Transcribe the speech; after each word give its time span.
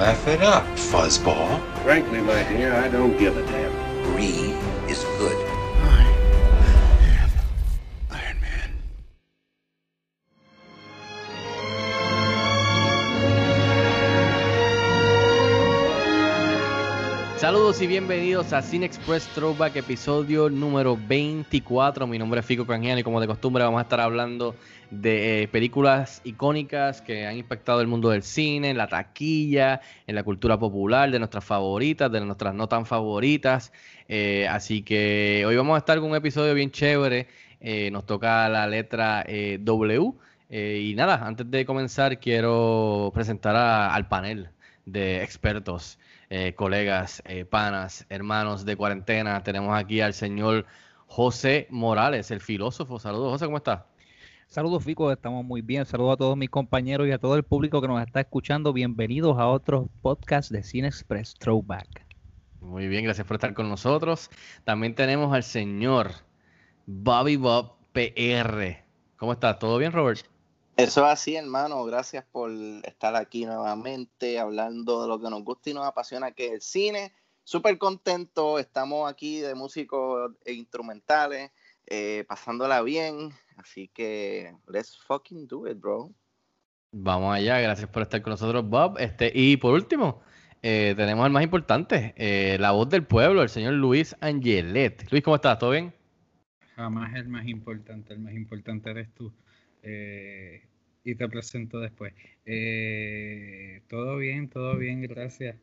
Laugh 0.00 0.26
it 0.28 0.40
up, 0.40 0.64
fuzzball. 0.76 1.60
Frankly, 1.82 2.22
my 2.22 2.42
dear, 2.44 2.72
I 2.72 2.88
don't 2.88 3.18
give 3.18 3.36
a 3.36 3.42
damn. 3.44 3.70
Greed 4.02 4.56
is 4.88 5.04
good. 5.18 5.36
I 5.84 6.08
am 7.20 7.28
Iron 8.08 8.40
Man. 8.40 8.70
Saludos 17.36 17.82
y 17.82 17.86
bienvenidos 17.86 18.54
a 18.54 18.62
Cine 18.62 18.86
Express 18.86 19.26
Throwback, 19.34 19.76
episodio 19.76 20.48
número 20.48 20.96
24. 20.96 22.06
Mi 22.06 22.18
nombre 22.18 22.40
es 22.40 22.46
Fico 22.46 22.66
Canjiano 22.66 23.00
y 23.00 23.02
como 23.02 23.20
de 23.20 23.26
costumbre 23.26 23.64
vamos 23.64 23.80
a 23.80 23.82
estar 23.82 24.00
hablando 24.00 24.54
de 24.90 25.42
eh, 25.42 25.48
películas 25.48 26.20
icónicas 26.24 27.00
que 27.00 27.26
han 27.26 27.36
impactado 27.36 27.80
el 27.80 27.86
mundo 27.86 28.10
del 28.10 28.22
cine, 28.22 28.70
en 28.70 28.76
la 28.76 28.88
taquilla, 28.88 29.80
en 30.06 30.14
la 30.16 30.22
cultura 30.24 30.58
popular, 30.58 31.10
de 31.10 31.18
nuestras 31.18 31.44
favoritas, 31.44 32.10
de 32.10 32.20
nuestras 32.20 32.54
no 32.54 32.68
tan 32.68 32.86
favoritas. 32.86 33.72
Eh, 34.08 34.48
así 34.48 34.82
que 34.82 35.44
hoy 35.46 35.56
vamos 35.56 35.76
a 35.76 35.78
estar 35.78 35.98
con 36.00 36.10
un 36.10 36.16
episodio 36.16 36.54
bien 36.54 36.70
chévere. 36.70 37.28
Eh, 37.60 37.90
nos 37.90 38.04
toca 38.06 38.48
la 38.48 38.66
letra 38.66 39.24
W. 39.60 40.12
Y 40.52 40.94
nada, 40.96 41.24
antes 41.24 41.48
de 41.48 41.64
comenzar 41.64 42.18
quiero 42.18 43.12
presentar 43.14 43.54
a- 43.54 43.94
al 43.94 44.08
panel 44.08 44.48
de 44.84 45.22
expertos 45.22 45.98
colegas, 46.56 47.22
panas, 47.50 48.06
hermanos 48.08 48.64
de 48.64 48.76
cuarentena. 48.76 49.42
Tenemos 49.42 49.76
aquí 49.78 50.00
al 50.00 50.14
señor 50.14 50.66
José 51.06 51.66
Morales, 51.70 52.30
el 52.32 52.40
filósofo. 52.40 52.98
Saludos, 52.98 53.32
José, 53.32 53.44
¿cómo 53.46 53.58
está? 53.58 53.86
Saludos, 54.50 54.82
Fico, 54.82 55.12
estamos 55.12 55.44
muy 55.44 55.62
bien. 55.62 55.86
Saludos 55.86 56.14
a 56.14 56.16
todos 56.16 56.36
mis 56.36 56.50
compañeros 56.50 57.06
y 57.06 57.12
a 57.12 57.18
todo 57.18 57.36
el 57.36 57.44
público 57.44 57.80
que 57.80 57.86
nos 57.86 58.04
está 58.04 58.18
escuchando. 58.18 58.72
Bienvenidos 58.72 59.38
a 59.38 59.46
otro 59.46 59.88
podcast 60.02 60.50
de 60.50 60.64
Cine 60.64 60.88
Express 60.88 61.36
Throwback. 61.38 62.04
Muy 62.58 62.88
bien, 62.88 63.04
gracias 63.04 63.24
por 63.24 63.36
estar 63.36 63.54
con 63.54 63.68
nosotros. 63.68 64.28
También 64.64 64.96
tenemos 64.96 65.32
al 65.32 65.44
señor 65.44 66.10
Bobby 66.84 67.36
Bob 67.36 67.76
PR. 67.92 68.84
¿Cómo 69.18 69.34
está? 69.34 69.56
¿Todo 69.56 69.78
bien, 69.78 69.92
Robert? 69.92 70.26
Eso 70.76 71.06
es 71.06 71.12
así, 71.12 71.36
hermano. 71.36 71.84
Gracias 71.84 72.24
por 72.32 72.50
estar 72.82 73.14
aquí 73.14 73.46
nuevamente 73.46 74.40
hablando 74.40 75.02
de 75.02 75.06
lo 75.06 75.20
que 75.20 75.30
nos 75.30 75.44
gusta 75.44 75.70
y 75.70 75.74
nos 75.74 75.86
apasiona, 75.86 76.32
que 76.32 76.46
es 76.46 76.52
el 76.54 76.60
cine. 76.60 77.12
Súper 77.44 77.78
contento. 77.78 78.58
Estamos 78.58 79.08
aquí 79.08 79.38
de 79.38 79.54
músicos 79.54 80.32
e 80.44 80.54
instrumentales, 80.54 81.52
eh, 81.90 82.24
pasándola 82.26 82.82
bien. 82.82 83.30
Así 83.56 83.88
que, 83.88 84.54
let's 84.66 84.98
fucking 85.06 85.46
do 85.46 85.68
it, 85.68 85.78
bro. 85.78 86.10
Vamos 86.92 87.34
allá, 87.34 87.60
gracias 87.60 87.88
por 87.88 88.02
estar 88.02 88.22
con 88.22 88.30
nosotros, 88.30 88.68
Bob. 88.68 88.96
Este, 88.98 89.30
y 89.34 89.56
por 89.58 89.74
último, 89.74 90.22
eh, 90.62 90.94
tenemos 90.96 91.24
al 91.24 91.30
más 91.30 91.42
importante, 91.42 92.14
eh, 92.16 92.56
la 92.58 92.72
voz 92.72 92.88
del 92.88 93.04
pueblo, 93.04 93.42
el 93.42 93.48
señor 93.48 93.74
Luis 93.74 94.16
Angelet. 94.20 95.10
Luis, 95.10 95.22
¿cómo 95.22 95.36
estás? 95.36 95.58
¿Todo 95.58 95.70
bien? 95.70 95.92
Jamás 96.76 97.14
el 97.14 97.28
más 97.28 97.46
importante, 97.46 98.14
el 98.14 98.20
más 98.20 98.32
importante 98.32 98.90
eres 98.90 99.12
tú. 99.14 99.32
Eh, 99.82 100.62
y 101.04 101.14
te 101.14 101.28
presento 101.28 101.80
después. 101.80 102.12
Eh, 102.44 103.82
todo 103.88 104.16
bien, 104.16 104.48
todo 104.48 104.76
bien, 104.76 105.02
gracias. 105.02 105.56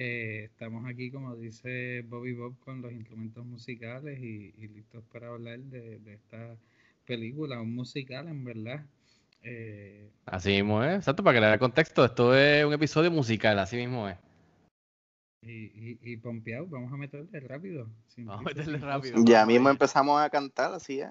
Eh, 0.00 0.44
estamos 0.44 0.86
aquí, 0.88 1.10
como 1.10 1.34
dice 1.34 2.02
Bobby 2.02 2.32
Bob, 2.32 2.56
con 2.60 2.80
los 2.82 2.92
instrumentos 2.92 3.44
musicales 3.44 4.20
y, 4.20 4.54
y 4.56 4.68
listos 4.68 5.02
para 5.12 5.26
hablar 5.26 5.58
de, 5.58 5.98
de 5.98 6.14
esta 6.14 6.56
película, 7.04 7.60
un 7.60 7.74
musical 7.74 8.28
en 8.28 8.44
verdad. 8.44 8.86
Eh, 9.42 10.08
Así 10.24 10.50
mismo 10.52 10.84
es, 10.84 10.98
exacto, 10.98 11.24
para 11.24 11.34
que 11.34 11.40
le 11.40 11.50
dé 11.50 11.58
contexto, 11.58 12.04
esto 12.04 12.32
es 12.36 12.64
un 12.64 12.74
episodio 12.74 13.10
musical, 13.10 13.58
así 13.58 13.76
mismo 13.76 14.08
es. 14.08 14.16
y, 15.42 15.52
y, 15.92 15.98
y 16.02 16.16
pompeado, 16.16 16.66
vamos 16.66 16.92
a 16.92 16.96
meterle 16.96 17.40
rápido. 17.40 17.88
sin 18.06 18.26
Vamos 18.26 18.42
a 18.46 18.48
meterle 18.50 18.78
rápido. 18.78 19.24
Ya 19.24 19.46
mismo 19.46 19.68
empezamos 19.68 20.20
a 20.20 20.30
cantar, 20.30 20.72
así 20.74 21.00
es. 21.00 21.10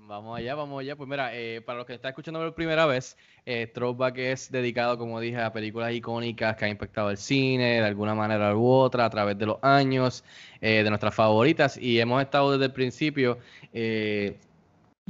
Vamos 0.00 0.36
allá, 0.36 0.54
vamos 0.54 0.80
allá. 0.80 0.96
Pues 0.96 1.08
mira, 1.08 1.30
eh, 1.34 1.60
para 1.62 1.78
los 1.78 1.86
que 1.86 1.94
están 1.94 2.10
escuchando 2.10 2.40
por 2.40 2.54
primera 2.54 2.84
vez, 2.86 3.16
eh, 3.46 3.70
Throwback 3.72 4.18
es 4.18 4.50
dedicado, 4.50 4.98
como 4.98 5.20
dije, 5.20 5.40
a 5.40 5.52
películas 5.52 5.92
icónicas 5.92 6.56
que 6.56 6.64
han 6.64 6.72
impactado 6.72 7.10
el 7.10 7.16
cine 7.16 7.80
de 7.80 7.86
alguna 7.86 8.14
manera 8.14 8.56
u 8.56 8.66
otra 8.66 9.04
a 9.04 9.10
través 9.10 9.38
de 9.38 9.46
los 9.46 9.58
años, 9.62 10.24
eh, 10.60 10.82
de 10.82 10.90
nuestras 10.90 11.14
favoritas. 11.14 11.76
Y 11.76 12.00
hemos 12.00 12.20
estado 12.22 12.52
desde 12.52 12.66
el 12.66 12.72
principio 12.72 13.38
eh, 13.72 14.36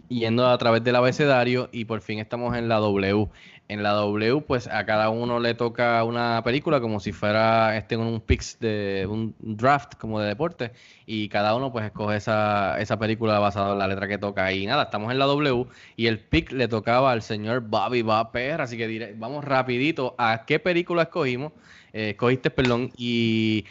yendo 0.09 0.47
a 0.47 0.59
través 0.59 0.84
del 0.84 0.97
abecedario 0.97 1.69
y 1.73 1.84
por 1.87 2.00
fin 2.00 2.19
estamos 2.19 2.56
en 2.56 2.69
la 2.69 2.77
W. 2.77 3.28
En 3.66 3.82
la 3.82 3.92
W, 3.92 4.42
pues 4.42 4.66
a 4.69 4.84
cada 4.84 5.08
uno 5.08 5.41
le 5.41 5.54
toca 5.54 6.04
una 6.04 6.42
película 6.44 6.82
como 6.82 7.00
si 7.00 7.12
fuera 7.12 7.78
este 7.78 7.97
un 7.97 8.20
picks 8.20 8.58
de 8.60 9.06
un 9.08 9.34
draft 9.38 9.94
como 9.97 10.20
de 10.20 10.28
deporte 10.28 10.72
y 11.06 11.30
cada 11.30 11.54
uno 11.54 11.72
pues 11.72 11.86
escoge 11.86 12.16
esa, 12.16 12.78
esa 12.78 12.98
película 12.98 13.38
basada 13.38 13.72
en 13.72 13.78
la 13.78 13.88
letra 13.88 14.06
que 14.06 14.19
toca. 14.19 14.52
Y 14.52 14.66
nada, 14.66 14.82
estamos 14.82 15.10
en 15.12 15.19
la 15.19 15.25
W 15.25 15.64
y 15.97 16.08
el 16.08 16.19
pick 16.19 16.52
le 16.52 16.69
tocaba 16.69 17.10
al 17.10 17.22
señor 17.22 17.60
Bobby 17.62 18.02
Bapper, 18.02 18.60
así 18.60 18.76
que 18.76 18.86
dire- 18.86 19.14
vamos 19.16 19.42
rapidito 19.42 20.14
a 20.19 20.44
qué 20.44 20.58
película 20.58 21.04
escogimos, 21.04 21.52
eh, 21.94 22.10
escogiste, 22.10 22.50
perdón, 22.50 22.91
y 22.98 23.64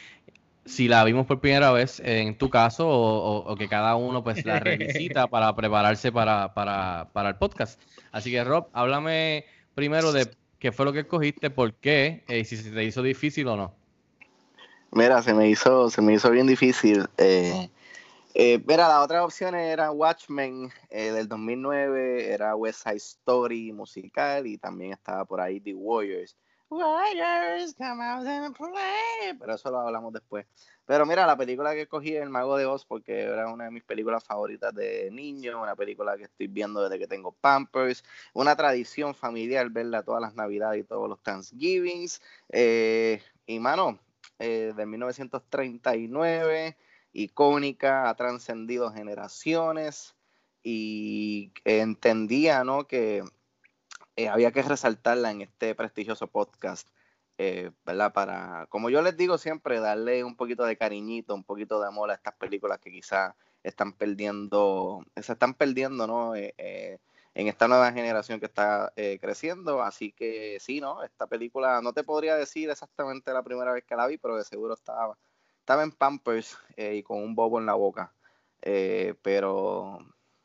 si 0.66 0.88
la 0.88 1.04
vimos 1.04 1.28
por 1.28 1.40
primera 1.40 1.72
vez 1.72 2.00
en 2.04 2.36
tu 2.38 2.50
caso 2.50 2.88
o, 2.90 3.44
o- 3.44 3.52
o 3.52 3.56
que 3.56 3.68
cada 3.68 3.96
uno 3.96 4.24
pues 4.24 4.44
la 4.44 4.60
revisita 4.60 5.28
para 5.30 5.56
prepararse 5.56 6.12
para, 6.12 6.54
para, 6.56 7.10
para 7.14 7.30
el 7.30 7.36
podcast. 7.36 7.80
Así 8.12 8.32
que 8.32 8.44
Rob, 8.44 8.70
háblame 8.74 9.46
primero 9.76 10.12
de 10.12 10.30
qué 10.60 10.72
fue 10.72 10.86
lo 10.86 10.94
que 10.94 11.02
escogiste, 11.02 11.50
por 11.50 11.74
qué, 11.74 12.24
eh, 12.28 12.40
y 12.40 12.46
si 12.46 12.58
se 12.58 12.72
te 12.72 12.84
hizo 12.84 13.02
difícil 13.02 13.48
o 13.48 13.58
no. 13.58 13.74
Mira, 14.92 15.22
se 15.24 15.34
me 15.34 15.50
hizo, 15.50 15.90
se 15.90 16.02
me 16.02 16.14
hizo 16.14 16.30
bien 16.30 16.46
difícil. 16.46 17.08
Eh, 17.18 17.70
eh, 18.36 18.60
mira, 18.66 18.88
las 18.88 19.04
otras 19.04 19.24
opciones 19.24 19.72
eran 19.72 19.92
Watchmen 19.94 20.72
eh, 20.90 21.12
del 21.12 21.28
2009, 21.28 22.32
era 22.32 22.56
West 22.56 22.84
Side 22.84 22.98
Story 22.98 23.72
musical 23.72 24.48
y 24.48 24.58
también 24.58 24.94
estaba 24.94 25.26
por 25.26 25.42
ahí 25.42 25.60
The 25.60 25.74
Warriors. 25.74 26.36
Warriors, 26.74 27.76
come 27.76 28.04
out 28.04 28.26
and 28.26 28.56
play. 28.56 29.38
Pero 29.40 29.54
eso 29.54 29.70
lo 29.70 29.80
hablamos 29.80 30.12
después. 30.12 30.46
Pero 30.86 31.06
mira, 31.06 31.26
la 31.26 31.38
película 31.38 31.74
que 31.74 31.84
escogí 31.84 32.16
es 32.16 32.24
El 32.24 32.30
Mago 32.30 32.58
de 32.58 32.66
Oz 32.66 32.86
porque 32.86 33.22
era 33.22 33.48
una 33.48 33.66
de 33.66 33.72
mis 33.72 33.84
películas 33.84 34.24
favoritas 34.24 34.74
de 34.74 35.10
niño, 35.12 35.62
una 35.62 35.76
película 35.76 36.18
que 36.18 36.24
estoy 36.24 36.48
viendo 36.48 36.82
desde 36.82 37.00
que 37.00 37.08
tengo 37.08 37.32
Pampers, 37.32 38.04
una 38.34 38.56
tradición 38.56 39.16
familiar 39.16 39.70
verla 39.70 40.04
todas 40.04 40.22
las 40.22 40.36
Navidades 40.36 40.82
y 40.82 40.84
todos 40.84 41.08
los 41.08 41.22
Thanksgivings. 41.22 42.22
Eh, 42.50 43.22
y 43.46 43.60
mano, 43.60 44.00
eh, 44.40 44.74
de 44.76 44.86
1939, 44.86 46.76
icónica, 47.14 48.10
ha 48.10 48.16
trascendido 48.16 48.92
generaciones 48.92 50.16
y 50.64 51.54
entendía 51.64 52.64
¿no? 52.64 52.88
que 52.88 53.24
eh, 54.16 54.30
había 54.30 54.52
que 54.52 54.62
resaltarla 54.62 55.32
en 55.32 55.42
este 55.42 55.76
prestigioso 55.76 56.28
podcast, 56.28 56.90
eh, 57.38 57.72
¿verdad? 57.86 58.14
Para, 58.14 58.68
como 58.70 58.90
yo 58.90 59.02
les 59.02 59.18
digo 59.18 59.38
siempre, 59.38 59.80
darle 59.80 60.24
un 60.24 60.36
poquito 60.36 60.66
de 60.66 60.78
cariñito, 60.78 61.34
un 61.36 61.44
poquito 61.44 61.80
de 61.80 61.88
amor 61.88 62.12
a 62.12 62.16
estas 62.16 62.36
películas 62.36 62.80
que 62.80 62.92
quizás 62.92 63.36
están 63.64 63.94
perdiendo, 63.94 65.04
se 65.16 65.34
están 65.34 65.54
perdiendo, 65.54 66.06
¿no? 66.06 66.36
Eh, 66.36 66.54
eh, 66.58 67.00
en 67.36 67.48
esta 67.48 67.68
nueva 67.68 67.92
generación 67.92 68.40
que 68.40 68.46
está 68.46 68.94
eh, 68.96 69.18
creciendo. 69.20 69.82
Así 69.82 70.12
que 70.12 70.58
sí, 70.60 70.82
¿no? 70.82 71.04
Esta 71.04 71.28
película 71.28 71.82
no 71.82 71.94
te 71.94 72.04
podría 72.04 72.36
decir 72.36 72.70
exactamente 72.70 73.34
la 73.34 73.44
primera 73.44 73.72
vez 73.72 73.84
que 73.86 73.96
la 73.96 74.08
vi, 74.08 74.18
pero 74.18 74.38
de 74.38 74.44
seguro 74.44 74.74
estaba, 74.74 75.18
estaba 75.60 75.84
en 75.84 75.92
Pampers 75.92 76.58
eh, 76.78 76.96
y 76.96 77.04
con 77.04 77.24
un 77.24 77.36
bobo 77.36 77.60
en 77.60 77.66
la 77.66 77.74
boca. 77.74 78.14
Pero 78.62 80.00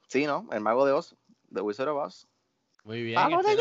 sí, 0.09 0.27
¿no? 0.27 0.49
El 0.51 0.61
Mago 0.61 0.85
de 0.87 0.93
Oz, 0.93 1.15
The 1.53 1.61
Wizard 1.61 1.89
of 1.89 2.07
Oz. 2.07 2.29
Muy 2.89 3.03
bien. 3.03 3.21
Follow 3.21 3.41
este 3.41 3.55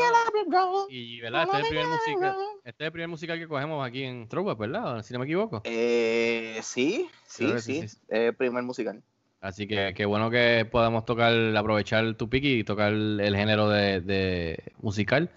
road. 0.50 0.86
y 0.90 1.20
¿verdad? 1.20 1.44
Este 1.44 1.58
es, 1.58 1.64
el 1.64 1.70
primer 1.70 1.88
musical, 1.88 2.36
este 2.64 2.84
es 2.84 2.86
el 2.86 2.92
primer 2.94 3.08
musical 3.10 3.38
que 3.38 3.48
cogemos 3.50 3.86
aquí 3.86 4.04
en 4.04 4.30
Throwback, 4.30 4.58
¿verdad? 4.58 5.04
Si 5.04 5.12
no 5.12 5.20
me 5.20 5.26
equivoco. 5.26 5.62
Eh, 5.66 6.58
sí, 6.64 7.10
sí, 7.26 7.52
sí. 7.60 7.82
sí, 7.82 7.88
sí. 7.90 7.98
Eh, 8.08 8.32
primer 8.38 8.64
musical. 8.64 9.04
Así 9.42 9.68
que 9.68 9.94
qué 9.94 10.06
bueno 10.06 10.32
que 10.32 10.66
podamos 10.72 11.04
tocar, 11.04 11.34
aprovechar 11.58 12.16
tu 12.16 12.30
pique 12.30 12.48
y 12.48 12.64
tocar 12.64 12.94
el 12.94 13.36
género 13.36 13.68
de, 13.68 14.00
de 14.00 14.64
musical. 14.82 15.30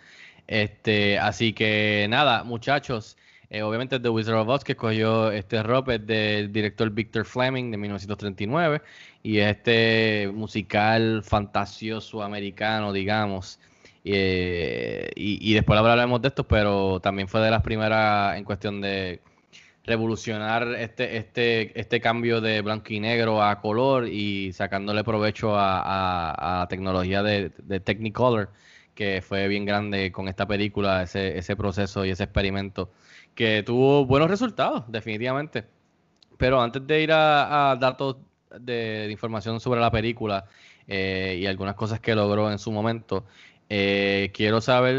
Este, 0.46 1.18
así 1.18 1.52
que 1.52 2.06
nada, 2.08 2.44
muchachos, 2.44 3.16
Eh, 3.52 3.62
obviamente 3.62 3.98
The 3.98 4.08
Wizard 4.08 4.36
of 4.36 4.48
Oz, 4.48 4.62
que 4.62 4.72
escogió 4.72 5.32
este 5.32 5.60
Rob, 5.64 5.90
es 5.90 6.06
del 6.06 6.52
director 6.52 6.88
Victor 6.90 7.24
Fleming 7.24 7.72
de 7.72 7.76
1939 7.76 8.82
y 9.24 9.38
este 9.38 10.30
musical 10.32 11.24
fantasioso 11.24 12.22
americano, 12.22 12.92
digamos. 12.92 13.58
Y, 14.02 15.54
después 15.54 15.78
hablaremos 15.78 16.22
de 16.22 16.28
esto, 16.28 16.46
pero 16.46 17.00
también 17.00 17.28
fue 17.28 17.40
de 17.40 17.50
las 17.50 17.62
primeras 17.62 18.36
en 18.36 18.44
cuestión 18.44 18.80
de 18.80 19.20
revolucionar 19.84 20.68
este, 20.74 21.16
este, 21.16 21.78
este 21.78 22.00
cambio 22.00 22.40
de 22.40 22.60
blanco 22.60 22.92
y 22.92 23.00
negro 23.00 23.42
a 23.42 23.60
color 23.60 24.08
y 24.08 24.52
sacándole 24.52 25.04
provecho 25.04 25.54
a, 25.56 26.58
la 26.60 26.68
tecnología 26.68 27.22
de, 27.22 27.50
Technicolor, 27.80 28.50
que 28.94 29.22
fue 29.22 29.48
bien 29.48 29.64
grande 29.64 30.12
con 30.12 30.28
esta 30.28 30.46
película, 30.46 31.02
ese, 31.02 31.38
ese 31.38 31.56
proceso 31.56 32.04
y 32.04 32.10
ese 32.10 32.24
experimento, 32.24 32.90
que 33.34 33.62
tuvo 33.62 34.06
buenos 34.06 34.30
resultados, 34.30 34.84
definitivamente. 34.88 35.64
Pero 36.36 36.60
antes 36.60 36.86
de 36.86 37.02
ir 37.02 37.12
a, 37.12 37.76
datos 37.78 38.16
de, 38.58 39.08
información 39.10 39.60
sobre 39.60 39.80
la 39.80 39.90
película 39.90 40.46
eh, 40.86 41.38
y 41.40 41.46
algunas 41.46 41.74
cosas 41.74 42.00
que 42.00 42.14
logró 42.14 42.50
en 42.50 42.58
su 42.58 42.72
momento, 42.72 43.26
eh, 43.72 44.32
quiero 44.34 44.60
saber 44.60 44.96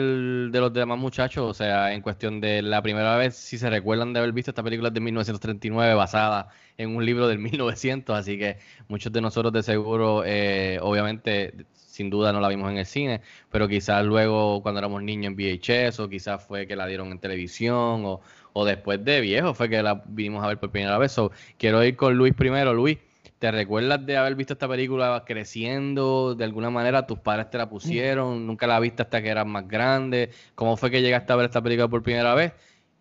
de 0.50 0.60
los 0.62 0.72
demás 0.72 0.98
muchachos, 0.98 1.44
o 1.50 1.54
sea, 1.54 1.94
en 1.94 2.02
cuestión 2.02 2.40
de 2.40 2.62
la 2.62 2.82
primera 2.82 3.18
vez, 3.18 3.36
si 3.36 3.58
se 3.58 3.70
recuerdan 3.70 4.14
de 4.14 4.20
haber 4.20 4.32
visto 4.32 4.52
esta 4.52 4.64
película 4.64 4.90
de 4.90 5.02
1939 5.02 5.94
basada 5.94 6.48
en 6.78 6.96
un 6.96 7.06
libro 7.06 7.28
del 7.28 7.40
1900, 7.40 8.18
así 8.18 8.38
que 8.38 8.60
muchos 8.88 9.12
de 9.12 9.20
nosotros 9.20 9.52
de 9.52 9.62
seguro, 9.64 10.24
eh, 10.26 10.80
obviamente, 10.82 11.54
sin 11.74 12.10
duda 12.10 12.32
no 12.32 12.40
la 12.40 12.48
vimos 12.48 12.72
en 12.72 12.78
el 12.78 12.86
cine, 12.86 13.22
pero 13.52 13.68
quizás 13.68 14.06
luego 14.06 14.62
cuando 14.64 14.80
éramos 14.80 15.04
niños 15.04 15.34
en 15.34 15.36
VHS 15.36 16.00
o 16.00 16.08
quizás 16.08 16.42
fue 16.46 16.66
que 16.66 16.78
la 16.78 16.88
dieron 16.88 17.12
en 17.12 17.20
televisión 17.20 18.06
o, 18.06 18.22
o 18.54 18.66
después 18.66 19.04
de 19.04 19.20
viejo 19.20 19.54
fue 19.54 19.70
que 19.70 19.84
la 19.84 20.02
vinimos 20.08 20.46
a 20.46 20.48
ver 20.48 20.60
por 20.60 20.72
primera 20.72 20.98
vez. 20.98 21.12
So, 21.12 21.32
quiero 21.58 21.84
ir 21.84 21.98
con 21.98 22.16
Luis 22.16 22.34
primero. 22.34 22.74
Luis, 22.74 23.00
¿Te 23.42 23.50
recuerdas 23.50 24.06
de 24.06 24.18
haber 24.18 24.36
visto 24.36 24.54
esta 24.54 24.68
película 24.68 25.24
creciendo? 25.26 26.36
De 26.36 26.44
alguna 26.44 26.70
manera 26.70 27.08
tus 27.08 27.18
padres 27.18 27.50
te 27.50 27.58
la 27.58 27.68
pusieron, 27.68 28.46
nunca 28.46 28.68
la 28.68 28.80
viste 28.80 29.02
hasta 29.02 29.20
que 29.20 29.30
eras 29.30 29.48
más 29.48 29.68
grande. 29.68 30.30
¿Cómo 30.54 30.78
fue 30.78 30.92
que 30.92 31.02
llegaste 31.02 31.34
a 31.34 31.38
ver 31.38 31.46
esta 31.46 31.60
película 31.60 31.88
por 31.88 32.04
primera 32.04 32.36
vez? 32.36 32.54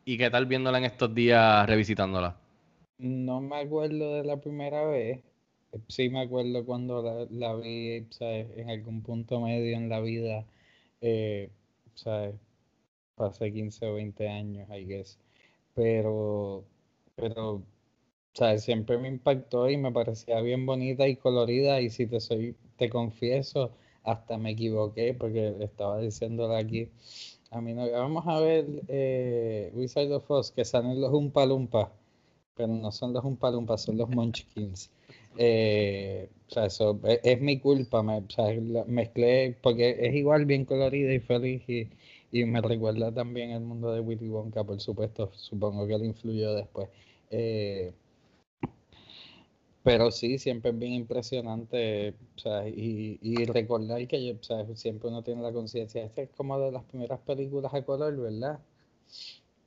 ¿Y 0.06 0.16
qué 0.16 0.30
tal 0.30 0.46
viéndola 0.46 0.78
en 0.78 0.84
estos 0.84 1.14
días, 1.14 1.68
revisitándola? 1.68 2.38
No 2.96 3.42
me 3.42 3.56
acuerdo 3.60 4.14
de 4.14 4.24
la 4.24 4.38
primera 4.38 4.86
vez. 4.86 5.20
Sí 5.88 6.08
me 6.08 6.22
acuerdo 6.22 6.64
cuando 6.64 7.28
la, 7.30 7.54
vi 7.56 8.06
en 8.22 8.70
algún 8.70 9.02
punto 9.02 9.42
medio 9.42 9.76
en 9.76 9.90
la 9.90 10.00
vida. 10.00 10.46
Eh, 11.02 11.50
¿sabes? 11.94 12.34
Hace 13.18 13.52
15 13.52 13.84
o 13.84 13.92
20 13.92 14.26
años, 14.26 14.66
I 14.70 14.86
guess. 14.86 15.18
Pero, 15.74 16.64
pero 17.14 17.62
o 18.34 18.36
sea, 18.38 18.58
siempre 18.58 18.98
me 18.98 19.08
impactó 19.08 19.68
y 19.70 19.76
me 19.76 19.92
parecía 19.92 20.40
bien 20.40 20.66
bonita 20.66 21.06
y 21.08 21.16
colorida 21.16 21.80
y 21.80 21.90
si 21.90 22.06
te 22.06 22.20
soy, 22.20 22.56
te 22.76 22.88
confieso, 22.90 23.72
hasta 24.04 24.38
me 24.38 24.50
equivoqué 24.52 25.14
porque 25.14 25.56
estaba 25.60 26.00
diciéndole 26.00 26.56
aquí 26.56 26.90
a 27.50 27.60
mí 27.60 27.74
no, 27.74 27.90
vamos 27.90 28.24
a 28.26 28.40
ver 28.40 28.64
eh, 28.88 29.70
Wizard 29.74 30.12
of 30.12 30.30
Oz 30.30 30.52
que 30.52 30.64
salen 30.64 31.00
los 31.00 31.12
Umpalumpas, 31.12 31.88
pero 32.54 32.68
no 32.72 32.92
son 32.92 33.12
los 33.12 33.24
Umpalumpas, 33.24 33.82
son 33.82 33.96
los 33.98 34.08
Munchkins. 34.08 34.90
Eh, 35.36 36.28
o 36.48 36.52
sea, 36.52 36.66
eso 36.66 37.00
es, 37.04 37.40
mi 37.40 37.58
culpa, 37.60 38.02
me, 38.02 38.18
o 38.18 38.30
sea, 38.30 38.46
mezclé, 38.86 39.56
porque 39.62 39.96
es 40.00 40.14
igual 40.14 40.44
bien 40.44 40.64
colorida 40.64 41.12
y 41.12 41.20
feliz 41.20 41.62
y, 41.68 41.88
y 42.30 42.44
me 42.44 42.60
recuerda 42.60 43.12
también 43.12 43.50
el 43.50 43.62
mundo 43.62 43.92
de 43.92 44.00
Willy 44.00 44.28
Wonka, 44.28 44.62
por 44.64 44.80
supuesto, 44.80 45.30
supongo 45.34 45.86
que 45.86 45.98
le 45.98 46.06
influyó 46.06 46.54
después. 46.54 46.88
Eh, 47.30 47.92
pero 49.82 50.10
sí, 50.10 50.38
siempre 50.38 50.70
es 50.70 50.78
bien 50.78 50.92
impresionante, 50.92 52.14
o 52.36 52.38
sea, 52.38 52.68
y, 52.68 53.18
y 53.22 53.44
recordar 53.46 54.06
que 54.06 54.36
o 54.38 54.42
sea, 54.42 54.66
siempre 54.76 55.08
uno 55.08 55.22
tiene 55.22 55.42
la 55.42 55.52
conciencia, 55.52 56.02
esta 56.04 56.22
es 56.22 56.30
como 56.30 56.58
de 56.58 56.72
las 56.72 56.84
primeras 56.84 57.20
películas 57.20 57.72
a 57.74 57.82
color, 57.84 58.16
¿verdad? 58.16 58.60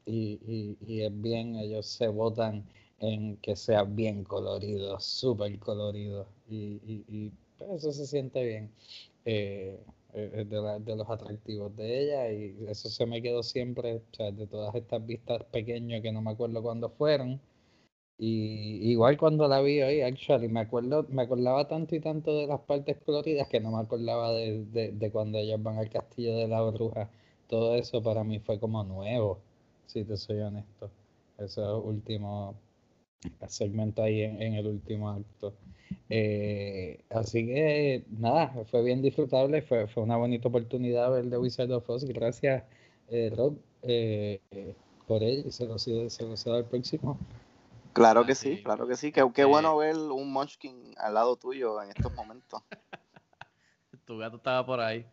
Y, 0.05 0.39
y, 0.45 0.77
y 0.85 1.01
es 1.03 1.21
bien, 1.21 1.55
ellos 1.55 1.87
se 1.87 2.07
votan 2.07 2.63
en 2.99 3.37
que 3.37 3.55
sea 3.55 3.83
bien 3.83 4.23
colorido, 4.23 4.99
súper 4.99 5.57
colorido, 5.59 6.27
y, 6.49 7.31
pues, 7.57 7.71
eso 7.83 7.91
se 7.91 8.05
siente 8.07 8.43
bien. 8.43 8.71
Eh, 9.25 9.79
de, 10.13 10.45
de, 10.45 10.95
los 10.95 11.09
atractivos 11.09 11.75
de 11.75 12.01
ella 12.03 12.31
y 12.31 12.55
eso 12.67 12.87
se 12.89 13.05
me 13.07 13.21
quedó 13.21 13.41
siempre, 13.41 13.95
o 13.95 14.15
sea, 14.15 14.31
de 14.31 14.45
todas 14.45 14.75
estas 14.75 15.03
vistas 15.05 15.43
pequeñas 15.45 16.01
que 16.01 16.11
no 16.11 16.21
me 16.21 16.31
acuerdo 16.31 16.61
cuándo 16.61 16.89
fueron, 16.89 17.41
y 18.17 18.91
igual 18.91 19.17
cuando 19.17 19.47
la 19.47 19.61
vi 19.61 19.81
hoy, 19.81 20.01
actually, 20.01 20.47
me 20.47 20.61
acuerdo, 20.61 21.05
me 21.09 21.23
acordaba 21.23 21.67
tanto 21.67 21.95
y 21.95 21.99
tanto 21.99 22.37
de 22.37 22.47
las 22.47 22.61
partes 22.61 22.97
coloridas 23.05 23.47
que 23.49 23.59
no 23.59 23.71
me 23.71 23.79
acordaba 23.81 24.31
de, 24.31 24.65
de, 24.93 25.11
cuando 25.11 25.39
ellos 25.39 25.61
van 25.61 25.77
al 25.77 25.89
castillo 25.89 26.37
de 26.37 26.47
la 26.47 26.61
bruja. 26.61 27.09
Todo 27.47 27.75
eso 27.75 28.01
para 28.03 28.23
mí 28.23 28.39
fue 28.39 28.59
como 28.59 28.83
nuevo, 28.83 29.39
si 29.87 30.03
te 30.05 30.17
soy 30.17 30.39
honesto. 30.39 30.89
Ese 31.37 31.61
último 31.61 32.55
segmento 33.47 34.03
ahí 34.03 34.21
en, 34.21 34.53
el 34.53 34.67
último 34.67 35.09
acto. 35.09 35.53
Eh, 36.09 36.99
así 37.09 37.45
que 37.45 38.05
nada, 38.11 38.49
fue 38.71 38.83
bien 38.83 39.01
disfrutable, 39.01 39.61
fue, 39.63 39.87
fue 39.87 40.03
una 40.03 40.17
bonita 40.17 40.47
oportunidad 40.49 41.11
ver 41.11 41.29
The 41.29 41.37
Wizard 41.37 41.71
of 41.71 41.89
Oz. 41.89 42.05
Gracias, 42.05 42.63
eh, 43.09 43.31
Rob, 43.35 43.57
eh, 43.81 44.39
por 45.07 45.23
ello. 45.23 45.51
Se 45.51 45.65
lo, 45.65 45.79
se 45.79 46.23
lo 46.23 46.37
cedo 46.37 46.55
al 46.55 46.65
próximo. 46.65 47.17
Claro 47.93 48.25
que 48.25 48.35
sí, 48.35 48.61
claro 48.63 48.87
que 48.87 48.95
sí. 48.95 49.11
Qué, 49.11 49.23
qué 49.33 49.45
bueno 49.45 49.77
ver 49.77 49.95
un 49.95 50.31
Munchkin 50.31 50.95
al 50.97 51.13
lado 51.13 51.35
tuyo 51.35 51.81
en 51.81 51.89
estos 51.89 52.13
momentos. 52.13 52.61
tu 54.05 54.17
gato 54.17 54.37
estaba 54.37 54.65
por 54.65 54.79
ahí. 54.79 55.05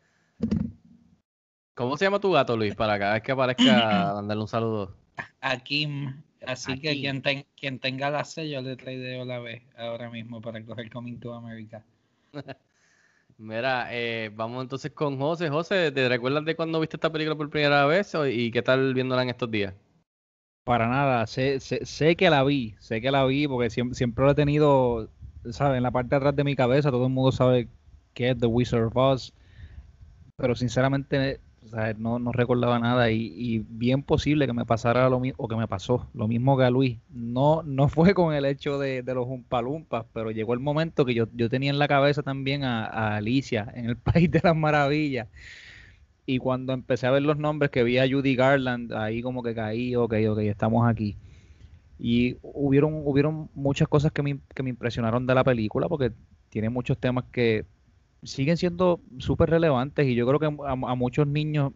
¿Cómo 1.75 1.97
se 1.97 2.05
llama 2.05 2.21
tu 2.21 2.33
gato, 2.33 2.57
Luis? 2.57 2.75
Para 2.75 2.99
cada 2.99 3.15
vez 3.15 3.23
que 3.23 3.33
aparezca, 3.33 3.65
darle 4.23 4.37
un 4.37 4.49
saludo. 4.49 4.95
A 5.41 5.57
Kim. 5.59 6.23
Así 6.47 6.81
que 6.81 6.99
quien, 6.99 7.23
quien 7.57 7.79
tenga 7.79 8.11
la 8.11 8.25
C, 8.25 8.49
yo 8.49 8.63
le 8.63 8.77
traigo 8.77 9.25
la 9.25 9.39
B 9.41 9.63
ahora 9.77 10.09
mismo 10.09 10.41
para 10.41 10.65
coger 10.65 10.91
Coming 10.91 11.21
to 11.21 11.35
America. 11.35 11.85
Mira, 13.39 13.89
eh, 13.91 14.31
vamos 14.35 14.63
entonces 14.63 14.93
con 14.93 15.19
José. 15.19 15.49
José, 15.49 15.93
¿te 15.93 16.09
recuerdas 16.09 16.45
de 16.45 16.57
cuando 16.57 16.81
viste 16.81 16.97
esta 16.97 17.13
película 17.13 17.37
por 17.37 17.49
primera 17.51 17.87
vez 17.87 18.15
y 18.31 18.51
qué 18.51 18.63
tal 18.63 18.95
viéndola 18.95 19.23
en 19.23 19.31
estos 19.31 19.51
días? 19.51 19.75
Para 20.65 20.89
nada, 20.89 21.27
sé, 21.27 21.59
sé, 21.61 22.17
que 22.17 22.31
la 22.31 22.45
vi, 22.45 22.75
sé 22.79 23.01
que 23.01 23.11
la 23.11 23.25
vi 23.25 23.49
porque 23.49 23.71
siempre, 23.71 23.97
siempre 23.97 24.25
lo 24.25 24.33
he 24.33 24.35
tenido, 24.35 25.11
¿sabes? 25.51 25.79
En 25.79 25.83
la 25.83 25.91
parte 25.91 26.11
de 26.11 26.17
atrás 26.17 26.37
de 26.37 26.45
mi 26.45 26.55
cabeza, 26.55 26.91
todo 26.91 27.07
el 27.07 27.13
mundo 27.13 27.33
sabe 27.33 27.69
que 28.15 28.31
es 28.31 28.39
The 28.39 28.47
Wizard 28.47 28.85
of 28.85 28.97
Oz, 28.97 29.33
pero 30.37 30.55
sinceramente 30.55 31.41
no, 31.99 32.19
no 32.19 32.33
recordaba 32.33 32.79
nada 32.79 33.11
y, 33.11 33.65
bien 33.69 34.03
posible 34.03 34.47
que 34.47 34.53
me 34.53 34.65
pasara 34.65 35.09
lo 35.09 35.21
mismo, 35.21 35.37
o 35.39 35.49
que 35.49 35.57
me 35.57 35.69
pasó, 35.69 36.09
lo 36.15 36.29
mismo 36.29 36.57
que 36.57 36.65
a 36.65 36.71
Luis. 36.71 36.99
No, 37.11 37.63
no 37.65 37.89
fue 37.89 38.15
con 38.15 38.35
el 38.35 38.45
hecho 38.45 38.79
de, 38.79 39.03
los 39.03 39.27
Umpalumpas, 39.29 40.07
pero 40.13 40.31
llegó 40.31 40.55
el 40.55 40.61
momento 40.61 41.05
que 41.05 41.15
yo, 41.15 41.27
yo 41.35 41.49
tenía 41.49 41.71
en 41.71 41.79
la 41.79 41.89
cabeza 41.89 42.23
también 42.23 42.65
a, 42.65 42.87
a 42.87 43.17
Alicia 43.17 43.71
en 43.75 43.87
el 43.87 43.97
País 43.99 44.31
de 44.31 44.41
las 44.43 44.57
Maravillas 44.57 45.29
y 46.31 46.39
cuando 46.39 46.73
empecé 46.73 47.09
a 47.09 47.11
ver 47.11 47.23
los 47.23 47.39
nombres 47.39 47.73
que 47.73 47.83
vi 47.83 47.99
a 47.99 48.09
Judy 48.09 48.37
Garland, 48.37 48.93
ahí 48.93 49.21
como 49.21 49.43
que 49.43 49.53
caí, 49.53 49.97
ok, 49.97 50.15
ok, 50.29 50.39
estamos 50.39 50.89
aquí. 50.89 51.17
Y 51.99 52.37
hubieron, 52.43 53.03
hubieron 53.05 53.51
muchas 53.53 53.89
cosas 53.89 54.13
que 54.13 54.23
me, 54.23 54.39
que 54.55 54.63
me 54.63 54.71
impresionaron 54.71 55.27
de 55.27 55.35
la 55.35 55.43
película, 55.43 55.89
porque 55.89 56.13
tiene 56.49 56.71
muchos 56.71 56.99
temas 56.99 57.25
que 57.33 57.67
siguen 58.23 58.57
siendo 58.57 59.01
súper 59.19 59.51
relevantes 59.51 60.07
y 60.07 60.15
yo 60.15 60.25
creo 60.25 60.39
que 60.39 60.47
a, 60.67 60.77
muchos 60.95 61.27
niños, 61.27 61.73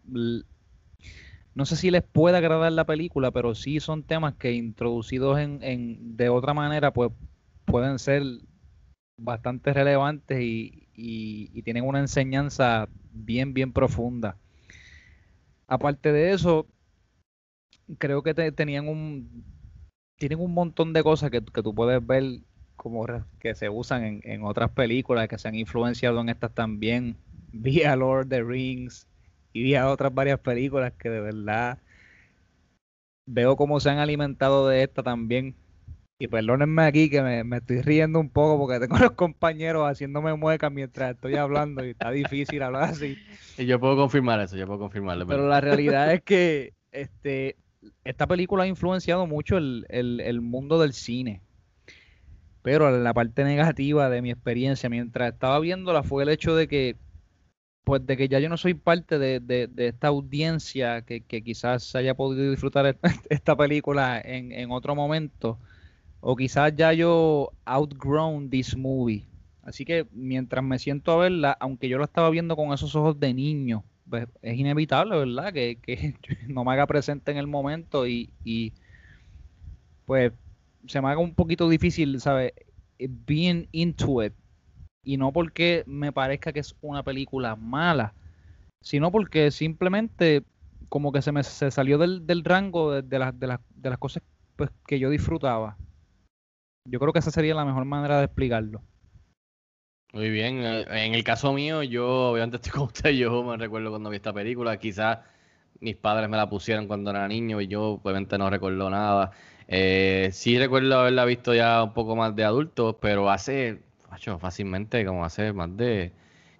no 1.53 1.65
sé 1.65 1.75
si 1.75 1.91
les 1.91 2.03
puede 2.03 2.37
agradar 2.37 2.71
la 2.71 2.85
película, 2.85 3.31
pero 3.31 3.55
sí 3.55 3.81
son 3.81 4.03
temas 4.03 4.35
que 4.35 4.53
introducidos 4.53 5.37
en, 5.37 5.61
en 5.63 6.15
de 6.15 6.29
otra 6.29 6.53
manera, 6.53 6.93
pues 6.93 7.11
pueden 7.65 7.99
ser 7.99 8.23
bastante 9.17 9.73
relevantes 9.73 10.41
y, 10.41 10.87
y 10.93 11.61
tienen 11.63 11.85
una 11.85 11.99
enseñanza 11.99 12.87
bien, 13.11 13.53
bien 13.53 13.73
profunda. 13.73 14.37
Aparte 15.67 16.11
de 16.11 16.31
eso, 16.31 16.67
creo 17.97 18.23
que 18.23 18.33
tenían 18.51 18.87
un 18.87 19.45
tienen 20.17 20.39
un 20.39 20.53
montón 20.53 20.93
de 20.93 21.03
cosas 21.03 21.29
que, 21.29 21.41
tú 21.41 21.75
puedes 21.75 22.05
ver 22.05 22.23
como 22.75 23.05
que 23.39 23.55
se 23.55 23.69
usan 23.69 24.21
en, 24.23 24.43
otras 24.43 24.71
películas 24.71 25.27
que 25.27 25.37
se 25.37 25.47
han 25.47 25.55
influenciado 25.55 26.21
en 26.21 26.29
estas 26.29 26.53
también. 26.53 27.17
Vía 27.51 27.95
Lord 27.95 28.25
of 28.25 28.29
the 28.29 28.43
Rings 28.43 29.07
y 29.53 29.63
vía 29.63 29.89
otras 29.89 30.13
varias 30.13 30.39
películas 30.39 30.93
que 30.93 31.09
de 31.09 31.21
verdad 31.21 31.79
veo 33.25 33.55
cómo 33.55 33.79
se 33.79 33.89
han 33.89 33.99
alimentado 33.99 34.67
de 34.67 34.83
esta 34.83 35.03
también 35.03 35.55
y 36.17 36.27
perdónenme 36.27 36.83
aquí 36.83 37.09
que 37.09 37.21
me, 37.21 37.57
estoy 37.57 37.81
riendo 37.81 38.19
un 38.19 38.29
poco 38.29 38.57
porque 38.57 38.79
tengo 38.79 38.97
los 38.99 39.11
compañeros 39.11 39.89
haciéndome 39.89 40.33
muecas 40.35 40.71
mientras 40.71 41.15
estoy 41.15 41.35
hablando 41.35 41.85
y 41.85 41.91
está 41.91 42.11
difícil 42.11 42.61
hablar 42.63 42.83
así. 42.83 43.17
Y 43.57 43.65
yo 43.65 43.79
puedo 43.79 43.95
confirmar 43.95 44.41
eso, 44.41 44.57
yo 44.57 44.67
puedo 44.67 44.79
confirmarlo. 44.79 45.25
Pero 45.27 45.47
la 45.47 45.61
realidad 45.61 46.11
es 46.13 46.21
que 46.23 46.73
este 46.91 47.55
esta 48.03 48.25
película 48.25 48.63
ha 48.63 48.67
influenciado 48.67 49.27
mucho 49.27 49.57
el, 49.57 49.85
el, 49.89 50.19
el 50.19 50.41
mundo 50.41 50.79
del 50.79 50.93
cine. 50.93 51.41
Pero 52.63 52.89
la 52.89 53.13
parte 53.13 53.43
negativa 53.43 54.09
de 54.09 54.23
mi 54.23 54.31
experiencia 54.31 54.89
mientras 54.89 55.31
estaba 55.31 55.59
viéndola 55.59 56.01
fue 56.01 56.23
el 56.23 56.29
hecho 56.29 56.55
de 56.55 56.67
que 56.67 56.95
pues 57.83 58.05
de 58.05 58.17
que 58.17 58.27
ya 58.27 58.39
yo 58.39 58.49
no 58.49 58.57
soy 58.57 58.73
parte 58.73 59.19
de, 59.19 59.39
de, 59.39 59.67
de 59.67 59.87
esta 59.87 60.07
audiencia 60.07 61.03
que, 61.03 61.21
que, 61.21 61.43
quizás 61.43 61.95
haya 61.95 62.15
podido 62.15 62.49
disfrutar 62.49 62.97
esta 63.29 63.55
película 63.55 64.19
en, 64.19 64.51
en, 64.51 64.71
otro 64.71 64.95
momento, 64.95 65.59
o 66.27 66.35
quizás 66.35 66.73
ya 66.75 66.91
yo 66.91 67.51
outgrown 67.65 68.49
this 68.49 68.75
movie. 68.75 69.27
Así 69.61 69.85
que 69.85 70.07
mientras 70.11 70.65
me 70.65 70.79
siento 70.79 71.11
a 71.11 71.17
verla, 71.17 71.55
aunque 71.59 71.87
yo 71.87 71.99
la 71.99 72.05
estaba 72.05 72.31
viendo 72.31 72.55
con 72.55 72.73
esos 72.73 72.95
ojos 72.95 73.19
de 73.19 73.31
niño, 73.31 73.83
pues 74.09 74.27
es 74.41 74.57
inevitable, 74.57 75.19
¿verdad? 75.19 75.53
Que, 75.53 75.77
no 76.47 76.63
me 76.63 76.71
haga 76.71 76.87
presente 76.87 77.29
en 77.29 77.37
el 77.37 77.45
momento 77.45 78.07
y, 78.07 78.33
pues 80.05 80.33
se 80.87 80.99
me 80.99 81.09
haga 81.09 81.19
un 81.19 81.35
poquito 81.35 81.69
difícil, 81.69 82.19
¿sabes? 82.19 82.53
Being 82.97 83.67
into 83.71 84.23
it 84.23 84.33
y 85.03 85.17
no 85.17 85.31
porque 85.31 85.83
me 85.85 86.11
parezca 86.11 86.53
que 86.53 86.61
es 86.61 86.75
una 86.81 87.03
película 87.03 87.55
mala, 87.55 88.15
sino 88.81 89.11
porque 89.11 89.51
simplemente 89.51 90.41
como 90.89 91.11
que 91.11 91.21
se 91.21 91.31
me 91.31 91.43
se 91.43 91.69
salió 91.69 91.99
del, 91.99 92.25
del 92.25 92.43
rango 92.43 92.93
de, 92.93 93.03
de, 93.03 93.19
las, 93.19 93.39
de, 93.39 93.45
las, 93.45 93.59
de 93.75 93.89
las 93.91 93.99
cosas 93.99 94.23
pues, 94.55 94.71
que 94.87 94.97
yo 94.97 95.11
disfrutaba. 95.11 95.77
Yo 96.85 96.99
creo 96.99 97.13
que 97.13 97.19
esa 97.19 97.31
sería 97.31 97.55
la 97.55 97.65
mejor 97.65 97.85
manera 97.85 98.19
de 98.19 98.25
explicarlo. 98.25 98.81
Muy 100.13 100.29
bien, 100.29 100.63
en 100.63 101.13
el 101.13 101.23
caso 101.23 101.51
mío, 101.51 101.83
yo 101.83 102.29
obviamente 102.31 102.55
estoy 102.57 102.71
con 102.73 102.83
usted, 102.83 103.11
yo 103.11 103.43
me 103.43 103.57
recuerdo 103.57 103.89
cuando 103.89 104.09
vi 104.09 104.15
esta 104.17 104.33
película, 104.33 104.77
quizás 104.77 105.19
mis 105.79 105.95
padres 105.97 106.29
me 106.29 106.37
la 106.37 106.49
pusieron 106.49 106.87
cuando 106.87 107.11
era 107.11 107.27
niño 107.27 107.59
y 107.61 107.67
yo 107.67 107.99
obviamente 108.03 108.37
no 108.37 108.49
recuerdo 108.49 108.89
nada. 108.89 109.31
Eh, 109.67 110.29
sí 110.31 110.57
recuerdo 110.59 110.99
haberla 110.99 111.25
visto 111.25 111.53
ya 111.53 111.83
un 111.83 111.93
poco 111.93 112.15
más 112.15 112.35
de 112.35 112.45
adulto, 112.45 112.97
pero 112.99 113.29
hace 113.29 113.81
fácilmente 114.39 115.05
como 115.05 115.25
hace 115.25 115.51
más 115.53 115.75
de 115.75 116.13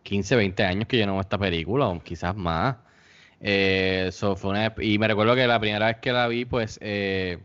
15, 0.03 0.35
20 0.35 0.63
años 0.65 0.87
que 0.87 0.97
yo 0.99 1.05
no 1.05 1.13
veo 1.13 1.21
esta 1.21 1.37
película, 1.37 1.87
o 1.87 1.99
quizás 2.03 2.35
más. 2.35 2.77
Eh, 3.41 4.09
so 4.11 4.35
fue 4.35 4.51
una, 4.51 4.73
y 4.81 4.97
me 4.99 5.07
recuerdo 5.07 5.35
que 5.35 5.47
la 5.47 5.59
primera 5.59 5.87
vez 5.87 5.97
que 6.01 6.11
la 6.13 6.27
vi, 6.27 6.45
pues, 6.45 6.79
eh, 6.81 7.39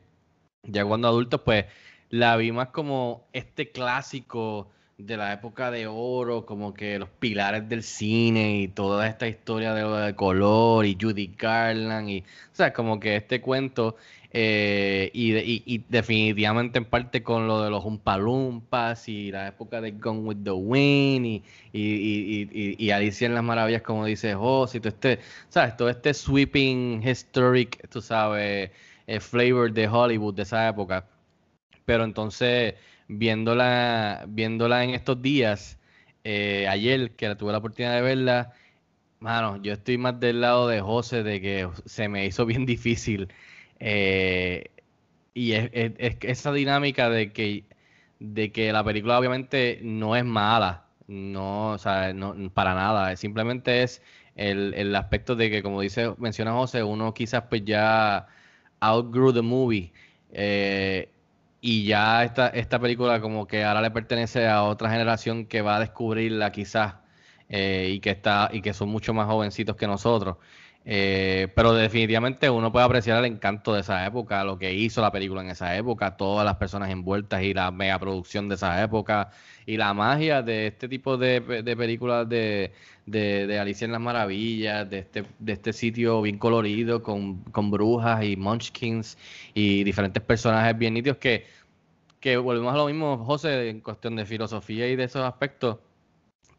ya 0.65 0.85
cuando 0.85 1.09
adulto, 1.09 1.45
pues, 1.45 1.67
la 2.11 2.37
vi 2.37 2.53
más 2.53 2.69
como 2.69 3.27
este 3.33 3.71
clásico 3.71 4.69
de 4.99 5.17
la 5.17 5.33
época 5.33 5.71
de 5.71 5.87
oro, 5.87 6.45
como 6.45 6.75
que 6.75 6.99
los 6.99 7.09
pilares 7.09 7.69
del 7.69 7.83
cine 7.83 8.61
y 8.61 8.69
toda 8.69 9.07
esta 9.09 9.27
historia 9.29 9.73
de, 9.75 9.85
de 9.85 10.15
color 10.15 10.85
y 10.85 10.97
Judy 11.01 11.35
Garland 11.39 12.11
y, 12.11 12.21
o 12.21 12.25
sea, 12.55 12.73
como 12.73 13.01
que 13.01 13.17
este 13.17 13.41
cuento 13.41 13.97
eh, 14.33 15.11
y, 15.13 15.37
y, 15.37 15.63
y, 15.67 15.85
definitivamente 15.89 16.79
en 16.79 16.85
parte 16.85 17.23
con 17.23 17.49
lo 17.49 17.63
de 17.63 17.71
los 17.71 17.85
Umpalumpas 17.85 19.09
y 19.09 19.33
la 19.33 19.49
época 19.49 19.81
de 19.81 19.91
Gone 19.93 20.21
with 20.21 20.37
the 20.45 20.53
Wind 20.53 21.27
y, 21.27 21.43
y, 21.73 22.91
Alicia 22.91 23.27
en 23.27 23.35
las 23.35 23.43
Maravillas, 23.43 23.83
como 23.83 24.05
dice 24.07 24.35
José, 24.35 24.79
y 24.79 24.81
todo 24.81 24.91
este, 24.91 25.19
¿sabes? 25.49 25.77
Todo 25.77 25.89
este 25.91 26.15
sweeping 26.15 27.03
historic, 27.07 27.89
tú 27.89 28.01
sabes, 28.01 28.71
eh, 29.07 29.21
flavor 29.21 29.73
de 29.73 29.89
Hollywood 29.89 30.35
de 30.35 30.43
esa 30.43 30.69
época. 30.69 31.05
Pero 31.91 32.05
entonces, 32.05 32.75
viéndola, 33.09 34.25
viéndola 34.29 34.85
en 34.85 34.91
estos 34.91 35.21
días, 35.21 35.77
eh, 36.23 36.69
ayer 36.69 37.17
que 37.17 37.35
tuve 37.35 37.51
la 37.51 37.59
oportunidad 37.59 37.97
de 37.97 38.03
verla, 38.03 38.53
mano, 39.19 39.61
yo 39.61 39.73
estoy 39.73 39.99
más 39.99 40.21
del 40.21 40.41
lado 40.41 40.69
de 40.69 40.81
José, 40.81 41.25
de 41.25 41.41
que 41.41 41.69
se 41.87 42.09
me 42.09 42.27
hizo 42.27 42.47
bien 42.47 42.65
difícil 42.75 43.27
eh, 43.81 44.71
y 45.35 45.55
es, 45.55 45.71
esa 46.21 46.53
dinámica 46.53 47.11
de 47.11 47.33
que, 47.33 47.65
de 48.21 48.53
que 48.53 48.73
la 48.73 48.85
película 48.85 49.19
obviamente 49.19 49.81
no 49.83 50.15
es 50.15 50.25
mala, 50.25 50.87
no, 51.09 51.73
o 51.73 51.79
sea, 51.79 52.13
no, 52.13 52.37
para 52.55 52.77
nada, 52.77 53.17
simplemente 53.17 53.83
es 53.83 54.01
el, 54.37 54.75
el, 54.75 54.95
aspecto 54.95 55.35
de 55.35 55.51
que, 55.51 55.61
como 55.65 55.81
dice, 55.81 56.15
menciona 56.19 56.53
José, 56.53 56.85
uno 56.85 57.13
quizás 57.15 57.45
pues 57.51 57.65
ya 57.65 58.29
outgrew 58.79 59.33
the 59.33 59.43
movie. 59.43 59.93
Eh, 60.33 61.11
y 61.61 61.85
ya 61.85 62.25
esta, 62.25 62.49
esta 62.49 62.79
película 62.79 63.21
como 63.21 63.47
que 63.47 63.65
ahora 63.65 63.83
le 63.83 63.91
pertenece 63.91 64.49
a 64.49 64.63
otra 64.65 64.91
generación 64.91 65.47
que 65.47 65.63
va 65.63 65.77
a 65.77 65.81
descubrirla 65.81 66.53
quizás 66.53 66.95
eh, 67.49 67.91
y 67.95 68.01
que 68.01 68.11
está 68.11 68.49
y 68.53 68.63
que 68.63 68.73
son 68.73 68.89
mucho 68.89 69.13
más 69.15 69.27
jovencitos 69.27 69.77
que 69.77 69.87
nosotros 69.87 70.37
eh, 70.85 71.49
pero 71.55 71.75
definitivamente 71.75 72.49
uno 72.49 72.73
puede 72.73 72.87
apreciar 72.87 73.19
el 73.19 73.27
encanto 73.27 73.75
de 73.75 73.81
esa 73.83 74.07
época, 74.07 74.45
lo 74.45 74.59
que 74.59 74.73
hizo 74.73 75.03
la 75.03 75.13
película 75.13 75.43
en 75.43 75.51
esa 75.51 75.77
época, 75.77 76.17
todas 76.17 76.45
las 76.45 76.57
personas 76.57 76.91
envueltas 76.91 77.43
y 77.43 77.53
la 77.53 77.71
megaproducción 77.71 78.49
de 78.49 78.55
esa 78.55 78.83
época 78.83 79.31
y 79.67 79.77
la 79.77 79.93
magia 79.93 80.43
de 80.43 80.69
este 80.69 80.89
tipo 80.89 81.19
de, 81.19 81.43
películas 81.77 82.29
de, 82.29 82.73
Alicia 83.61 83.85
en 83.85 83.93
las 83.93 84.01
Maravillas, 84.01 84.89
de 84.89 85.01
este, 85.01 85.25
de 85.39 85.53
este 85.53 85.73
sitio 85.75 86.23
bien 86.23 86.39
colorido 86.39 87.03
con, 87.03 87.43
con 87.45 87.71
brujas 87.71 88.25
y 88.25 88.37
munchkins 88.37 89.19
y 89.53 89.85
diferentes 89.85 90.23
personajes 90.23 90.77
bien 90.79 90.95
nítidos 90.95 91.19
que, 91.19 91.47
que 92.21 92.39
volvemos 92.39 92.73
a 92.75 92.79
lo 92.79 92.87
mismo, 92.87 93.19
José, 93.25 93.69
en 93.69 93.81
cuestión 93.81 94.17
de 94.17 94.25
filosofía 94.25 94.89
y 94.89 94.97
de 94.97 95.05
esos 95.05 95.23
aspectos 95.25 95.79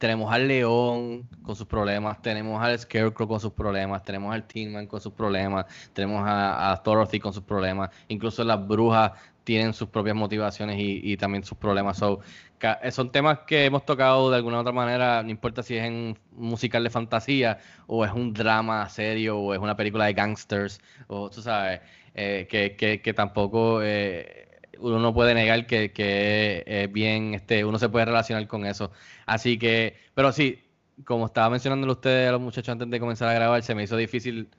tenemos 0.02 0.34
al 0.34 0.48
león 0.48 1.30
con 1.44 1.56
sus 1.56 1.68
problemas, 1.68 2.20
tenemos 2.24 2.60
al 2.60 2.78
Scarecrow 2.80 3.28
con 3.28 3.40
sus 3.40 3.54
problemas, 3.54 4.04
tenemos 4.04 4.34
al 4.34 4.48
Tin 4.48 4.74
Man 4.74 4.88
con 4.88 5.00
sus 5.00 5.14
problemas, 5.14 5.68
tenemos 5.94 6.24
a, 6.28 6.72
a 6.72 6.76
Dorothy 6.78 7.20
con 7.20 7.32
sus 7.32 7.44
problemas, 7.44 7.92
incluso 8.08 8.44
las 8.44 8.68
brujas 8.68 9.12
tienen 9.44 9.76
sus 9.76 9.90
propias 9.90 10.16
motivaciones 10.16 10.78
y, 10.80 11.16
también 11.18 11.44
sus 11.44 11.56
problemas. 11.56 12.02
Eh, 12.02 12.92
son 12.92 13.12
temas 13.12 13.42
que 13.46 13.66
hemos 13.66 13.86
tocado 13.86 14.32
de 14.32 14.38
alguna 14.38 14.58
u 14.58 14.62
otra 14.62 14.72
manera, 14.72 15.22
no 15.22 15.30
importa 15.30 15.62
si 15.62 15.78
es 15.78 15.86
en 15.86 15.94
un 15.94 16.18
musical 16.32 16.84
de 16.84 16.90
fantasía 16.90 17.60
o 17.86 18.04
es 18.04 18.12
un 18.12 18.34
drama 18.34 18.90
serio 18.90 19.38
o 19.38 19.54
es 19.54 19.60
una 19.60 19.76
película 19.76 20.06
de 20.06 20.14
gangsters, 20.14 20.82
o 21.08 21.30
tú 21.30 21.44
sabes, 21.44 21.80
eh, 22.16 22.48
que, 22.50 22.76
que, 22.76 23.02
que, 23.04 23.14
tampoco... 23.14 23.84
Eh, 23.84 24.48
uno 24.82 25.00
no 25.00 25.14
puede 25.14 25.34
negar 25.34 25.66
que, 25.68 25.92
que 25.92 26.64
es 26.66 26.92
bien, 26.92 27.34
este, 27.34 27.64
uno 27.66 27.80
se 27.80 27.90
puede 27.90 28.06
relacionar 28.06 28.48
con 28.48 28.66
eso. 28.66 28.92
Así 29.26 29.58
que, 29.58 29.96
pero 30.14 30.32
sí, 30.32 30.60
como 31.06 31.28
estaba 31.28 31.50
mencionándole 31.50 31.94
ustedes 31.94 32.30
a 32.30 32.34
los 32.34 32.42
muchachos 32.42 32.70
antes 32.70 32.90
de 32.90 33.00
comenzar 33.00 33.30
a 33.30 33.34
grabar, 33.34 33.64
se 33.64 33.76
me 33.76 33.84
hizo 33.84 33.98
difícil 33.98 34.50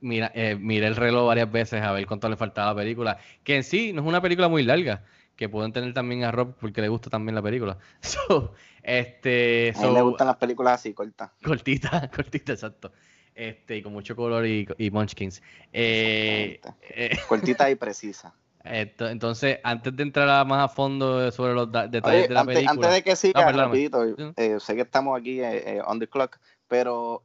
mira, 0.00 0.30
eh, 0.34 0.56
miré 0.56 0.86
el 0.86 0.96
reloj 0.96 1.26
varias 1.26 1.50
veces 1.50 1.82
a 1.82 1.92
ver 1.92 2.06
cuánto 2.06 2.28
le 2.28 2.36
faltaba 2.36 2.70
a 2.70 2.74
la 2.74 2.80
película. 2.80 3.18
Que 3.42 3.56
en 3.56 3.64
sí 3.64 3.92
no 3.92 4.02
es 4.02 4.06
una 4.06 4.20
película 4.20 4.48
muy 4.48 4.62
larga, 4.62 5.04
que 5.36 5.48
pueden 5.48 5.72
tener 5.72 5.94
también 5.94 6.24
a 6.24 6.32
Rob 6.32 6.54
porque 6.60 6.80
le 6.80 6.88
gusta 6.88 7.10
también 7.10 7.34
la 7.34 7.42
película. 7.42 7.78
So, 8.00 8.54
este, 8.82 9.72
a 9.76 9.82
mí 9.82 9.92
me 9.92 10.02
gustan 10.02 10.26
las 10.26 10.36
películas 10.36 10.74
así, 10.74 10.94
cortas. 10.94 11.30
Cortita, 11.42 12.10
cortita, 12.14 12.52
exacto. 12.52 12.92
Este, 13.34 13.76
y 13.76 13.82
con 13.82 13.92
mucho 13.92 14.16
color 14.16 14.46
y, 14.46 14.66
y 14.78 14.90
munchkins. 14.90 15.42
Eh, 15.72 16.60
eh, 16.90 17.18
cortita 17.28 17.70
y 17.70 17.76
precisa. 17.76 18.34
Entonces, 18.70 19.58
antes 19.62 19.94
de 19.96 20.02
entrar 20.02 20.46
más 20.46 20.64
a 20.64 20.68
fondo 20.68 21.30
sobre 21.32 21.54
los 21.54 21.70
detalles 21.70 22.28
de 22.28 22.34
la 22.34 22.40
antes, 22.40 22.54
película. 22.56 22.70
Antes 22.70 22.90
de 22.92 23.02
que 23.02 23.16
siga, 23.16 23.52
rapidito, 23.52 24.04
eh, 24.36 24.58
sé 24.60 24.74
que 24.74 24.82
estamos 24.82 25.18
aquí 25.18 25.40
eh, 25.40 25.76
eh, 25.76 25.82
on 25.86 25.98
the 25.98 26.08
clock, 26.08 26.38
pero 26.66 27.24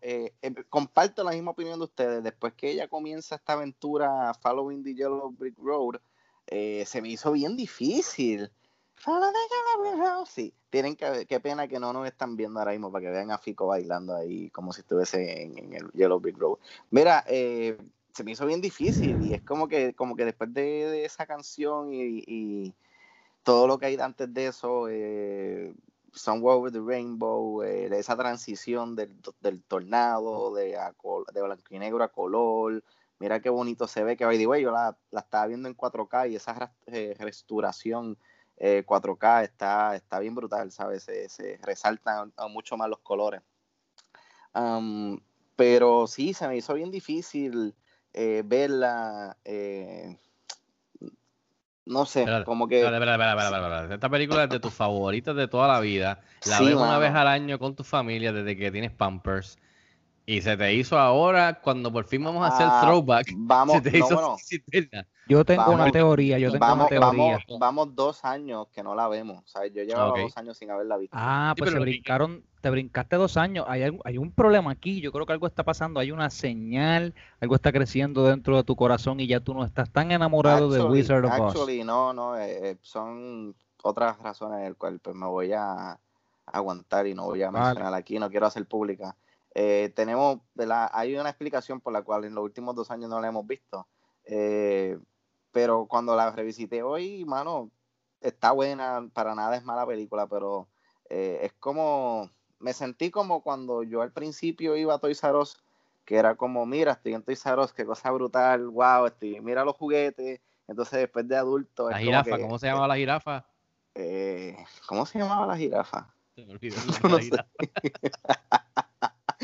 comparto 0.69 1.23
la 1.23 1.31
misma 1.31 1.51
opinión 1.51 1.79
de 1.79 1.85
ustedes. 1.85 2.23
Después 2.23 2.53
que 2.53 2.71
ella 2.71 2.87
comienza 2.87 3.35
esta 3.35 3.53
aventura 3.53 4.33
Following 4.41 4.83
the 4.83 4.95
Yellow 4.95 5.31
Brick 5.31 5.57
Road, 5.57 5.95
se 6.47 7.01
me 7.01 7.09
hizo 7.09 7.31
bien 7.31 7.55
difícil. 7.55 8.49
Sí, 10.25 10.53
tienen 10.69 10.95
que, 10.95 11.25
qué 11.27 11.39
pena 11.41 11.67
que 11.67 11.79
no 11.79 11.91
nos 11.91 12.07
están 12.07 12.37
viendo 12.37 12.59
ahora 12.59 12.71
mismo 12.71 12.91
para 12.91 13.03
que 13.03 13.11
vean 13.11 13.31
a 13.31 13.37
Fico 13.37 13.67
bailando 13.67 14.15
ahí 14.15 14.49
como 14.51 14.71
si 14.71 14.81
estuviese 14.81 15.43
en, 15.43 15.57
en 15.57 15.73
el 15.73 15.91
Yellow 15.91 16.19
Brick 16.19 16.37
Road. 16.37 16.57
Mira, 16.89 17.23
eh, 17.27 17.77
se 18.13 18.23
me 18.23 18.31
hizo 18.31 18.45
bien 18.45 18.61
difícil 18.61 19.25
y 19.25 19.33
es 19.33 19.41
como 19.41 19.67
que, 19.67 19.93
como 19.95 20.15
que 20.15 20.25
después 20.25 20.53
de, 20.53 21.03
esa 21.03 21.25
canción 21.25 21.89
y, 21.91 22.73
todo 23.43 23.67
lo 23.67 23.77
que 23.77 23.87
hay 23.87 23.97
antes 23.99 24.33
de 24.33 24.47
eso, 24.47 24.87
eh, 24.87 25.73
Somewhere 26.13 26.57
Over 26.57 26.71
the 26.71 26.79
Rainbow, 26.79 27.61
eh, 27.61 27.89
de 27.89 27.99
esa 27.99 28.15
transición 28.15 28.95
del, 28.95 29.19
tornado, 29.67 30.53
de, 30.53 30.77
de 31.33 31.41
blanco 31.41 31.65
y 31.69 31.79
negro 31.79 32.05
a 32.05 32.07
color, 32.07 32.81
mira 33.19 33.41
qué 33.41 33.49
bonito 33.49 33.85
se 33.85 34.05
ve, 34.05 34.15
que 34.15 34.23
by 34.23 34.37
the 34.37 34.47
way, 34.47 34.61
yo 34.63 34.71
la, 34.71 34.97
estaba 35.11 35.47
viendo 35.47 35.67
en 35.67 35.75
4K 35.75 36.31
y 36.31 36.35
esa 36.37 36.73
eh, 36.85 37.15
restauración 37.19 38.17
4K 38.57 39.41
eh, 39.41 39.43
está, 39.43 39.95
está 39.95 40.19
bien 40.19 40.35
brutal, 40.35 40.71
¿sabes? 40.71 41.03
Se, 41.03 41.59
resaltan 41.63 42.31
mucho 42.49 42.77
más 42.77 42.87
los 42.87 42.99
colores. 42.99 43.41
pero 45.57 46.07
sí, 46.07 46.33
se 46.33 46.47
me 46.47 46.55
hizo 46.55 46.75
bien 46.75 46.91
difícil 46.91 47.75
eh, 48.13 48.43
verla, 48.45 49.37
eh, 49.43 50.17
no 51.85 52.05
sé, 52.05 52.25
como 52.45 52.67
que... 52.67 52.81
Esta 52.81 54.09
película 54.09 54.43
es 54.43 54.49
de 54.49 54.59
tus 54.59 54.73
favoritas 54.73 55.35
de 55.35 55.47
toda 55.47 55.67
la 55.67 55.79
vida. 55.79 56.21
La 56.45 56.61
ves 56.61 56.75
una 56.75 56.97
vez 56.97 57.13
al 57.13 57.27
año 57.27 57.59
con 57.59 57.75
tu 57.75 57.83
familia 57.83 58.31
desde 58.31 58.55
que 58.55 58.71
tienes 58.71 58.91
Pampers. 58.91 59.57
Y 60.25 60.41
se 60.41 60.55
te 60.55 60.73
hizo 60.73 60.97
ahora, 60.97 61.59
cuando 61.61 61.91
por 61.91 62.05
fin 62.05 62.23
vamos 62.23 62.43
a 62.45 62.47
hacer 62.47 62.67
Ah, 62.69 62.81
throwback, 62.83 63.27
vamos, 63.35 63.75
se 63.75 63.81
te 63.81 63.99
no, 63.99 64.05
hizo 64.05 64.15
bueno. 64.15 64.37
Yo 65.25 65.45
tengo 65.45 65.61
Vamos- 65.63 65.75
una 65.81 65.91
teoría, 65.91 66.37
yo 66.37 66.51
tengo 66.51 66.65
Vamos, 66.65 66.77
una 66.79 66.87
teoría. 66.89 67.37
vamos, 67.47 67.59
vamos 67.59 67.95
dos 67.95 68.25
años 68.25 68.67
que 68.73 68.83
no 68.83 68.93
la 68.93 69.07
vemos. 69.07 69.41
¿sabes? 69.45 69.73
Yo 69.73 69.83
llevaba 69.83 70.19
dos 70.19 70.35
años 70.37 70.57
sin 70.57 70.69
haberla 70.69 70.97
visto. 70.97 71.15
Ah, 71.17 71.53
Sí, 71.55 71.59
pues 71.61 71.71
se 71.71 71.79
brincaron, 71.79 72.43
te 72.61 72.69
brincaste 72.69 73.15
dos 73.15 73.37
años. 73.37 73.65
Hay, 73.69 73.83
algo- 73.83 74.01
hay 74.03 74.17
un 74.17 74.31
problema 74.31 74.71
aquí. 74.71 74.99
Yo 75.01 75.11
creo 75.13 75.25
que 75.25 75.31
algo 75.33 75.47
está 75.47 75.63
pasando. 75.63 75.99
Hay 76.01 76.11
una 76.11 76.29
señal, 76.29 77.13
algo 77.39 77.55
está 77.55 77.71
creciendo 77.71 78.25
dentro 78.25 78.57
de 78.57 78.63
tu 78.65 78.75
corazón 78.75 79.19
y 79.21 79.27
ya 79.27 79.39
tú 79.39 79.53
no 79.53 79.63
estás 79.63 79.89
tan 79.89 80.11
enamorado 80.11 80.69
de 80.69 80.81
Wizard 80.83 81.23
of 81.25 81.31
Oz. 81.39 81.53
actually, 81.55 81.83
no, 81.85 82.11
no, 82.13 82.37
eh, 82.37 82.71
eh, 82.71 82.77
son 82.81 83.55
otras 83.81 84.17
razones 84.19 84.61
del 84.61 84.75
cual 84.75 84.99
pues 84.99 85.15
me 85.15 85.25
voy 85.25 85.53
a 85.53 85.97
aguantar 86.45 87.07
y 87.07 87.13
no 87.13 87.25
voy 87.25 87.41
a 87.43 87.49
Vale. 87.49 87.65
mencionar 87.67 87.93
aquí, 87.93 88.19
no 88.19 88.29
quiero 88.29 88.45
hacer 88.45 88.65
pública. 88.65 89.15
Eh, 89.55 89.91
tenemos, 89.95 90.39
¿verdad? 90.55 90.89
Hay 90.93 91.15
una 91.15 91.29
explicación 91.29 91.79
por 91.79 91.93
la 91.93 92.01
cual 92.01 92.25
en 92.25 92.33
los 92.35 92.43
últimos 92.43 92.75
dos 92.75 92.89
años 92.91 93.09
no 93.09 93.19
la 93.21 93.27
hemos 93.27 93.45
visto. 93.45 93.87
Eh, 94.25 94.97
pero 95.51 95.85
cuando 95.85 96.15
la 96.15 96.31
revisité 96.31 96.81
hoy, 96.81 97.23
mano, 97.25 97.69
está 98.21 98.51
buena, 98.51 99.07
para 99.13 99.35
nada 99.35 99.55
es 99.55 99.63
mala 99.63 99.85
película, 99.85 100.27
pero 100.27 100.67
eh, 101.09 101.41
es 101.43 101.53
como, 101.53 102.29
me 102.59 102.73
sentí 102.73 103.11
como 103.11 103.43
cuando 103.43 103.83
yo 103.83 104.01
al 104.01 104.11
principio 104.11 104.75
iba 104.75 104.95
a 104.95 104.99
Toys 104.99 105.23
R 105.23 105.37
Us, 105.37 105.63
que 106.05 106.15
era 106.15 106.35
como, 106.35 106.65
mira, 106.65 106.93
estoy 106.93 107.13
en 107.13 107.21
Toys 107.21 107.45
R 107.45 107.61
Us, 107.61 107.73
qué 107.73 107.85
cosa 107.85 108.09
brutal, 108.11 108.67
wow, 108.69 109.05
estoy, 109.05 109.39
mira 109.41 109.63
los 109.63 109.75
juguetes, 109.75 110.41
entonces 110.67 110.99
después 110.99 111.27
de 111.27 111.35
adulto... 111.35 111.89
La 111.89 111.97
como 111.97 112.05
jirafa, 112.05 112.37
que, 112.37 112.41
¿cómo 112.41 112.57
se 112.57 112.67
llamaba 112.67 112.87
la 112.87 112.95
jirafa? 112.95 113.45
eh, 113.95 114.57
¿Cómo 114.87 115.05
se 115.05 115.19
llamaba 115.19 115.45
la 115.45 115.57
jirafa? 115.57 116.13
Se 116.35 116.45
me 116.45 116.53
olvidó. 116.53 116.77
No 117.03 117.09
la 117.09 117.19
jirafa. 117.19 117.49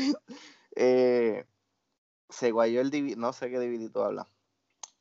eh, 0.76 1.44
se 2.28 2.50
guayó 2.50 2.80
el 2.80 2.90
divi- 2.90 3.16
no 3.16 3.32
sé 3.32 3.50
qué 3.50 3.58
dividito 3.58 4.04
habla. 4.04 4.28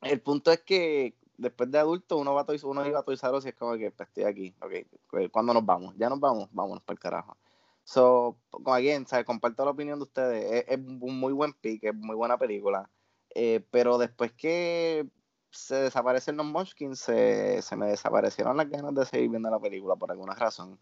El 0.02 0.22
punto 0.22 0.52
es 0.52 0.62
que 0.62 1.16
después 1.38 1.72
de 1.72 1.80
adulto 1.80 2.18
uno 2.18 2.34
va 2.34 2.42
a 2.42 2.46
Toys- 2.46 2.64
uno 2.64 2.86
iba 2.86 3.00
a 3.00 3.04
Toys 3.04 3.24
R 3.24 3.38
Us 3.38 3.46
y 3.46 3.50
es 3.50 3.56
como 3.56 3.78
que 3.78 3.92
pues, 3.92 4.10
estoy 4.10 4.24
aquí, 4.24 4.56
ok, 4.62 5.32
¿cuándo 5.32 5.54
nos 5.54 5.66
vamos? 5.66 5.96
Ya 5.98 6.10
nos 6.10 6.20
vamos, 6.20 6.50
vámonos 6.52 6.84
para 6.84 6.94
el 6.96 7.00
carajo. 7.00 7.38
So, 7.84 8.38
como 8.50 8.74
again, 8.74 9.08
¿sabes? 9.08 9.26
comparto 9.26 9.66
la 9.66 9.72
opinión 9.72 9.98
de 10.00 10.04
ustedes, 10.04 10.52
es, 10.52 10.66
es 10.68 10.78
un 10.86 11.20
muy 11.20 11.34
buen 11.34 11.54
pick, 11.54 11.86
es 11.86 11.96
muy 11.96 12.16
buena 12.16 12.38
película, 12.38 12.90
eh, 13.34 13.66
pero 13.72 13.98
después 13.98 14.32
que 14.34 15.08
se 15.50 15.76
desaparecen 15.76 16.38
los 16.38 16.46
Munchkins, 16.46 17.00
se, 17.00 17.62
se 17.64 17.76
me 17.76 17.88
desaparecieron 17.88 18.58
las 18.58 18.70
ganas 18.70 18.94
de 18.94 19.06
seguir 19.06 19.30
viendo 19.30 19.50
la 19.50 19.60
película 19.60 19.96
por 19.96 20.12
alguna 20.12 20.36
razón. 20.36 20.78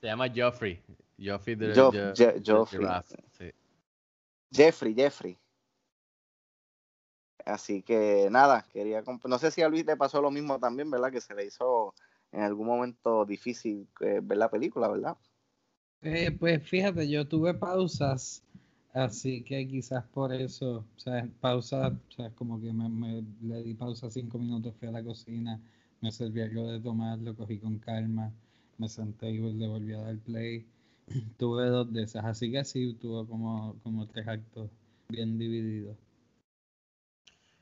Se 0.00 0.06
llama 0.06 0.28
Joffrey. 0.34 0.82
Joffrey 1.20 1.54
de, 1.56 1.74
Joff- 1.74 1.92
de- 1.92 2.14
Je- 2.14 2.32
de 2.40 2.42
Joffrey. 2.52 2.80
Giraffe, 2.80 3.16
sí. 3.38 3.50
Jeffrey, 4.52 4.94
Jeffrey. 4.94 5.38
Así 7.44 7.82
que 7.82 8.28
nada, 8.30 8.64
quería 8.72 9.02
no 9.24 9.38
sé 9.38 9.50
si 9.50 9.62
a 9.62 9.68
Luis 9.68 9.84
le 9.86 9.96
pasó 9.96 10.20
lo 10.20 10.30
mismo 10.30 10.58
también, 10.58 10.90
¿verdad? 10.90 11.10
Que 11.10 11.20
se 11.20 11.34
le 11.34 11.46
hizo 11.46 11.94
en 12.32 12.42
algún 12.42 12.66
momento 12.66 13.24
difícil 13.24 13.88
eh, 14.00 14.20
ver 14.22 14.38
la 14.38 14.50
película, 14.50 14.88
¿verdad? 14.88 15.16
Eh, 16.02 16.30
pues 16.32 16.62
fíjate, 16.68 17.08
yo 17.08 17.26
tuve 17.26 17.54
pausas, 17.54 18.42
así 18.92 19.42
que 19.42 19.66
quizás 19.68 20.04
por 20.06 20.32
eso, 20.32 20.84
o 20.96 20.98
sea, 20.98 21.28
pausa, 21.40 21.88
o 21.88 22.12
sea, 22.12 22.30
como 22.30 22.60
que 22.60 22.72
me, 22.72 22.88
me- 22.88 23.24
le 23.42 23.62
di 23.62 23.74
pausa 23.74 24.10
cinco 24.10 24.38
minutos, 24.38 24.74
fui 24.78 24.88
a 24.88 24.92
la 24.92 25.02
cocina, 25.02 25.60
me 26.00 26.10
serví 26.12 26.40
algo 26.40 26.70
de 26.70 26.80
tomar, 26.80 27.18
lo 27.18 27.34
cogí 27.34 27.58
con 27.58 27.78
calma, 27.78 28.32
me 28.78 28.88
senté 28.88 29.30
y 29.30 29.38
le 29.52 29.66
volví 29.66 29.92
a 29.94 30.00
dar 30.02 30.16
play. 30.18 30.66
Tuve 31.38 31.66
dos 31.66 31.92
de 31.92 32.02
esas, 32.04 32.24
así 32.24 32.50
que 32.52 32.64
sí, 32.64 32.94
tuve 33.00 33.26
como, 33.28 33.76
como 33.82 34.06
tres 34.06 34.26
actos 34.28 34.70
bien 35.08 35.38
divididos. 35.38 35.96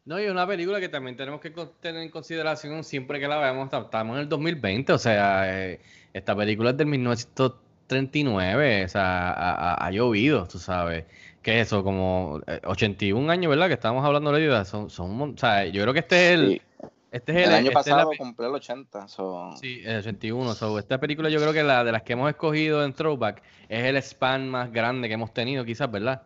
No, 0.04 0.18
y 0.20 0.26
una 0.26 0.46
película 0.46 0.80
que 0.80 0.88
también 0.88 1.16
tenemos 1.16 1.40
que 1.40 1.50
tener 1.80 2.02
en 2.02 2.10
consideración 2.10 2.82
siempre 2.84 3.20
que 3.20 3.28
la 3.28 3.38
veamos. 3.38 3.68
ta- 3.68 3.80
Estamos 3.80 4.16
en 4.16 4.22
el 4.22 4.28
2020, 4.28 4.92
o 4.92 4.98
sea, 4.98 5.44
eh, 5.70 5.80
esta 6.14 6.34
película 6.34 6.70
es 6.70 6.76
del 6.78 6.86
1939, 6.86 8.84
o 8.84 8.88
sea, 8.88 9.30
ha, 9.30 9.52
ha- 9.74 9.86
ha 9.86 9.90
llovido, 9.90 10.46
tú 10.48 10.58
sabes. 10.58 11.04
¿Qué 11.42 11.60
es 11.60 11.66
eso? 11.68 11.82
Como 11.84 12.40
eh, 12.46 12.60
81 12.64 13.30
años, 13.30 13.50
¿verdad? 13.50 13.68
Que 13.68 13.74
estamos 13.74 14.04
hablando 14.04 14.32
de 14.32 14.38
la 14.40 14.46
vida. 14.46 14.64
Son, 14.64 14.88
son, 14.90 15.20
o 15.34 15.36
sea, 15.36 15.66
yo 15.66 15.82
creo 15.82 15.92
que 15.94 16.00
este 16.00 16.26
es 16.34 16.40
el. 16.40 16.48
Sí. 16.52 16.62
Este 17.10 17.32
es 17.32 17.38
El 17.38 17.44
el, 17.44 17.54
año 17.54 17.68
esta 17.68 17.80
es 17.80 17.86
la 17.88 17.92
pasado 17.94 18.10
pe- 18.10 18.16
cumplió 18.18 18.48
el 18.48 18.54
80, 18.56 19.08
so- 19.08 19.54
Sí, 19.60 19.80
el 19.84 19.98
81. 19.98 20.54
So, 20.54 20.78
esta 20.78 20.98
película 21.00 21.30
yo 21.30 21.40
creo 21.40 21.52
que 21.52 21.62
la 21.62 21.82
de 21.84 21.92
las 21.92 22.02
que 22.02 22.12
hemos 22.12 22.28
escogido 22.28 22.84
en 22.84 22.92
Throwback 22.92 23.42
es 23.68 23.84
el 23.84 23.96
span 24.02 24.48
más 24.48 24.70
grande 24.72 25.08
que 25.08 25.14
hemos 25.14 25.32
tenido, 25.32 25.64
quizás, 25.64 25.90
¿verdad? 25.90 26.22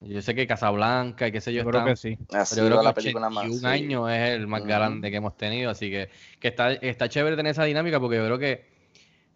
Yo 0.00 0.20
sé 0.22 0.34
que 0.34 0.46
Casablanca 0.46 1.28
y 1.28 1.32
qué 1.32 1.40
sé 1.40 1.52
yo, 1.52 1.62
Yo 1.62 1.70
creo 1.70 1.80
están- 1.88 1.92
que 1.94 1.96
sí. 1.96 2.18
pero 2.28 2.62
yo 2.62 2.66
creo 2.66 2.78
que 2.78 2.84
la 2.84 2.94
película 2.94 3.30
más. 3.30 3.44
81 3.46 3.58
sí. 3.60 3.66
años 3.84 4.10
es 4.10 4.30
el 4.30 4.46
más 4.46 4.64
grande 4.64 5.10
que 5.10 5.16
hemos 5.18 5.36
tenido, 5.36 5.70
así 5.70 5.90
que, 5.90 6.08
que 6.40 6.48
está, 6.48 6.72
está 6.72 7.08
chévere 7.08 7.36
tener 7.36 7.50
esa 7.52 7.64
dinámica 7.64 8.00
porque 8.00 8.16
yo 8.16 8.24
creo 8.24 8.38
que 8.38 8.66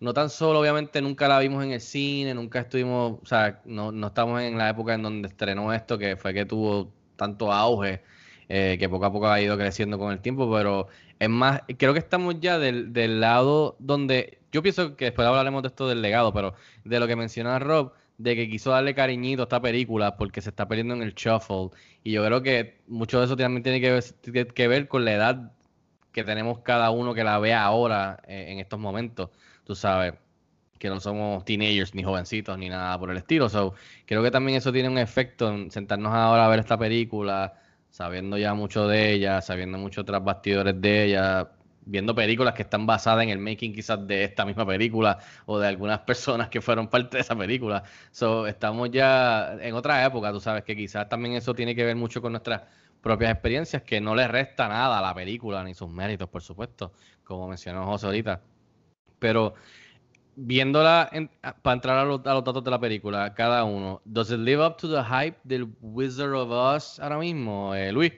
no 0.00 0.12
tan 0.14 0.30
solo, 0.30 0.60
obviamente, 0.60 1.00
nunca 1.02 1.26
la 1.26 1.38
vimos 1.40 1.64
en 1.64 1.72
el 1.72 1.80
cine, 1.80 2.32
nunca 2.34 2.60
estuvimos, 2.60 3.18
o 3.22 3.26
sea, 3.26 3.60
no, 3.64 3.92
no 3.92 4.06
estamos 4.08 4.40
en 4.42 4.56
la 4.56 4.68
época 4.70 4.94
en 4.94 5.02
donde 5.02 5.28
estrenó 5.28 5.72
esto, 5.72 5.98
que 5.98 6.16
fue 6.16 6.32
que 6.34 6.44
tuvo 6.46 6.92
tanto 7.16 7.52
auge, 7.52 8.02
eh, 8.48 8.76
que 8.78 8.88
poco 8.88 9.06
a 9.06 9.12
poco 9.12 9.28
ha 9.28 9.40
ido 9.40 9.56
creciendo 9.56 9.98
con 9.98 10.12
el 10.12 10.20
tiempo, 10.20 10.50
pero 10.52 10.88
es 11.18 11.28
más, 11.28 11.62
creo 11.78 11.92
que 11.92 11.98
estamos 11.98 12.40
ya 12.40 12.58
del, 12.58 12.92
del 12.92 13.20
lado 13.20 13.76
donde, 13.78 14.38
yo 14.52 14.62
pienso 14.62 14.96
que 14.96 15.06
después 15.06 15.26
hablaremos 15.26 15.62
de 15.62 15.68
esto 15.68 15.88
del 15.88 16.02
legado, 16.02 16.32
pero 16.32 16.54
de 16.84 17.00
lo 17.00 17.06
que 17.06 17.16
menciona 17.16 17.58
Rob, 17.58 17.92
de 18.18 18.34
que 18.34 18.50
quiso 18.50 18.70
darle 18.70 18.94
cariñito 18.94 19.42
a 19.42 19.44
esta 19.44 19.62
película 19.62 20.16
porque 20.16 20.40
se 20.42 20.50
está 20.50 20.66
perdiendo 20.68 20.94
en 20.94 21.02
el 21.02 21.14
shuffle. 21.14 21.70
Y 22.02 22.12
yo 22.12 22.24
creo 22.24 22.42
que 22.42 22.80
mucho 22.88 23.20
de 23.20 23.26
eso 23.26 23.36
también 23.36 23.62
tiene 23.62 23.80
que 23.80 23.90
ver, 23.92 24.48
que 24.48 24.68
ver 24.68 24.88
con 24.88 25.04
la 25.04 25.12
edad 25.12 25.52
que 26.12 26.24
tenemos 26.24 26.60
cada 26.60 26.90
uno 26.90 27.14
que 27.14 27.24
la 27.24 27.38
vea 27.38 27.62
ahora 27.62 28.20
eh, 28.26 28.46
en 28.48 28.58
estos 28.58 28.78
momentos. 28.78 29.30
Tú 29.64 29.74
sabes 29.74 30.14
que 30.78 30.88
no 30.88 31.00
somos 31.00 31.44
teenagers 31.44 31.94
ni 31.94 32.02
jovencitos 32.02 32.58
ni 32.58 32.68
nada 32.68 32.98
por 32.98 33.10
el 33.10 33.18
estilo. 33.18 33.48
So, 33.48 33.74
creo 34.06 34.22
que 34.22 34.30
también 34.30 34.58
eso 34.58 34.72
tiene 34.72 34.88
un 34.88 34.98
efecto 34.98 35.48
en 35.52 35.70
sentarnos 35.70 36.12
ahora 36.12 36.46
a 36.46 36.48
ver 36.48 36.60
esta 36.60 36.78
película, 36.78 37.54
sabiendo 37.90 38.38
ya 38.38 38.54
mucho 38.54 38.86
de 38.88 39.12
ella, 39.12 39.40
sabiendo 39.40 39.78
mucho 39.78 40.04
tras 40.04 40.22
bastidores 40.22 40.80
de 40.80 41.04
ella, 41.04 41.50
viendo 41.88 42.14
películas 42.14 42.54
que 42.54 42.62
están 42.62 42.86
basadas 42.86 43.24
en 43.24 43.30
el 43.30 43.38
making 43.38 43.72
quizás 43.72 44.06
de 44.06 44.24
esta 44.24 44.44
misma 44.44 44.66
película 44.66 45.18
o 45.46 45.58
de 45.58 45.68
algunas 45.68 46.00
personas 46.00 46.48
que 46.48 46.60
fueron 46.60 46.88
parte 46.88 47.16
de 47.16 47.22
esa 47.22 47.34
película. 47.34 47.82
So, 48.10 48.46
estamos 48.46 48.90
ya 48.90 49.56
en 49.60 49.74
otra 49.74 50.04
época, 50.04 50.30
tú 50.32 50.40
sabes 50.40 50.64
que 50.64 50.76
quizás 50.76 51.08
también 51.08 51.34
eso 51.34 51.54
tiene 51.54 51.74
que 51.74 51.84
ver 51.84 51.96
mucho 51.96 52.20
con 52.20 52.32
nuestras 52.32 52.62
propias 53.00 53.32
experiencias, 53.32 53.82
que 53.82 54.00
no 54.00 54.14
le 54.14 54.28
resta 54.28 54.68
nada 54.68 54.98
a 54.98 55.02
la 55.02 55.14
película 55.14 55.64
ni 55.64 55.74
sus 55.74 55.88
méritos, 55.88 56.28
por 56.28 56.42
supuesto, 56.42 56.92
como 57.24 57.48
mencionó 57.48 57.86
José 57.86 58.06
ahorita. 58.06 58.42
Pero 59.18 59.54
viéndola, 60.38 61.08
en- 61.12 61.30
para 61.62 61.74
entrar 61.74 61.98
a 61.98 62.04
los, 62.04 62.22
datos 62.22 62.62
de 62.62 62.70
la 62.70 62.80
película, 62.80 63.34
cada 63.34 63.64
uno, 63.64 64.00
¿does 64.04 64.30
it 64.30 64.38
live 64.38 64.64
up 64.64 64.76
to 64.76 64.88
the 64.88 65.02
hype 65.02 65.36
del 65.44 65.68
Wizard 65.80 66.34
of 66.34 66.50
Oz 66.50 67.00
ahora 67.00 67.18
mismo, 67.18 67.74
eh, 67.74 67.92
Luis? 67.92 68.12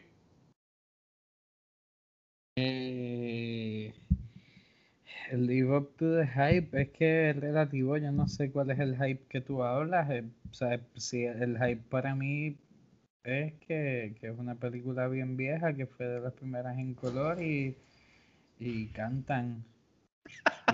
Eh, 2.56 3.94
el 5.30 5.46
live 5.46 5.76
up 5.76 5.96
to 5.96 6.16
the 6.16 6.26
hype 6.26 6.78
es 6.78 6.90
que 6.90 7.30
es 7.30 7.36
relativo, 7.36 7.96
yo 7.96 8.12
no 8.12 8.28
sé 8.28 8.50
cuál 8.50 8.70
es 8.70 8.78
el 8.78 8.96
hype 8.96 9.24
que 9.28 9.40
tú 9.40 9.62
hablas. 9.62 10.10
eh, 10.10 10.24
o 10.50 10.54
sea, 10.54 10.74
el 10.74 11.58
hype 11.58 11.82
para 11.88 12.14
mí 12.14 12.56
es 13.24 13.54
que, 13.66 14.14
es 14.20 14.38
una 14.38 14.56
película 14.56 15.08
bien 15.08 15.36
vieja, 15.36 15.72
que 15.74 15.86
fue 15.86 16.06
de 16.06 16.20
las 16.20 16.34
primeras 16.34 16.76
en 16.78 16.94
color 16.94 17.40
y 17.42 17.76
cantan 18.92 19.64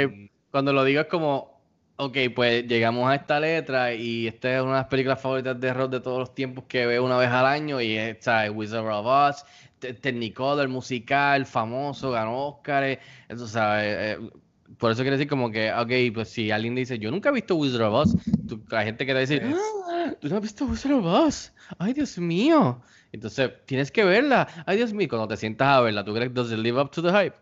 cuando 0.50 0.72
lo 0.72 0.84
digo 0.84 1.00
es 1.02 1.06
como, 1.06 1.62
ok, 1.96 2.16
pues 2.34 2.66
llegamos 2.66 3.08
a 3.10 3.14
esta 3.14 3.40
letra 3.40 3.94
y 3.94 4.26
esta 4.28 4.56
es 4.56 4.62
una 4.62 4.72
de 4.72 4.76
las 4.78 4.86
películas 4.88 5.20
favoritas 5.20 5.58
de 5.60 5.72
rock 5.74 5.90
de 5.92 6.00
todos 6.00 6.18
los 6.18 6.34
tiempos 6.34 6.64
que 6.66 6.86
veo 6.86 7.04
una 7.04 7.16
vez 7.18 7.28
al 7.30 7.46
año 7.46 7.80
y 7.80 7.96
es 7.96 8.18
¿sabes? 8.24 8.50
Wizard 8.54 8.86
of 8.86 9.06
Oz, 9.06 9.44
Te- 9.78 9.94
Technicolor, 9.94 10.68
musical, 10.68 11.46
famoso, 11.46 12.10
ganó 12.12 12.48
Oscar, 12.48 12.98
eso 13.28 13.46
sabes. 13.48 14.18
eh, 14.18 14.30
por 14.78 14.92
eso 14.92 15.02
quiero 15.02 15.16
decir 15.16 15.28
como 15.28 15.50
que, 15.50 15.72
ok, 15.72 16.14
pues 16.14 16.28
si 16.28 16.50
alguien 16.50 16.74
dice, 16.74 16.98
yo 16.98 17.10
nunca 17.10 17.28
he 17.30 17.32
visto 17.32 17.56
Wizard 17.56 17.82
of 17.82 17.94
Oz, 17.94 18.16
tú- 18.46 18.62
la 18.70 18.84
gente 18.84 19.04
que 19.06 19.12
te 19.14 19.20
dice, 19.20 19.42
"Ah, 19.44 20.14
tú 20.20 20.28
no 20.28 20.36
has 20.36 20.42
visto 20.42 20.64
Wizard 20.66 20.92
of 20.92 21.04
Oz, 21.04 21.52
ay 21.78 21.92
Dios 21.92 22.18
mío. 22.18 22.80
Entonces, 23.12 23.50
tienes 23.66 23.90
que 23.90 24.04
verla, 24.04 24.46
ay 24.66 24.76
Dios 24.76 24.92
mío, 24.92 25.08
cuando 25.08 25.28
te 25.28 25.36
sientas 25.36 25.68
a 25.68 25.80
verla, 25.80 26.04
¿tú 26.04 26.12
crees 26.14 26.28
que 26.28 26.34
does 26.34 26.52
it 26.52 26.58
live 26.58 26.80
up 26.80 26.90
to 26.90 27.02
the 27.02 27.10
hype? 27.10 27.36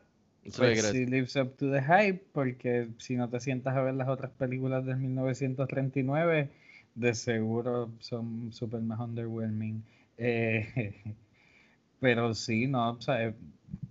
Eso 0.44 0.62
Pues 0.62 0.80
sí 0.82 1.04
lives 1.06 1.36
up 1.36 1.56
to 1.56 1.70
the 1.70 1.82
hype, 1.82 2.24
porque 2.32 2.88
si 2.98 3.16
no 3.16 3.28
te 3.28 3.38
sientas 3.40 3.76
a 3.76 3.82
ver 3.82 3.94
las 3.94 4.08
otras 4.08 4.30
películas 4.30 4.84
del 4.86 4.96
1939, 4.96 6.48
de 6.94 7.14
seguro 7.14 7.90
son 8.00 8.50
súper 8.52 8.80
más 8.80 8.98
underwhelming. 9.00 9.82
Eh, 10.16 10.66
pero 12.00 12.34
sí, 12.34 12.66
no, 12.66 12.90
o 12.92 13.00
sea, 13.00 13.34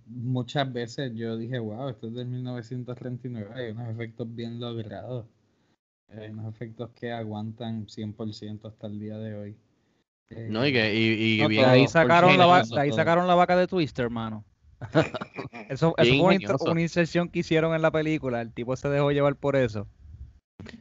muchas 0.08 0.72
veces 0.72 1.12
yo 1.14 1.36
dije, 1.36 1.58
wow, 1.58 1.88
esto 1.88 2.08
es 2.08 2.14
del 2.14 2.26
1939, 2.26 3.50
hay 3.54 3.70
unos 3.72 3.88
efectos 3.88 4.34
bien 4.34 4.60
logrados. 4.60 5.26
Hay 6.16 6.30
unos 6.30 6.54
efectos 6.54 6.90
que 6.94 7.12
aguantan 7.12 7.86
100% 7.86 8.68
hasta 8.68 8.86
el 8.86 8.98
día 8.98 9.18
de 9.18 9.34
hoy. 9.34 9.56
Eh, 10.30 10.48
No, 10.50 10.66
y 10.66 10.72
que 10.72 10.94
y, 10.94 11.34
y 11.34 11.42
No, 11.42 11.48
bien- 11.48 11.62
de 11.62 11.68
ahí 11.68 11.88
sacaron, 11.88 12.38
la 12.38 12.62
de 12.62 12.80
ahí 12.80 12.92
sacaron 12.92 13.26
la 13.26 13.34
vaca 13.34 13.56
de 13.56 13.66
Twister, 13.66 14.06
hermano. 14.06 14.44
eso 15.68 15.94
eso 15.98 16.14
fue 16.14 16.70
una, 16.70 16.80
inserción 16.80 17.28
que 17.28 17.40
hicieron 17.40 17.74
en 17.74 17.82
la 17.82 17.90
película. 17.90 18.40
El 18.40 18.52
tipo 18.52 18.76
se 18.76 18.88
dejó 18.88 19.10
llevar 19.10 19.36
por 19.36 19.56
eso. 19.56 19.86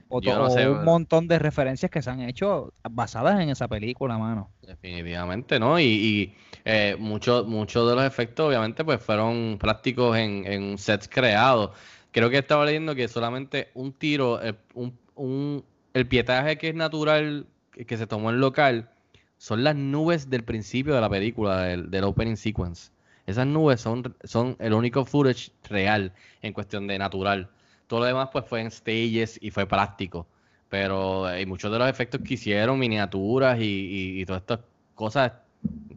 O, 0.10 0.22
no 0.22 0.46
o 0.46 0.50
sé, 0.50 0.70
un 0.70 0.86
montón 0.86 1.28
de 1.28 1.40
referencias 1.40 1.92
que 1.92 2.02
se 2.02 2.10
han 2.10 2.22
hecho 2.22 2.74
basadas 2.90 3.40
en 3.42 3.50
esa 3.50 3.68
película, 3.68 4.18
mano. 4.18 4.50
Definitivamente, 4.62 5.60
¿no? 5.60 5.80
Y, 5.80 5.84
y, 5.84 6.36
eh, 6.70 6.96
muchos 7.00 7.48
muchos 7.48 7.90
de 7.90 7.96
los 7.96 8.04
efectos, 8.06 8.48
obviamente, 8.48 8.84
pues 8.86 9.02
fueron 9.02 9.58
prácticos 9.60 10.18
en, 10.18 10.46
en 10.46 10.78
sets 10.78 11.08
creados. 11.08 11.72
Creo 12.12 12.30
que 12.30 12.38
estaba 12.40 12.66
leyendo 12.66 12.96
que 12.96 13.08
solamente 13.08 13.70
un 13.74 13.94
tiro, 13.94 14.42
eh, 14.44 14.56
un, 14.74 14.98
un- 15.16 15.64
el 15.94 16.08
pietaje 16.08 16.58
que 16.58 16.70
es 16.70 16.76
natural, 16.76 17.48
que, 17.72 17.98
se 17.98 18.08
tomó 18.08 18.30
en 18.32 18.40
local, 18.42 18.90
son 19.38 19.64
las 19.64 19.76
nubes 19.76 20.30
del 20.30 20.44
principio 20.44 20.96
de 20.96 21.02
la 21.02 21.10
película, 21.10 21.62
del, 21.64 21.90
del 21.92 22.04
opening 22.04 22.36
sequence. 22.36 22.92
Esas 23.26 23.46
nubes 23.48 23.82
son, 23.82 24.16
son 24.24 24.56
el 24.60 24.74
único 24.74 25.06
footage 25.06 25.52
real 25.70 26.14
en 26.42 26.54
cuestión 26.54 26.88
de 26.88 26.98
natural. 26.98 27.50
Todo 27.88 28.02
lo 28.02 28.06
demás, 28.06 28.30
pues, 28.32 28.46
fue 28.46 28.62
en 28.62 28.72
stages 28.72 29.38
y 29.42 29.52
fue 29.52 29.66
práctico. 29.68 30.28
Pero 30.70 31.26
hay 31.26 31.46
muchos 31.46 31.72
de 31.72 31.80
los 31.80 31.90
efectos 31.90 32.22
que 32.22 32.34
hicieron, 32.36 32.80
miniaturas 32.80 33.60
y, 33.60 33.64
y- 33.64 34.22
y 34.22 34.26
todas 34.26 34.42
estas 34.42 34.60
cosas, 34.96 35.32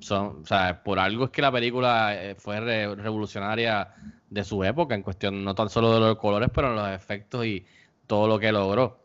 son, 0.00 0.42
o 0.42 0.46
sea, 0.46 0.83
por 0.83 0.98
algo 0.98 1.24
es 1.26 1.30
que 1.30 1.42
la 1.42 1.52
película 1.52 2.14
eh, 2.14 2.35
fue 2.37 2.61
re- 2.61 2.94
revolucionaria 2.94 3.90
de 4.28 4.44
su 4.44 4.62
época, 4.64 4.94
en 4.94 5.02
cuestión 5.02 5.44
no 5.44 5.54
tan 5.54 5.68
solo 5.70 5.92
de 5.94 6.00
los 6.00 6.16
colores, 6.18 6.50
pero 6.54 6.68
en 6.70 6.76
los 6.76 6.88
efectos 6.90 7.44
y 7.46 7.66
todo 8.06 8.28
lo 8.28 8.38
que 8.38 8.52
logró. 8.52 8.98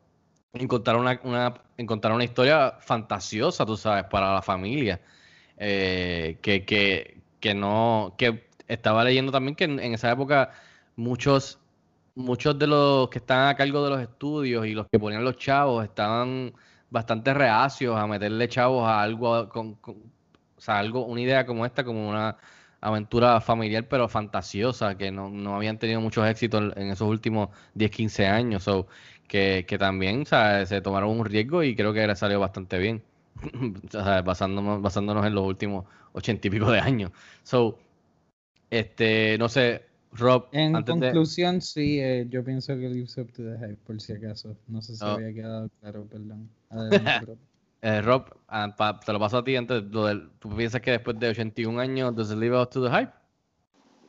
Encontrar 0.54 0.96
una, 0.98 1.20
una, 1.24 1.54
encontrar 1.78 2.14
una 2.14 2.24
historia 2.24 2.78
fantasiosa, 2.80 3.66
tú 3.66 3.76
sabes, 3.78 4.06
para 4.06 4.34
la 4.34 4.42
familia. 4.42 5.02
eh, 5.58 6.40
que, 6.42 6.66
que, 6.66 7.22
que 7.40 7.54
no, 7.54 8.16
que 8.18 8.50
estaba 8.68 9.04
leyendo 9.04 9.32
también 9.32 9.56
que 9.56 9.66
en, 9.66 9.80
en 9.80 9.94
esa 9.94 10.12
época 10.12 10.52
muchos 10.96 11.60
muchos 12.16 12.58
de 12.58 12.68
los 12.68 13.10
que 13.10 13.20
estaban 13.20 13.50
a 13.50 13.56
cargo 13.56 13.84
de 13.84 13.90
los 13.92 14.02
estudios 14.02 14.66
y 14.66 14.74
los 14.74 14.88
que 14.90 15.00
ponían 15.00 15.24
los 15.26 15.38
chavos 15.38 15.84
estaban 15.84 16.54
bastante 16.90 17.34
reacios 17.34 17.98
a 17.98 18.08
meterle 18.08 18.48
chavos 18.48 18.88
a 18.88 19.02
algo 19.02 19.50
con, 19.50 19.76
con- 19.76 20.15
o 20.58 20.62
sea, 20.62 20.80
algo, 20.80 21.06
una 21.06 21.22
idea 21.22 21.46
como 21.46 21.66
esta, 21.66 21.84
como 21.84 22.10
una 22.10 22.38
aventura 22.82 23.42
familiar 23.42 23.88
pero 23.88 24.08
fantasiosa, 24.08 24.98
que 24.98 25.12
no, 25.12 25.30
no 25.30 25.56
habían 25.56 25.80
tenido 25.80 26.02
muchos 26.02 26.28
éxitos 26.28 26.74
en, 26.76 26.92
esos 26.92 27.08
últimos 27.08 27.50
10, 27.74 27.92
15 27.92 28.28
años, 28.28 28.64
so, 28.64 28.88
que, 29.28 29.66
que 29.68 29.78
también 29.78 30.22
o 30.22 30.26
sea, 30.26 30.66
se 30.66 30.82
tomaron 30.82 31.10
un 31.10 31.26
riesgo 31.26 31.64
y 31.64 31.76
creo 31.76 31.94
que 31.94 32.06
le 32.06 32.16
salió 32.16 32.40
bastante 32.40 32.78
bien, 32.78 33.04
o 33.88 34.04
sea, 34.04 34.22
basándonos, 34.22 34.82
basándonos 34.82 35.26
en 35.26 35.36
los 35.36 35.46
últimos 35.46 35.86
ochenta 36.14 36.48
y 36.48 36.52
pico 36.52 36.72
de 36.72 36.80
años. 36.80 37.12
So, 37.44 37.78
este, 38.70 39.38
no 39.38 39.50
sé, 39.50 39.84
Rob, 40.14 40.48
En 40.52 40.76
antes 40.76 40.96
de... 40.96 41.02
conclusión, 41.02 41.62
sí, 41.62 42.00
eh, 42.00 42.26
yo 42.30 42.44
pienso 42.44 42.74
que 42.76 42.90
lives 42.90 43.18
up 43.18 43.32
to 43.34 43.44
the 43.44 43.58
hype, 43.58 43.78
por 43.86 44.00
si 44.00 44.14
acaso. 44.14 44.56
No 44.68 44.82
sé 44.82 44.96
si 44.96 45.04
Oh. 45.04 45.10
había 45.10 45.34
quedado 45.34 45.70
claro, 45.82 46.06
perdón. 46.06 46.50
Adelante. 46.70 47.26
Eh, 47.88 48.02
Rob, 48.02 48.26
ah, 48.48 48.74
pa- 48.76 49.00
te 49.00 49.14
lo 49.14 49.20
paso 49.20 49.38
a 49.38 49.44
ti 49.44 49.56
antes. 49.56 49.84
Lo 49.84 50.30
¿Tú 50.40 50.50
piensas 50.56 50.82
que 50.82 50.90
después 50.90 51.20
de 51.20 51.30
81 51.30 51.80
años, 51.80 52.16
does 52.16 52.32
it 52.32 52.38
live 52.38 52.60
up 52.60 52.68
to 52.72 52.82
the 52.84 52.90
hype? 52.90 53.12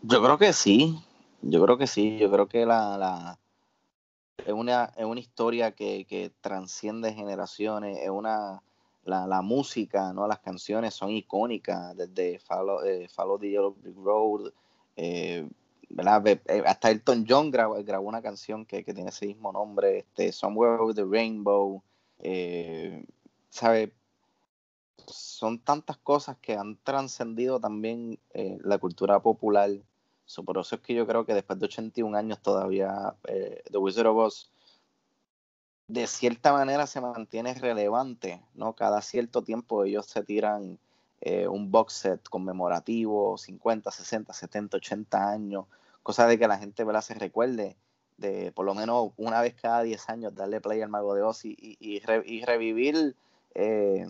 Yo 0.01 0.23
creo 0.23 0.39
que 0.39 0.55
sí, 0.55 0.99
yo 1.43 1.63
creo 1.63 1.77
que 1.77 1.87
sí, 1.87 2.17
yo 2.17 2.31
creo 2.31 2.49
que 2.49 2.65
la, 2.65 3.39
es 4.47 4.53
una, 4.55 4.93
es 4.97 5.05
una 5.05 5.21
historia 5.21 5.73
que, 5.73 6.07
que 6.07 6.33
transciende 6.41 7.13
generaciones, 7.13 7.99
es 8.03 8.09
una 8.09 8.63
la, 9.05 9.27
la 9.27 9.43
música, 9.43 10.11
¿no? 10.15 10.27
Las 10.27 10.39
canciones 10.39 10.95
son 10.95 11.11
icónicas, 11.11 11.95
desde 11.95 12.39
Follow, 12.39 12.83
eh, 12.83 13.09
Follow 13.15 13.39
the 13.39 13.51
Yellow 13.51 13.75
Brick 13.75 13.97
Road, 14.03 14.53
eh, 14.97 15.47
¿verdad? 15.91 16.23
Ve- 16.23 16.41
eh, 16.47 16.63
hasta 16.65 16.91
Elton 16.91 17.27
John 17.29 17.51
grabó, 17.51 17.75
grabó 17.85 18.09
una 18.09 18.23
canción 18.23 18.65
que, 18.65 18.83
que 18.85 18.95
tiene 18.95 19.11
ese 19.11 19.27
mismo 19.27 19.53
nombre, 19.53 19.99
este, 19.99 20.33
Somewhere 20.33 20.81
Over 20.81 20.95
the 20.95 21.05
Rainbow, 21.05 21.83
eh, 22.21 23.05
¿sabe? 23.57 23.93
Son 25.09 25.59
tantas 25.59 25.97
cosas 25.99 26.37
que 26.39 26.55
han 26.57 26.77
trascendido 26.83 27.61
también 27.61 28.19
eh, 28.35 28.59
la 28.63 28.79
cultura 28.79 29.21
popular. 29.21 29.71
So, 30.27 30.43
por 30.45 30.59
eso 30.59 30.75
es 30.77 30.81
que 30.83 30.95
yo 30.95 31.07
creo 31.07 31.25
que 31.25 31.35
después 31.35 31.59
de 31.59 31.67
81 31.67 32.17
años 32.17 32.41
todavía 32.43 33.15
eh, 33.29 33.63
The 33.71 33.79
Wizard 33.79 34.07
of 34.09 34.17
Oz 34.19 34.51
de 35.89 36.07
cierta 36.09 36.53
manera 36.53 36.87
se 36.89 37.01
mantiene 37.01 37.55
relevante, 37.55 38.43
¿no? 38.55 38.75
Cada 38.75 39.01
cierto 39.03 39.43
tiempo 39.43 39.85
ellos 39.85 40.07
se 40.07 40.25
tiran 40.25 40.79
eh, 41.21 41.47
un 41.47 41.71
box 41.71 41.93
set 41.95 42.29
conmemorativo, 42.29 43.39
50, 43.39 43.91
60, 43.93 44.33
70, 44.33 44.77
80 44.79 45.31
años, 45.31 45.67
cosa 46.03 46.27
de 46.27 46.39
que 46.39 46.49
la 46.49 46.59
gente 46.59 46.83
¿verdad? 46.83 47.03
se 47.03 47.15
recuerde 47.15 47.77
de 48.17 48.51
por 48.53 48.65
lo 48.67 48.75
menos 48.75 49.13
una 49.17 49.41
vez 49.41 49.55
cada 49.55 49.83
10 49.83 50.09
años 50.09 50.35
darle 50.35 50.61
play 50.61 50.83
al 50.83 50.89
Mago 50.89 51.15
de 51.15 51.23
Oz 51.23 51.45
y, 51.45 51.51
y- 51.61 51.77
y 51.79 52.01
re- 52.01 52.25
y 52.27 52.45
revivir 52.45 53.15
eh, 53.57 54.07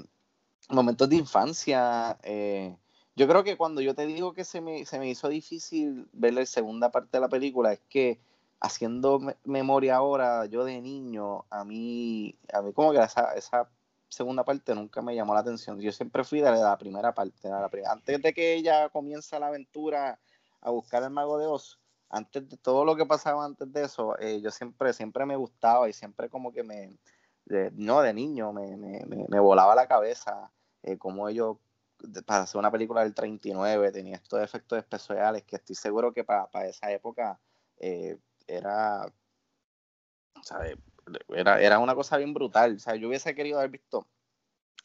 momentos 0.70 1.08
de 1.08 1.16
infancia. 1.16 2.18
eh. 2.22 2.76
Yo 3.16 3.26
creo 3.28 3.44
que 3.44 3.56
cuando 3.56 3.80
yo 3.80 3.94
te 3.94 4.06
digo 4.06 4.34
que 4.34 4.44
se 4.44 4.60
me, 4.60 4.84
se 4.84 4.98
me 4.98 5.08
hizo 5.08 5.28
difícil 5.28 6.08
ver 6.12 6.34
la 6.34 6.44
segunda 6.46 6.90
parte 6.90 7.16
de 7.16 7.20
la 7.22 7.28
película, 7.28 7.72
es 7.72 7.80
que 7.88 8.20
haciendo 8.60 9.18
me- 9.20 9.36
memoria 9.44 9.96
ahora, 9.96 10.46
yo 10.46 10.64
de 10.64 10.80
niño, 10.82 11.44
a 11.50 11.64
mí, 11.64 12.36
a 12.52 12.60
mí 12.62 12.72
como 12.72 12.92
que 12.92 12.98
esa, 13.02 13.32
esa 13.34 13.70
segunda 14.08 14.44
parte 14.44 14.74
nunca 14.74 15.00
me 15.02 15.14
llamó 15.14 15.34
la 15.34 15.40
atención. 15.40 15.80
Yo 15.80 15.92
siempre 15.92 16.24
fui 16.24 16.40
de 16.40 16.50
la 16.50 16.76
primera 16.78 17.14
parte, 17.14 17.48
antes 17.86 18.20
de 18.22 18.32
que 18.34 18.54
ella 18.54 18.88
comienza 18.90 19.38
la 19.38 19.48
aventura 19.48 20.18
a 20.60 20.70
buscar 20.70 21.02
al 21.02 21.10
mago 21.10 21.38
de 21.38 21.46
Oz, 21.46 21.78
antes 22.10 22.48
de 22.48 22.56
todo 22.58 22.84
lo 22.84 22.96
que 22.96 23.06
pasaba 23.06 23.44
antes 23.44 23.72
de 23.72 23.84
eso, 23.84 24.18
eh, 24.18 24.40
yo 24.42 24.50
siempre, 24.50 24.92
siempre 24.92 25.24
me 25.26 25.36
gustaba 25.36 25.88
y 25.88 25.92
siempre 25.92 26.28
como 26.28 26.52
que 26.52 26.62
me, 26.62 26.96
no, 27.46 28.02
de 28.02 28.12
niño, 28.12 28.52
me, 28.52 28.76
me, 28.76 29.04
me, 29.06 29.40
volaba 29.40 29.74
la 29.74 29.86
cabeza 29.86 30.50
eh, 30.82 30.98
como 30.98 31.28
ellos, 31.28 31.58
para 32.26 32.42
hacer 32.42 32.58
una 32.58 32.70
película 32.70 33.02
del 33.02 33.14
39, 33.14 33.92
tenía 33.92 34.16
estos 34.16 34.42
efectos 34.42 34.78
especiales 34.78 35.44
que 35.44 35.56
estoy 35.56 35.76
seguro 35.76 36.12
que 36.12 36.24
para, 36.24 36.48
esa 36.66 36.90
época 36.90 37.38
eh, 37.78 38.18
era, 38.46 39.12
¿sabe? 40.42 40.76
Era, 41.28 41.60
era 41.60 41.78
una 41.78 41.94
cosa 41.94 42.16
bien 42.16 42.34
brutal. 42.34 42.76
O 42.76 42.78
sea, 42.78 42.96
yo 42.96 43.08
hubiese 43.08 43.34
querido 43.34 43.58
haber 43.58 43.70
visto, 43.70 44.06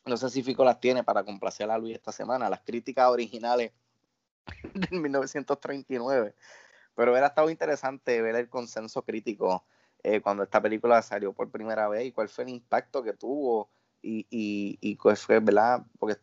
no 0.05 0.17
sé 0.17 0.29
si 0.29 0.43
Fico 0.43 0.63
las 0.63 0.79
tiene 0.79 1.03
para 1.03 1.23
complacer 1.23 1.69
a 1.71 1.77
Luis 1.77 1.95
esta 1.95 2.11
semana, 2.11 2.49
las 2.49 2.61
críticas 2.61 3.09
originales 3.09 3.71
del 4.73 4.99
1939. 4.99 6.35
Pero 6.95 7.11
hubiera 7.11 7.27
estado 7.27 7.49
interesante 7.49 8.21
ver 8.21 8.35
el 8.35 8.49
consenso 8.49 9.03
crítico 9.03 9.65
eh, 10.03 10.21
cuando 10.21 10.43
esta 10.43 10.61
película 10.61 11.01
salió 11.01 11.33
por 11.33 11.51
primera 11.51 11.87
vez 11.87 12.05
y 12.05 12.11
cuál 12.11 12.29
fue 12.29 12.43
el 12.45 12.49
impacto 12.51 13.03
que 13.03 13.13
tuvo 13.13 13.69
y, 14.01 14.27
y, 14.29 14.95
cuál 14.97 15.17
fue, 15.17 15.39
¿verdad? 15.39 15.85
Porque 15.99 16.17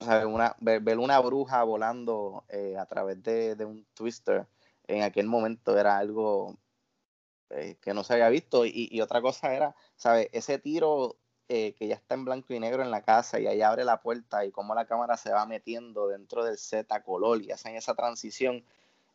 o 0.00 0.28
una, 0.28 0.56
ver, 0.60 0.98
una 0.98 1.20
bruja 1.20 1.62
volando 1.62 2.44
eh, 2.48 2.76
a 2.78 2.86
través 2.86 3.22
de, 3.22 3.54
de 3.54 3.64
un 3.64 3.86
twister 3.94 4.46
en 4.86 5.02
aquel 5.02 5.26
momento 5.26 5.78
era 5.78 5.98
algo 5.98 6.58
eh, 7.50 7.76
que 7.80 7.94
no 7.94 8.04
se 8.04 8.14
había 8.14 8.28
visto. 8.28 8.66
Y, 8.66 8.88
y 8.90 9.00
otra 9.00 9.20
cosa 9.22 9.54
era, 9.54 9.74
¿sabes? 9.96 10.28
Ese 10.32 10.58
tiro 10.58 11.16
eh, 11.48 11.74
que 11.74 11.86
ya 11.88 11.94
está 11.94 12.14
en 12.14 12.24
blanco 12.24 12.54
y 12.54 12.60
negro 12.60 12.82
en 12.82 12.90
la 12.90 13.02
casa 13.02 13.38
y 13.38 13.46
ahí 13.46 13.62
abre 13.62 13.84
la 13.84 14.00
puerta 14.00 14.44
y 14.44 14.50
cómo 14.50 14.74
la 14.74 14.86
cámara 14.86 15.16
se 15.16 15.30
va 15.30 15.46
metiendo 15.46 16.08
dentro 16.08 16.44
del 16.44 16.58
set 16.58 16.90
a 16.92 17.02
color 17.02 17.42
y 17.42 17.52
hacen 17.52 17.76
esa 17.76 17.94
transición, 17.94 18.64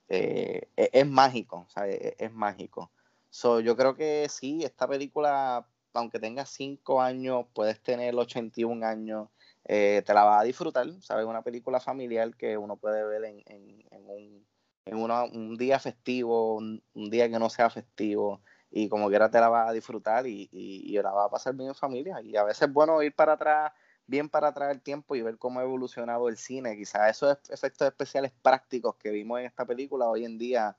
eh, 0.10 0.70
es, 0.76 0.90
es 0.94 1.08
mágico, 1.08 1.66
¿sabes? 1.70 2.00
Es, 2.02 2.16
es 2.20 2.32
mágico. 2.32 2.92
So, 3.30 3.60
yo 3.60 3.76
creo 3.76 3.96
que 3.96 4.28
sí, 4.30 4.64
esta 4.64 4.88
película, 4.88 5.68
aunque 5.94 6.20
tenga 6.20 6.46
5 6.46 7.02
años, 7.02 7.46
puedes 7.54 7.82
tener 7.82 8.16
81 8.16 8.84
años, 8.84 9.30
eh, 9.66 10.02
te 10.06 10.14
la 10.14 10.24
vas 10.24 10.42
a 10.42 10.44
disfrutar, 10.44 10.88
¿sabes? 11.02 11.26
Una 11.26 11.44
película 11.44 11.80
familiar 11.80 12.36
que 12.36 12.58
uno 12.58 12.78
puede 12.78 13.04
ver 13.06 13.26
en, 13.26 13.44
en, 13.46 13.84
en 13.92 14.06
un, 14.10 14.48
en 14.86 14.98
una- 14.98 15.24
un 15.26 15.58
día 15.58 15.80
festivo, 15.80 16.56
un, 16.56 16.84
un 16.94 17.10
día 17.12 17.30
que 17.30 17.38
no 17.40 17.50
sea 17.50 17.70
festivo, 17.70 18.42
y 18.72 18.90
como 18.90 19.10
quiera 19.10 19.30
te 19.30 19.40
la 19.40 19.50
vas 19.50 19.70
a 19.70 19.74
disfrutar 19.74 20.26
y, 20.28 20.50
y, 20.52 20.98
y 20.98 21.02
la 21.02 21.12
vas 21.12 21.28
a 21.28 21.30
pasar 21.32 21.56
bien 21.56 21.70
en 21.70 21.76
familia. 21.76 22.22
Y 22.24 22.36
a 22.36 22.44
veces 22.44 22.64
es 22.68 22.74
bueno 22.74 23.02
ir 23.04 23.14
para 23.16 23.34
atrás, 23.34 23.72
bien 24.08 24.30
para 24.30 24.48
atrás 24.50 24.72
el 24.72 24.82
tiempo 24.82 25.16
y 25.16 25.22
ver 25.22 25.38
cómo 25.38 25.60
ha 25.60 25.64
evolucionado 25.64 26.30
el 26.30 26.38
cine. 26.38 26.76
Quizás 26.78 27.12
esos 27.12 27.32
ef- 27.38 27.52
efectos 27.54 27.88
especiales 27.88 28.32
prácticos 28.42 28.96
que 28.96 29.12
vimos 29.12 29.40
en 29.40 29.46
esta 29.48 29.66
película 29.66 30.08
hoy 30.10 30.26
en 30.26 30.38
día 30.40 30.78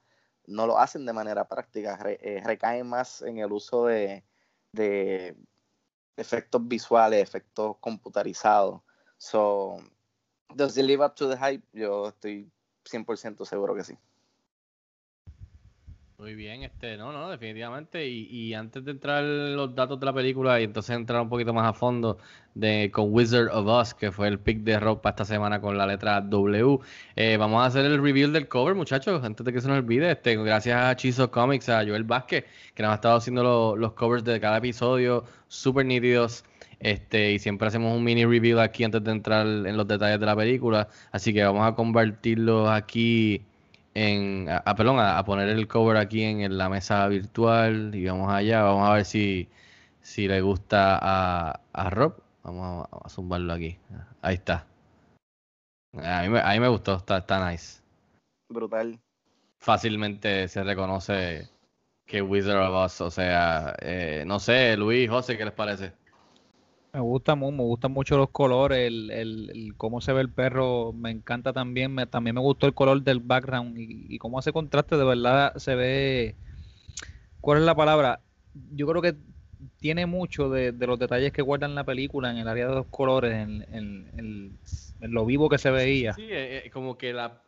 no 0.51 0.67
lo 0.67 0.79
hacen 0.79 1.07
de 1.07 1.13
manera 1.13 1.49
práctica, 1.49 1.97
re- 1.97 2.19
eh, 2.23 2.43
recaen 2.45 2.87
más 2.89 3.23
en 3.23 3.39
el 3.39 3.53
uso 3.53 3.87
de, 3.87 4.25
de 4.73 5.37
efectos 6.17 6.67
visuales, 6.67 7.23
efectos 7.23 7.77
computarizados. 7.81 8.83
So, 9.17 9.77
does 10.55 10.77
it 10.77 10.85
live 10.85 11.05
up 11.05 11.15
to 11.15 11.29
the 11.29 11.37
hype? 11.37 11.67
Yo 11.73 12.09
estoy 12.09 12.51
100% 12.85 13.45
seguro 13.45 13.75
que 13.75 13.85
sí. 13.85 13.99
Muy 16.21 16.35
bien, 16.35 16.63
este, 16.65 16.99
no, 16.99 17.13
no, 17.13 17.31
definitivamente. 17.31 18.07
Y, 18.07 18.27
y 18.31 18.53
antes 18.53 18.85
de 18.85 18.91
entrar 18.91 19.25
en 19.25 19.57
los 19.57 19.75
datos 19.75 19.99
de 19.99 20.05
la 20.05 20.13
película 20.13 20.61
y 20.61 20.65
entonces 20.65 20.95
entrar 20.95 21.23
un 21.23 21.31
poquito 21.31 21.55
más 21.55 21.67
a 21.67 21.73
fondo 21.73 22.19
de 22.53 22.91
con 22.93 23.07
Wizard 23.11 23.49
of 23.51 23.67
Oz, 23.67 23.95
que 23.95 24.13
fue 24.13 24.29
el 24.29 24.39
pick 24.39 24.59
de 24.63 24.79
rock 24.79 25.01
para 25.01 25.13
esta 25.15 25.25
semana 25.25 25.63
con 25.63 25.79
la 25.79 25.87
letra 25.87 26.21
W, 26.21 26.79
eh, 27.17 27.39
vamos 27.39 27.63
a 27.63 27.67
hacer 27.67 27.87
el 27.87 28.03
reveal 28.03 28.35
del 28.35 28.49
cover, 28.49 28.75
muchachos, 28.75 29.25
antes 29.25 29.47
de 29.47 29.53
que 29.53 29.63
se 29.63 29.69
nos 29.69 29.79
olvide. 29.79 30.11
Este, 30.11 30.37
gracias 30.37 30.79
a 30.85 30.95
Chizo 30.95 31.31
Comics, 31.31 31.71
a 31.71 31.79
Joel 31.87 32.05
Vázquez, 32.05 32.45
que 32.75 32.83
nos 32.83 32.93
ha 32.93 32.95
estado 32.97 33.17
haciendo 33.17 33.43
lo- 33.43 33.77
los 33.77 33.95
covers 33.95 34.23
de 34.23 34.39
cada 34.41 34.59
episodio, 34.59 35.25
súper 35.49 35.87
nítidos. 35.87 36.45
Este, 36.81 37.33
y 37.33 37.39
siempre 37.39 37.69
hacemos 37.69 37.97
un 37.97 38.05
mini 38.05 38.25
reveal 38.27 38.59
aquí 38.61 38.85
antes 38.85 39.03
de 39.05 39.11
entrar 39.11 39.47
en 39.47 39.77
los 39.77 39.87
detalles 39.89 40.21
de 40.21 40.27
la 40.27 40.37
película. 40.37 40.89
Así 41.13 41.33
que 41.33 41.43
vamos 41.45 41.67
a 41.67 41.75
convertirlos 41.75 42.69
aquí 42.71 43.47
en, 44.01 44.49
a, 44.49 44.59
a- 44.59 44.75
perdón, 44.75 44.99
a, 44.99 45.19
a 45.19 45.25
poner 45.25 45.49
el 45.49 45.67
cover 45.69 45.97
aquí 45.97 46.23
en, 46.23 46.41
en 46.41 46.57
la 46.59 46.69
mesa 46.69 47.07
virtual 47.09 47.95
y 47.95 48.05
vamos 48.07 48.31
allá, 48.33 48.63
vamos 48.63 48.89
a 48.89 48.95
ver 48.95 49.05
si, 49.05 49.49
si 50.01 50.27
le 50.29 50.41
gusta 50.41 50.99
a, 51.01 51.61
a 51.73 51.91
Rob. 51.91 52.15
Vamos 52.43 52.89
a, 52.91 53.09
zumbarlo 53.09 53.53
aquí. 53.53 53.77
Ahí 54.23 54.35
está. 54.37 54.67
A 55.95 56.23
mí, 56.23 56.29
me- 56.31 56.41
a 56.41 56.51
mí 56.53 56.61
me 56.61 56.69
gustó, 56.69 56.97
está, 56.97 57.19
está 57.19 57.51
nice. 57.51 57.81
Brutal. 58.49 58.99
Fácilmente 59.59 60.49
se 60.49 60.65
reconoce 60.65 61.49
que 62.07 62.23
Wizard 62.23 62.63
of 62.63 62.75
Oz, 62.75 63.01
o 63.03 63.11
sea, 63.11 63.75
eh, 63.81 64.25
no 64.27 64.41
sé, 64.41 64.77
Luis, 64.77 65.09
José, 65.11 65.37
¿qué 65.37 65.45
les 65.45 65.53
parece? 65.55 65.93
Me 66.93 66.99
gusta, 67.01 67.37
me 67.37 67.47
gustan 67.51 67.93
mucho 67.93 68.17
los 68.19 68.31
colores, 68.31 68.89
el, 68.89 69.11
el- 69.13 69.51
el 69.51 69.77
cómo 69.77 70.01
se 70.01 70.13
ve 70.13 70.23
el 70.23 70.31
perro, 70.31 70.93
me 70.93 71.11
encanta 71.11 71.53
también, 71.53 71.95
me, 71.95 72.07
también 72.07 72.35
me 72.35 72.41
gustó 72.41 72.67
el 72.67 72.75
color 72.75 73.03
del 73.03 73.21
background 73.21 73.79
y, 73.79 74.07
y 74.15 74.19
cómo 74.19 74.41
hace 74.41 74.53
contraste, 74.53 74.97
de 74.97 75.05
verdad 75.05 75.55
se 75.57 75.77
ve, 75.77 76.35
¿cuál 77.41 77.59
es 77.59 77.65
la 77.65 77.75
palabra? 77.75 78.21
Yo 78.75 78.87
creo 78.87 79.03
que 79.03 79.15
tiene 79.79 80.07
mucho 80.07 80.49
de, 80.51 80.73
de 80.73 80.87
los 80.87 80.99
detalles 80.99 81.33
que 81.33 81.43
guardan 81.43 81.75
la 81.75 81.85
película 81.85 82.31
en 82.31 82.39
el 82.39 82.49
área 82.49 82.67
de 82.69 82.75
los 82.75 82.87
colores, 82.87 83.33
en, 83.35 83.65
en- 83.73 84.11
en- 84.17 84.59
en 85.01 85.13
lo 85.13 85.25
vivo 85.25 85.49
que 85.49 85.59
se 85.59 85.71
veía. 85.71 86.15
Sí, 86.15 86.23
eh, 86.31 86.67
eh, 86.67 86.71
como 86.71 86.97
que 86.99 87.13
la 87.13 87.41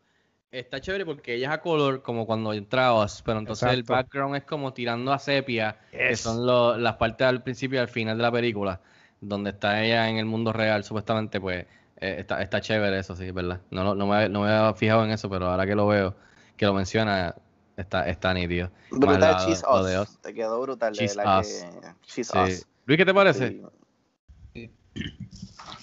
está 0.51 0.81
chévere 0.81 1.05
porque 1.07 1.35
ella 1.35 1.49
es 1.49 1.55
a 1.55 1.61
color 1.61 2.03
como 2.03 2.27
cuando 2.27 2.53
entrabas, 2.53 3.23
pero 3.23 3.39
entonces 3.39 3.71
el 3.71 3.83
background 3.83 4.37
es 4.37 4.45
como 4.45 4.73
tirando 4.73 5.13
a 5.13 5.19
sepia, 5.19 5.77
que 6.07 6.17
son 6.17 6.47
lo- 6.47 6.77
las 6.77 6.97
partes 6.97 7.27
al 7.27 7.43
principio 7.43 7.79
y 7.79 7.81
al 7.81 7.89
final 7.89 8.17
de 8.19 8.23
la 8.23 8.33
película, 8.33 8.81
donde 9.23 9.51
está 9.51 9.83
ella 9.83 10.11
en 10.11 10.19
el 10.19 10.27
mundo 10.27 10.53
real, 10.53 10.85
supuestamente, 10.85 11.41
pues 11.41 11.65
eh, 12.01 12.17
está, 12.19 12.43
está 12.43 12.61
chévere 12.61 12.99
eso, 12.99 13.17
sí, 13.17 13.31
¿verdad? 13.31 13.63
No, 13.71 13.85
lo- 13.85 13.95
no, 13.95 14.07
me, 14.07 14.29
no 14.29 14.43
me 14.43 14.51
había 14.51 14.75
fijado 14.75 15.05
en 15.05 15.13
eso, 15.13 15.31
pero 15.31 15.47
ahora 15.47 15.65
que 15.67 15.75
lo 15.75 15.87
veo, 15.87 16.15
que 16.57 16.67
lo 16.67 16.75
menciona, 16.75 17.35
está, 17.77 18.07
está 18.09 18.35
nítido. 18.35 18.71
Brutal 18.91 19.21
la- 19.21 19.37
Cheese 19.39 19.63
Us. 19.63 19.97
Oz. 20.11 20.19
Te 20.21 20.35
quedó 20.35 20.61
brutal, 20.61 20.93
Cheese 20.93 21.17
verdad 21.17 21.41
Us. 21.41 21.65
que. 21.65 21.89
Cheese 22.07 22.33
Sí. 22.33 22.39
Us. 22.39 22.67
Luis, 22.85 22.99
¿qué 22.99 23.05
te 23.07 23.15
parece? 23.15 23.63
Sí. 24.55 24.71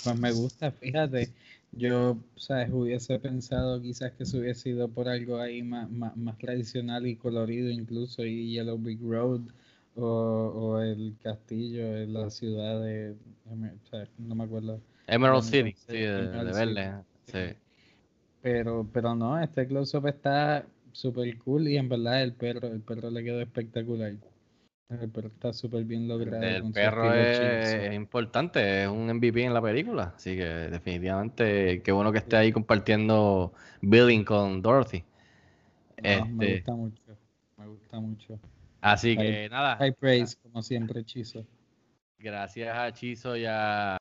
Pues 0.04 0.17
me 0.17 0.32
gusta, 0.32 0.71
fíjate. 0.71 1.34
Yo, 1.71 2.17
sabes, 2.36 2.69
hubiese 2.71 3.19
pensado 3.19 3.80
quizás 3.82 4.12
que 4.13 4.25
se 4.25 4.39
hubiese 4.39 4.69
ido 4.69 4.88
por 4.89 5.08
algo 5.08 5.39
ahí 5.39 5.62
más, 5.62 5.89
más, 5.89 6.17
más 6.17 6.38
tradicional 6.38 7.06
y 7.06 7.15
colorido, 7.15 7.69
incluso, 7.69 8.25
y 8.25 8.52
Yellow 8.54 8.78
Brick 8.78 8.99
Road 9.02 9.41
o, 9.95 10.04
o 10.06 10.82
el 10.82 11.15
castillo 11.21 11.97
en 11.97 12.13
la 12.13 12.30
ciudad 12.30 12.82
de. 12.82 13.15
no 14.17 14.36
me 14.36 14.43
acuerdo. 14.43 14.80
Emerald 15.08 15.43
City, 15.43 15.75
sí, 15.88 15.97
de, 15.97 16.54
City. 16.54 16.82
sí. 17.25 17.56
Pero, 18.41 18.88
pero 18.93 19.15
no, 19.15 19.39
este 19.39 19.67
close-up 19.67 20.08
está 20.08 20.65
súper 20.91 21.38
cool 21.39 21.67
y 21.67 21.78
en 21.78 21.89
verdad 21.89 22.23
el 22.23 22.34
perro, 22.34 22.67
el 22.67 22.82
perro 22.82 23.10
le 23.10 23.23
quedó 23.23 23.41
espectacular. 23.41 24.13
El 24.89 25.10
perro 25.10 25.28
está 25.28 25.54
súper 25.54 25.84
bien 25.84 26.08
logrado. 26.08 26.43
El 26.43 26.71
perro 26.71 27.13
es, 27.13 27.93
importante, 27.93 28.84
es 28.84 28.89
un 28.89 29.08
MVP 29.10 29.43
en 29.43 29.54
la 29.54 29.62
película, 29.62 30.13
así 30.15 30.36
que 30.36 30.45
definitivamente 30.45 31.82
qué 31.84 31.91
bueno 31.91 32.12
que 32.12 32.17
esté 32.19 32.38
ahí 32.38 32.52
compartiendo 32.52 33.54
billing 33.82 34.23
con 34.25 34.62
Dorothy. 34.62 35.04
No, 35.97 36.25
me 36.25 36.45
Este, 36.45 36.56
gusta 36.56 36.73
mucho, 36.75 37.02
me 37.58 37.67
gusta 37.67 37.99
mucho. 37.99 38.39
Así 38.81 39.15
High- 39.15 39.25
que 39.25 39.49
nada, 39.49 39.75
High 39.77 39.93
praise, 39.93 40.37
como 40.41 40.61
siempre, 40.61 41.03
Chizo. 41.03 41.45
gracias 42.17 42.77
a 42.77 42.91
Chizo 42.91 43.35
y 43.37 43.45
a, 43.47 43.97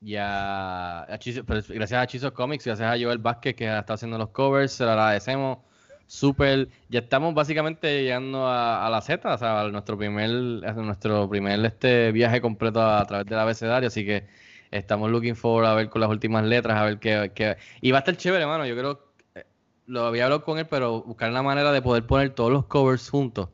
y 0.00 0.16
a- 0.16 1.02
a 1.02 1.18
Chizo- 1.18 1.44
gracias 1.46 1.92
a 2.02 2.06
Chizo 2.06 2.32
Comics, 2.34 2.64
gracias 2.66 2.88
a 2.88 3.02
Joel 3.02 3.18
Vázquez 3.18 3.54
que 3.54 3.64
está 3.78 3.94
haciendo 3.94 4.18
los 4.18 4.30
covers, 4.30 4.72
se 4.72 4.84
lo 4.84 4.90
agradecemos. 4.90 5.58
Súper, 6.06 6.68
ya 6.90 7.00
estamos 7.00 7.32
básicamente 7.32 8.02
llegando 8.02 8.46
a, 8.46 8.86
a 8.86 8.90
la 8.90 9.00
Z, 9.00 9.32
o 9.32 9.38
sea, 9.38 9.62
a 9.62 9.68
nuestro 9.70 9.96
primer, 9.96 10.30
a 10.66 10.72
nuestro 10.74 11.26
primer 11.30 11.64
este 11.64 12.12
viaje 12.12 12.42
completo 12.42 12.82
a, 12.82 13.00
a 13.00 13.06
través 13.06 13.26
del 13.26 13.38
abecedario, 13.38 13.86
así 13.86 14.04
que 14.04 14.26
estamos 14.70 15.10
looking 15.10 15.34
forward 15.34 15.64
a 15.66 15.74
ver 15.74 15.88
con 15.88 16.02
las 16.02 16.10
últimas 16.10 16.44
letras, 16.44 16.76
a 16.76 16.84
ver 16.84 16.98
qué, 16.98 17.32
qué- 17.34 17.56
y 17.80 17.90
va 17.90 17.98
a 17.98 18.00
estar 18.00 18.16
chévere, 18.18 18.44
mano, 18.44 18.66
yo 18.66 18.76
creo, 18.76 19.00
eh, 19.34 19.46
lo 19.86 20.04
había 20.04 20.24
hablado 20.24 20.42
con 20.44 20.58
él, 20.58 20.66
pero 20.68 21.02
buscar 21.02 21.32
la 21.32 21.42
manera 21.42 21.72
de 21.72 21.80
poder 21.80 22.04
poner 22.04 22.30
todos 22.34 22.52
los 22.52 22.66
covers 22.66 23.08
juntos, 23.08 23.48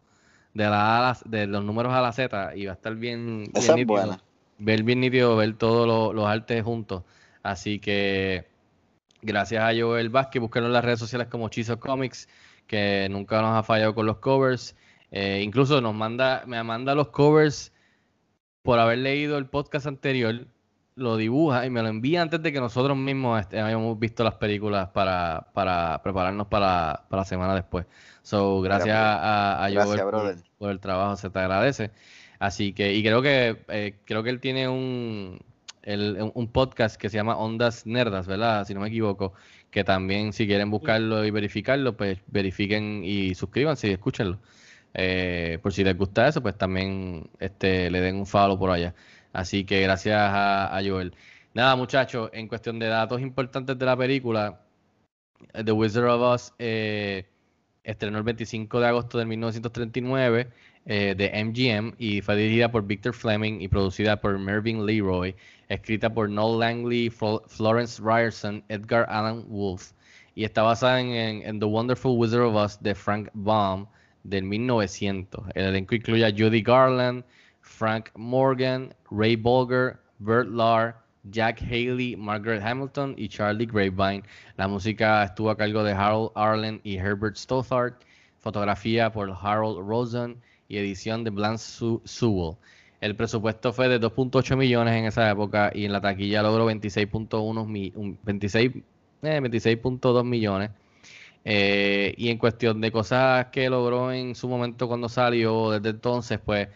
de 0.55 0.65
la 0.65 1.17
de 1.25 1.47
los 1.47 1.65
números 1.65 1.93
a 1.93 2.01
la 2.01 2.13
Z, 2.13 2.57
y 2.57 2.67
va 2.67 2.73
a 2.73 2.75
estar 2.75 2.95
bien, 2.97 3.51
bien 3.53 3.53
Esa 3.55 3.73
es 3.73 3.79
nítido 3.79 4.01
buena. 4.01 4.21
ver 4.59 4.83
bien 4.83 5.01
nítido, 5.01 5.37
ver 5.37 5.55
todos 5.55 5.87
los, 5.87 6.15
los 6.15 6.27
artes 6.27 6.63
juntos. 6.63 7.05
Así 7.43 7.79
que 7.79 8.47
gracias 9.23 9.63
a 9.63 9.79
Joel 9.79 10.11
Vázquez, 10.11 10.41
búsquenlo 10.41 10.69
en 10.69 10.75
las 10.75 10.85
redes 10.85 10.99
sociales 10.99 11.29
como 11.29 11.49
Chizo 11.49 11.79
Comics, 11.79 12.29
que 12.67 13.09
nunca 13.11 13.41
nos 13.43 13.57
ha 13.57 13.63
fallado 13.63 13.95
con 13.95 14.07
los 14.07 14.19
covers. 14.19 14.77
Eh, 15.11 15.41
incluso 15.43 15.81
nos 15.81 15.95
manda, 15.95 16.45
me 16.47 16.63
manda 16.63 16.95
los 16.95 17.09
covers 17.09 17.73
por 18.63 18.79
haber 18.79 18.99
leído 18.99 19.39
el 19.39 19.47
podcast 19.47 19.87
anterior, 19.87 20.47
lo 21.01 21.17
dibuja 21.17 21.67
y 21.67 21.71
me 21.71 21.83
lo 21.83 21.89
envía 21.89 22.23
antes 22.23 22.43
de 22.43 22.53
que 22.53 22.61
nosotros 22.61 22.97
mismos 22.97 23.41
este, 23.41 23.61
hayamos 23.61 23.99
visto 23.99 24.23
las 24.25 24.35
películas 24.35 24.89
para, 24.91 25.49
para 25.55 26.01
prepararnos 26.03 26.47
para, 26.49 27.05
para 27.09 27.23
la 27.23 27.25
semana 27.27 27.55
después. 27.55 27.87
So, 28.23 28.61
gracias 28.61 28.87
Mira, 28.87 29.15
a, 29.17 29.65
a 29.65 29.71
gracias, 29.71 30.01
Joel 30.03 30.37
por- 30.59 30.71
el 30.71 30.81
trabajo, 30.81 31.17
se 31.17 31.31
te 31.31 31.39
agradece. 31.39 31.91
Así 32.39 32.73
que, 32.73 32.95
y 32.95 33.03
creo 33.03 33.23
que 33.23 33.65
eh, 33.69 33.95
creo 34.05 34.23
que 34.23 34.31
él 34.31 34.41
tiene 34.41 34.69
un, 34.69 35.41
el- 35.83 36.17
un- 36.23 36.33
un 36.35 36.49
podcast 36.49 36.97
que 36.97 37.09
se 37.11 37.17
llama 37.17 37.37
Ondas 37.37 37.87
Nerdas, 37.87 38.27
¿verdad? 38.27 38.65
Si 38.67 38.75
no 38.75 38.81
me 38.81 38.89
equivoco, 38.89 39.33
que 39.71 39.85
también 39.85 40.33
si 40.33 40.47
quieren 40.47 40.71
buscarlo 40.71 41.25
y 41.25 41.31
verificarlo, 41.31 41.97
pues 41.97 42.19
verifiquen 42.29 43.03
y 43.05 43.35
suscríbanse 43.35 43.89
y 43.89 43.93
escúchenlo. 43.93 44.39
Eh, 44.95 45.59
por 45.63 45.73
si 45.73 45.85
les 45.85 45.97
gusta 45.97 46.27
eso, 46.29 46.43
pues 46.43 46.57
también 46.59 47.31
este, 47.39 47.91
le 47.91 48.01
den 48.01 48.17
un 48.17 48.27
follow 48.27 48.59
por 48.59 48.71
allá. 48.71 48.95
Así 49.33 49.65
que 49.65 49.83
gracias 49.83 50.19
a, 50.21 50.81
Joel. 50.85 51.15
Nada, 51.55 51.77
muchachos, 51.77 52.31
en 52.33 52.49
cuestión 52.49 52.79
de 52.79 52.87
datos 52.87 53.21
importantes 53.21 53.79
de 53.79 53.87
la 53.87 53.97
película, 53.97 54.61
eh, 55.55 55.65
The 55.65 55.73
Wizard 55.73 56.07
of 56.09 56.21
Oz 56.23 56.55
eh, 56.59 57.27
estrenó 57.85 58.19
el 58.19 58.25
25 58.25 58.81
de 58.81 58.87
agosto 58.87 59.19
de 59.19 59.25
1939 59.27 60.49
eh, 60.87 61.15
de 61.17 61.45
MGM 61.45 61.95
y 61.99 62.21
fue 62.23 62.37
dirigida 62.37 62.71
por 62.71 62.87
Victor 62.87 63.15
Fleming 63.15 63.61
y 63.61 63.69
producida 63.69 64.21
por 64.21 64.39
Mervyn 64.39 64.85
Leroy, 64.87 65.35
escrita 65.69 66.13
por 66.13 66.29
Noel 66.31 66.59
Langley, 66.61 67.11
Flo- 67.11 67.43
Florence 67.47 68.01
Ryerson, 68.03 68.65
Edgar 68.69 69.07
Allan 69.09 69.45
Wolfe 69.49 69.95
y 70.35 70.45
está 70.45 70.63
basada 70.63 71.01
en 71.01 71.59
The 71.59 71.67
Wonderful 71.67 72.17
Wizard 72.17 72.43
of 72.43 72.55
Oz 72.55 72.81
de 72.81 72.95
Frank 72.95 73.29
Baum 73.35 73.87
del 74.23 74.45
1900. 74.45 75.45
El 75.55 75.67
elenco 75.67 75.95
incluye 75.95 76.25
a 76.25 76.31
Judy 76.31 76.63
Garland, 76.63 77.25
Frank 77.71 78.11
Morgan, 78.17 78.93
Ray 79.11 79.37
Bolger, 79.37 79.99
Bert 80.19 80.49
Lahr, 80.49 80.97
Jack 81.31 81.61
Haley, 81.63 82.17
Margaret 82.17 82.63
Hamilton 82.63 83.15
y 83.17 83.29
Charlie 83.29 83.67
Grapevine. 83.67 84.23
La 84.57 84.69
música 84.69 85.23
estuvo 85.25 85.51
a 85.51 85.57
cargo 85.57 85.83
de 85.85 85.93
Harold 85.93 86.31
Arlen 86.35 86.81
y 86.83 86.97
Herbert 86.97 87.37
Stothart. 87.37 88.03
Fotografía 88.41 89.13
por 89.13 89.31
Harold 89.31 89.87
Rosen 89.87 90.37
y 90.69 90.79
edición 90.79 91.25
de 91.25 91.31
Blanche 91.31 91.99
Sewell. 92.05 92.57
El 93.01 93.15
presupuesto 93.17 93.73
fue 93.73 93.89
de 93.89 93.99
2.8 94.01 94.57
millones 94.57 94.95
en 94.95 95.05
esa 95.07 95.31
época 95.31 95.71
y 95.75 95.85
en 95.85 95.93
la 95.93 96.01
taquilla 96.01 96.43
logró 96.43 96.67
26.1 96.67 97.67
mi- 97.67 97.93
un- 97.95 98.19
26, 98.23 98.73
eh, 99.23 99.41
26.2 99.41 100.25
millones. 100.25 100.71
Eh, 101.45 102.15
y 102.19 102.29
en 102.29 102.37
cuestión 102.37 102.81
de 102.81 102.93
cosas 102.93 103.47
que 103.47 103.71
logró 103.71 104.13
en 104.13 104.35
su 104.35 104.49
momento 104.49 104.87
cuando 104.89 105.09
salió, 105.09 105.71
desde 105.71 105.91
entonces, 105.91 106.39
pues, 106.45 106.69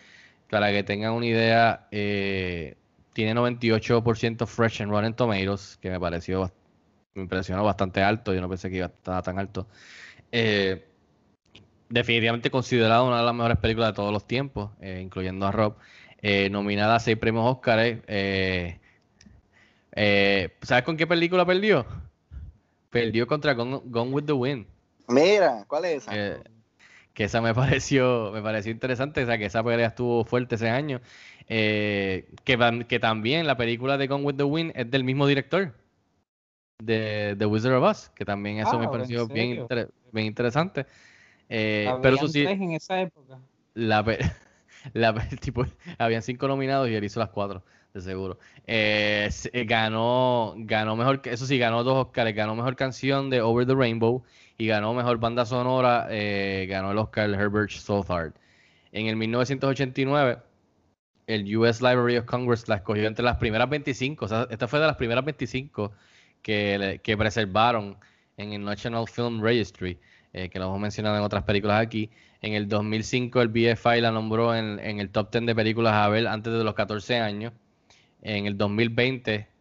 para 0.50 0.70
que 0.70 0.82
tengan 0.82 1.12
una 1.12 1.26
idea, 1.26 1.88
eh, 1.90 2.76
tiene 3.14 3.34
98% 3.34 4.46
fresh 4.46 4.82
and 4.82 4.90
Rotten 4.90 5.14
Tomatoes, 5.14 5.78
que 5.80 5.88
me 5.88 5.98
pareció, 5.98 6.52
me 7.14 7.22
impresionó 7.22 7.64
bastante 7.64 8.02
alto, 8.02 8.34
yo 8.34 8.40
no 8.40 8.48
pensé 8.48 8.68
que 8.68 8.76
iba 8.76 8.86
a 8.86 8.88
estar 8.88 9.22
tan 9.22 9.38
alto. 9.38 9.66
Eh, 10.32 10.84
definitivamente 11.88 12.50
considerada 12.50 13.02
una 13.02 13.18
de 13.18 13.24
las 13.24 13.34
mejores 13.34 13.58
películas 13.58 13.90
de 13.90 13.94
todos 13.94 14.12
los 14.12 14.26
tiempos, 14.26 14.70
eh, 14.80 15.00
incluyendo 15.02 15.46
a 15.46 15.52
Rob. 15.52 15.76
Eh, 16.20 16.48
nominada 16.50 16.96
a 16.96 17.00
seis 17.00 17.16
premios 17.18 17.44
Oscar. 17.46 17.78
¿Sabes 20.62 20.84
con 20.84 20.96
qué 20.96 21.06
película 21.06 21.44
perdió? 21.44 21.86
Perdió 22.90 23.26
contra 23.26 23.54
Gone, 23.54 23.80
Gone 23.84 24.10
with 24.10 24.24
the 24.24 24.32
Wind. 24.32 24.66
Mira, 25.06 25.64
¿cuál 25.68 25.84
es 25.84 26.08
esa? 26.08 26.42
Eh, 27.14 27.16
que 27.16 27.24
esa 27.24 27.40
me 27.40 27.54
pareció, 27.54 28.30
me 28.32 28.42
pareció 28.42 28.72
interesante, 28.72 29.22
o 29.22 29.26
sea, 29.26 29.38
que 29.38 29.46
esa 29.46 29.62
pelea 29.62 29.88
estuvo 29.88 30.24
fuerte 30.24 30.56
ese 30.56 30.68
año. 30.68 31.00
Eh, 31.48 32.26
que, 32.44 32.86
que 32.88 32.98
también 32.98 33.46
la 33.46 33.56
película 33.56 33.98
de 33.98 34.06
Gone 34.06 34.24
with 34.24 34.36
the 34.36 34.44
Wind 34.44 34.72
es 34.74 34.90
del 34.90 35.04
mismo 35.04 35.26
director 35.26 35.74
de 36.82 37.36
The 37.38 37.46
Wizard 37.46 37.74
of 37.74 37.84
Oz, 37.84 38.10
que 38.14 38.24
también 38.24 38.58
eso 38.58 38.78
me 38.78 38.88
pareció 38.88 39.26
bien, 39.26 39.66
bien 40.12 40.26
interesante. 40.26 40.86
Eh, 41.48 41.92
pero 42.02 42.16
eso 42.16 42.28
sí, 42.28 42.42
en 42.44 42.72
esa 42.72 43.00
época. 43.00 43.38
La, 43.74 44.04
la, 44.92 45.28
tipo, 45.40 45.64
habían 45.98 46.22
cinco 46.22 46.48
nominados 46.48 46.88
y 46.88 46.94
él 46.94 47.04
hizo 47.04 47.20
las 47.20 47.28
cuatro, 47.28 47.62
de 47.92 48.00
seguro. 48.00 48.38
Eh, 48.66 49.28
ganó, 49.66 50.54
ganó 50.56 50.96
mejor, 50.96 51.20
eso 51.24 51.46
sí, 51.46 51.58
ganó 51.58 51.84
dos 51.84 52.06
Oscars, 52.06 52.34
ganó 52.34 52.54
mejor 52.56 52.76
canción 52.76 53.30
de 53.30 53.40
Over 53.40 53.66
the 53.66 53.74
Rainbow 53.74 54.24
y 54.58 54.66
ganó 54.66 54.94
mejor 54.94 55.18
banda 55.18 55.44
sonora, 55.44 56.06
eh, 56.10 56.66
ganó 56.68 56.92
el 56.92 56.98
Oscar 56.98 57.30
Herbert 57.30 57.70
Stothard. 57.70 58.32
En 58.92 59.06
el 59.06 59.16
1989, 59.16 60.38
el 61.26 61.56
US 61.56 61.80
Library 61.80 62.18
of 62.18 62.26
Congress 62.26 62.68
la 62.68 62.76
escogió 62.76 63.06
entre 63.06 63.24
las 63.24 63.36
primeras 63.38 63.68
25, 63.68 64.24
o 64.24 64.28
sea, 64.28 64.46
esta 64.50 64.68
fue 64.68 64.78
de 64.80 64.86
las 64.86 64.96
primeras 64.96 65.24
25 65.24 65.92
que, 66.42 67.00
que 67.02 67.16
preservaron 67.16 67.96
en 68.36 68.52
el 68.52 68.64
National 68.64 69.08
Film 69.08 69.42
Registry, 69.42 69.98
eh, 70.32 70.48
que 70.48 70.58
lo 70.58 70.66
hemos 70.66 70.80
mencionado 70.80 71.16
en 71.16 71.22
otras 71.22 71.44
películas 71.44 71.80
aquí. 71.80 72.10
En 72.42 72.52
el 72.52 72.68
2005 72.68 73.40
el 73.40 73.48
BFI 73.48 74.00
la 74.00 74.10
nombró 74.10 74.54
en, 74.54 74.78
en 74.80 75.00
el 75.00 75.10
top 75.10 75.32
10 75.32 75.46
de 75.46 75.54
películas 75.54 75.94
a 75.94 76.08
ver 76.08 76.26
antes 76.26 76.52
de 76.52 76.62
los 76.62 76.74
14 76.74 77.18
años. 77.20 77.52
En 78.22 78.46
el 78.46 78.56
2020 78.58 79.53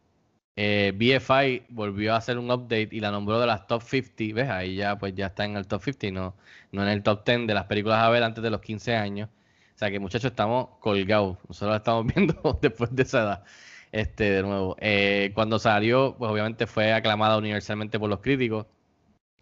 eh, 0.56 0.94
BFI 0.96 1.64
volvió 1.70 2.14
a 2.14 2.18
hacer 2.18 2.38
un 2.38 2.52
update 2.52 2.90
y 2.92 3.00
la 3.00 3.12
nombró 3.12 3.40
de 3.40 3.48
las 3.48 3.66
top 3.68 3.82
50, 3.82 4.36
¿ves? 4.36 4.50
Ahí 4.50 4.76
ya 4.76 4.98
pues 4.98 5.16
ya 5.16 5.28
está 5.28 5.46
en 5.46 5.58
el 5.58 5.68
top 5.68 5.82
50, 5.84 6.12
no, 6.12 6.36
no 6.72 6.84
en 6.84 6.90
el 6.90 7.04
top 7.04 7.26
10 7.26 7.48
de 7.48 7.54
las 7.54 7.66
películas 7.66 8.00
a 8.00 8.10
ver 8.10 8.24
antes 8.24 8.44
de 8.44 8.50
los 8.52 8.62
15 8.62 8.96
años. 8.96 9.30
O 9.76 9.78
sea 9.78 9.90
que 9.92 10.00
muchachos 10.00 10.32
estamos 10.32 10.70
colgados, 10.80 11.38
nosotros 11.48 11.72
la 11.72 11.78
estamos 11.78 12.06
viendo 12.16 12.60
después 12.62 12.96
de 12.96 13.04
esa 13.04 13.22
edad. 13.24 13.44
Este, 13.92 14.32
de 14.32 14.44
nuevo, 14.44 14.76
eh, 14.80 15.32
cuando 15.36 15.60
salió, 15.60 16.16
pues 16.18 16.32
obviamente 16.32 16.68
fue 16.68 16.94
aclamada 16.94 17.38
universalmente 17.38 18.00
por 18.00 18.10
los 18.10 18.20
críticos, 18.22 18.66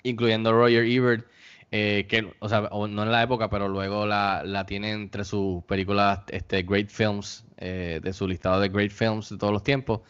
incluyendo 0.03 0.51
Roger 0.53 0.85
Ebert, 0.85 1.27
eh, 1.71 2.05
que, 2.09 2.33
o 2.39 2.49
sea, 2.49 2.69
no 2.71 3.03
en 3.03 3.11
la 3.11 3.23
época, 3.23 3.49
pero 3.49 3.69
luego 3.69 4.05
la, 4.05 4.43
la 4.45 4.65
tiene 4.65 4.91
entre 4.91 5.23
sus 5.25 5.63
películas 5.65 6.21
este, 6.29 6.63
Great 6.63 6.89
Films, 6.89 7.45
de 7.57 8.13
su 8.13 8.27
listado 8.27 8.59
de 8.59 8.69
Great 8.69 8.91
Films 8.91 9.29
de 9.29 9.37
todos 9.37 9.53
los 9.53 9.63
tiempos. 9.63 10.01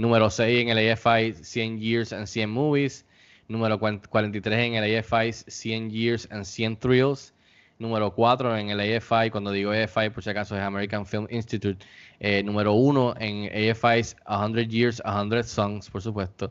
Número 0.00 0.30
6 0.30 0.62
en 0.62 0.70
el 0.70 0.92
AFI 0.92 1.34
100 1.34 1.78
Years 1.78 2.14
and 2.14 2.26
100 2.26 2.48
Movies. 2.48 3.04
Número 3.48 3.78
43 3.78 4.58
en 4.58 4.74
el 4.76 4.98
AFI 4.98 5.30
100 5.46 5.90
Years 5.90 6.26
and 6.30 6.46
100 6.46 6.78
Thrills. 6.78 7.34
Número 7.78 8.10
4 8.10 8.56
en 8.56 8.70
el 8.70 8.80
AFI, 8.80 9.28
cuando 9.30 9.52
digo 9.52 9.72
AFI 9.72 10.08
por 10.08 10.22
si 10.22 10.30
acaso 10.30 10.56
es 10.56 10.62
American 10.62 11.04
Film 11.04 11.26
Institute. 11.28 11.84
Eh, 12.18 12.42
número 12.42 12.72
1 12.72 13.14
en 13.18 13.70
AFI 13.70 14.02
100 14.02 14.70
Years, 14.70 15.02
100 15.04 15.44
Songs, 15.44 15.90
por 15.90 16.00
supuesto. 16.00 16.50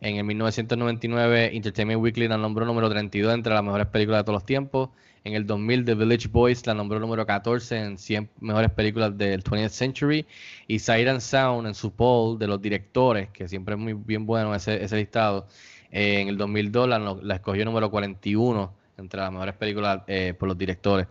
En 0.00 0.16
el 0.16 0.24
1999 0.24 1.56
Entertainment 1.56 2.00
Weekly 2.00 2.28
la 2.28 2.38
nombró 2.38 2.64
número 2.64 2.88
32 2.88 3.34
entre 3.34 3.52
las 3.52 3.64
mejores 3.64 3.88
películas 3.88 4.20
de 4.20 4.24
todos 4.24 4.34
los 4.34 4.44
tiempos. 4.44 4.90
En 5.24 5.34
el 5.34 5.44
2000 5.44 5.84
The 5.84 5.94
Village 5.94 6.28
Boys 6.28 6.64
la 6.66 6.74
nombró 6.74 7.00
número 7.00 7.26
14 7.26 7.76
en 7.76 7.98
100 7.98 8.30
mejores 8.40 8.70
películas 8.70 9.18
del 9.18 9.42
20th 9.42 9.70
Century. 9.70 10.26
Y 10.68 10.78
Siren 10.78 11.20
Sound 11.20 11.66
en 11.66 11.74
su 11.74 11.90
poll 11.90 12.38
de 12.38 12.46
los 12.46 12.62
directores, 12.62 13.28
que 13.30 13.48
siempre 13.48 13.74
es 13.74 13.80
muy 13.80 13.94
bien 13.94 14.24
bueno 14.24 14.54
ese, 14.54 14.82
ese 14.82 14.96
listado, 14.96 15.48
eh, 15.90 16.20
en 16.20 16.28
el 16.28 16.36
2002 16.36 16.88
la, 16.88 17.34
escogió 17.34 17.64
número 17.64 17.90
41 17.90 18.72
entre 18.98 19.20
las 19.20 19.32
mejores 19.32 19.54
películas 19.56 20.02
eh, 20.06 20.32
por 20.38 20.48
los 20.48 20.56
directores. 20.56 21.08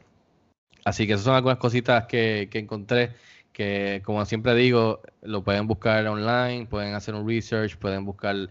Así 0.86 1.06
que 1.06 1.14
esas 1.14 1.26
son 1.26 1.36
algunas 1.36 1.58
cositas 1.58 2.06
que, 2.06 2.48
que 2.50 2.60
encontré 2.60 3.12
que 3.58 4.04
como 4.06 4.24
siempre 4.24 4.54
digo, 4.54 5.02
lo 5.24 5.44
pueden 5.44 5.66
buscar 5.66 6.06
online, 6.06 6.68
pueden 6.68 6.94
hacer 6.94 7.16
un 7.16 7.28
research, 7.28 7.76
pueden 7.78 8.06
buscar 8.06 8.50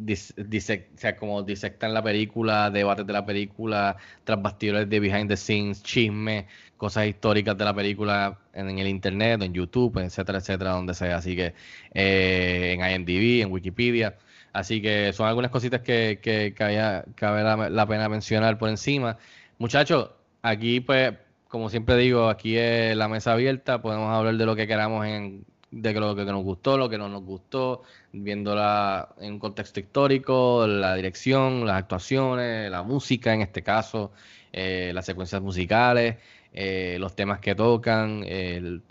o 0.00 0.96
sea, 0.96 1.16
como 1.16 1.42
disectan 1.42 1.94
la 1.94 2.02
película, 2.02 2.70
debates 2.70 3.06
de 3.06 3.12
la 3.12 3.24
película, 3.24 3.96
tras 4.24 4.40
bastidores 4.40 4.88
de 4.88 5.00
behind 5.00 5.28
the 5.28 5.36
scenes, 5.36 5.82
chismes, 5.82 6.46
cosas 6.76 7.06
históricas 7.06 7.56
de 7.58 7.64
la 7.64 7.74
película 7.74 8.38
en, 8.54 8.78
el 8.78 8.88
internet, 8.88 9.42
en 9.42 9.52
YouTube, 9.52 9.98
etcétera, 9.98 10.38
etcétera, 10.38 10.72
donde 10.72 10.94
sea. 10.94 11.16
Así 11.16 11.36
que 11.36 11.54
eh, 11.92 12.76
en 12.78 12.80
IMDb, 12.80 13.42
en 13.42 13.52
Wikipedia. 13.52 14.16
Así 14.52 14.82
que 14.82 15.12
son 15.12 15.28
algunas 15.28 15.50
cositas 15.50 15.80
que, 15.82 16.18
que, 16.22 16.54
cabe 16.54 17.42
la, 17.70 17.86
pena 17.86 18.08
mencionar 18.08 18.58
por 18.58 18.68
encima. 18.68 19.18
Muchachos, 19.58 20.10
aquí 20.42 20.80
pues, 20.80 21.14
como 21.48 21.68
siempre 21.68 21.96
digo, 21.96 22.28
aquí 22.28 22.56
es 22.56 22.96
la 22.96 23.08
mesa 23.08 23.32
abierta, 23.32 23.82
podemos 23.82 24.10
hablar 24.12 24.36
de 24.36 24.46
lo 24.46 24.56
que 24.56 24.66
queramos 24.66 25.06
en 25.06 25.44
de 25.70 25.92
lo 25.94 26.16
que 26.16 26.24
nos 26.24 26.42
gustó, 26.42 26.76
lo 26.76 26.88
que 26.88 26.98
no 26.98 27.08
nos 27.08 27.22
gustó, 27.22 27.82
viéndola 28.12 29.10
en 29.20 29.34
un 29.34 29.38
contexto 29.38 29.80
histórico, 29.80 30.66
la 30.66 30.94
dirección, 30.94 31.66
las 31.66 31.76
actuaciones, 31.76 32.70
la 32.70 32.82
música 32.82 33.32
en 33.32 33.42
este 33.42 33.62
caso, 33.62 34.12
eh, 34.52 34.90
las 34.94 35.06
secuencias 35.06 35.40
musicales, 35.40 36.16
eh, 36.52 36.96
los 36.98 37.14
temas 37.14 37.38
que 37.38 37.54
tocan, 37.54 38.24
el, 38.26 38.82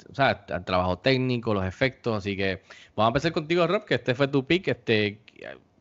trabajo 0.66 1.00
técnico, 1.00 1.54
los 1.54 1.66
efectos. 1.66 2.18
Así 2.18 2.38
que 2.38 2.62
vamos 2.96 3.08
a 3.08 3.10
empezar 3.10 3.32
contigo, 3.34 3.68
Rob, 3.68 3.86
que 3.86 3.96
este 3.96 4.16
fue 4.16 4.28
tu 4.28 4.46
pick. 4.46 4.70
Este, 4.70 5.20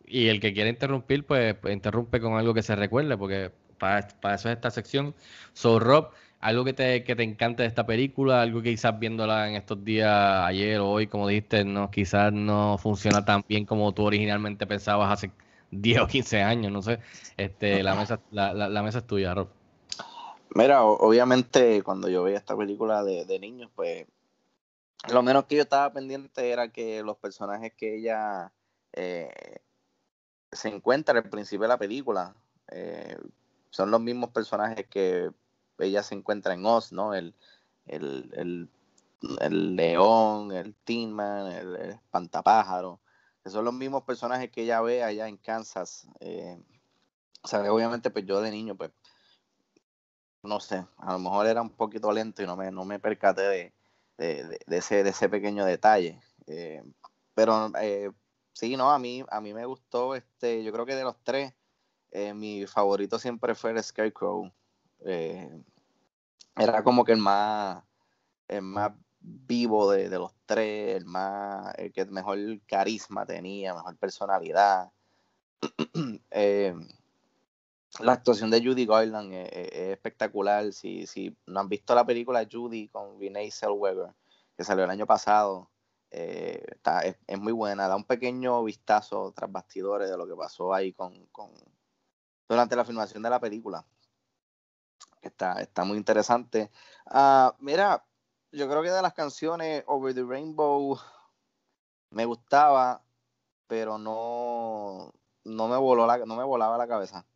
y 0.07 0.29
el 0.29 0.41
que 0.41 0.53
quiera 0.53 0.69
interrumpir, 0.71 1.25
pues, 1.27 1.55
pues 1.55 1.75
interrumpe 1.75 2.21
con 2.21 2.35
algo 2.35 2.55
que 2.55 2.63
se 2.63 2.75
recuerde, 2.75 3.17
porque 3.17 3.53
para, 3.79 4.09
para 4.21 4.35
eso 4.35 4.49
es 4.49 4.57
esta 4.57 4.71
sección. 4.71 5.15
So, 5.53 5.79
Rob, 5.79 6.11
algo 6.41 6.65
que 6.65 6.73
te, 6.73 7.05
que 7.05 7.17
te 7.17 7.23
encante 7.23 7.63
de 7.63 7.69
esta 7.69 7.87
película, 7.87 8.43
algo 8.43 8.63
que 8.63 8.71
quizás 8.71 8.99
viéndola 8.99 9.49
en 9.49 9.57
estos 9.57 9.85
días, 9.85 10.47
ayer 10.47 10.79
o 10.81 10.89
hoy, 10.89 11.07
como 11.07 11.27
dijiste, 11.27 11.65
no, 11.65 11.91
quizás 11.91 12.33
no 12.33 12.79
funciona 12.79 13.25
tan 13.25 13.45
bien 13.49 13.65
como 13.65 13.93
tú 13.93 14.05
originalmente 14.05 14.67
pensabas 14.67 15.13
hace 15.13 15.33
10 15.71 16.01
o 16.01 16.07
15 16.07 16.43
años, 16.43 16.73
no 16.73 16.83
sé. 16.83 17.01
Este, 17.37 17.83
la 17.83 17.95
mesa, 17.95 18.21
la, 18.31 18.53
la, 18.53 18.83
mesa 18.83 18.99
es 18.99 19.07
tuya, 19.07 19.35
Rob. 19.35 19.49
Mira, 20.55 20.85
obviamente 20.85 21.83
cuando 21.83 22.09
yo 22.09 22.23
veía 22.23 22.39
esta 22.39 22.57
película 22.57 23.03
de, 23.03 23.25
de 23.25 23.39
niños, 23.39 23.71
pues 23.75 24.07
lo 25.13 25.23
menos 25.23 25.45
que 25.45 25.57
yo 25.57 25.63
estaba 25.63 25.93
pendiente 25.93 26.51
era 26.51 26.69
que 26.69 27.03
los 27.03 27.17
personajes 27.17 27.73
que 27.75 27.97
ella 27.97 28.53
eh, 28.93 29.61
se 30.51 30.69
encuentra 30.69 31.19
al 31.19 31.29
principio 31.29 31.63
de 31.63 31.69
la 31.69 31.79
película 31.79 32.35
eh, 32.71 33.17
son 33.71 33.91
los 33.91 34.01
mismos 34.01 34.31
personajes 34.31 34.87
que 34.89 35.31
ella 35.79 36.03
se 36.03 36.15
encuentra 36.15 36.55
en 36.55 36.67
Oz, 36.67 36.93
¿no? 36.93 37.15
El, 37.15 37.35
el, 37.87 38.69
león, 39.77 40.53
el 40.53 40.75
Tin 40.75 41.13
Man, 41.13 41.53
el, 41.53 41.77
espantapájaro, 41.77 43.01
que 43.43 43.51
son 43.51 43.65
los 43.65 43.75
mismos 43.75 44.05
personajes 44.05 44.51
que 44.51 44.63
ella 44.63 44.81
ve 44.81 45.03
allá 45.03 45.29
en 45.29 45.37
Kansas. 45.37 46.09
Eh, 46.21 46.61
o 47.43 47.49
sea, 47.49 47.73
obviamente, 47.73 48.11
pues 48.11 48.27
yo 48.27 48.41
de 48.41 48.51
niño, 48.51 48.77
pues, 48.77 48.91
no 50.43 50.61
sé, 50.61 50.87
a 50.99 51.13
lo 51.13 51.19
mejor 51.19 51.47
era 51.47 51.63
un 51.63 51.71
poquito 51.71 52.13
lento 52.13 52.43
y 52.43 52.47
no 52.47 52.57
me, 52.57 52.71
no 52.71 52.85
me 52.85 52.99
percaté 52.99 53.73
de, 54.17 54.59
ese, 54.69 55.03
de 55.03 55.11
ese 55.11 55.29
pequeño 55.29 55.65
detalle. 55.65 56.21
Eh, 56.47 56.83
pero 57.35 57.71
eh, 57.81 58.11
sí, 58.53 58.77
no, 58.77 58.91
a 58.91 58.99
mí, 58.99 59.25
a 59.31 59.41
mí 59.41 59.53
me 59.53 59.67
gustó, 59.67 60.15
este, 60.15 60.63
yo 60.63 60.73
creo 60.73 60.87
que 60.87 60.95
de 60.95 61.05
los 61.05 61.17
tres, 61.23 61.55
mi 62.35 62.67
favorito 62.67 63.19
siempre 63.19 63.55
fue 63.55 63.73
el 63.73 63.83
Scarecrow. 63.83 64.51
Eh, 65.05 65.63
era 66.57 66.83
como 66.83 67.05
que 67.05 67.13
el 67.13 67.19
más, 67.19 67.85
el 68.49 68.63
más 68.63 68.93
vivo 69.21 69.91
de, 69.91 70.09
los 70.11 70.35
tres, 70.47 70.97
el 70.97 71.05
más, 71.05 71.75
el 71.77 71.93
que 71.93 72.05
mejor 72.07 72.39
carisma 72.67 73.27
tenía, 73.27 73.75
mejor 73.75 73.97
personalidad. 73.97 74.93
Eh, 76.31 76.75
la 78.01 78.13
actuación 78.13 78.51
de 78.51 78.63
Judy 78.63 78.87
Garland 78.87 79.33
es, 79.33 79.73
espectacular. 79.73 80.73
Si, 80.73 81.07
si 81.07 81.37
no 81.47 81.61
han 81.61 81.69
visto 81.69 81.95
la 81.95 82.07
película 82.07 82.47
Judy 82.51 82.89
con 82.89 83.19
Renee 83.19 83.51
Zellweger, 83.51 84.15
que 84.57 84.63
salió 84.63 84.85
el 84.85 84.91
año 84.91 85.07
pasado, 85.07 85.71
eh, 86.11 86.63
está, 86.71 87.01
es, 87.01 87.17
muy 87.39 87.53
buena. 87.53 87.89
Da 87.89 87.97
un 87.97 88.05
pequeño 88.05 88.63
vistazo 88.65 89.33
tras 89.35 89.51
bastidores 89.51 90.11
de 90.11 90.17
lo 90.17 90.27
que 90.27 90.37
pasó 90.37 90.73
ahí 90.73 90.93
con, 90.93 91.27
con 91.27 91.51
durante 92.49 92.77
la 92.77 92.85
filmación 92.85 93.23
de 93.23 93.31
la 93.31 93.41
película. 93.41 93.85
Está, 95.23 95.61
está 95.61 95.85
muy 95.85 95.99
interesante. 95.99 96.71
Ah, 97.07 97.55
mira, 97.61 98.05
yo 98.53 98.69
creo 98.69 98.83
que 98.83 98.91
de 98.91 99.03
las 99.03 99.15
canciones 99.15 99.85
Over 99.87 100.15
the 100.15 100.25
Rainbow 100.25 100.99
me 102.11 102.25
gustaba, 102.25 103.03
pero 103.67 103.99
no, 103.99 105.13
no, 105.45 105.69
me, 105.69 105.77
voló 105.77 106.07
la, 106.07 106.19
no 106.19 106.37
me 106.37 106.45
volaba 106.45 106.79
la 106.79 106.89
cabeza. 106.89 107.27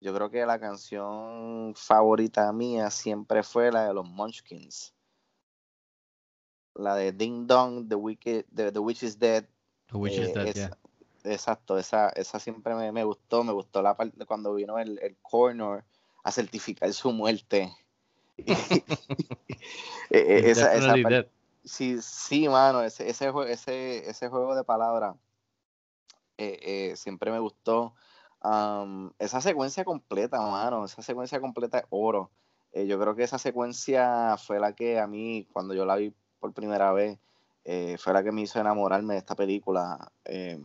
Yo 0.00 0.14
creo 0.14 0.30
que 0.30 0.44
la 0.44 0.58
canción 0.58 1.74
favorita 1.74 2.52
mía 2.52 2.90
siempre 2.90 3.42
fue 3.42 3.72
la 3.72 3.86
de 3.86 3.94
los 3.94 4.06
Munchkins. 4.06 4.94
La 6.74 6.94
de 6.94 7.12
Ding 7.12 7.46
Dong, 7.46 7.88
The, 7.88 7.94
Wicked, 7.94 8.44
the, 8.54 8.78
Witch 8.78 9.02
is 9.02 9.18
Dead. 9.18 9.46
The 9.90 9.96
Witch 9.96 10.18
is 10.18 10.28
eh, 10.28 10.52
Dead, 10.52 10.78
Exacto, 11.24 11.76
esa, 11.78 12.10
esa 12.10 12.38
siempre 12.38 12.74
me, 12.74 12.92
me, 12.92 13.02
gustó. 13.02 13.42
Me 13.42 13.52
gustó 13.52 13.82
la 13.82 13.96
parte 13.96 14.26
cuando 14.26 14.54
vino 14.54 14.78
el, 14.78 14.98
el 15.00 15.16
corner 15.22 15.84
a 16.26 16.32
certificar 16.32 16.92
su 16.92 17.12
muerte. 17.12 17.72
Eh, 20.10 20.18
eh, 20.18 20.50
esa, 20.50 20.72
esa 20.74 20.94
sí, 21.64 22.00
sí, 22.00 22.48
mano, 22.48 22.80
ese, 22.82 23.08
ese, 23.10 23.32
ese, 23.48 24.08
ese 24.08 24.28
juego 24.28 24.54
de 24.54 24.62
palabras 24.62 25.16
eh, 26.38 26.58
eh, 26.92 26.96
siempre 26.96 27.32
me 27.32 27.40
gustó. 27.40 27.94
Esa 29.18 29.40
secuencia 29.40 29.84
completa, 29.84 30.40
mano, 30.40 30.84
esa 30.84 31.02
secuencia 31.02 31.40
completa 31.40 31.78
es 31.78 31.84
oro. 31.90 32.30
Eh, 32.72 32.86
yo 32.86 33.00
creo 33.00 33.16
que 33.16 33.24
esa 33.24 33.38
secuencia 33.38 34.36
fue 34.38 34.60
la 34.60 34.74
que 34.74 35.00
a 35.00 35.08
mí, 35.08 35.48
cuando 35.52 35.74
yo 35.74 35.84
la 35.84 35.96
vi 35.96 36.14
por 36.38 36.52
primera 36.52 36.92
vez, 36.92 37.18
fue 37.98 38.12
la 38.12 38.22
que 38.22 38.30
me 38.30 38.42
hizo 38.42 38.60
enamorarme 38.60 39.14
de 39.14 39.18
esta 39.18 39.34
película. 39.34 40.12
Eh, 40.24 40.60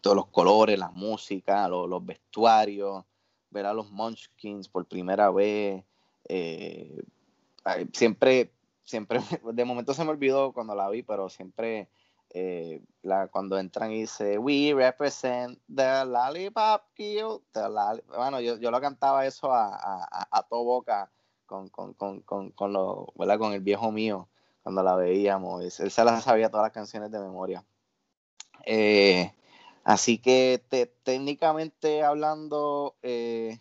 todos 0.00 0.16
los 0.16 0.26
colores, 0.28 0.78
la 0.78 0.90
música, 0.90 1.68
lo- 1.68 1.86
los 1.86 2.04
vestuarios, 2.04 3.04
ver 3.52 3.66
a 3.66 3.74
los 3.74 3.90
Munchkins 3.90 4.68
por 4.68 4.86
primera 4.86 5.30
vez. 5.30 5.84
eh, 6.28 7.02
siempre, 7.92 8.52
siempre, 8.82 9.20
de 9.52 9.64
momento 9.64 9.94
se 9.94 10.04
me 10.04 10.10
olvidó 10.10 10.52
cuando 10.52 10.74
la 10.74 10.88
vi, 10.88 11.02
pero 11.02 11.28
siempre 11.28 11.88
eh, 12.30 12.82
la, 13.02 13.28
cuando 13.28 13.58
entran 13.58 13.92
y 13.92 14.00
dice, 14.00 14.38
We 14.38 14.72
represent 14.74 15.58
the 15.74 16.04
lollipop 16.04 16.82
lolli-". 17.54 18.02
Bueno, 18.08 18.40
yo, 18.40 18.56
yo 18.58 18.70
lo 18.70 18.80
cantaba 18.80 19.26
eso 19.26 19.52
a, 19.52 19.74
a, 19.74 20.04
a- 20.10 20.28
a 20.30 20.42
todo 20.44 20.64
boca 20.64 21.10
con, 21.46 21.68
con, 21.68 21.92
con, 21.94 22.20
con, 22.22 22.50
con, 22.50 22.72
lo, 22.72 23.12
¿verdad? 23.16 23.38
con 23.38 23.52
el 23.52 23.60
viejo 23.60 23.92
mío 23.92 24.28
cuando 24.62 24.82
la 24.82 24.96
veíamos. 24.96 25.78
Él 25.80 25.90
se 25.90 26.04
las 26.04 26.24
sabía 26.24 26.48
todas 26.50 26.64
las 26.64 26.72
canciones 26.72 27.10
de 27.10 27.18
memoria. 27.18 27.64
Eh, 28.64 29.32
así 29.84 30.18
que 30.18 30.64
te- 30.68 30.86
técnicamente 31.04 32.02
hablando, 32.04 32.96
eh, 33.02 33.60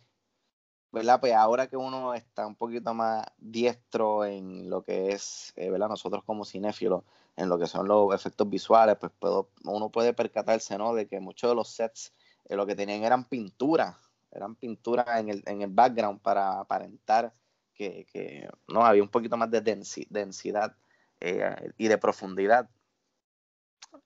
¿verdad? 0.91 1.19
Pues 1.21 1.33
ahora 1.33 1.67
que 1.67 1.77
uno 1.77 2.13
está 2.13 2.45
un 2.47 2.55
poquito 2.55 2.93
más 2.93 3.25
diestro 3.37 4.25
en 4.25 4.69
lo 4.69 4.83
que 4.83 5.11
es, 5.13 5.53
eh, 5.55 5.69
¿verdad? 5.69 5.89
Nosotros 5.89 6.23
como 6.25 6.45
cinéfilos, 6.45 7.03
en 7.37 7.49
lo 7.49 7.57
que 7.59 7.67
son 7.67 7.87
los 7.87 8.13
efectos 8.13 8.49
visuales, 8.49 8.97
pues 8.99 9.11
puedo, 9.19 9.49
uno 9.65 9.89
puede 9.89 10.13
percatarse, 10.13 10.77
¿no? 10.77 10.93
De 10.93 11.07
que 11.07 11.19
muchos 11.19 11.49
de 11.51 11.55
los 11.55 11.69
sets 11.69 12.13
eh, 12.49 12.55
lo 12.55 12.65
que 12.65 12.75
tenían 12.75 13.03
eran 13.03 13.25
pinturas, 13.25 13.95
eran 14.31 14.55
pinturas 14.55 15.07
en 15.19 15.29
el, 15.29 15.43
en 15.45 15.61
el 15.61 15.69
background 15.71 16.21
para 16.21 16.59
aparentar 16.59 17.33
que, 17.73 18.05
que, 18.11 18.49
no 18.67 18.85
había 18.85 19.01
un 19.03 19.09
poquito 19.09 19.37
más 19.37 19.49
de 19.49 19.63
densi- 19.63 20.07
densidad 20.09 20.75
eh, 21.21 21.71
y 21.77 21.87
de 21.87 21.97
profundidad. 21.97 22.69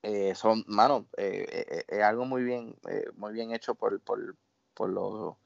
Eh, 0.02 0.34
son, 0.34 0.64
mano, 0.68 1.08
eh, 1.16 1.46
eh, 1.50 1.84
es 1.88 2.02
algo 2.02 2.24
muy 2.26 2.44
bien, 2.44 2.76
eh, 2.88 3.06
muy 3.16 3.32
bien 3.32 3.52
hecho 3.52 3.74
por, 3.74 4.00
por, 4.00 4.36
por 4.74 4.90
los 4.90 5.36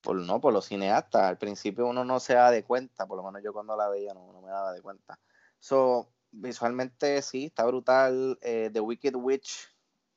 por, 0.00 0.16
no, 0.16 0.40
por 0.40 0.52
los 0.52 0.66
cineastas. 0.66 1.22
Al 1.22 1.38
principio 1.38 1.86
uno 1.86 2.04
no 2.04 2.20
se 2.20 2.34
da 2.34 2.50
de 2.50 2.64
cuenta, 2.64 3.06
por 3.06 3.16
lo 3.16 3.22
menos 3.24 3.42
yo 3.42 3.52
cuando 3.52 3.76
la 3.76 3.88
veía 3.88 4.14
no, 4.14 4.32
no 4.32 4.40
me 4.40 4.48
daba 4.48 4.72
de 4.72 4.80
cuenta. 4.82 5.18
So, 5.58 6.08
visualmente 6.30 7.20
sí, 7.22 7.46
está 7.46 7.66
brutal. 7.66 8.38
Eh, 8.42 8.70
The 8.72 8.80
Wicked 8.80 9.14
Witch 9.16 9.68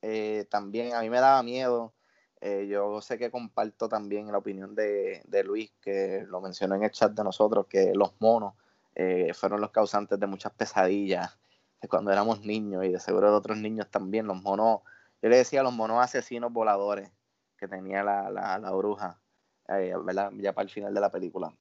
eh, 0.01 0.45
también 0.49 0.93
a 0.93 1.01
mí 1.01 1.09
me 1.09 1.19
daba 1.19 1.43
miedo. 1.43 1.93
Eh, 2.41 2.67
yo 2.67 3.01
sé 3.01 3.17
que 3.17 3.29
comparto 3.29 3.87
también 3.87 4.31
la 4.31 4.39
opinión 4.39 4.73
de, 4.75 5.21
de 5.25 5.43
Luis, 5.43 5.71
que 5.81 6.25
lo 6.27 6.41
mencionó 6.41 6.75
en 6.75 6.83
el 6.83 6.91
chat 6.91 7.11
de 7.11 7.23
nosotros, 7.23 7.67
que 7.67 7.93
los 7.93 8.13
monos 8.19 8.55
eh, 8.95 9.33
fueron 9.33 9.61
los 9.61 9.71
causantes 9.71 10.19
de 10.19 10.27
muchas 10.27 10.51
pesadillas 10.53 11.37
de 11.81 11.87
cuando 11.87 12.11
éramos 12.11 12.41
niños 12.41 12.85
y 12.85 12.89
de 12.89 12.99
seguro 12.99 13.31
de 13.31 13.37
otros 13.37 13.57
niños 13.57 13.89
también. 13.89 14.27
Los 14.27 14.41
monos, 14.41 14.81
yo 15.21 15.29
le 15.29 15.37
decía 15.37 15.63
los 15.63 15.73
monos 15.73 16.03
asesinos 16.03 16.53
voladores 16.53 17.11
que 17.57 17.67
tenía 17.67 18.03
la, 18.03 18.29
la, 18.29 18.59
la 18.59 18.71
bruja, 18.71 19.19
eh, 19.67 19.93
¿verdad? 20.03 20.31
Ya 20.37 20.53
para 20.53 20.63
el 20.63 20.69
final 20.69 20.93
de 20.93 21.01
la 21.01 21.11
película. 21.11 21.53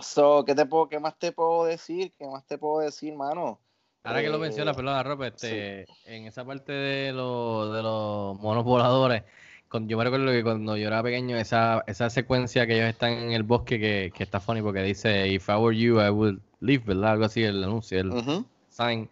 So, 0.00 0.44
¿qué, 0.44 0.54
te 0.54 0.66
puedo, 0.66 0.88
¿Qué 0.88 0.98
más 0.98 1.16
te 1.18 1.32
puedo 1.32 1.64
decir? 1.64 2.12
¿Qué 2.18 2.26
más 2.26 2.44
te 2.46 2.58
puedo 2.58 2.84
decir, 2.84 3.14
mano? 3.14 3.60
Ahora 4.02 4.22
que 4.22 4.28
lo 4.28 4.36
Eh, 4.36 4.40
mencionas, 4.40 4.76
perdón, 4.76 5.04
Robert, 5.04 5.34
este, 5.36 5.86
en 6.04 6.26
esa 6.26 6.44
parte 6.44 6.72
de, 6.72 7.12
los 7.12 7.72
de 7.72 7.82
los 7.82 8.38
monos 8.38 8.64
voladores, 8.64 9.22
yo 9.72 9.96
me 9.98 10.04
recuerdo 10.04 10.30
que 10.30 10.42
cuando 10.42 10.76
yo 10.76 10.86
era 10.86 11.02
pequeño, 11.02 11.36
esa, 11.36 11.82
esa 11.86 12.10
secuencia 12.10 12.66
que 12.66 12.76
ellos 12.76 12.88
están 12.88 13.12
en 13.12 13.32
el 13.32 13.42
bosque, 13.42 13.80
que, 13.80 14.12
que 14.14 14.22
está 14.22 14.40
funny 14.40 14.62
porque 14.62 14.82
dice, 14.82 15.28
If 15.28 15.48
I 15.48 15.54
were 15.54 15.76
you, 15.76 16.00
I 16.00 16.10
would 16.10 16.38
leave, 16.60 16.84
¿verdad? 16.84 17.12
Algo 17.12 17.24
así, 17.24 17.42
el 17.42 17.64
anuncio, 17.64 17.98
el 17.98 18.12
Ujú. 18.12 18.44
Sign, 18.74 19.08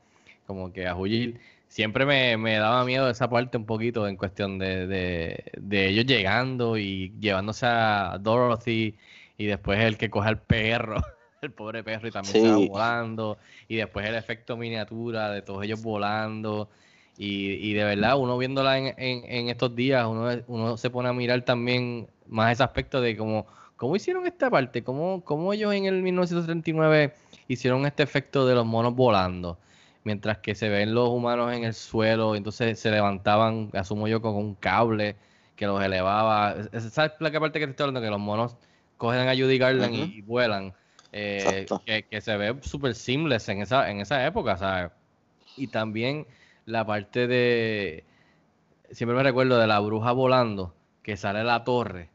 como 0.47 0.73
que 0.73 0.87
a 0.87 0.95
huir. 0.97 1.41
Siempre 1.69 2.05
me, 2.05 2.37
me 2.37 2.57
daba 2.59 2.85
miedo 2.85 3.09
esa 3.09 3.31
parte 3.31 3.57
un 3.57 3.65
poquito 3.65 4.07
en 4.07 4.17
cuestión 4.17 4.59
de, 4.59 4.87
de, 4.87 5.45
de 5.57 5.89
ellos 5.89 6.05
llegando 6.05 6.77
y 6.77 7.13
llevándose 7.19 7.67
a 7.67 8.19
Dorothy 8.21 8.95
y 9.39 9.47
después 9.47 9.81
el 9.81 9.97
que 9.97 10.11
coge 10.11 10.29
al 10.29 10.43
perro, 10.43 10.97
el 11.41 11.53
pobre 11.53 11.83
perro 11.83 12.09
y 12.09 12.11
también 12.11 12.35
se 12.35 12.49
va 12.49 12.57
volando 12.57 13.39
y 13.69 13.77
después 13.77 14.07
el 14.07 14.17
efecto 14.17 14.57
miniatura 14.57 15.31
de 15.31 15.43
todos 15.43 15.65
ellos 15.65 15.81
volando 15.81 16.69
y, 17.17 17.53
y 17.53 17.73
de 17.73 17.85
verdad 17.85 18.19
uno 18.19 18.37
viéndola 18.37 18.79
en, 18.79 18.95
en, 18.99 19.25
en 19.25 19.49
estos 19.49 19.75
días 19.75 20.07
uno, 20.07 20.29
uno 20.47 20.77
se 20.77 20.91
pone 20.91 21.09
a 21.09 21.13
mirar 21.15 21.43
también 21.43 22.07
más 22.27 22.53
ese 22.53 22.63
aspecto 22.63 23.01
de 23.01 23.17
cómo, 23.17 23.47
cómo 23.83 23.97
hicieron 23.97 24.29
esta 24.29 24.49
parte, 24.49 24.85
cómo, 24.85 25.25
cómo 25.25 25.53
ellos 25.53 25.75
en 25.75 25.87
el 25.87 26.03
1939 26.03 27.15
hicieron 27.49 27.85
este 27.85 28.05
efecto 28.05 28.47
de 28.47 28.55
los 28.55 28.65
monos 28.65 28.95
volando 28.95 29.59
mientras 30.05 30.39
que 30.39 30.55
se 30.55 30.69
ven 30.69 30.95
los 30.95 31.09
humanos 31.09 31.53
en 31.53 31.65
el 31.65 31.75
suelo, 31.75 32.37
entonces 32.37 32.79
se 32.79 32.93
levantaban, 32.93 33.71
asumo 33.73 34.07
yo, 34.07 34.23
con 34.23 34.37
un 34.37 34.55
cable 34.55 35.17
que 35.57 35.67
los 35.67 35.83
elevaba. 35.83 36.55
Es- 36.73 36.85
Esa 36.85 37.07
es 37.07 37.13
la 37.19 37.41
parte 37.41 37.59
que 37.59 37.67
te 37.67 37.73
estoy 37.73 37.89
hablando, 37.89 38.01
que 38.01 38.11
los 38.11 38.21
monos 38.21 38.57
cogen 38.99 39.27
a 39.29 39.35
Judy 39.35 39.59
Garland 39.59 39.97
y, 39.97 40.21
vuelan, 40.23 40.75
eh, 41.11 41.67
que, 41.85 42.05
que 42.05 42.21
se 42.21 42.37
ve 42.37 42.55
súper 42.63 42.95
seamless 42.95 43.49
en 43.49 43.63
esa, 43.63 43.91
en 43.91 44.01
esa 44.01 44.25
época, 44.25 44.57
¿sabes? 44.59 44.93
Y 45.57 45.67
también 45.67 46.29
la 46.67 46.87
parte 46.87 47.27
de, 47.27 48.05
siempre 48.93 49.17
me 49.17 49.25
recuerdo 49.25 49.59
de 49.59 49.67
la 49.67 49.81
bruja 49.81 50.13
volando, 50.13 50.73
que 51.03 51.17
sale 51.17 51.41
de 51.41 51.47
la 51.47 51.65
torre. 51.65 52.12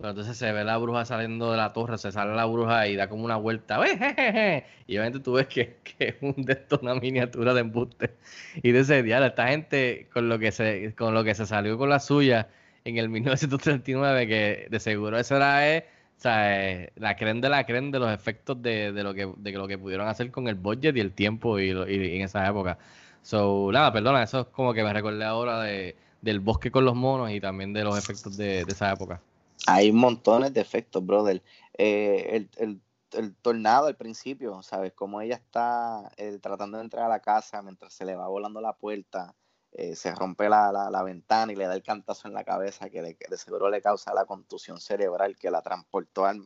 Pero 0.00 0.10
entonces 0.10 0.36
se 0.38 0.50
ve 0.52 0.64
la 0.64 0.78
bruja 0.78 1.04
saliendo 1.04 1.50
de 1.50 1.58
la 1.58 1.72
torre, 1.74 1.98
se 1.98 2.10
sale 2.10 2.34
la 2.34 2.46
bruja 2.46 2.86
y 2.88 2.96
da 2.96 3.08
como 3.08 3.24
una 3.24 3.36
vuelta. 3.36 3.78
¡Ve, 3.78 3.98
jejeje! 3.98 4.64
Y 4.86 4.94
obviamente 4.96 5.20
tú 5.20 5.34
ves 5.34 5.46
que, 5.46 5.76
es 5.98 6.14
un 6.22 6.34
una 6.80 6.94
miniatura 6.94 7.52
de 7.54 7.60
embuste. 7.60 8.16
Y 8.62 8.72
de 8.72 8.80
ese 8.80 9.02
diablo, 9.02 9.26
esta 9.26 9.48
gente 9.48 10.08
con 10.12 10.28
lo 10.30 10.38
que 10.38 10.52
se, 10.52 10.94
con 10.96 11.12
lo 11.14 11.22
que 11.24 11.34
se 11.34 11.44
salió 11.46 11.76
con 11.78 11.90
la 11.90 12.00
suya 12.00 12.48
en 12.84 12.96
el 12.96 13.08
1939, 13.10 14.26
que 14.26 14.66
de 14.70 14.80
seguro 14.80 15.18
eso 15.18 15.36
era 15.36 15.68
eh, 15.76 15.86
o 16.16 16.20
sea, 16.20 16.70
eh, 16.70 16.92
la 16.96 17.16
creen 17.16 17.40
de 17.42 17.48
la 17.50 17.64
creen 17.66 17.90
de 17.90 17.98
los 17.98 18.10
efectos 18.12 18.60
de, 18.62 18.92
de 18.92 19.02
lo 19.02 19.12
que 19.14 19.30
de 19.36 19.52
lo 19.52 19.68
que 19.68 19.76
pudieron 19.78 20.08
hacer 20.08 20.30
con 20.30 20.48
el 20.48 20.54
budget 20.54 20.96
y 20.96 21.00
el 21.00 21.12
tiempo 21.12 21.58
y, 21.58 21.72
lo- 21.72 21.88
y 21.88 22.16
en 22.16 22.22
esa 22.22 22.46
época. 22.48 22.78
So, 23.22 23.70
nada, 23.72 23.92
perdona, 23.92 24.22
eso 24.22 24.40
es 24.40 24.46
como 24.46 24.72
que 24.72 24.82
me 24.82 24.92
recordé 24.94 25.24
ahora 25.24 25.60
de, 25.62 25.96
del 26.22 26.40
bosque 26.40 26.70
con 26.70 26.84
los 26.86 26.94
monos 26.94 27.30
y 27.30 27.40
también 27.40 27.72
de 27.74 27.84
los 27.84 27.98
efectos 27.98 28.36
de, 28.36 28.64
de 28.64 28.72
esa 28.72 28.92
época. 28.92 29.20
Hay 29.66 29.92
montones 29.92 30.52
de 30.54 30.60
efectos, 30.60 31.04
brother. 31.04 31.42
Eh, 31.76 32.28
el, 32.36 32.50
el- 32.56 32.80
el 33.12 33.34
tornado 33.34 33.88
al 33.88 33.96
principio, 33.96 34.62
¿sabes? 34.62 34.92
Como 34.92 35.20
ella 35.20 35.34
está 35.34 36.12
eh, 36.16 36.38
tratando 36.40 36.78
de 36.78 36.84
entrar 36.84 37.06
a 37.06 37.08
la 37.08 37.18
casa 37.20 37.60
mientras 37.60 37.92
se 37.92 38.04
le 38.04 38.14
va 38.14 38.28
volando 38.28 38.60
la 38.60 38.72
puerta, 38.74 39.34
eh, 39.72 39.96
se 39.96 40.14
rompe 40.14 40.48
la, 40.48 40.70
la- 40.70 40.90
la 40.90 41.02
ventana 41.02 41.52
y 41.52 41.56
le 41.56 41.66
da 41.66 41.74
el 41.74 41.82
cantazo 41.82 42.28
en 42.28 42.34
la 42.34 42.44
cabeza 42.44 42.88
que, 42.88 43.02
le- 43.02 43.16
que 43.16 43.26
de 43.28 43.36
seguro 43.36 43.68
le 43.68 43.82
causa 43.82 44.14
la 44.14 44.26
contusión 44.26 44.78
cerebral 44.80 45.36
que 45.36 45.50
la 45.50 45.60
transportó 45.60 46.24
al 46.24 46.40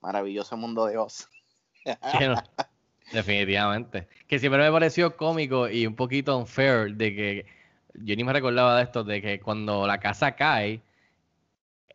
maravilloso 0.00 0.56
mundo 0.56 0.86
de 0.86 0.98
Oz. 0.98 1.28
No, 1.84 2.34
definitivamente. 3.12 4.06
Que 4.26 4.38
siempre 4.38 4.62
me 4.62 4.70
pareció 4.70 5.16
cómico 5.16 5.68
y 5.68 5.86
un 5.86 5.96
poquito 5.96 6.36
unfair 6.38 6.94
de 6.94 7.14
que 7.14 7.46
yo 7.94 8.14
ni 8.14 8.22
me 8.24 8.32
recordaba 8.32 8.76
de 8.76 8.84
esto, 8.84 9.02
de 9.02 9.20
que 9.20 9.40
cuando 9.40 9.86
la 9.86 9.98
casa 9.98 10.36
cae, 10.36 10.80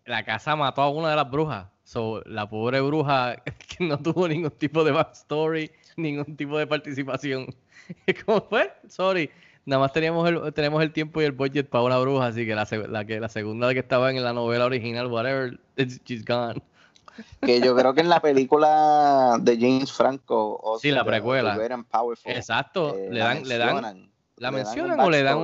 la 0.05 0.23
casa 0.25 0.55
mató 0.55 0.81
a 0.81 0.89
una 0.89 1.09
de 1.11 1.15
las 1.15 1.29
brujas. 1.29 1.67
So, 1.83 2.21
la 2.25 2.47
pobre 2.49 2.79
bruja 2.81 3.35
que 3.43 3.83
no 3.85 3.97
tuvo 3.97 4.27
ningún 4.27 4.51
tipo 4.51 4.83
de 4.83 4.91
backstory, 4.91 5.71
ningún 5.97 6.35
tipo 6.35 6.57
de 6.57 6.67
participación. 6.67 7.47
¿Cómo 8.25 8.41
fue? 8.41 8.71
Sorry. 8.87 9.29
Nada 9.65 9.81
más 9.81 9.93
teníamos 9.93 10.27
el, 10.27 10.53
tenemos 10.53 10.81
el 10.83 10.91
tiempo 10.91 11.21
y 11.21 11.25
el 11.25 11.31
budget 11.31 11.69
para 11.69 11.85
una 11.85 11.97
bruja, 11.97 12.27
así 12.27 12.45
que 12.45 12.53
la, 12.53 12.67
la 12.89 13.05
que 13.05 13.19
la 13.19 13.29
segunda 13.29 13.71
que 13.73 13.79
estaba 13.79 14.11
en 14.11 14.21
la 14.21 14.33
novela 14.33 14.65
original, 14.65 15.07
whatever, 15.07 15.57
it's- 15.77 16.01
she's 16.03 16.25
gone. 16.25 16.61
que 17.41 17.61
yo 17.61 17.73
creo 17.75 17.93
que 17.93 18.01
en 18.01 18.09
la 18.09 18.19
película 18.19 19.37
de 19.39 19.57
James 19.57 19.91
Franco, 19.91 20.59
Oz 20.61 20.81
Sí, 20.81 20.91
la 20.91 21.05
precuela. 21.05 21.53
Powerful, 21.89 22.31
Exacto, 22.33 22.97
eh, 22.97 23.07
le 23.11 23.19
la 23.19 23.25
dan, 23.25 23.43
le 23.47 23.57
dan, 23.57 23.67
mencionan, 23.75 24.11
¿la 24.37 24.51
mencionan 24.51 24.99
o 24.99 25.09
le 25.09 25.23
dan 25.23 25.37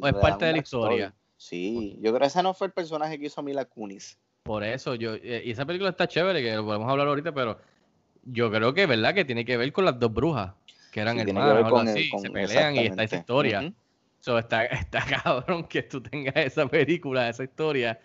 o 0.00 0.06
es 0.06 0.14
parte 0.14 0.44
de 0.44 0.52
la 0.52 0.58
historia? 0.58 1.14
Sí, 1.40 1.96
yo 2.02 2.10
creo 2.10 2.20
que 2.20 2.26
ese 2.26 2.42
no 2.42 2.52
fue 2.52 2.66
el 2.66 2.72
personaje 2.74 3.18
que 3.18 3.24
hizo 3.24 3.42
Mila 3.42 3.64
Kunis. 3.64 4.18
Por 4.42 4.62
eso, 4.62 4.94
yo, 4.94 5.14
eh, 5.14 5.40
y 5.42 5.50
esa 5.52 5.64
película 5.64 5.88
está 5.88 6.06
chévere, 6.06 6.42
que 6.42 6.54
lo 6.54 6.66
podemos 6.66 6.86
hablar 6.90 7.08
ahorita, 7.08 7.32
pero 7.32 7.58
yo 8.24 8.50
creo 8.50 8.74
que, 8.74 8.84
¿verdad? 8.84 9.14
Que 9.14 9.24
tiene 9.24 9.46
que 9.46 9.56
ver 9.56 9.72
con 9.72 9.86
las 9.86 9.98
dos 9.98 10.12
brujas, 10.12 10.52
que 10.92 11.00
eran 11.00 11.16
Sí, 11.16 11.24
que 11.24 11.30
hermanas, 11.30 11.56
algo 11.56 11.70
con 11.70 11.88
el- 11.88 11.94
así, 11.94 12.10
con- 12.10 12.20
se 12.20 12.30
pelean 12.30 12.76
y 12.76 12.86
está 12.86 13.04
esa 13.04 13.16
historia. 13.16 13.60
Ujú. 13.60 13.74
So, 14.20 14.38
está, 14.38 14.66
está 14.92 15.24
cabrón 15.24 15.64
que 15.64 15.82
tú 15.82 16.02
tengas 16.02 16.36
esa 16.36 16.68
película, 16.68 17.30
esa 17.30 17.44
historia, 17.44 17.98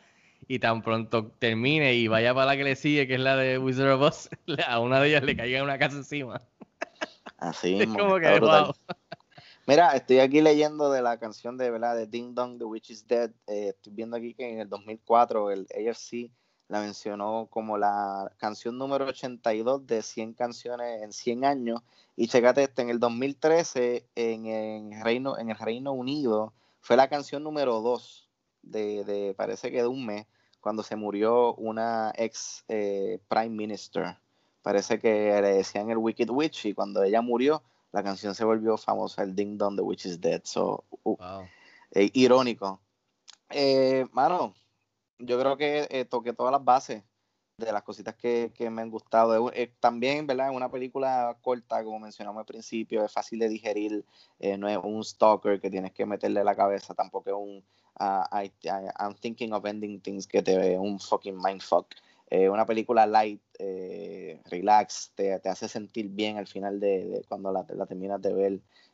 y 0.48 0.60
tan 0.60 0.82
pronto 0.82 1.34
termine 1.38 1.94
y 1.94 2.08
vaya 2.08 2.34
para 2.34 2.46
la 2.46 2.56
que 2.56 2.64
le 2.64 2.78
sigue, 2.78 3.06
que 3.06 3.16
es 3.16 3.20
la 3.20 3.36
de 3.36 3.58
Wizard 3.58 3.92
of 3.92 4.02
Oz, 4.02 4.30
a 4.66 4.80
una 4.80 5.02
de 5.02 5.10
ellas 5.10 5.24
le 5.24 5.36
caiga 5.36 5.62
una 5.62 5.78
casa 5.78 5.98
encima. 5.98 6.40
Así 7.38 7.76
Es 7.82 7.88
como 7.90 8.18
que, 8.18 8.40
wow. 8.40 8.74
Mira, 9.68 9.95
estoy 9.95 10.20
aquí 10.20 10.41
leyendo 10.41 10.91
de 10.91 11.01
la 11.01 11.18
canción 11.18 11.57
de, 11.57 11.72
¿verdad? 11.72 11.95
de 11.95 12.05
Ding 12.05 12.36
Dong, 12.36 12.59
The 12.59 12.66
Witch 12.66 12.91
is 12.91 13.07
Dead. 13.07 13.32
Eh, 13.47 13.70
estoy 13.70 13.93
viendo 13.93 14.16
aquí 14.16 14.36
que 14.36 14.47
en 14.47 14.59
el 14.59 14.70
2004 14.70 15.49
el 15.49 15.68
AFC 15.72 16.30
la 16.68 16.82
mencionó 16.82 17.47
como 17.49 17.76
la 17.76 18.32
canción 18.38 18.78
número 18.78 19.05
82 19.07 19.88
de 19.88 20.03
100 20.03 20.34
canciones 20.34 21.01
en 21.01 21.11
100 21.11 21.45
años. 21.45 21.82
Y 22.16 22.28
checate 22.28 22.61
este, 22.61 22.84
en 22.84 22.91
el 22.91 22.99
2013 22.99 24.07
en, 24.13 24.45
en 24.45 25.03
Reino, 25.03 25.39
en 25.39 25.49
el 25.49 25.57
Reino 25.57 25.93
Unido 25.93 26.53
fue 26.80 26.95
la 26.95 27.09
canción 27.09 27.41
número 27.41 27.82
2 27.82 28.30
de, 28.61 29.03
de, 29.03 29.34
parece 29.34 29.72
que 29.72 29.82
de 29.82 29.88
un 29.88 30.05
mes, 30.05 30.28
cuando 30.61 30.84
se 30.84 30.95
murió 30.95 31.55
una 31.55 32.13
ex 32.16 32.63
eh, 32.68 33.20
Prime 33.28 33.49
Minister. 33.49 34.18
Parece 34.61 34.99
que 34.99 35.41
le 35.41 35.53
decían 35.55 35.89
el 35.89 35.97
Wicked 35.97 36.30
Witch 36.30 36.68
y 36.68 36.74
cuando 36.76 37.01
ella 37.01 37.22
murió, 37.22 37.63
la 37.96 38.04
canción 38.04 38.36
se 38.36 38.43
volvió 38.43 38.76
famosa, 38.78 39.24
el 39.24 39.34
Ding 39.34 39.58
Dong, 39.58 39.78
The 39.78 39.82
Witch 39.82 40.06
is 40.06 40.20
Dead. 40.20 40.41
So, 40.43 40.84
uh, 41.04 41.16
Wow. 41.16 41.48
eh, 41.91 42.10
irónico. 42.14 42.82
Eh, 43.50 44.06
mano, 44.12 44.54
yo 45.18 45.39
creo 45.39 45.56
que 45.56 45.88
eh, 45.89 46.04
toqué 46.04 46.34
todas 46.34 46.52
las 46.52 46.62
bases 46.62 47.04
de 47.58 47.72
las 47.72 47.84
cositas 47.84 48.14
que, 48.16 48.52
que 48.54 48.70
me 48.70 48.82
han 48.82 48.91
gustado. 48.91 49.50
Eh, 49.54 49.74
también, 49.80 50.28
¿verdad? 50.28 50.50
Es 50.50 50.56
una 50.58 50.70
película 50.70 51.38
corta, 51.41 51.86
como 51.86 52.02
mencionamos 52.02 52.41
al 52.41 52.46
principio, 52.46 53.06
es 53.06 53.14
fácil 53.14 53.39
de 53.39 53.48
digerir, 53.48 54.04
eh, 54.39 54.58
no 54.58 54.68
es 54.68 54.78
un 54.84 55.02
stalker 55.02 55.62
que 55.62 55.70
tienes 55.70 55.93
que 55.93 56.06
meterle 56.06 56.43
la 56.43 56.54
cabeza, 56.54 56.93
tampoco 56.93 57.30
es 57.30 57.36
un 57.38 57.64
ah, 57.98 58.28
I, 58.43 58.52
I- 58.68 58.91
I'm 59.00 59.16
thinking 59.16 59.54
of 59.54 59.66
ending 59.66 60.02
things 60.02 60.28
que 60.28 60.41
te 60.43 60.58
ve 60.58 60.78
un 60.78 61.00
fucking 61.00 61.38
mindfuck. 61.41 61.88
Eh, 62.36 62.50
una 62.50 62.66
película 62.66 63.08
light, 63.08 63.42
eh, 63.60 64.42
relax, 64.50 65.14
te, 65.16 65.40
te 65.40 65.48
hace 65.48 65.70
sentir 65.70 66.10
bien 66.10 66.38
al 66.38 66.48
final 66.48 66.82
de, 66.82 67.06
de 67.06 67.24
cuando 67.30 67.50
la, 67.50 67.66
la 67.70 67.86
terminas 67.86 68.22
de 68.22 68.34
ver. 68.34 68.54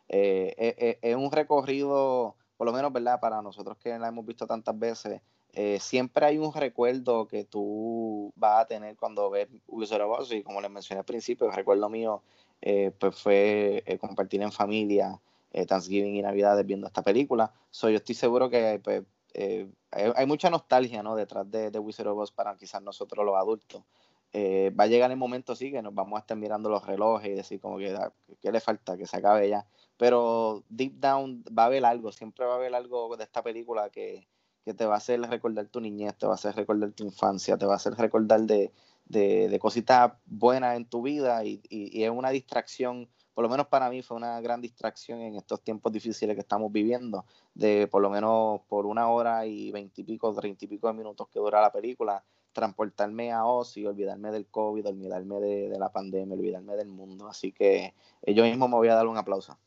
Eh, 0.10 0.54
eh, 0.58 0.76
eh, 0.78 1.00
es 1.02 1.16
un 1.16 1.32
recorrido, 1.32 2.36
por 2.56 2.68
lo 2.68 2.74
menos, 2.74 2.94
¿verdad? 2.94 3.20
Para 3.20 3.42
nosotros 3.42 3.78
que 3.80 3.98
la 3.98 4.10
hemos 4.10 4.26
visto 4.28 4.46
tantas 4.46 4.78
veces, 4.78 5.22
eh, 5.54 5.80
siempre 5.80 6.26
hay 6.28 6.38
un 6.38 6.54
recuerdo 6.54 7.28
que 7.28 7.44
tú 7.46 8.32
vas 8.36 8.62
a 8.62 8.68
tener 8.68 8.96
cuando 8.96 9.32
ves 9.32 9.48
Wizard 9.68 10.04
of 10.04 10.20
Oz 10.20 10.32
y 10.32 10.44
como 10.44 10.62
les 10.62 10.70
mencioné 10.70 11.00
al 11.00 11.06
principio, 11.06 11.48
el 11.48 11.54
recuerdo 11.54 11.90
mío 11.90 12.22
eh, 12.62 12.92
pues 13.00 13.16
fue 13.20 13.82
eh, 13.88 13.98
compartir 13.98 14.44
en 14.44 14.52
familia 14.52 15.20
Thanksgiving 15.52 16.16
y 16.16 16.22
Navidades 16.22 16.66
viendo 16.66 16.88
esta 16.88 17.02
película. 17.02 17.52
So, 17.72 17.90
yo 17.90 17.98
estoy 17.98 18.16
seguro 18.16 18.50
que 18.50 18.80
pues, 18.84 19.04
eh, 19.34 19.68
hay, 19.92 20.26
mucha 20.26 20.50
nostalgia 20.50 21.04
¿no? 21.04 21.16
detrás 21.16 21.50
de, 21.50 21.72
de 21.72 21.80
Wizard 21.80 22.08
of 22.08 22.20
Oz 22.20 22.32
para 22.32 22.56
quizás 22.56 22.82
nosotros 22.82 23.26
los 23.26 23.36
adultos. 23.36 23.84
Eh, 24.34 24.72
va 24.80 24.86
a 24.86 24.88
llegar 24.88 25.12
el 25.12 25.18
momento 25.18 25.56
sí 25.56 25.72
que 25.72 25.82
nos 25.82 25.94
vamos 25.94 26.16
a 26.18 26.22
estar 26.22 26.38
mirando 26.38 26.70
los 26.70 26.86
relojes 26.86 27.30
y 27.30 27.34
decir 27.34 27.60
como 27.60 27.78
que 27.78 27.94
ah, 27.94 28.14
¿qué 28.42 28.52
le 28.52 28.62
falta? 28.62 28.98
Que 28.98 29.06
se 29.06 29.18
acabe 29.18 29.50
ya. 29.50 29.66
Pero 29.98 30.64
deep 30.70 30.94
down 31.00 31.44
va 31.58 31.64
a 31.64 31.66
haber 31.68 31.86
algo, 31.86 32.12
siempre 32.12 32.46
va 32.46 32.54
a 32.54 32.56
haber 32.56 32.74
algo 32.74 33.16
de 33.18 33.24
esta 33.24 33.44
película 33.44 33.90
que, 33.90 34.28
que 34.64 34.74
te 34.74 34.86
va 34.86 34.96
a 34.96 34.98
hacer 34.98 35.20
recordar 35.22 35.68
tu 35.68 35.82
niñez, 35.82 36.16
te 36.18 36.26
va 36.26 36.34
a 36.34 36.36
hacer 36.36 36.56
recordar 36.56 36.92
tu 36.94 37.04
infancia, 37.04 37.58
te 37.58 37.66
va 37.66 37.74
a 37.74 37.76
hacer 37.76 37.94
recordar 37.96 38.42
de, 38.42 38.72
de, 39.06 39.60
cositas 39.60 40.14
buenas 40.26 40.78
en 40.78 40.86
tu 40.86 41.02
vida 41.02 41.44
y- 41.44 41.62
y 41.70 42.04
es 42.04 42.10
una 42.10 42.30
distracción, 42.30 43.10
por 43.34 43.44
lo 43.44 43.50
menos 43.50 43.68
para 43.68 43.90
mí 43.90 44.02
fue 44.02 44.18
una 44.18 44.40
gran 44.42 44.62
distracción 44.62 45.22
en 45.22 45.36
estos 45.36 45.62
tiempos 45.62 45.92
difíciles 45.92 46.36
que 46.36 46.42
estamos 46.42 46.72
viviendo, 46.72 47.26
de 47.54 47.88
por 47.88 48.02
lo 48.02 48.10
menos 48.10 48.62
por 48.68 48.86
una 48.86 49.08
hora 49.10 49.46
y 49.46 49.72
veintipico, 49.72 50.34
treinta 50.34 50.66
y 50.66 50.68
pico 50.68 50.88
de 50.88 50.94
minutos 50.94 51.28
que 51.30 51.40
dura 51.40 51.62
la 51.62 51.72
película, 51.72 52.24
transportarme 52.52 53.32
a 53.32 53.46
Oz 53.46 53.78
y 53.78 53.86
olvidarme 53.86 54.32
del 54.32 54.48
COVID, 54.48 54.88
olvidarme 54.88 55.40
de, 55.40 55.80
la 55.80 55.92
pandemia, 55.92 56.36
olvidarme 56.36 56.76
del 56.76 56.90
mundo. 56.90 57.28
Así 57.28 57.52
que 57.52 57.94
eh, 58.22 58.34
yo 58.34 58.44
mismo 58.44 58.68
me 58.68 58.76
voy 58.76 58.90
a 58.90 58.96
dar 58.96 59.08
un 59.08 59.18
aplauso. 59.18 59.58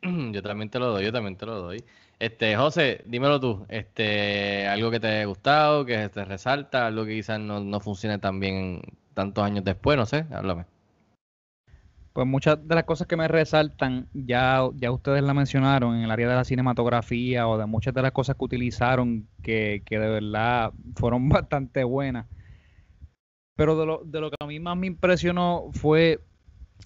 Yo 0.32 0.42
también 0.42 0.68
te 0.68 0.80
lo 0.80 0.88
doy, 0.88 1.04
yo 1.04 1.12
también 1.12 1.36
te 1.36 1.46
lo 1.46 1.62
doy. 1.62 1.84
Este, 2.18 2.56
José, 2.56 3.02
dímelo 3.06 3.38
tú, 3.38 3.64
este, 3.68 4.66
algo 4.66 4.90
que 4.90 4.98
te 4.98 5.06
haya 5.06 5.24
gustado, 5.26 5.84
que 5.84 6.08
te 6.08 6.24
resalta, 6.24 6.88
algo 6.88 7.04
que 7.04 7.14
quizás 7.14 7.38
no, 7.38 7.60
no 7.60 7.78
funcione 7.78 8.18
tan 8.18 8.40
bien 8.40 8.82
tantos 9.14 9.44
años 9.44 9.62
después, 9.62 9.96
no 9.96 10.04
sé, 10.06 10.26
háblame. 10.32 10.71
Pues 12.12 12.26
muchas 12.26 12.66
de 12.68 12.74
las 12.74 12.84
cosas 12.84 13.06
que 13.06 13.16
me 13.16 13.26
resaltan, 13.26 14.06
ya, 14.12 14.60
ya 14.74 14.90
ustedes 14.92 15.22
la 15.22 15.32
mencionaron 15.32 15.96
en 15.96 16.02
el 16.02 16.10
área 16.10 16.28
de 16.28 16.34
la 16.34 16.44
cinematografía 16.44 17.48
o 17.48 17.56
de 17.56 17.64
muchas 17.66 17.94
de 17.94 18.02
las 18.02 18.12
cosas 18.12 18.36
que 18.36 18.44
utilizaron 18.44 19.28
que, 19.40 19.82
que 19.86 19.98
de 19.98 20.08
verdad 20.08 20.72
fueron 20.94 21.28
bastante 21.30 21.84
buenas. 21.84 22.26
Pero 23.56 23.76
de 23.78 23.86
lo, 23.86 24.02
de 24.04 24.20
lo 24.20 24.30
que 24.30 24.36
a 24.40 24.46
mí 24.46 24.58
más 24.60 24.76
me 24.76 24.86
impresionó 24.86 25.68
fue, 25.72 26.24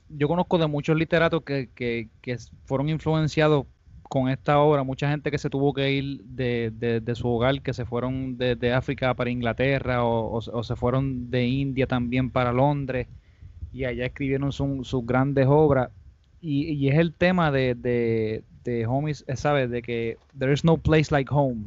yo 0.08 0.28
conozco 0.28 0.58
de 0.58 0.66
muchos 0.68 0.96
literatos 0.96 1.42
que, 1.44 1.72
que, 1.74 2.10
que 2.22 2.38
fueron 2.66 2.88
influenciados 2.90 3.66
con 4.04 4.28
esta 4.30 4.60
obra, 4.60 4.84
mucha 4.84 5.10
gente 5.10 5.30
que 5.32 5.38
se 5.38 5.50
tuvo 5.50 5.74
que 5.74 5.92
ir 5.92 6.22
de, 6.24 6.72
de- 6.74 7.14
su 7.16 7.28
hogar, 7.28 7.62
que 7.62 7.74
se 7.74 7.86
fueron 7.86 8.38
de, 8.38 8.56
África 8.74 9.14
para 9.16 9.30
Inglaterra 9.30 10.04
o, 10.04 10.38
o 10.38 10.40
o 10.40 10.64
se 10.64 10.76
fueron 10.76 11.30
de 11.30 11.46
India 11.46 11.86
también 11.88 12.30
para 12.32 12.52
Londres 12.52 13.08
y 13.76 13.84
allá 13.84 14.06
escribieron 14.06 14.52
su- 14.52 14.84
sus 14.84 15.04
grandes 15.06 15.46
obras. 15.48 15.90
Y, 16.40 16.72
y 16.72 16.88
es 16.88 16.98
el 16.98 17.12
tema 17.12 17.50
de, 17.50 17.74
de, 17.74 18.86
Homies, 18.86 19.24
eh, 19.28 19.36
¿sabes? 19.36 19.70
De 19.70 19.82
que 19.82 20.18
there 20.38 20.52
is 20.52 20.64
no 20.64 20.78
place 20.78 21.10
like 21.12 21.30
home. 21.32 21.66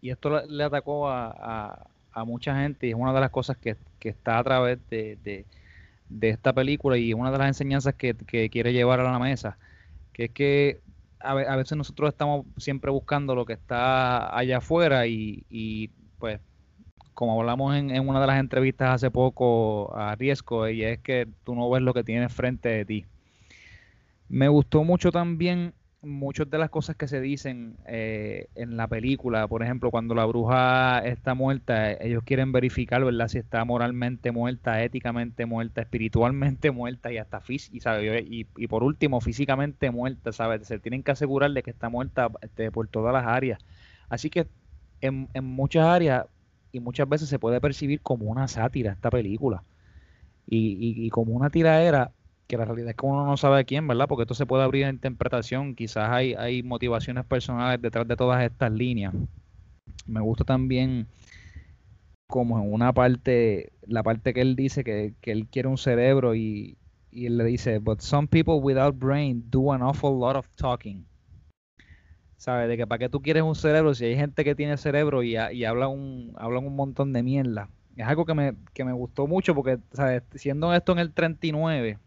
Y 0.00 0.10
esto 0.10 0.46
le, 0.46 0.64
atacó 0.64 1.08
a, 1.08 1.86
a- 2.12 2.24
mucha 2.24 2.54
gente 2.60 2.86
y 2.86 2.90
es 2.90 2.96
una 2.96 3.12
de 3.14 3.20
las 3.20 3.30
cosas 3.30 3.56
que, 3.56 3.76
que 3.98 4.08
está 4.10 4.38
a 4.38 4.44
través 4.44 4.78
de, 4.90 5.16
de- 5.24 5.46
esta 6.28 6.52
película 6.52 6.98
y 6.98 7.14
una 7.14 7.30
de 7.30 7.38
las 7.38 7.48
enseñanzas 7.48 7.94
que, 7.94 8.14
que 8.14 8.50
quiere 8.50 8.72
llevar 8.72 9.00
a 9.00 9.10
la 9.12 9.18
mesa, 9.18 9.58
que 10.12 10.24
es 10.26 10.30
que 10.32 10.80
a, 11.20 11.32
a 11.32 11.56
veces 11.56 11.78
nosotros 11.78 12.10
estamos 12.10 12.46
siempre 12.58 12.90
buscando 12.90 13.34
lo 13.34 13.46
que 13.46 13.54
está 13.54 14.36
allá 14.36 14.58
afuera 14.58 15.06
y, 15.06 15.44
y, 15.50 15.88
pues 16.18 16.40
como 17.20 17.38
hablamos 17.38 17.76
en, 17.76 18.08
una 18.08 18.18
de 18.18 18.26
las 18.26 18.40
entrevistas 18.40 18.94
hace 18.94 19.10
poco 19.10 19.94
a 19.94 20.14
Riesco, 20.14 20.66
y 20.70 20.84
es 20.84 21.00
que 21.00 21.28
tú 21.44 21.54
no 21.54 21.68
ves 21.68 21.82
lo 21.82 21.92
que 21.92 22.02
tienes 22.02 22.32
frente 22.32 22.70
de 22.70 22.86
ti. 22.86 23.04
Me 24.30 24.48
gustó 24.48 24.84
mucho 24.84 25.12
también 25.12 25.74
muchas 26.00 26.48
de 26.48 26.56
las 26.56 26.70
cosas 26.70 26.96
que 26.96 27.08
se 27.08 27.20
dicen 27.20 27.76
eh, 27.86 28.46
en 28.54 28.78
la 28.78 28.88
película. 28.88 29.46
Por 29.48 29.62
ejemplo, 29.62 29.90
cuando 29.90 30.14
la 30.14 30.24
bruja 30.24 31.00
está 31.00 31.34
muerta, 31.34 31.92
ellos 31.92 32.22
quieren 32.24 32.52
verificar, 32.52 33.04
¿verdad? 33.04 33.28
Si 33.28 33.36
está 33.36 33.66
moralmente 33.66 34.32
muerta, 34.32 34.82
éticamente 34.82 35.44
muerta, 35.44 35.82
espiritualmente 35.82 36.70
muerta 36.70 37.12
y 37.12 37.18
hasta 37.18 37.42
física, 37.42 38.00
y, 38.02 38.46
y 38.56 38.66
por 38.66 38.82
último, 38.82 39.20
físicamente 39.20 39.90
muerta, 39.90 40.32
¿sabes? 40.32 40.66
Se 40.66 40.78
tienen 40.78 41.02
que 41.02 41.10
asegurar 41.10 41.50
de 41.50 41.62
que 41.62 41.70
está 41.70 41.90
muerta 41.90 42.30
este, 42.40 42.70
por 42.70 42.88
todas 42.88 43.12
las 43.12 43.26
áreas. 43.26 43.60
Así 44.08 44.30
que 44.30 44.46
en 45.02 45.28
muchas 45.44 45.84
áreas 45.84 46.24
y 46.72 46.80
muchas 46.80 47.08
veces 47.08 47.28
se 47.28 47.38
puede 47.38 47.60
percibir 47.60 48.00
como 48.02 48.26
una 48.30 48.48
sátira 48.48 48.92
esta 48.92 49.10
película 49.10 49.64
y, 50.46 51.06
y- 51.06 51.10
como 51.10 51.34
una 51.34 51.50
tiraera 51.50 52.12
que 52.48 52.56
la 52.58 52.64
realidad 52.66 52.90
es 52.90 52.96
que 52.96 53.06
uno 53.06 53.26
no 53.26 53.36
sabe 53.36 53.58
de 53.58 53.64
quién, 53.64 53.86
¿verdad? 53.88 54.08
Porque 54.08 54.22
esto 54.22 54.34
se 54.34 54.46
puede 54.46 54.64
abrir 54.64 54.84
a 54.86 54.90
interpretación, 54.90 55.74
quizás 55.76 56.10
hay, 56.10 56.34
hay 56.34 56.62
motivaciones 56.64 57.24
personales 57.24 57.80
detrás 57.82 58.08
de 58.08 58.16
todas 58.16 58.42
estas 58.44 58.72
líneas. 58.72 59.14
Me 60.06 60.20
gusta 60.20 60.44
también 60.44 61.08
como 62.26 62.58
en 62.60 62.72
una 62.72 62.92
parte, 62.92 63.72
la 63.82 64.02
parte 64.02 64.32
que 64.34 64.40
él 64.42 64.56
dice 64.56 64.84
que, 64.84 65.14
que 65.20 65.32
él 65.32 65.48
quiere 65.48 65.68
un 65.68 65.78
cerebro 65.78 66.34
y, 66.34 66.78
y 67.10 67.26
él 67.26 67.36
le 67.38 67.44
dice, 67.44 67.78
but 67.78 68.00
some 68.00 68.28
people 68.28 68.54
without 68.60 68.96
brain 68.98 69.44
do 69.50 69.72
an 69.72 69.82
awful 69.82 70.18
lot 70.18 70.36
of 70.36 70.46
talking. 70.56 71.06
¿Sabes? 72.40 72.70
De 72.70 72.78
que 72.78 72.86
para 72.86 72.98
qué 72.98 73.10
tú 73.10 73.20
quieres 73.20 73.42
un 73.42 73.54
cerebro 73.54 73.94
si 73.94 74.06
hay 74.06 74.16
gente 74.16 74.44
que 74.44 74.54
tiene 74.54 74.78
cerebro 74.78 75.22
y, 75.22 75.36
y 75.36 75.64
habla 75.66 75.88
un, 75.88 76.32
hablan 76.38 76.64
un 76.66 76.74
montón 76.74 77.12
de 77.12 77.22
mierda. 77.22 77.68
Es 77.96 78.06
algo 78.06 78.24
que 78.24 78.32
me, 78.32 78.54
que 78.72 78.82
me 78.82 78.94
gustó 78.94 79.26
mucho 79.26 79.54
porque, 79.54 79.78
¿sabes? 79.92 80.22
Siendo 80.36 80.72
esto 80.72 80.92
en 80.92 81.00
el 81.00 81.12
39, 81.12 81.98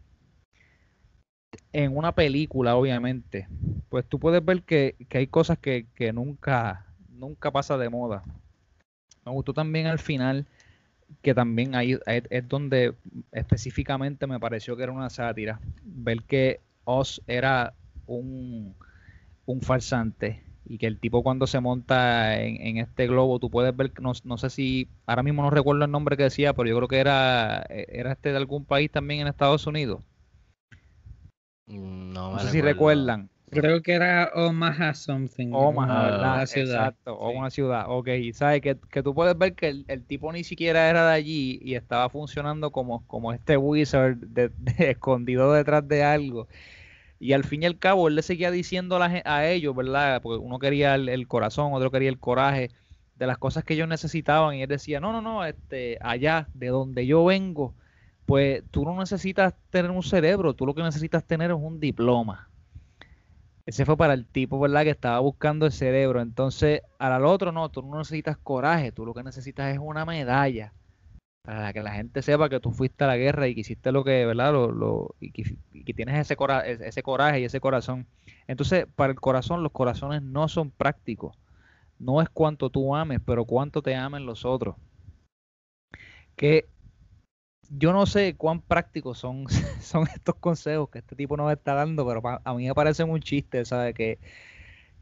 en 1.72 1.96
una 1.96 2.10
película, 2.16 2.74
obviamente, 2.74 3.46
pues 3.90 4.04
tú 4.08 4.18
puedes 4.18 4.44
ver 4.44 4.64
que, 4.64 4.96
que 5.08 5.18
hay 5.18 5.28
cosas 5.28 5.56
que, 5.56 5.86
que 5.94 6.12
nunca, 6.12 6.84
nunca 7.10 7.52
pasa 7.52 7.78
de 7.78 7.88
moda. 7.88 8.24
Me 9.24 9.30
gustó 9.30 9.52
también 9.54 9.86
al 9.86 10.00
final, 10.00 10.46
que 11.22 11.32
también 11.32 11.76
ahí 11.76 11.96
es 12.06 12.48
donde 12.48 12.94
específicamente 13.30 14.26
me 14.26 14.40
pareció 14.40 14.76
que 14.76 14.82
era 14.82 14.90
una 14.90 15.10
sátira. 15.10 15.60
Ver 15.84 16.24
que 16.24 16.60
Oz 16.82 17.22
era 17.28 17.72
un, 18.06 18.74
un 19.46 19.60
farsante 19.60 20.42
y 20.66 20.78
que 20.78 20.86
el 20.86 20.98
tipo 20.98 21.22
cuando 21.22 21.46
se 21.46 21.60
monta 21.60 22.40
en, 22.42 22.56
en 22.60 22.78
este 22.78 23.06
globo, 23.06 23.38
tú 23.38 23.50
puedes 23.50 23.76
ver, 23.76 23.92
no, 24.00 24.12
no 24.24 24.38
sé 24.38 24.48
si, 24.50 24.88
ahora 25.06 25.22
mismo 25.22 25.42
no 25.42 25.50
recuerdo 25.50 25.84
el 25.84 25.90
nombre 25.90 26.16
que 26.16 26.22
decía, 26.24 26.54
pero 26.54 26.68
yo 26.68 26.76
creo 26.76 26.88
que 26.88 26.98
era, 26.98 27.64
era 27.68 28.12
este 28.12 28.30
de 28.30 28.36
algún 28.38 28.64
país 28.64 28.90
también 28.90 29.20
en 29.20 29.26
Estados 29.28 29.66
Unidos. 29.66 30.02
No, 31.66 32.28
me 32.30 32.34
No 32.34 32.38
sé 32.40 32.50
si 32.50 32.60
recuerdan. 32.60 33.30
Creo 33.50 33.82
que 33.82 33.92
era 33.92 34.32
Omaha 34.34 34.94
something. 34.94 35.50
Omaha, 35.52 35.86
una- 35.86 36.02
¿verdad? 36.02 36.34
una 36.34 36.46
ciudad. 36.46 36.86
Exacto, 36.88 37.14
o 37.16 37.30
una 37.30 37.50
ciudad. 37.50 37.84
Ok, 37.88 38.08
sabes 38.32 38.60
que, 38.62 38.76
que 38.90 39.02
tú 39.02 39.14
puedes 39.14 39.36
ver 39.38 39.54
que 39.54 39.68
el, 39.68 39.84
el 39.86 40.04
tipo 40.04 40.32
ni 40.32 40.42
siquiera 40.44 40.90
era 40.90 41.06
de 41.06 41.14
allí 41.14 41.58
y 41.62 41.74
estaba 41.76 42.08
funcionando 42.10 42.72
como, 42.72 43.06
como 43.06 43.32
este 43.32 43.56
wizard 43.56 44.16
de- 44.16 44.48
de- 44.58 44.90
escondido 44.90 45.52
detrás 45.52 45.86
de 45.86 46.02
algo. 46.02 46.48
Y 47.24 47.32
al 47.32 47.42
fin 47.42 47.62
y 47.62 47.66
al 47.66 47.78
cabo, 47.78 48.08
él 48.08 48.16
le 48.16 48.22
seguía 48.22 48.50
diciendo 48.50 49.02
a, 49.02 49.46
ellos, 49.46 49.74
¿verdad? 49.74 50.20
Porque 50.20 50.44
uno 50.44 50.58
quería 50.58 50.94
el, 50.94 51.08
el 51.08 51.26
corazón, 51.26 51.72
otro 51.72 51.90
quería 51.90 52.10
el 52.10 52.18
coraje 52.18 52.70
de 53.16 53.26
las 53.26 53.38
cosas 53.38 53.64
que 53.64 53.72
ellos 53.72 53.88
necesitaban. 53.88 54.56
Y 54.56 54.62
él 54.62 54.68
decía, 54.68 55.00
no, 55.00 55.10
no, 55.10 55.22
no, 55.22 55.42
este, 55.42 55.96
allá, 56.02 56.50
de 56.52 56.66
donde 56.66 57.06
yo 57.06 57.24
vengo, 57.24 57.72
pues 58.26 58.62
tú 58.70 58.84
no 58.84 58.94
necesitas 58.98 59.54
tener 59.70 59.90
un 59.90 60.02
cerebro, 60.02 60.52
tú 60.52 60.66
lo 60.66 60.74
que 60.74 60.82
necesitas 60.82 61.24
tener 61.24 61.50
es 61.50 61.56
un 61.56 61.80
diploma. 61.80 62.50
Ese 63.64 63.86
fue 63.86 63.96
para 63.96 64.12
el 64.12 64.26
tipo, 64.26 64.60
¿verdad? 64.60 64.82
Que 64.82 64.90
estaba 64.90 65.18
buscando 65.20 65.64
el 65.64 65.72
cerebro. 65.72 66.20
Entonces, 66.20 66.82
al 66.98 67.24
otro 67.24 67.52
no, 67.52 67.70
tú 67.70 67.80
no 67.80 67.96
necesitas 67.96 68.36
coraje, 68.36 68.92
tú 68.92 69.06
lo 69.06 69.14
que 69.14 69.22
necesitas 69.22 69.72
es 69.72 69.78
una 69.82 70.04
medalla. 70.04 70.74
Para 71.44 71.72
que 71.74 71.82
la 71.82 71.92
gente 71.92 72.22
sepa 72.22 72.48
que 72.48 72.58
tú 72.60 72.72
fuiste 72.72 73.04
a 73.04 73.06
la 73.06 73.16
guerra 73.16 73.46
y 73.48 73.54
que 73.54 73.60
hiciste 73.60 73.92
lo 73.92 74.02
que, 74.04 74.24
¿verdad? 74.26 74.52
Lo, 74.52 74.72
lo- 74.72 75.14
y, 75.20 75.30
que, 75.32 75.42
y 75.72 75.84
que 75.84 75.92
tienes 75.94 76.18
ese, 76.20 76.36
cora- 76.36 76.66
ese 76.66 77.02
coraje 77.02 77.40
y 77.40 77.44
ese 77.44 77.60
corazón. 77.60 78.06
Entonces, 78.48 78.86
para 78.96 79.12
el 79.12 79.20
corazón, 79.20 79.62
los 79.62 79.72
corazones 79.72 80.22
no 80.22 80.48
son 80.48 80.70
prácticos. 80.70 81.36
No 81.98 82.22
es 82.22 82.28
cuánto 82.30 82.70
tú 82.70 82.96
ames, 82.96 83.20
pero 83.26 83.44
cuánto 83.46 83.82
te 83.82 83.94
amen 83.96 84.26
los 84.26 84.44
otros. 84.46 84.76
Que 86.36 86.66
yo 87.70 87.92
no 87.92 88.06
sé 88.06 88.36
cuán 88.36 88.60
prácticos 88.60 89.18
son, 89.18 89.46
son 89.80 90.06
estos 90.14 90.36
consejos 90.36 90.88
que 90.90 90.98
este 90.98 91.16
tipo 91.16 91.36
nos 91.36 91.52
está 91.52 91.74
dando, 91.74 92.06
pero 92.06 92.22
a 92.44 92.54
mí 92.54 92.66
me 92.66 92.74
parece 92.74 93.04
un 93.04 93.20
chiste, 93.20 93.64
¿sabes? 93.64 93.94
Que, 93.94 94.18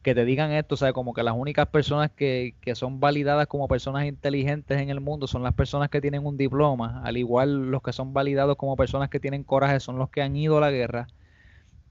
que 0.02 0.14
te 0.14 0.24
digan 0.24 0.52
esto, 0.52 0.76
¿sabes? 0.76 0.94
Como 0.94 1.14
que 1.14 1.22
las 1.22 1.34
únicas 1.36 1.68
personas 1.68 2.10
que, 2.12 2.56
que 2.60 2.74
son 2.74 3.00
validadas 3.00 3.46
como 3.46 3.68
personas 3.68 4.06
inteligentes 4.06 4.80
en 4.80 4.90
el 4.90 5.00
mundo 5.00 5.26
son 5.26 5.42
las 5.42 5.54
personas 5.54 5.88
que 5.90 6.00
tienen 6.00 6.26
un 6.26 6.36
diploma, 6.36 7.02
al 7.04 7.16
igual 7.16 7.70
los 7.70 7.82
que 7.82 7.92
son 7.92 8.12
validados 8.12 8.56
como 8.56 8.76
personas 8.76 9.08
que 9.10 9.20
tienen 9.20 9.44
coraje 9.44 9.80
son 9.80 9.98
los 9.98 10.10
que 10.10 10.22
han 10.22 10.36
ido 10.36 10.58
a 10.58 10.60
la 10.60 10.70
guerra. 10.70 11.08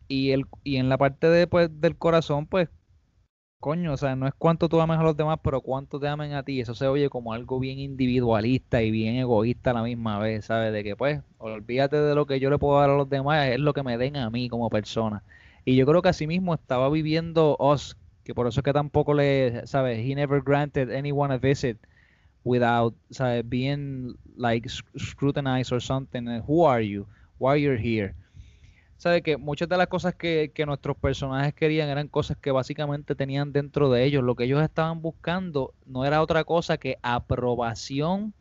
Y, 0.08 0.32
el, 0.32 0.46
y 0.64 0.78
en 0.78 0.90
la 0.90 0.98
parte 0.98 1.28
de, 1.28 1.48
pues, 1.48 1.70
del 1.82 1.98
corazón, 1.98 2.46
pues, 2.48 2.70
coño, 3.60 3.94
o 3.94 3.98
sea, 3.98 4.16
no 4.16 4.28
es 4.28 4.34
cuánto 4.38 4.70
tú 4.70 4.82
ames 4.82 4.98
a 5.00 5.04
los 5.04 5.16
demás, 5.18 5.40
pero 5.44 5.62
cuánto 5.62 6.00
te 6.00 6.08
amen 6.08 6.34
a 6.34 6.44
ti. 6.44 6.62
Eso 6.62 6.74
se 6.76 6.88
oye 6.88 7.10
como 7.10 7.34
algo 7.34 7.60
bien 7.60 7.80
individualista 7.80 8.82
y 8.82 8.92
bien 8.92 9.16
egoísta 9.16 9.72
a 9.72 9.74
la 9.76 9.84
misma 9.84 10.20
vez, 10.20 10.46
¿sabes? 10.46 10.74
De 10.74 10.84
que, 10.84 10.96
pues, 10.96 11.22
olvídate 11.38 11.98
de 11.98 12.16
lo 12.16 12.26
que 12.26 12.40
yo 12.40 12.50
le 12.50 12.58
puedo 12.60 12.80
dar 12.80 12.90
a 12.90 12.98
los 12.98 13.10
demás, 13.10 13.48
es 13.50 13.60
lo 13.60 13.74
que 13.74 13.84
me 13.84 13.98
den 13.98 14.18
a 14.18 14.30
mí 14.30 14.50
como 14.50 14.70
persona. 14.70 15.24
Y 15.66 15.76
yo 15.76 15.86
creo 15.86 16.02
que 16.02 16.10
así 16.10 16.28
mismo 16.28 16.54
estaba 16.56 16.90
viviendo 16.90 17.56
Oz, 17.60 17.98
que 18.24 18.34
por 18.36 18.48
eso 18.48 18.60
es 18.62 18.64
que 18.64 18.74
tampoco 18.74 19.14
le, 19.14 19.66
¿sabes? 19.68 20.00
He 20.00 20.16
never 20.16 20.42
granted 20.42 20.92
anyone 20.92 21.34
a 21.34 21.38
visit 21.38 21.78
without, 22.44 22.96
¿sabes? 23.12 23.48
Being 23.48 24.16
like 24.36 24.70
sc- 24.70 24.86
scrutinized 24.98 25.72
or 25.74 25.82
something. 25.82 26.28
Who 26.48 26.68
are 26.68 26.86
you? 26.86 27.08
Why 27.40 27.62
you're 27.62 27.80
here? 27.80 28.16
sabe 29.02 29.24
que 29.24 29.38
muchas 29.38 29.68
de 29.68 29.78
las 29.78 29.88
cosas 29.88 30.14
que, 30.14 30.52
que 30.54 30.68
nuestros 30.68 30.96
personajes 30.96 31.56
querían 31.56 31.90
eran 31.90 32.08
cosas 32.08 32.38
que 32.38 32.52
básicamente 32.52 33.16
tenían 33.16 33.52
dentro 33.52 33.90
de 33.90 34.04
ellos. 34.04 34.24
Lo 34.24 34.36
que 34.36 34.44
ellos 34.44 34.62
estaban 34.62 35.02
buscando 35.02 35.74
no 35.88 36.06
era 36.06 36.22
otra 36.22 36.44
cosa 36.44 36.78
que 36.78 37.00
aprobación 37.02 38.36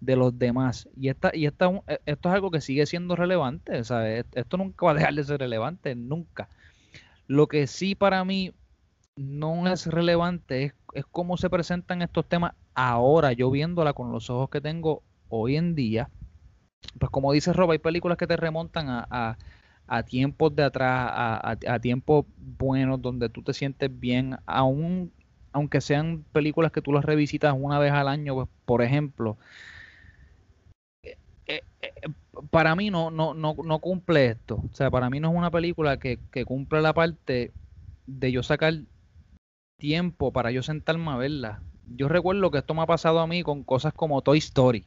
de 0.00 0.16
los 0.16 0.38
demás. 0.38 0.88
Y 0.96 1.08
esta, 1.10 1.30
y 1.34 1.44
esta, 1.44 1.66
eh, 1.86 2.00
esto 2.06 2.30
es 2.30 2.34
algo 2.34 2.50
que 2.50 2.62
sigue 2.62 2.86
siendo 2.86 3.14
relevante, 3.14 3.84
¿sabes? 3.84 4.24
Esto 4.32 4.56
nunca 4.56 4.86
va 4.86 4.92
a 4.92 4.94
dejar 4.94 5.14
de 5.14 5.24
ser 5.24 5.38
relevante, 5.40 5.94
nunca. 5.94 6.48
Lo 7.26 7.48
que 7.48 7.66
sí 7.66 7.94
para 7.94 8.24
mí 8.24 8.54
no 9.16 9.66
es 9.68 9.86
relevante 9.86 10.64
es, 10.64 10.74
es 10.94 11.04
cómo 11.10 11.36
se 11.36 11.50
presentan 11.50 12.02
estos 12.02 12.28
temas 12.28 12.54
ahora, 12.74 13.32
yo 13.32 13.50
viéndola 13.50 13.92
con 13.94 14.12
los 14.12 14.30
ojos 14.30 14.50
que 14.50 14.60
tengo 14.60 15.02
hoy 15.28 15.56
en 15.56 15.74
día. 15.74 16.10
Pues 16.98 17.10
como 17.10 17.32
dice 17.32 17.52
Rob, 17.52 17.70
hay 17.72 17.78
películas 17.78 18.18
que 18.18 18.26
te 18.26 18.36
remontan 18.36 18.88
a, 18.88 19.06
a 19.10 19.38
a 19.88 20.02
tiempos 20.04 20.54
de 20.56 20.64
atrás, 20.64 21.10
a, 21.12 21.56
a- 21.68 21.80
tiempos 21.80 22.26
buenos 22.36 23.02
donde 23.02 23.28
tú 23.28 23.42
te 23.42 23.54
sientes 23.54 23.90
bien, 24.00 24.36
aún 24.46 25.12
aunque 25.52 25.80
sean 25.80 26.24
películas 26.32 26.72
que 26.72 26.82
tú 26.82 26.92
las 26.92 27.04
revisitas 27.04 27.54
una 27.58 27.78
vez 27.78 27.92
al 27.92 28.08
año, 28.08 28.34
pues, 28.34 28.48
por 28.66 28.82
ejemplo, 28.82 29.38
eh, 31.02 31.18
eh, 31.46 31.62
eh, 31.82 31.90
para 32.50 32.74
mí 32.76 32.90
no, 32.90 33.10
no, 33.10 33.34
no, 33.34 33.54
no 33.64 33.80
cumple 33.80 34.26
esto. 34.26 34.56
O 34.56 34.74
sea, 34.74 34.90
para 34.90 35.10
mí 35.10 35.20
no 35.20 35.30
es 35.30 35.36
una 35.36 35.50
película 35.50 35.98
que, 35.98 36.20
que 36.30 36.44
cumple 36.44 36.80
la 36.80 36.94
parte 36.94 37.54
de 38.06 38.32
yo 38.32 38.42
sacar 38.42 38.74
tiempo 39.76 40.32
para 40.32 40.50
yo 40.50 40.62
sentarme 40.62 41.10
a 41.10 41.16
verla. 41.16 41.62
Yo 41.88 42.08
recuerdo 42.08 42.50
que 42.50 42.58
esto 42.58 42.74
me 42.74 42.82
ha 42.82 42.86
pasado 42.86 43.20
a 43.20 43.26
mí 43.26 43.42
con 43.42 43.62
cosas 43.62 43.92
como 43.92 44.22
Toy 44.22 44.38
Story. 44.38 44.86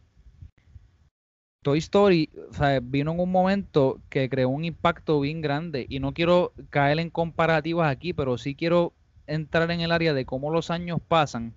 Toy 1.62 1.80
Story 1.80 2.30
vino 2.84 3.12
en 3.12 3.20
un 3.20 3.32
momento 3.32 4.02
que 4.10 4.30
creó 4.30 4.50
un 4.50 4.66
impacto 4.66 5.20
bien 5.20 5.42
grande 5.42 5.86
y 5.90 6.00
no 6.00 6.14
quiero 6.14 6.54
caer 6.70 7.00
en 7.00 7.10
comparativas 7.10 7.92
aquí, 7.92 8.14
pero 8.14 8.38
sí 8.38 8.56
quiero 8.56 8.94
entrar 9.28 9.70
en 9.72 9.82
el 9.82 9.92
área 9.92 10.14
de 10.14 10.26
cómo 10.26 10.52
los 10.52 10.72
años 10.72 11.00
pasan 11.06 11.54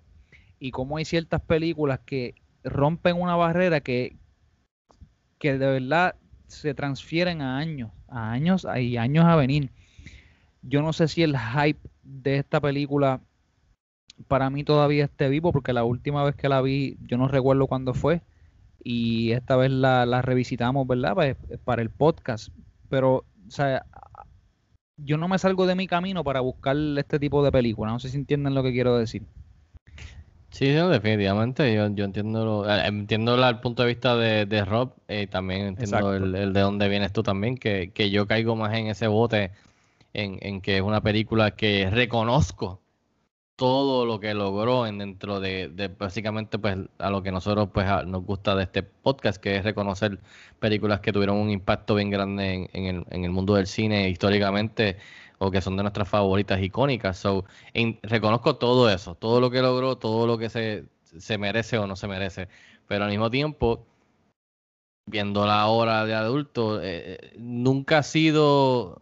y 0.59 0.71
cómo 0.71 0.97
hay 0.97 1.05
ciertas 1.05 1.41
películas 1.41 1.99
que 2.05 2.35
rompen 2.63 3.19
una 3.19 3.35
barrera 3.35 3.81
que, 3.81 4.17
que 5.39 5.57
de 5.57 5.67
verdad 5.67 6.15
se 6.47 6.73
transfieren 6.73 7.41
a 7.41 7.57
años, 7.57 7.91
a 8.07 8.31
años 8.31 8.67
y 8.79 8.97
años 8.97 9.25
a 9.25 9.35
venir. 9.35 9.71
Yo 10.61 10.81
no 10.81 10.93
sé 10.93 11.07
si 11.07 11.23
el 11.23 11.37
hype 11.37 11.79
de 12.03 12.37
esta 12.37 12.59
película 12.61 13.21
para 14.27 14.49
mí 14.49 14.63
todavía 14.63 15.05
esté 15.05 15.29
vivo, 15.29 15.51
porque 15.51 15.73
la 15.73 15.83
última 15.83 16.23
vez 16.23 16.35
que 16.35 16.49
la 16.49 16.61
vi, 16.61 16.97
yo 17.07 17.17
no 17.17 17.27
recuerdo 17.27 17.67
cuándo 17.67 17.93
fue, 17.93 18.21
y 18.83 19.31
esta 19.31 19.55
vez 19.55 19.71
la, 19.71 20.05
la 20.05 20.21
revisitamos, 20.21 20.85
¿verdad? 20.87 21.15
Pues, 21.15 21.37
para 21.63 21.81
el 21.81 21.89
podcast. 21.89 22.49
Pero, 22.89 23.15
o 23.47 23.51
sea, 23.51 23.85
yo 24.97 25.17
no 25.17 25.27
me 25.27 25.39
salgo 25.39 25.65
de 25.65 25.75
mi 25.75 25.87
camino 25.87 26.23
para 26.23 26.41
buscar 26.41 26.75
este 26.97 27.19
tipo 27.19 27.43
de 27.43 27.51
películas. 27.51 27.93
No 27.93 27.99
sé 27.99 28.09
si 28.09 28.17
entienden 28.17 28.53
lo 28.53 28.63
que 28.63 28.71
quiero 28.71 28.97
decir. 28.97 29.23
Sí, 30.51 30.67
definitivamente. 30.67 31.73
Yo, 31.73 31.87
yo 31.89 32.05
entiendo 32.05 32.45
lo- 32.45 32.69
eh, 32.69 32.85
entiendo 32.85 33.35
el 33.35 33.59
punto 33.59 33.81
de 33.81 33.87
vista 33.87 34.15
de, 34.15 34.45
de 34.45 34.63
Rob. 34.63 34.91
eh, 35.07 35.25
también 35.25 35.65
entiendo 35.65 36.13
el, 36.13 36.35
el 36.35 36.53
de 36.53 36.59
dónde 36.61 36.87
vienes 36.89 37.11
tú 37.11 37.23
también. 37.23 37.57
Que, 37.57 37.89
que 37.91 38.11
yo 38.11 38.27
caigo 38.27 38.55
más 38.55 38.73
en 38.77 38.87
ese 38.87 39.07
bote. 39.07 39.51
En, 40.13 40.37
en 40.41 40.61
que 40.61 40.77
es 40.77 40.81
una 40.83 41.01
película 41.01 41.51
que 41.51 41.89
reconozco 41.89 42.81
todo 43.55 44.05
lo 44.05 44.19
que 44.19 44.33
logró 44.33 44.87
en 44.87 44.97
dentro 44.97 45.39
de, 45.39 45.91
básicamente 45.97 46.57
pues 46.57 46.77
a 46.97 47.09
lo 47.09 47.21
que 47.21 47.31
nosotros 47.31 47.69
pues 47.73 47.87
nos 48.05 48.23
gusta 48.23 48.55
de 48.55 48.63
este 48.63 48.83
podcast, 48.83 49.41
que 49.41 49.57
es 49.57 49.63
reconocer 49.63 50.19
películas 50.59 51.01
que 51.01 51.13
tuvieron 51.13 51.37
un 51.37 51.49
impacto 51.49 51.95
bien 51.95 52.09
grande 52.09 52.53
en, 52.53 52.69
en 52.73 52.85
el, 52.85 53.05
en 53.11 53.25
el 53.25 53.31
mundo 53.31 53.55
del 53.55 53.67
cine 53.67 54.09
históricamente 54.09 54.97
o 55.37 55.51
que 55.51 55.61
son 55.61 55.77
de 55.77 55.83
nuestras 55.83 56.07
favoritas 56.07 56.61
icónicas. 56.61 57.17
So, 57.17 57.45
reconozco 58.03 58.55
todo 58.55 58.89
eso, 58.89 59.15
todo 59.15 59.39
lo 59.39 59.51
que 59.51 59.61
logró, 59.61 59.97
todo 59.97 60.25
lo 60.25 60.37
que 60.37 60.49
se, 60.49 60.85
se 61.03 61.37
merece 61.37 61.77
o 61.77 61.87
no 61.87 61.95
se 61.95 62.07
merece, 62.07 62.47
pero 62.87 63.03
al 63.05 63.11
mismo 63.11 63.29
tiempo, 63.29 63.85
viéndola 65.05 65.61
ahora 65.61 66.05
de 66.05 66.13
adulto, 66.15 66.81
eh, 66.81 67.17
eh, 67.21 67.33
nunca 67.37 67.99
ha 67.99 68.03
sido 68.03 69.01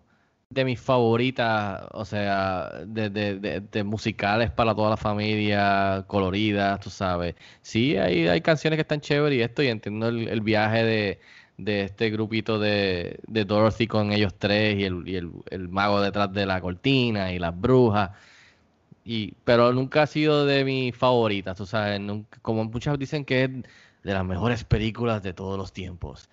de 0.51 0.65
mis 0.65 0.79
favoritas, 0.81 1.83
o 1.93 2.03
sea, 2.05 2.69
de, 2.85 3.09
de, 3.09 3.61
de, 3.61 3.83
musicales 3.85 4.51
para 4.51 4.75
toda 4.75 4.89
la 4.91 4.97
familia, 4.97 6.03
coloridas, 6.07 6.79
tú 6.81 6.89
sabes. 6.89 7.35
Sí, 7.61 7.97
hay, 7.97 8.27
hay 8.27 8.41
canciones 8.41 8.77
que 8.77 8.81
están 8.81 9.01
chéveres 9.01 9.39
y 9.39 9.41
esto, 9.41 9.63
y 9.63 9.67
entiendo 9.67 10.09
el, 10.09 10.27
el 10.27 10.41
viaje 10.41 10.83
de, 10.83 11.19
de 11.57 11.83
este 11.83 12.09
grupito 12.09 12.59
de, 12.59 13.19
de 13.27 13.45
Dorothy 13.45 13.87
con 13.87 14.11
ellos 14.11 14.33
tres 14.37 14.77
y, 14.77 14.83
el, 14.83 15.07
el, 15.07 15.31
el 15.49 15.69
mago 15.69 16.01
detrás 16.01 16.33
de 16.33 16.45
la 16.45 16.59
cortina 16.61 17.31
y 17.33 17.39
las 17.39 17.59
brujas. 17.59 18.11
Y, 19.03 19.33
pero 19.43 19.73
nunca 19.73 20.03
ha 20.03 20.07
sido 20.07 20.45
de 20.45 20.63
mis 20.65 20.95
favoritas, 20.95 21.57
tú 21.57 21.65
sabes, 21.65 21.99
nunca- 21.99 22.39
como 22.41 22.65
muchas 22.65 22.99
dicen 22.99 23.25
que 23.25 23.43
es 23.45 23.49
de 24.03 24.13
las 24.13 24.25
mejores 24.25 24.63
películas 24.63 25.23
de 25.23 25.33
todos 25.33 25.57
los 25.57 25.73
tiempos. 25.73 26.29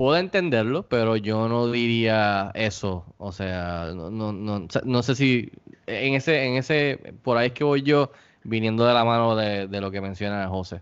Puedo 0.00 0.16
entenderlo, 0.16 0.88
pero 0.88 1.18
yo 1.18 1.46
no 1.46 1.70
diría 1.70 2.52
eso. 2.54 3.04
O 3.18 3.32
sea, 3.32 3.92
no, 3.94 4.10
no, 4.10 4.32
no, 4.32 4.66
no 4.86 5.02
sé 5.02 5.14
si 5.14 5.52
en 5.86 6.14
ese, 6.14 6.46
en 6.46 6.54
ese, 6.54 7.12
por 7.22 7.36
ahí 7.36 7.48
es 7.48 7.52
que 7.52 7.64
voy 7.64 7.82
yo 7.82 8.10
viniendo 8.42 8.86
de 8.86 8.94
la 8.94 9.04
mano 9.04 9.36
de, 9.36 9.68
lo 9.78 9.90
que 9.90 10.00
menciona 10.00 10.48
José. 10.48 10.80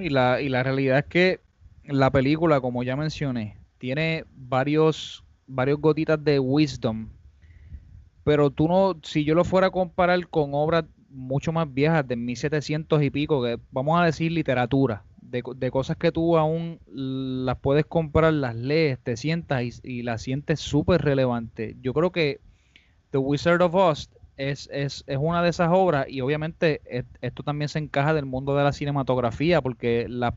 Y, 0.00 0.08
la, 0.08 0.40
y 0.40 0.48
la 0.48 0.62
realidad 0.62 1.00
es 1.00 1.04
que 1.04 1.40
la 1.84 2.10
película, 2.10 2.62
como 2.62 2.82
ya 2.82 2.96
mencioné, 2.96 3.58
tiene 3.76 4.24
varios, 4.34 5.22
varios 5.46 5.78
gotitas 5.78 6.24
de 6.24 6.38
wisdom. 6.38 7.10
Pero 8.24 8.48
tú 8.48 8.68
no, 8.68 8.98
si 9.02 9.22
yo 9.22 9.34
lo 9.34 9.44
fuera 9.44 9.66
a 9.66 9.70
comparar 9.70 10.26
con 10.28 10.52
obras 10.54 10.86
mucho 11.10 11.52
más 11.52 11.70
viejas 11.74 12.08
de 12.08 12.16
1700 12.16 13.02
y 13.02 13.10
pico, 13.10 13.42
que 13.42 13.58
vamos 13.70 14.00
a 14.00 14.06
decir 14.06 14.32
literatura 14.32 15.04
de, 15.42 15.70
cosas 15.70 15.96
que 15.96 16.12
tú 16.12 16.36
aún 16.36 16.78
las 16.86 17.58
puedes 17.58 17.86
comprar, 17.86 18.32
las 18.32 18.54
lees, 18.54 18.98
te 18.98 19.16
sientas 19.16 19.62
y, 19.62 19.72
y 19.82 20.02
las 20.02 20.22
sientes 20.22 20.60
súper 20.60 21.02
relevante. 21.02 21.76
Yo 21.80 21.92
creo 21.92 22.12
que 22.12 22.40
The 23.10 23.18
Wizard 23.18 23.62
of 23.62 23.74
Oz 23.74 24.10
es, 24.36 24.68
es, 24.72 25.04
es, 25.06 25.18
una 25.20 25.42
de 25.42 25.50
esas 25.50 25.70
obras 25.72 26.06
y 26.08 26.20
obviamente 26.20 26.80
es, 26.84 27.04
esto 27.20 27.42
también 27.42 27.68
se 27.68 27.78
encaja 27.78 28.14
del 28.14 28.26
mundo 28.26 28.56
de 28.56 28.64
la 28.64 28.72
cinematografía 28.72 29.60
porque 29.60 30.06
la, 30.08 30.34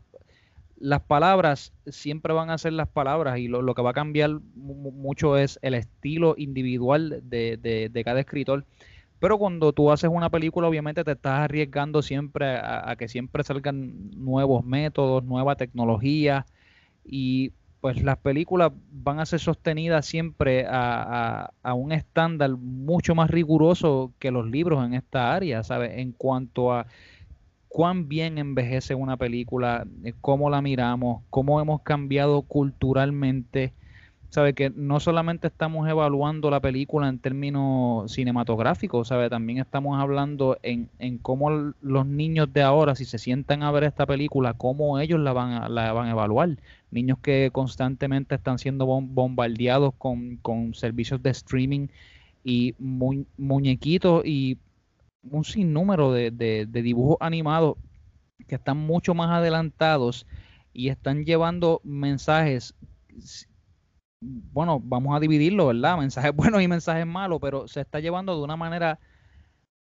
las 0.80 1.02
palabras 1.02 1.74
siempre 1.88 2.34
van 2.34 2.50
a 2.50 2.58
ser 2.58 2.74
las 2.74 2.88
palabras 2.88 3.40
y 3.40 3.48
lo, 3.48 3.62
lo 3.62 3.76
que 3.76 3.82
va 3.82 3.92
a 3.92 3.94
cambiar 3.94 4.40
mucho 4.56 5.38
es 5.38 5.60
el 5.62 5.74
estilo 5.74 6.36
individual 6.38 7.22
de, 7.24 7.58
de, 7.58 7.90
de, 7.90 8.04
cada 8.04 8.20
escritor. 8.20 8.66
Pero 9.20 9.38
cuando 9.38 9.74
tú 9.74 9.92
haces 9.92 10.10
una 10.14 10.30
película, 10.30 10.68
obviamente 10.68 11.04
te 11.04 11.12
estás 11.12 11.40
arriesgando 11.40 12.02
siempre 12.02 12.58
a, 12.58 12.96
que 12.98 13.08
siempre 13.08 13.44
salgan 13.44 14.12
nuevos 14.12 14.64
métodos, 14.64 15.24
nueva 15.24 15.56
tecnología 15.56 16.46
y 17.04 17.52
pues 17.82 18.04
las 18.04 18.18
películas 18.18 18.72
van 18.92 19.20
a 19.20 19.26
ser 19.26 19.40
sostenidas 19.40 20.06
siempre 20.06 20.66
a, 20.66 21.44
a, 21.44 21.54
a, 21.64 21.74
un 21.74 21.92
estándar 21.92 22.52
mucho 22.52 23.16
más 23.16 23.30
riguroso 23.30 24.14
que 24.20 24.32
los 24.32 24.46
libros 24.50 24.86
en 24.86 24.94
esta 24.94 25.34
área, 25.34 25.64
¿sabes? 25.64 25.98
En 25.98 26.12
cuanto 26.12 26.74
a 26.74 26.88
cuán 27.68 28.08
bien 28.08 28.38
envejece 28.38 28.96
una 28.96 29.18
película, 29.18 29.86
eh, 30.04 30.14
cómo 30.22 30.50
la 30.50 30.62
miramos, 30.62 31.24
cómo 31.30 31.62
hemos 31.62 31.82
cambiado 31.82 32.42
culturalmente. 32.44 33.74
¿Sabe? 34.30 34.54
Que 34.54 34.70
no 34.70 35.00
solamente 35.00 35.48
estamos 35.48 35.88
evaluando 35.88 36.50
la 36.50 36.60
película 36.60 37.08
en 37.08 37.20
términos 37.20 38.12
cinematográficos, 38.12 39.08
¿sabe? 39.08 39.30
También 39.30 39.60
estamos 39.60 40.00
hablando 40.00 40.58
en, 40.64 40.90
en 41.00 41.18
cómo 41.18 41.74
los 41.82 42.06
niños 42.06 42.52
de 42.52 42.62
ahora, 42.62 42.96
si 42.96 43.06
se 43.06 43.20
sientan 43.20 43.64
a 43.64 43.72
ver 43.72 43.86
esta 43.86 44.06
película, 44.06 44.54
cómo 44.54 45.00
ellos 45.00 45.20
la 45.22 45.32
van 45.32 45.54
a, 45.54 45.70
la 45.70 45.94
van 45.94 46.08
a 46.08 46.12
evaluar. 46.12 46.58
Niños 46.92 47.20
que 47.20 47.50
constantemente 47.54 48.36
están 48.36 48.60
siendo 48.60 48.86
bombardeados 48.86 49.94
con, 49.98 50.38
con 50.38 50.74
servicios 50.74 51.24
de 51.24 51.30
streaming 51.30 51.88
y 52.44 52.76
mu 52.80 53.26
muñequitos 53.38 54.26
y 54.26 54.58
un 55.24 55.44
sinnúmero 55.44 56.12
de, 56.12 56.32
de 56.32 56.82
dibujos 56.82 57.18
animados 57.20 57.76
que 58.48 58.56
están 58.56 58.78
mucho 58.78 59.14
más 59.14 59.30
adelantados 59.32 60.26
y 60.74 60.90
están 60.90 61.26
llevando 61.26 61.82
mensajes 61.84 62.76
bueno, 64.20 64.82
vamos 64.84 65.16
a 65.16 65.20
dividirlo, 65.20 65.68
¿verdad? 65.68 65.98
Mensajes 65.98 66.36
buenos 66.36 66.62
y 66.62 66.68
mensajes 66.68 67.06
malos, 67.06 67.40
pero 67.42 67.68
se 67.68 67.82
está 67.82 68.00
llevando 68.00 68.36
de 68.36 68.44
una 68.44 68.56
manera 68.56 69.00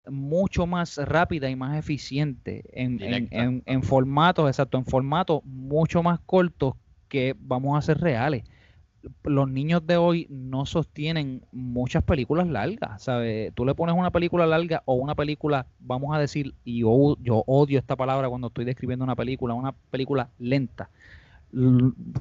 mucho 0.07 0.67
más 0.67 0.97
rápida 0.97 1.51
y 1.51 1.57
más 1.57 1.77
eficiente 1.79 2.65
en, 2.73 3.03
en, 3.03 3.29
en, 3.31 3.63
en 3.67 3.83
formatos, 3.83 4.49
exacto, 4.49 4.79
en 4.79 4.87
formatos 4.87 5.45
mucho 5.45 6.03
más 6.03 6.21
cortos 6.21 6.75
que 7.09 7.37
vamos 7.39 7.77
a 7.77 7.83
ser 7.83 7.99
reales. 7.99 8.45
Los 9.25 9.49
niños 9.49 9.87
de 9.87 9.97
hoy 9.97 10.27
no 10.29 10.67
sostienen 10.67 11.43
muchas 11.53 12.03
películas 12.03 12.49
largas, 12.49 13.03
¿sabes? 13.03 13.53
Tú 13.55 13.65
le 13.65 13.75
pones 13.75 13.95
una 13.95 14.11
película 14.11 14.47
larga 14.47 14.83
o 14.85 14.95
una 14.95 15.15
película, 15.15 15.67
vamos 15.79 16.15
a 16.15 16.19
decir, 16.19 16.55
y 16.65 16.81
yo, 16.81 17.17
yo 17.21 17.43
odio 17.47 17.79
esta 17.79 17.97
palabra 17.97 18.29
cuando 18.29 18.49
estoy 18.49 18.65
describiendo 18.65 19.05
una 19.05 19.17
película, 19.17 19.55
una 19.55 19.73
película 19.91 20.31
lenta 20.39 20.91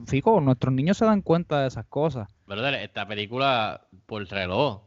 Fico, 0.08 0.42
nuestros 0.42 0.74
niños 0.74 0.98
se 0.98 1.06
dan 1.06 1.22
cuenta 1.22 1.62
de 1.62 1.68
esas 1.68 1.86
cosas. 1.86 2.28
Esta 2.82 3.08
película 3.08 3.86
por 4.06 4.26
reloj. 4.28 4.82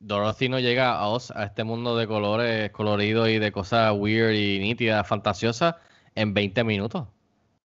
Dorothy 0.00 0.48
no 0.48 0.58
llega 0.58 0.98
a, 0.98 1.06
a 1.06 1.44
este 1.44 1.64
mundo 1.64 1.96
de 1.96 2.06
colores 2.06 2.70
coloridos 2.70 3.28
y 3.28 3.38
de 3.38 3.52
cosas 3.52 3.94
weird 3.96 4.34
y 4.34 4.58
nítidas, 4.58 5.06
fantasiosas, 5.06 5.76
en 6.14 6.34
20 6.34 6.64
minutos. 6.64 7.06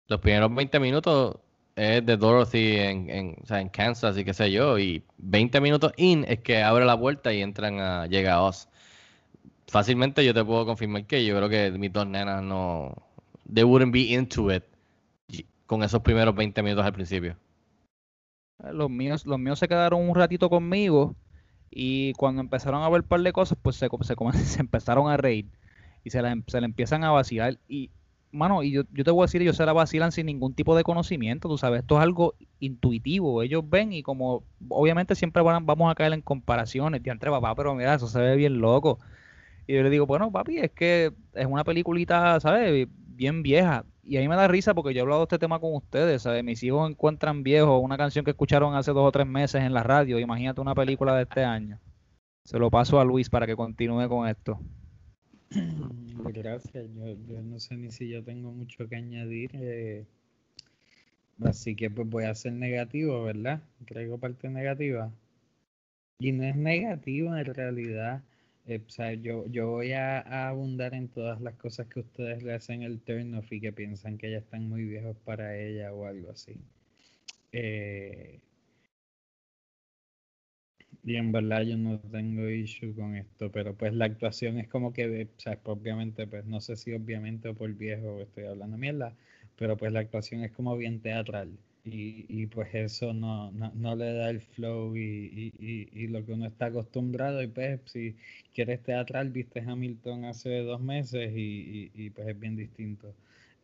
Los 0.08 0.20
primeros 0.20 0.54
20 0.54 0.80
minutos 0.80 1.38
es 1.76 2.06
de 2.06 2.18
Dorothy 2.18 2.78
en 2.78 3.70
Kansas 3.70 4.18
y 4.18 4.26
qué 4.26 4.34
sé 4.34 4.52
yo, 4.52 4.80
y 4.80 5.04
20 5.18 5.62
minutos 5.62 5.94
in 5.98 6.26
es 6.28 6.40
que 6.40 6.64
abre 6.64 6.86
la 6.86 7.00
puerta 7.00 7.32
y 7.34 7.42
entran 7.42 7.80
a, 7.80 8.08
llega 8.08 8.34
a 8.34 8.42
Oz. 8.42 8.70
Fácilmente 9.68 10.26
yo 10.26 10.34
te 10.34 10.44
puedo 10.44 10.66
confirmar 10.66 11.06
que 11.06 11.26
yo 11.26 11.36
creo 11.38 11.50
que 11.50 11.72
mis 11.78 11.92
dos 11.92 12.08
nenas 12.08 12.42
no, 12.44 12.96
they 13.54 13.64
wouldn't 13.64 13.94
be 13.94 14.14
into 14.14 14.52
it 14.52 14.64
con 15.66 15.84
esos 15.84 16.02
primeros 16.02 16.36
20 16.36 16.62
minutos 16.64 16.86
al 16.86 16.94
principio. 16.94 17.38
Los 18.72 18.90
míos, 18.90 19.26
los 19.26 19.40
míos 19.40 19.60
se 19.60 19.68
quedaron 19.68 20.08
un 20.08 20.16
ratito 20.16 20.50
conmigo 20.50 21.16
y 21.70 22.14
cuando 22.14 22.42
empezaron 22.42 22.84
a 22.84 22.90
ver 22.90 23.02
un 23.02 23.08
par 23.08 23.22
de 23.22 23.34
cosas, 23.34 23.58
pues 23.62 23.76
se, 23.76 23.90
se, 24.46 24.62
empezaron 24.62 25.10
a 25.10 25.18
reír 25.18 25.48
y 26.04 26.10
se 26.10 26.22
le, 26.22 26.44
se 26.48 26.60
le 26.62 26.66
empiezan 26.66 27.04
a 27.04 27.12
vacilar. 27.12 27.60
Y, 27.68 27.92
mano, 28.32 28.64
y 28.64 28.72
yo, 28.72 28.84
yo 28.94 29.04
te 29.04 29.12
voy 29.12 29.24
a 29.24 29.26
decir, 29.26 29.42
ellos 29.42 29.58
se 29.58 29.66
la 29.66 29.74
vacilan 29.74 30.12
sin 30.12 30.28
ningún 30.28 30.54
tipo 30.54 30.76
de 30.76 30.84
conocimiento, 30.84 31.50
tú 31.50 31.58
sabes, 31.58 31.82
esto 31.82 31.98
es 31.98 32.04
algo 32.04 32.36
intuitivo. 32.60 33.44
Ellos 33.44 33.64
ven 33.68 33.92
y 33.92 34.04
como, 34.04 34.44
obviamente 34.70 35.16
siempre 35.16 35.42
van, 35.42 35.66
vamos 35.66 35.92
a 35.92 35.96
caer 35.96 36.14
en 36.14 36.22
comparaciones, 36.22 37.04
de 37.04 37.12
entre 37.12 37.30
papá, 37.30 37.56
pero 37.56 37.76
mira, 37.76 37.96
eso 37.96 38.08
se 38.08 38.20
ve 38.20 38.36
bien 38.36 38.60
loco. 38.60 39.00
Y 39.68 39.74
yo 39.74 39.84
le 39.84 39.90
digo, 39.90 40.06
bueno, 40.06 40.32
papi, 40.32 40.60
es 40.60 40.72
que 40.72 41.12
es 41.34 41.46
una 41.46 41.64
peliculita, 41.64 42.40
¿sabes? 42.40 42.88
Bien 43.16 43.42
vieja 43.44 43.84
y 44.08 44.18
a 44.18 44.20
mí 44.20 44.28
me 44.28 44.36
da 44.36 44.48
risa 44.48 44.76
porque 44.76 44.94
yo 44.94 45.00
he 45.00 45.02
hablado 45.02 45.22
de 45.22 45.26
este 45.26 45.40
tema 45.40 45.60
con 45.60 45.74
ustedes, 45.74 46.22
¿sabes? 46.22 46.44
Mis 46.44 46.62
hijos 46.62 46.90
encuentran 46.90 47.42
viejo 47.42 47.80
una 47.80 47.98
canción 47.98 48.24
que 48.24 48.32
escucharon 48.32 48.76
hace 48.76 48.92
dos 48.92 49.08
o 49.08 49.12
tres 49.12 49.26
meses 49.26 49.64
en 49.64 49.74
la 49.74 49.82
radio. 49.82 50.20
Imagínate 50.20 50.62
una 50.62 50.76
película 50.76 51.16
de 51.16 51.24
este 51.24 51.44
año. 51.44 51.80
Se 52.44 52.60
lo 52.60 52.70
paso 52.70 53.00
a 53.00 53.06
Luis 53.06 53.30
para 53.30 53.48
que 53.48 53.56
continúe 53.56 54.08
con 54.08 54.28
esto. 54.28 54.60
Gracias. 56.34 56.86
Yo, 56.94 57.16
yo 57.28 57.42
no 57.42 57.60
sé 57.60 57.78
ni 57.78 57.90
si 57.90 58.08
yo 58.08 58.24
tengo 58.24 58.52
mucho 58.52 58.88
que 58.88 58.96
añadir. 58.96 59.50
Eh, 59.56 60.06
así 61.44 61.76
que 61.76 61.90
pues 61.90 62.08
voy 62.08 62.26
a 62.26 62.36
ser 62.36 62.54
negativo, 62.54 63.24
¿verdad? 63.24 63.62
Traigo 63.86 64.20
parte 64.20 64.50
negativa. 64.50 65.12
Y 66.20 66.32
no 66.32 66.44
es 66.44 66.56
negativa 66.56 67.42
en 67.42 67.54
realidad 67.54 68.22
eh, 68.68 68.82
o 68.86 68.90
sea, 68.90 69.14
yo, 69.14 69.46
yo 69.48 69.70
voy 69.70 69.92
a, 69.94 70.48
abundar 70.50 70.94
en 70.94 71.08
todas 71.10 71.40
las 71.42 71.56
cosas 71.56 71.88
que 71.88 72.00
ustedes 72.00 72.44
le 72.44 72.54
hacen 72.54 72.82
el 72.84 73.00
turn 73.02 73.36
off 73.36 73.52
y 73.52 73.62
que 73.62 73.72
piensan 73.74 74.18
que 74.18 74.32
ya 74.32 74.38
están 74.40 74.68
muy 74.70 74.84
viejos 74.86 75.18
para 75.26 75.58
ella 75.58 75.94
o 75.94 76.06
algo 76.06 76.32
así. 76.32 76.56
Eh, 77.52 78.40
y 81.04 81.16
en 81.16 81.32
verdad 81.32 81.62
yo 81.62 81.78
no 81.78 82.00
tengo 82.00 82.50
issue 82.50 82.94
con 82.96 83.16
esto, 83.16 83.52
pero 83.52 83.76
pues 83.76 83.94
la 83.94 84.06
actuación 84.06 84.58
es 84.60 84.68
como 84.68 84.92
que, 84.94 85.30
o 85.38 85.40
sea, 85.40 85.60
obviamente, 85.64 86.28
pues 86.28 86.46
no 86.46 86.60
sé 86.62 86.76
si 86.76 86.94
obviamente 86.94 87.50
o 87.50 87.54
por 87.56 87.72
viejo 87.74 88.20
estoy 88.22 88.46
hablando 88.46 88.78
mierda, 88.78 89.16
pero 89.58 89.78
pues 89.78 89.92
la 89.94 90.00
actuación 90.02 90.44
es 90.44 90.52
como 90.52 90.76
bien 90.78 91.02
teatral 91.02 91.58
y, 91.86 92.26
y 92.28 92.48
pues 92.48 92.74
eso 92.74 93.14
no, 93.14 93.52
no, 93.52 93.72
no, 93.76 93.96
le 93.96 94.14
da 94.14 94.30
el 94.30 94.42
flow 94.42 94.96
y, 94.98 95.54
y, 95.60 95.90
y, 95.94 96.08
lo 96.08 96.26
que 96.26 96.34
uno 96.34 96.48
está 96.48 96.68
acostumbrado 96.68 97.44
y 97.44 97.48
pues 97.48 97.80
si 97.86 98.16
quieres 98.54 98.82
teatral 98.84 99.30
viste 99.30 99.62
Hamilton 99.62 100.26
hace 100.26 100.60
dos 100.64 100.82
meses 100.82 101.32
y, 101.36 102.10
pues 102.12 102.28
es 102.28 102.40
bien 102.40 102.56
distinto 102.56 103.14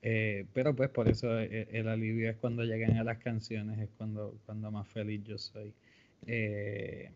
eh, 0.04 0.46
pero 0.54 0.76
pues 0.76 0.90
por 0.90 1.10
eso 1.10 1.40
el, 1.40 1.68
el, 1.72 1.88
alivio 1.88 2.30
es 2.30 2.38
cuando 2.38 2.64
llegan 2.64 2.98
a 2.98 3.04
las 3.04 3.18
canciones 3.20 3.80
es 3.80 3.90
cuando, 3.98 4.36
cuando 4.46 4.72
más 4.72 4.88
feliz 4.88 5.24
yo 5.24 5.38
soy 5.38 5.74
eh, 6.28 7.12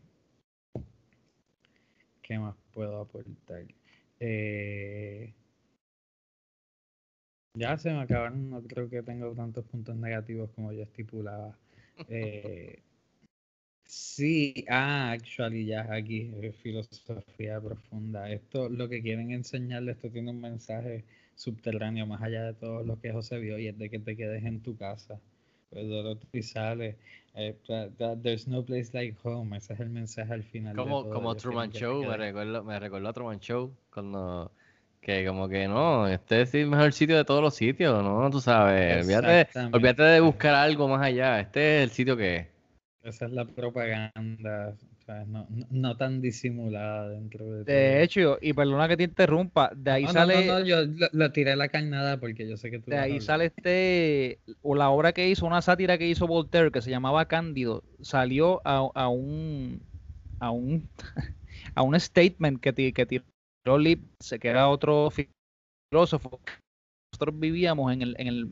¿qué 2.26 2.39
más 2.39 2.56
puedo 2.74 3.01
aportar? 3.01 3.66
Eh, 4.20 5.34
ya 7.56 7.78
se 7.78 7.91
me 7.91 8.01
acabaron, 8.01 8.49
no 8.49 8.62
creo 8.62 8.89
que 8.89 9.01
tenga 9.01 9.32
tantos 9.34 9.66
puntos 9.66 9.95
negativos 9.95 10.49
como 10.51 10.72
yo 10.72 10.84
estipulaba. 10.84 11.58
Eh, 12.10 12.80
sí, 13.86 14.66
ah, 14.70 15.12
actually, 15.12 15.66
ya 15.66 15.88
aquí, 15.91 16.32
filosofía 16.62 17.60
profunda. 17.62 18.30
Esto, 18.30 18.70
lo 18.70 18.89
que 18.89 19.01
quieren 19.01 19.32
enseñarle, 19.32 19.93
esto 19.93 20.10
tiene 20.10 20.32
un 20.32 20.41
mensaje 20.41 21.03
subterráneo 21.36 22.06
más 22.06 22.22
allá 22.22 22.43
de 22.43 22.53
todo 22.53 22.84
lo 22.84 22.99
que 22.99 23.12
José 23.12 23.39
vio 23.39 23.58
y 23.60 23.68
es 23.68 23.78
de 23.78 23.89
que 23.89 23.99
te 23.99 24.16
quedes 24.16 24.43
en 24.43 24.62
tu 24.62 24.76
casa. 24.78 25.20
Pues 25.70 25.88
Dorothy 25.89 26.41
sale, 26.41 26.95
eh, 27.34 27.56
there's 28.22 28.47
no 28.47 28.64
place 28.64 28.91
like 28.93 29.18
home, 29.24 29.58
ese 29.58 29.74
es 29.74 29.80
el 29.80 29.89
mensaje 29.89 30.34
al 30.34 30.43
final. 30.43 30.76
Como, 30.76 31.10
como 31.10 31.36
Truman 31.36 31.72
Show, 31.72 32.06
me 32.06 32.16
recuerdo, 32.16 32.64
me 32.64 32.80
recuerdo 32.80 33.10
a 33.10 33.14
Truman 33.14 33.39
Show 33.39 33.76
cuando 33.91 34.51
que 35.06 35.24
como 35.24 35.47
que 35.47 35.68
no, 35.68 36.08
este 36.08 36.41
es 36.41 36.56
el 36.56 36.66
mejor 36.66 36.91
sitio 36.91 37.16
de 37.16 37.24
todos 37.24 37.39
los 37.39 37.53
sitios, 37.53 38.03
¿no? 38.03 38.28
Tú 38.32 38.41
sabes, 38.41 39.06
olvídate, 39.06 39.47
olvídate 39.72 40.01
de 40.01 40.20
buscar 40.20 40.56
algo 40.56 40.88
más 40.88 41.03
allá, 41.03 41.39
este 41.39 41.78
es 41.78 41.84
el 41.84 41.89
sitio 41.91 42.18
que 42.18 42.36
es. 42.38 42.47
Esa 43.03 43.26
es 43.28 43.32
la 43.32 43.45
propaganda, 43.45 44.76
¿sabes? 45.06 45.28
No, 45.28 45.45
no, 45.51 45.68
no, 45.70 45.95
tan 45.95 46.22
disimulada 46.22 47.10
dentro 47.10 47.45
de 47.45 47.58
De 47.60 47.66
todo. 47.66 48.01
hecho, 48.01 48.38
y 48.41 48.53
perdona 48.53 48.88
que 48.88 48.97
te 48.97 49.03
interrumpa, 49.03 49.70
de 49.76 49.91
ahí 49.91 50.03
no, 50.06 50.12
sale... 50.12 50.43
No, 50.43 50.53
no, 50.60 50.66
yo 50.66 50.84
lo, 50.84 51.08
lo, 51.12 51.32
tiré 51.32 51.56
la 51.56 51.68
carnada 51.68 52.20
porque 52.20 52.49
yo 52.49 52.58
sé 52.58 52.72
que 52.72 52.80
tú... 52.80 52.89
De 52.89 52.97
ahí 52.97 53.22
sale 53.22 53.45
este, 53.45 54.39
o 54.64 54.74
la 54.74 54.89
obra 54.89 55.14
que 55.14 55.30
hizo, 55.30 55.45
una 55.45 55.62
sátira 55.62 55.99
que 55.99 56.08
hizo 56.08 56.26
Voltaire 56.26 56.72
que 56.72 56.82
se 56.82 56.89
llamaba 56.89 57.28
Cándido, 57.28 57.84
salió 58.01 58.60
a, 58.66 58.89
a 58.95 59.08
un... 59.10 59.84
A 60.39 60.49
un, 60.49 60.89
a 61.76 61.84
un 61.84 61.99
statement 61.99 62.60
que, 62.60 62.91
que 62.91 63.06
tiró 63.06 63.24
se 64.20 64.39
queda 64.39 64.70
otro 64.70 65.09
filósofo 65.91 66.39
nosotros 67.16 67.39
vivíamos 67.39 67.93
en 67.93 68.01
el, 68.01 68.16
en 68.18 68.28
el, 68.28 68.51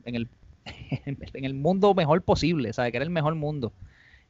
en 1.06 1.18
el, 1.22 1.30
en 1.34 1.46
el 1.46 1.54
mundo 1.54 1.94
mejor 1.94 2.22
posible, 2.22 2.72
¿sabes? 2.72 2.92
Que 2.92 2.98
era 2.98 3.04
el 3.04 3.12
mejor 3.12 3.36
mundo. 3.36 3.74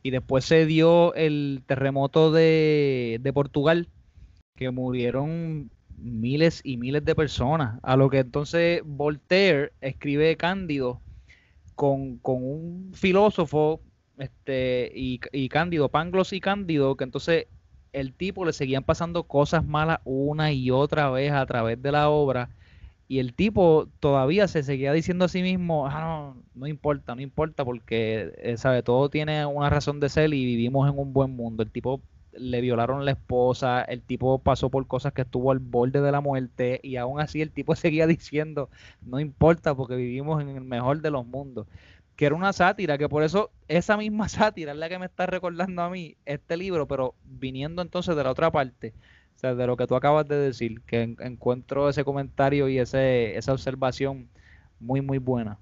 Y 0.02 0.10
después 0.10 0.44
se 0.44 0.66
dio 0.66 1.14
el 1.14 1.62
terremoto 1.66 2.32
de, 2.32 3.20
de 3.22 3.34
Portugal, 3.34 3.88
que 4.58 4.72
murieron 4.72 5.70
miles 5.98 6.62
y 6.64 6.78
miles 6.78 7.06
de 7.06 7.16
personas. 7.16 7.80
A 7.84 7.96
lo 7.96 8.10
que 8.10 8.20
entonces 8.20 8.82
Voltaire 8.84 9.72
escribe 9.82 10.36
Cándido 10.36 11.00
con, 11.76 12.18
con 12.18 12.44
un 12.44 12.92
filósofo 12.94 13.80
este, 14.18 14.92
y, 14.94 15.22
y 15.32 15.48
Cándido, 15.48 15.90
Pangloss 15.90 16.34
y 16.34 16.42
Cándido, 16.42 16.98
que 16.98 17.04
entonces 17.04 17.48
el 17.94 18.14
tipo 18.14 18.46
le 18.46 18.54
seguían 18.54 18.84
pasando 18.84 19.24
cosas 19.24 19.66
malas 19.66 20.00
una 20.06 20.52
y 20.52 20.72
otra 20.72 21.10
vez 21.12 21.32
a 21.32 21.46
través 21.46 21.82
de 21.82 21.92
la 21.92 22.10
obra. 22.10 22.50
Y 23.08 23.20
el 23.20 23.34
tipo 23.36 23.90
todavía 24.00 24.48
se 24.48 24.64
seguía 24.64 24.94
diciendo 24.94 25.26
a 25.26 25.28
sí 25.30 25.42
mismo, 25.44 25.88
ah, 25.88 26.00
no, 26.02 26.44
no 26.56 26.68
importa, 26.68 27.16
no 27.16 27.22
importa, 27.22 27.66
porque, 27.66 28.34
eh, 28.38 28.58
sabe, 28.58 28.82
todo 28.84 29.10
tiene 29.10 29.46
una 29.46 29.70
razón 29.70 30.00
de 30.00 30.10
ser 30.10 30.34
y 30.34 30.46
vivimos 30.46 30.90
en 30.90 30.98
un 30.98 31.14
buen 31.14 31.32
mundo. 31.36 31.64
El 31.64 31.72
tipo 31.72 32.02
le 32.34 32.62
violaron 32.62 33.06
la 33.06 33.12
esposa, 33.12 33.82
el 33.84 34.02
tipo 34.02 34.40
pasó 34.40 34.70
por 34.70 34.88
cosas 34.88 35.14
que 35.14 35.22
estuvo 35.24 35.52
al 35.52 35.60
borde 35.60 36.02
de 36.02 36.12
la 36.12 36.22
muerte 36.22 36.80
y 36.84 36.96
aún 36.98 37.20
así 37.20 37.42
el 37.42 37.52
tipo 37.52 37.76
seguía 37.76 38.08
diciendo, 38.08 38.70
no 39.02 39.20
importa 39.20 39.76
porque 39.76 39.96
vivimos 39.96 40.42
en 40.42 40.50
el 40.50 40.62
mejor 40.62 41.02
de 41.02 41.12
los 41.12 41.26
mundos, 41.26 41.68
que 42.16 42.26
era 42.26 42.36
una 42.36 42.54
sátira, 42.54 42.98
que 42.98 43.10
por 43.10 43.24
eso 43.24 43.52
esa 43.68 43.98
misma 43.98 44.30
sátira 44.30 44.72
es 44.72 44.78
la 44.78 44.90
que 44.90 45.00
me 45.00 45.06
está 45.06 45.26
recordando 45.26 45.82
a 45.82 45.90
mí 45.90 46.16
este 46.26 46.58
libro, 46.58 46.88
pero 46.88 47.16
viniendo 47.24 47.82
entonces 47.82 48.16
de 48.16 48.24
la 48.24 48.32
otra 48.32 48.52
parte, 48.52 48.94
o 49.36 49.40
sea, 49.40 49.56
de 49.56 49.68
lo 49.68 49.78
que 49.78 49.88
tú 49.88 49.96
acabas 49.96 50.28
de 50.28 50.38
decir, 50.38 50.82
que 50.82 51.16
encuentro 51.20 51.90
ese 51.90 52.04
comentario 52.04 52.70
y 52.70 52.80
ese, 52.80 53.36
esa 53.38 53.54
observación 53.54 54.30
muy, 54.80 55.02
muy 55.02 55.18
buena. 55.18 55.58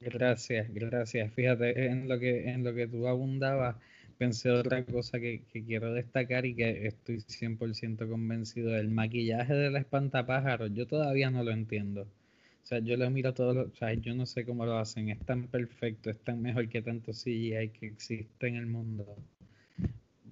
Gracias, 0.00 0.72
gracias. 0.72 1.32
Fíjate 1.32 1.86
en 1.86 2.08
lo 2.08 2.18
que, 2.18 2.50
en 2.50 2.64
lo 2.64 2.74
que 2.74 2.86
tú 2.86 3.08
abundabas 3.08 3.76
pensé 4.18 4.50
otra 4.50 4.84
cosa 4.84 5.18
que, 5.20 5.42
quiero 5.66 5.92
destacar 5.92 6.46
y 6.46 6.54
que 6.54 6.86
estoy 6.86 7.16
100% 7.18 8.08
convencido. 8.08 8.76
El 8.76 8.90
maquillaje 8.90 9.54
de 9.54 9.70
la 9.70 9.78
espantapájaros, 9.78 10.72
yo 10.74 10.86
todavía 10.86 11.30
no 11.30 11.42
lo 11.42 11.50
entiendo. 11.52 12.06
O 12.66 12.68
sea, 12.68 12.80
yo 12.80 12.96
lo 12.96 13.08
miro 13.10 13.32
todo, 13.32 13.70
o 13.72 13.76
sea, 13.76 13.94
yo 13.94 14.12
no 14.16 14.26
sé 14.26 14.44
cómo 14.44 14.66
lo 14.66 14.76
hacen. 14.76 15.08
Es 15.08 15.24
tan 15.24 15.46
perfecto, 15.46 16.10
es 16.10 16.18
tan 16.18 16.42
mejor 16.42 16.68
que 16.68 16.82
tanto 16.82 17.12
CGI 17.12 17.68
que 17.68 17.86
existe 17.86 18.48
en 18.48 18.56
el 18.56 18.66
mundo. 18.66 19.06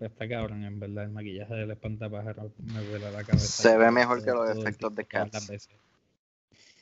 Está 0.01 0.29
cabrón, 0.29 0.65
en 0.65 0.81
verdad, 0.81 1.05
el 1.05 1.11
maquillaje 1.11 1.55
del 1.55 1.71
espantapájaros 1.71 2.51
me 2.59 2.81
vuela 2.89 3.13
la 3.13 3.23
cabeza. 3.23 3.47
Se 3.47 3.79
ve 3.79 3.89
mejor 3.93 4.25
que 4.25 4.33
los 4.33 4.51
efectos 4.51 4.93
de 4.97 5.05
Cats. 5.05 5.69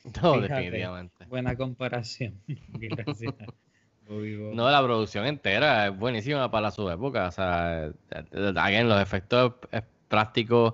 No, 0.23 0.41
definitivamente. 0.41 1.25
Buena 1.27 1.55
comparación. 1.55 2.33
Gracias. 2.47 3.35
No, 4.09 4.71
la 4.71 4.83
producción 4.83 5.27
entera 5.27 5.87
es 5.87 5.97
buenísima 5.97 6.49
para 6.49 6.71
su 6.71 6.89
época. 6.89 7.27
O 7.27 7.31
sea, 7.31 7.93
again, 8.55 8.89
los 8.89 8.99
efectos 8.99 9.53
prácticos 10.07 10.73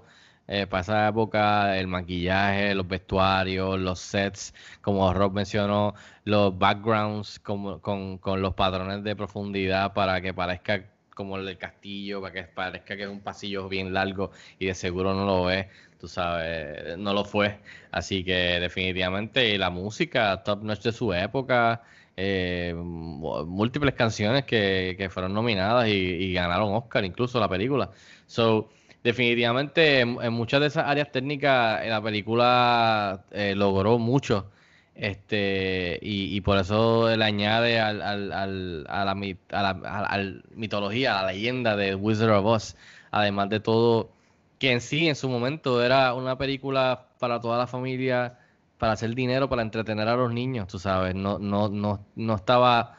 eh, 0.49 0.65
para 0.67 0.81
esa 0.81 1.07
época, 1.07 1.77
el 1.77 1.87
maquillaje, 1.87 2.73
los 2.73 2.87
vestuarios, 2.87 3.79
los 3.79 3.99
sets, 3.99 4.53
como 4.81 5.13
Rob 5.13 5.33
mencionó, 5.33 5.93
los 6.25 6.57
backgrounds 6.57 7.39
con, 7.39 7.79
con, 7.79 8.41
los 8.41 8.55
patrones 8.55 9.03
de 9.03 9.15
profundidad 9.15 9.93
para 9.93 10.21
que 10.21 10.33
parezca 10.33 10.85
como 11.15 11.37
el 11.37 11.45
del 11.45 11.57
castillo, 11.59 12.19
para 12.21 12.33
que 12.33 12.43
parezca 12.43 12.97
que 12.97 13.03
es 13.03 13.09
un 13.09 13.21
pasillo 13.21 13.69
bien 13.69 13.93
largo 13.93 14.31
y 14.57 14.65
de 14.65 14.73
seguro 14.73 15.13
no 15.13 15.25
lo 15.25 15.51
es, 15.51 15.67
tú 15.99 16.07
sabes, 16.07 16.97
no 16.97 17.13
lo 17.13 17.25
fue. 17.25 17.59
Así 17.91 18.23
que 18.23 18.59
definitivamente 18.59 19.57
la 19.57 19.69
música 19.69 20.43
top 20.43 20.63
notch 20.63 20.81
de 20.81 20.91
su 20.93 21.13
época 21.13 21.83
eh, 22.21 22.73
múltiples 22.75 23.93
canciones 23.93 24.43
que, 24.43 25.09
fueron 25.09 25.33
nominadas 25.33 25.87
y, 25.87 26.33
ganaron 26.33 26.73
Oscar, 26.73 27.05
incluso 27.05 27.39
la 27.39 27.47
película. 27.47 27.91
So, 28.27 28.69
definitivamente 29.03 30.01
en, 30.01 30.33
muchas 30.33 30.61
de 30.61 30.67
esas 30.67 30.87
áreas 30.87 31.11
técnicas 31.11 31.85
la 31.87 32.01
película 32.01 33.23
eh, 33.31 33.55
logró 33.55 33.97
mucho. 33.99 34.49
Este, 34.95 35.97
y, 36.01 36.41
por 36.41 36.57
eso 36.57 37.15
le 37.15 37.23
añade 37.23 37.79
al, 37.79 38.01
al, 38.01 38.33
al, 38.33 38.85
a, 38.89 39.05
la, 39.05 39.69
a, 39.69 40.17
la, 40.17 40.41
mitología, 40.55 41.19
a 41.19 41.23
la 41.23 41.31
leyenda 41.31 41.77
de 41.77 41.95
Wizard 41.95 42.31
of 42.31 42.45
Oz, 42.45 42.75
además 43.09 43.49
de 43.49 43.61
todo, 43.61 44.11
que 44.59 44.73
en 44.73 44.81
sí 44.81 45.07
en 45.07 45.15
su 45.15 45.29
momento 45.29 45.81
era 45.81 46.13
una 46.13 46.37
película 46.37 47.07
para 47.17 47.39
toda 47.39 47.57
la 47.57 47.67
familia 47.67 48.39
para 48.77 48.93
hacer 48.93 49.15
dinero, 49.15 49.47
para 49.49 49.61
entretener 49.61 50.07
a 50.09 50.15
los 50.15 50.33
niños, 50.33 50.67
tú 50.67 50.79
sabes, 50.79 51.15
no, 51.15 51.39
no, 51.39 51.69
no, 51.69 52.05
no 52.15 52.35
estaba 52.35 52.97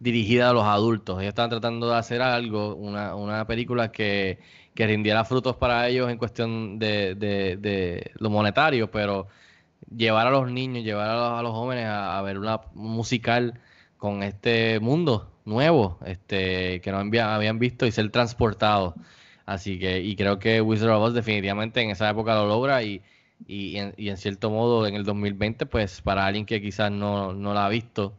dirigida 0.00 0.50
a 0.50 0.52
los 0.54 0.64
adultos, 0.64 1.20
ellos 1.20 1.30
estaban 1.30 1.50
tratando 1.50 1.88
de 1.90 1.96
hacer 1.96 2.22
algo, 2.22 2.74
una, 2.76 3.14
una 3.14 3.46
película 3.46 3.92
que, 3.92 4.38
que, 4.74 4.86
rindiera 4.86 5.24
frutos 5.24 5.56
para 5.56 5.88
ellos 5.88 6.10
en 6.10 6.18
cuestión 6.18 6.78
de, 6.78 7.14
de, 7.14 8.12
lo 8.16 8.30
monetario, 8.30 8.90
pero 8.90 9.28
llevar 9.94 10.26
a 10.26 10.30
los 10.30 10.50
niños, 10.50 10.84
llevar 10.84 11.10
a 11.10 11.42
los, 11.42 11.52
jóvenes 11.52 11.86
a, 11.88 12.20
ver 12.22 12.38
una 12.38 12.60
musical 12.74 13.60
con 13.96 14.22
este 14.22 14.80
mundo 14.80 15.30
nuevo, 15.44 15.98
este, 16.06 16.80
que 16.80 16.92
no 16.92 16.98
habían 16.98 17.58
visto 17.58 17.86
y 17.86 17.92
ser 17.92 18.10
transportados. 18.10 18.94
Así 19.46 19.78
que, 19.78 20.00
y 20.00 20.16
creo 20.16 20.38
que 20.38 20.60
Wizard 20.60 20.90
of 20.90 21.02
Oz 21.02 21.14
definitivamente 21.14 21.80
en 21.82 21.90
esa 21.90 22.10
época 22.10 22.34
lo 22.34 22.46
logra 22.46 22.82
y, 22.82 23.02
y 23.46 23.76
en, 23.76 23.94
y 23.96 24.08
en 24.08 24.16
cierto 24.16 24.50
modo 24.50 24.86
en 24.86 24.94
el 24.94 25.04
2020, 25.04 25.66
pues 25.66 26.00
para 26.02 26.26
alguien 26.26 26.46
que 26.46 26.60
quizás 26.62 26.90
no, 26.90 27.32
no 27.34 27.54
la 27.54 27.66
ha 27.66 27.68
visto 27.68 28.14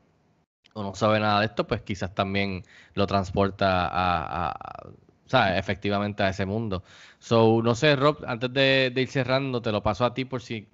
o 0.74 0.84
no 0.84 0.96
sabe 0.96 1.20
nada 1.20 1.40
de 1.40 1.46
esto, 1.48 1.68
pues 1.68 1.82
quizás 1.82 2.14
también 2.14 2.64
lo 2.96 3.08
transporta 3.08 3.88
a, 3.88 4.50
a, 4.52 4.90
¿sabes? 5.34 5.60
efectivamente 5.60 6.24
a 6.24 6.30
ese 6.30 6.46
mundo. 6.46 6.84
So, 7.20 7.62
no 7.64 7.76
sé, 7.76 7.96
Rob, 7.96 8.24
antes 8.26 8.54
de, 8.54 8.94
ir 8.96 9.10
cerrando, 9.10 9.62
te 9.62 9.72
lo 9.72 9.82
paso 9.82 10.06
a 10.06 10.14
ti 10.14 10.26
por 10.26 10.42
si 10.42 10.68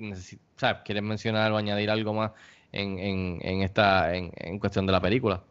¿sabes? 0.57 0.81
quieres 0.83 1.03
mencionar 1.03 1.51
o 1.51 1.57
añadir 1.57 1.89
algo 1.89 2.13
más 2.13 2.31
en, 2.71 2.99
en, 2.99 3.39
en 3.41 3.61
esta 3.61 4.13
en, 4.13 4.31
en, 4.35 4.59
cuestión 4.59 4.85
de 4.85 4.91
la 4.91 5.01
película. 5.01 5.41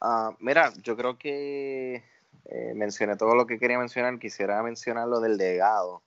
Uh, 0.00 0.34
mira, 0.38 0.72
yo 0.82 0.96
creo 0.96 1.18
que 1.18 2.04
eh, 2.44 2.72
mencioné 2.74 3.16
todo 3.16 3.34
lo 3.34 3.46
que 3.46 3.58
quería 3.58 3.78
mencionar. 3.78 4.18
Quisiera 4.18 4.62
mencionar 4.62 5.08
lo 5.08 5.20
del 5.20 5.36
legado 5.36 6.02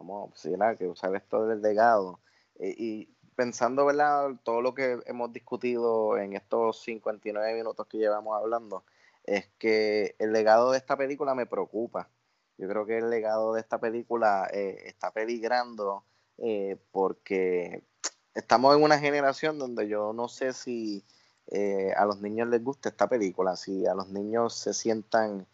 vamos, 0.00 0.30
sí, 0.34 0.50
que 0.78 0.88
usar 0.88 1.14
esto 1.14 1.46
del 1.46 1.62
legado. 1.62 2.20
Eh, 2.58 2.74
y 2.76 3.08
pensando, 3.36 3.86
¿verdad? 3.86 4.30
Todo 4.42 4.60
lo 4.60 4.74
que 4.74 4.98
hemos 5.06 5.32
discutido 5.32 6.18
en 6.18 6.34
estos 6.34 6.82
59 6.82 7.54
minutos 7.54 7.86
que 7.86 7.98
llevamos 7.98 8.36
hablando, 8.36 8.84
es 9.24 9.48
que 9.58 10.14
el 10.18 10.32
legado 10.32 10.72
de 10.72 10.78
esta 10.78 10.96
película 10.96 11.34
me 11.34 11.46
preocupa. 11.46 12.08
Yo 12.58 12.68
creo 12.68 12.86
que 12.86 12.98
el 12.98 13.10
legado 13.10 13.54
de 13.54 13.60
esta 13.60 13.78
película 13.78 14.48
eh, 14.52 14.82
está 14.86 15.10
peligrando 15.10 16.04
eh, 16.38 16.76
porque 16.92 17.82
estamos 18.34 18.76
en 18.76 18.82
una 18.82 18.98
generación 18.98 19.58
donde 19.58 19.88
yo 19.88 20.12
no 20.12 20.28
sé 20.28 20.52
si 20.52 21.04
a 21.96 22.04
los 22.04 22.20
niños 22.20 22.46
les 22.46 22.62
gusta 22.62 22.90
esta 22.90 23.08
película, 23.08 23.56
si 23.56 23.84
a 23.84 23.92
los 23.94 24.08
niños 24.10 24.54
se 24.54 24.72
sientan 24.72 25.48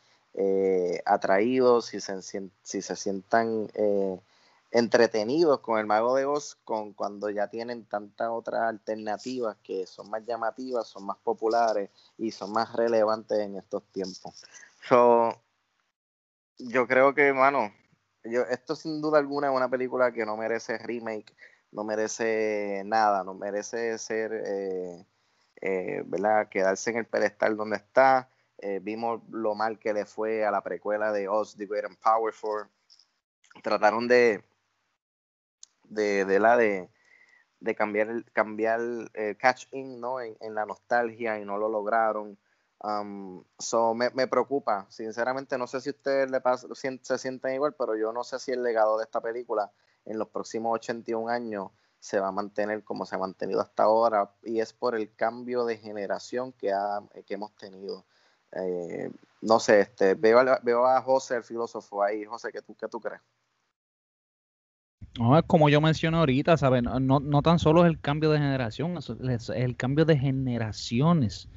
atraídos, 1.07 1.87
si 1.87 2.01
se, 2.01 2.21
si 2.21 2.83
se 2.83 2.97
sientan 2.97 3.71
entretenidos 4.71 5.61
con 5.61 5.79
el 5.79 5.87
Mago 5.87 6.17
de 6.17 6.25
Oz 6.25 6.57
con 6.64 6.93
cuando 6.93 7.31
ya 7.31 7.49
tienen 7.49 7.85
tantas 7.87 8.29
otras 8.31 8.62
alternativas 8.62 9.57
que 9.62 9.87
son 9.87 10.11
más 10.11 10.25
llamativas, 10.25 10.89
son 10.89 11.07
más 11.07 11.17
populares 11.19 11.91
y 12.19 12.31
son 12.31 12.53
más 12.53 12.73
relevantes 12.75 13.39
en 13.39 13.57
estos 13.57 13.85
tiempos. 13.93 14.45
So, 14.89 15.31
yo 16.59 16.87
creo 16.87 17.14
que, 17.14 17.33
mano, 17.33 17.73
yo, 18.25 18.43
esto 18.43 18.75
sin 18.75 19.01
duda 19.01 19.19
alguna 19.19 19.49
es 19.49 19.55
una 19.55 19.69
película 19.69 20.12
que 20.12 20.27
no 20.27 20.37
merece 20.37 20.79
remake, 20.79 21.35
no 21.73 21.85
merece 21.85 22.83
nada, 22.85 23.25
no 23.25 23.35
merece 23.35 23.99
ser, 23.99 24.33
eh, 24.33 25.07
eh, 25.61 26.03
¿verdad? 26.07 26.49
Quedarse 26.49 26.91
en 26.91 26.99
el 26.99 27.07
pedestal 27.07 27.57
donde 27.57 27.77
está. 27.77 28.31
Eh, 28.59 28.81
vimos 28.83 29.23
lo 29.31 29.55
mal 29.55 29.79
que 29.79 29.93
le 29.93 30.07
fue 30.07 30.47
a 30.47 30.51
la 30.51 30.62
precuela 30.62 31.12
de 31.12 31.29
Oz, 31.29 31.57
The 31.57 31.67
Great 31.67 31.85
and 31.85 31.99
Powerful. 31.99 32.69
Trataron 33.62 34.09
de, 34.09 34.43
de, 35.89 36.39
la 36.39 36.57
de, 36.57 36.89
cambiar, 37.76 38.24
cambiar 38.32 38.80
el 38.80 39.37
catch 39.39 39.66
in 39.72 40.01
¿no? 40.01 40.20
En, 40.20 40.55
la 40.55 40.66
nostalgia 40.66 41.39
y 41.39 41.45
no 41.45 41.59
lo 41.59 41.68
lograron. 41.68 42.39
Um, 42.82 43.43
so 43.59 43.95
me, 43.95 44.11
preocupa, 44.26 44.87
sinceramente 44.91 45.57
no 45.57 45.66
sé 45.66 45.80
si 45.80 45.91
ustedes 45.91 46.30
le 46.30 46.41
se 47.03 47.18
sienten 47.18 47.55
igual, 47.55 47.74
pero 47.74 47.97
yo 47.97 48.12
no 48.12 48.22
sé 48.22 48.39
si 48.39 48.53
el 48.53 48.62
legado 48.62 48.99
de 48.99 49.05
esta 49.05 49.20
película 49.20 49.72
en 50.05 50.18
los 50.18 50.28
próximos 50.28 50.74
81 50.74 51.28
años 51.28 51.70
se 51.99 52.20
va 52.20 52.28
a 52.28 52.32
mantener 52.32 52.84
como 52.84 53.07
se 53.07 53.16
ha 53.16 53.18
mantenido 53.18 53.61
hasta 53.61 53.84
ahora 53.84 54.30
y 54.43 54.61
es 54.61 54.72
por 54.72 54.95
el 54.95 55.14
cambio 55.14 55.64
de 55.64 55.78
generación 55.78 56.53
que, 56.53 56.72
ha, 56.72 57.03
que 57.26 57.34
hemos 57.34 57.55
tenido. 57.57 58.05
Eh, 58.53 59.11
no 59.41 59.59
sé, 59.59 59.80
este, 59.80 60.14
veo, 60.14 60.41
veo 60.62 60.87
a 60.87 61.03
José, 61.03 61.37
el 61.37 61.45
filósofo 61.45 62.03
ahí. 62.03 62.24
José, 62.24 62.53
¿qué 62.53 62.62
tú, 62.62 62.76
qué 62.76 62.89
tú 62.89 63.01
crees? 63.01 63.20
No, 65.19 65.43
como 65.47 65.69
yo 65.71 65.81
mencioné 65.81 66.19
ahorita, 66.19 66.57
¿sabes? 66.59 66.83
No, 66.83 67.01
no, 67.21 67.43
tan 67.43 67.59
solo 67.59 67.85
es 67.85 67.91
el 67.91 67.99
cambio 68.01 68.31
de 68.31 68.39
generación, 68.39 68.99
es, 68.99 69.49
el 69.49 69.75
cambio 69.77 70.05
de 70.05 70.19
generaciones, 70.19 71.49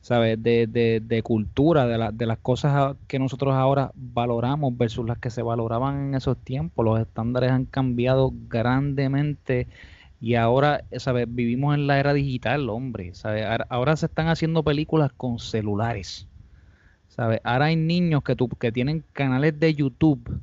¿sabes? 0.00 0.42
De, 0.42 0.66
de, 0.68 1.22
cultura, 1.22 1.86
de, 1.86 1.98
la, 1.98 2.12
de 2.12 2.26
las 2.26 2.38
cosas 2.38 2.96
que 3.08 3.18
nosotros 3.18 3.54
ahora 3.54 3.92
valoramos 3.94 4.76
versus 4.76 5.06
las 5.06 5.18
que 5.18 5.30
se 5.30 5.42
valoraban 5.42 6.08
en 6.08 6.14
esos 6.16 6.38
tiempos. 6.44 6.84
Los 6.84 7.00
estándares 7.00 7.52
han 7.52 7.66
cambiado 7.66 8.32
grandemente 8.48 9.68
y 10.20 10.36
ahora, 10.36 10.84
¿sabes? 10.98 11.26
Vivimos 11.28 11.74
en 11.76 11.86
la 11.88 12.00
era 12.00 12.12
digital, 12.14 12.70
hombre, 12.70 13.14
¿sabes? 13.14 13.46
Ahora 13.70 13.96
se 13.96 14.06
están 14.06 14.28
haciendo 14.28 14.64
películas 14.64 15.12
con 15.16 15.38
celulares, 15.40 16.28
¿sabes? 17.08 17.40
Ahora 17.44 17.66
hay 17.66 17.76
niños 17.76 18.22
que, 18.24 18.36
tu- 18.36 18.48
que 18.50 18.72
tienen 18.72 19.04
canales 19.14 19.58
de 19.60 19.74
YouTube 19.74 20.42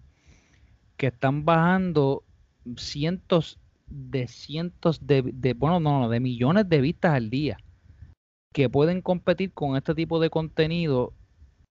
que 0.97 1.07
están 1.07 1.45
bajando 1.45 2.23
cientos 2.77 3.59
de 3.89 4.27
cientos 4.27 5.05
de, 5.07 5.21
bueno, 5.57 5.79
no, 5.79 6.01
no, 6.01 6.09
de 6.09 6.19
millones 6.19 6.67
de 6.69 6.81
vistas 6.81 7.13
al 7.13 7.29
día 7.29 7.57
que 8.53 8.69
pueden 8.69 9.01
competir 9.01 9.53
con 9.53 9.75
este 9.77 9.93
tipo 9.95 10.19
de 10.19 10.29
contenido 10.29 11.13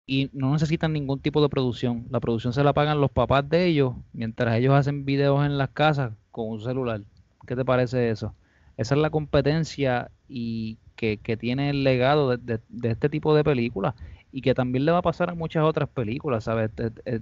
y 0.06 0.30
no 0.32 0.52
necesitan 0.52 0.92
ningún 0.92 1.20
tipo 1.20 1.42
de 1.42 1.48
producción. 1.48 2.06
La 2.10 2.20
producción 2.20 2.52
se 2.52 2.64
la 2.64 2.72
pagan 2.74 3.00
los 3.00 3.10
papás 3.10 3.48
de 3.48 3.66
ellos 3.66 3.94
mientras 4.12 4.56
ellos 4.56 4.74
hacen 4.74 5.04
videos 5.04 5.44
en 5.46 5.58
las 5.58 5.70
casas 5.70 6.14
con 6.30 6.48
un 6.50 6.60
celular. 6.62 7.02
¿Qué 7.46 7.56
te 7.56 7.64
parece 7.64 8.10
eso? 8.10 8.34
Esa 8.76 8.94
es 8.94 9.00
la 9.00 9.10
competencia 9.10 10.10
y 10.28 10.78
que, 10.96 11.18
que 11.18 11.36
tiene 11.36 11.70
el 11.70 11.84
legado 11.84 12.30
de, 12.30 12.36
de- 12.38 12.62
de 12.68 12.90
este 12.92 13.08
tipo 13.08 13.34
de 13.34 13.44
películas 13.44 13.94
y 14.32 14.42
que 14.42 14.54
también 14.54 14.84
le 14.84 14.92
va 14.92 14.98
a 14.98 15.02
pasar 15.02 15.30
a 15.30 15.34
muchas 15.34 15.64
otras 15.64 15.88
películas, 15.88 16.44
¿sabes? 16.44 16.70
Eh, 16.78 16.90
eh, 17.06 17.20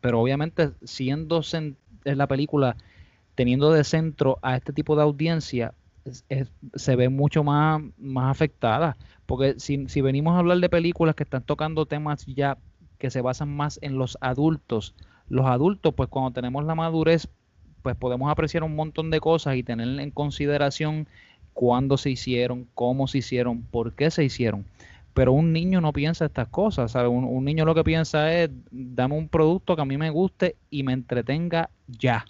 pero 0.00 0.20
obviamente 0.20 0.72
siendo 0.84 1.42
en 1.52 2.18
la 2.18 2.26
película 2.26 2.76
teniendo 3.34 3.72
de 3.72 3.84
centro 3.84 4.38
a 4.42 4.56
este 4.56 4.72
tipo 4.72 4.96
de 4.96 5.02
audiencia 5.02 5.74
se 6.74 6.96
ve 6.96 7.08
mucho 7.08 7.44
más, 7.44 7.82
más 7.98 8.30
afectada 8.30 8.96
porque 9.26 9.54
si, 9.58 9.88
si 9.88 10.00
venimos 10.02 10.34
a 10.34 10.38
hablar 10.38 10.58
de 10.58 10.68
películas 10.68 11.14
que 11.14 11.22
están 11.22 11.42
tocando 11.42 11.86
temas 11.86 12.26
ya 12.26 12.58
que 12.98 13.10
se 13.10 13.22
basan 13.22 13.54
más 13.54 13.78
en 13.82 13.96
los 13.96 14.18
adultos 14.20 14.94
los 15.28 15.46
adultos 15.46 15.94
pues 15.94 16.10
cuando 16.10 16.32
tenemos 16.32 16.64
la 16.64 16.74
madurez 16.74 17.28
pues 17.84 17.96
podemos 17.96 18.30
apreciar 18.30 18.62
un 18.64 18.74
montón 18.74 19.10
de 19.10 19.20
cosas 19.20 19.56
y 19.56 19.62
tener 19.62 20.00
en 20.00 20.10
consideración 20.10 21.06
cuándo 21.54 21.96
se 21.96 22.10
hicieron, 22.10 22.66
cómo 22.74 23.06
se 23.06 23.18
hicieron, 23.18 23.62
por 23.62 23.94
qué 23.94 24.10
se 24.10 24.24
hicieron. 24.24 24.66
Pero 25.14 25.32
un 25.32 25.52
niño 25.52 25.80
no 25.80 25.92
piensa 25.92 26.24
estas 26.24 26.48
cosas. 26.48 26.94
Un, 26.94 27.24
un 27.24 27.44
niño 27.44 27.64
lo 27.64 27.74
que 27.74 27.84
piensa 27.84 28.34
es, 28.34 28.50
dame 28.70 29.16
un 29.16 29.28
producto 29.28 29.76
que 29.76 29.82
a 29.82 29.84
mí 29.84 29.96
me 29.96 30.10
guste 30.10 30.56
y 30.70 30.82
me 30.82 30.92
entretenga 30.92 31.70
ya. 31.86 32.24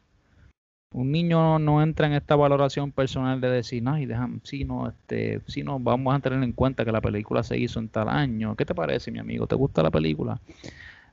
Un 0.95 1.11
niño 1.11 1.59
no, 1.59 1.83
entra 1.83 2.07
en 2.07 2.13
esta 2.13 2.37
valoración 2.37 2.93
personal 2.93 3.41
de 3.41 3.51
decir, 3.51 3.83
no, 3.83 3.99
y 3.99 4.07
déjame, 4.07 4.39
sí, 4.45 4.65
no, 4.65 4.89
este, 4.89 5.41
sí, 5.49 5.65
no, 5.65 5.81
vamos 5.81 6.15
a 6.15 6.21
tener 6.21 6.41
en 6.43 6.53
cuenta 6.53 6.85
que 6.85 6.93
la 6.93 7.01
película 7.01 7.43
se 7.43 7.59
hizo 7.59 7.81
en 7.81 7.89
tal 7.89 8.09
año. 8.09 8.55
¿Qué 8.55 8.65
te 8.65 8.77
parece, 8.77 9.11
mi 9.11 9.19
amigo? 9.19 9.49
¿Te 9.49 9.57
gusta 9.57 9.83
la 9.83 9.91
película? 9.91 10.41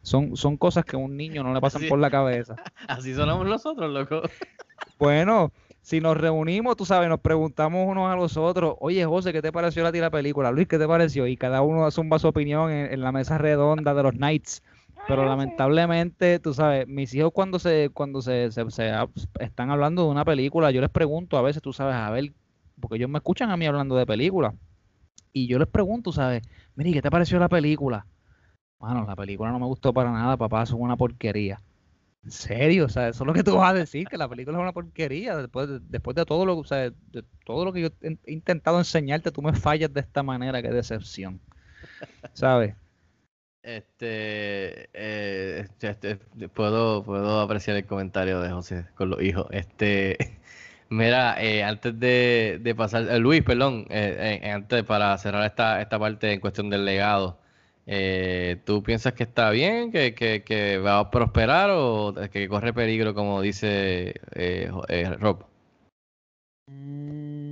Son, 0.04 0.38
son 0.38 0.56
cosas 0.58 0.86
que 0.86 0.96
a 0.96 1.00
un 1.00 1.18
niño 1.18 1.42
no 1.44 1.52
le 1.54 1.60
pasan 1.62 1.82
Así- 1.82 1.90
por 1.90 1.98
la 1.98 2.12
cabeza. 2.12 2.56
Así 2.88 3.14
sonamos 3.16 3.48
nosotros, 3.48 3.92
loco. 3.92 4.22
Bueno, 5.00 5.52
si 5.82 6.00
nos 6.00 6.16
reunimos, 6.16 6.76
tú 6.78 6.86
sabes, 6.86 7.10
nos 7.10 7.20
preguntamos 7.20 7.88
unos 7.88 8.12
a 8.12 8.16
los 8.16 8.38
otros, 8.38 8.76
oye 8.80 9.04
José, 9.06 9.34
¿qué 9.34 9.42
te 9.42 9.52
pareció 9.52 9.82
la 9.84 10.12
película? 10.12 10.52
Luis, 10.52 10.68
¿qué 10.68 10.78
te 10.78 10.88
pareció? 10.88 11.26
Y 11.26 11.38
cada 11.38 11.64
uno 11.64 11.90
zumba 11.90 12.20
su 12.20 12.28
opinión 12.28 12.70
en, 12.70 12.94
en 12.94 13.02
la 13.02 13.12
mesa 13.12 13.40
redonda 13.40 13.96
de 13.96 14.04
los 14.04 14.14
Knights. 14.14 14.62
Pero 15.06 15.26
lamentablemente, 15.26 16.40
tú 16.40 16.54
sabes, 16.54 16.88
mis 16.88 17.14
hijos 17.14 17.32
cuando 17.34 17.60
se, 17.60 17.90
cuando 17.94 18.22
se, 18.22 18.52
se- 18.52 18.64
están 19.40 19.72
hablando 19.72 20.04
de 20.06 20.10
una 20.12 20.26
película, 20.26 20.72
yo 20.72 20.82
les 20.82 20.90
pregunto 20.90 21.38
a 21.38 21.42
veces, 21.42 21.62
tú 21.62 21.74
sabes, 21.74 21.96
a 21.96 22.10
ver, 22.12 22.34
porque 22.80 22.98
ellos 22.98 23.10
me 23.10 23.20
escuchan 23.20 23.52
a 23.52 23.58
mí 23.58 23.66
hablando 23.66 23.96
de 23.96 24.06
películas. 24.06 24.54
Y 25.34 25.48
yo 25.48 25.60
les 25.60 25.68
pregunto, 25.68 26.12
¿sabes? 26.14 26.44
Mire, 26.76 26.94
¿qué 26.94 27.02
te 27.02 27.12
pareció 27.12 27.40
la 27.40 27.50
película? 27.50 28.08
Bueno, 28.80 29.06
la 29.06 29.16
película 29.16 29.52
no 29.52 29.60
me 29.60 29.66
gustó 29.68 29.94
para 29.94 30.12
nada, 30.12 30.38
papá, 30.38 30.64
es 30.64 30.72
una 30.72 30.98
porquería. 30.98 31.62
¿En 32.24 32.32
serio? 32.32 32.86
O 32.86 32.90
sea, 32.90 33.10
eso 33.10 33.24
es 33.24 33.28
lo 33.28 33.34
que 33.34 33.44
tú 33.44 33.56
vas 33.58 33.72
a 33.72 33.74
decir, 33.76 34.08
que 34.08 34.18
la 34.18 34.30
película 34.30 34.58
es 34.58 34.62
una 34.64 34.74
porquería. 34.74 35.38
Después 35.38 35.70
de, 35.70 35.80
después 35.82 36.16
de 36.16 36.26
todo 36.26 36.46
lo, 36.46 36.58
o 36.60 36.64
sea, 36.66 36.92
de 36.92 37.24
todo 37.46 37.66
lo 37.66 37.74
que 37.74 37.82
yo 37.82 37.90
he 38.02 38.18
intentado 38.34 38.80
enseñarte, 38.80 39.32
tú 39.32 39.42
me 39.42 39.54
fallas 39.54 39.94
de 39.94 40.02
esta 40.02 40.24
manera, 40.24 40.62
qué 40.62 40.70
decepción. 40.70 41.42
¿Sabes? 42.34 42.76
Este, 43.64 44.90
eh, 44.94 45.68
este, 45.82 46.16
puedo, 46.50 47.04
puedo 47.04 47.42
apreciar 47.42 47.78
el 47.78 47.86
comentario 47.86 48.40
de 48.42 48.50
José 48.50 48.86
con 48.96 49.12
los 49.12 49.22
hijos. 49.22 49.48
Este, 49.52 50.18
mira, 50.90 51.42
eh, 51.44 51.64
antes 51.64 52.00
de, 52.00 52.60
de 52.62 52.76
pasar, 52.76 53.08
eh, 53.10 53.20
Luis, 53.20 53.44
perdón, 53.44 53.88
antes 54.44 54.84
para 54.84 55.16
cerrar 55.18 55.46
esta, 55.46 55.82
esta 55.82 56.00
parte 56.00 56.34
en 56.34 56.40
cuestión 56.40 56.70
del 56.72 56.86
legado, 56.86 57.40
¿tú 58.66 58.82
piensas 58.84 59.14
que 59.14 59.24
está 59.24 59.52
bien, 59.52 59.92
que, 59.92 60.14
que, 60.16 60.78
va 60.80 61.00
a 61.00 61.12
prosperar 61.12 61.70
o 61.72 62.16
que 62.32 62.48
corre 62.50 62.74
peligro, 62.74 63.14
como 63.14 63.42
dice 63.42 64.16
Rob? 65.20 65.46
Mm, 66.68 67.52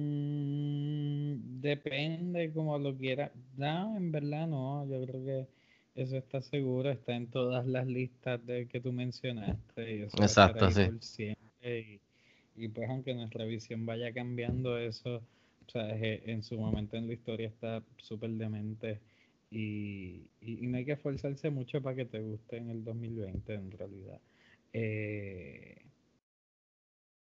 depende 1.62 2.51
como 2.53 2.78
lo 2.80 2.95
quiera. 2.97 3.32
No, 3.57 3.95
en 3.97 4.12
verdad 4.12 4.47
no. 4.47 4.86
Yo 4.88 5.05
creo 5.05 5.26
que 5.26 5.59
eso 6.04 6.18
está 6.18 6.41
seguro, 6.41 6.89
está 6.91 7.16
en 7.16 7.28
todas 7.28 7.66
las 7.68 7.88
listas 7.88 8.45
de 8.45 8.68
que 8.68 8.80
tú 8.82 8.91
mencionaste. 8.93 9.95
Y 9.97 10.02
eso 10.04 10.22
Exacto, 10.22 10.70
sí. 10.72 10.84
por 10.86 11.02
siempre. 11.02 11.80
Y, 11.80 12.02
y 12.56 12.68
pues 12.70 12.89
aunque 12.89 13.14
nuestra 13.14 13.45
visión 13.45 13.86
vaya 13.86 14.14
cambiando 14.14 14.78
eso, 14.78 15.18
o 15.68 15.72
sea, 15.72 15.95
es- 15.95 16.22
en 16.28 16.43
su 16.43 16.58
momento 16.60 16.97
en 16.97 17.08
la 17.08 17.14
historia 17.14 17.47
está 17.47 17.84
súper 17.97 18.32
demente. 18.32 19.00
Y, 19.52 20.28
y, 20.41 20.64
y 20.64 20.68
no 20.68 20.78
hay 20.78 20.86
que 20.86 20.91
esforzarse 20.93 21.50
mucho 21.50 21.82
para 21.82 21.95
que 21.95 22.06
te 22.06 22.20
guste 22.20 22.58
en 22.58 22.70
el 22.70 22.84
2020 22.84 23.54
en 23.56 23.72
realidad. 23.72 24.20
Eh, 24.74 25.82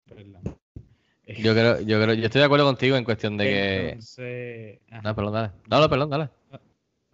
perdón. 0.09 0.43
Yo 1.27 1.53
creo, 1.53 1.81
yo 1.81 2.03
creo, 2.03 2.15
yo 2.15 2.27
estoy 2.27 2.41
de 2.41 2.45
acuerdo 2.45 2.67
contigo 2.67 2.97
en 2.97 3.05
cuestión 3.05 3.37
de 3.37 3.45
que. 3.45 3.99
Ajá. 4.91 5.03
No, 5.03 5.15
perdón, 5.15 5.33
dale. 5.33 5.51
No, 5.71 5.89
perdón, 5.89 6.11
dale. 6.11 6.29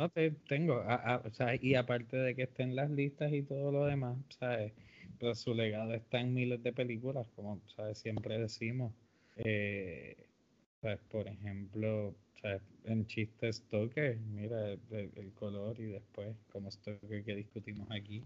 No 0.00 0.08
te 0.08 0.30
tengo, 0.48 0.76
a- 0.80 0.94
a- 0.94 1.18
o 1.26 1.30
sea, 1.30 1.54
y 1.60 1.74
aparte 1.74 2.16
de 2.16 2.34
que 2.34 2.44
estén 2.44 2.74
las 2.74 2.90
listas 2.90 3.30
y 3.34 3.42
todo 3.42 3.70
lo 3.70 3.84
demás, 3.84 4.16
¿sabes? 4.38 4.72
Pues 5.18 5.40
su 5.40 5.52
legado 5.54 5.92
está 5.92 6.20
en 6.20 6.32
miles 6.32 6.62
de 6.62 6.72
películas, 6.72 7.26
como 7.36 7.60
¿sabes? 7.76 7.98
siempre 7.98 8.38
decimos. 8.38 8.94
Eh, 9.36 10.16
¿sabes? 10.80 11.00
Por 11.10 11.28
ejemplo, 11.28 12.14
¿sabes? 12.40 12.62
en 12.86 13.06
chistes 13.06 13.56
Stoker, 13.56 14.16
mira 14.20 14.70
el, 14.72 15.32
color 15.34 15.78
y 15.78 15.84
después 15.88 16.34
como 16.50 16.70
Stoker 16.70 17.22
que 17.22 17.34
discutimos 17.34 17.86
aquí. 17.90 18.24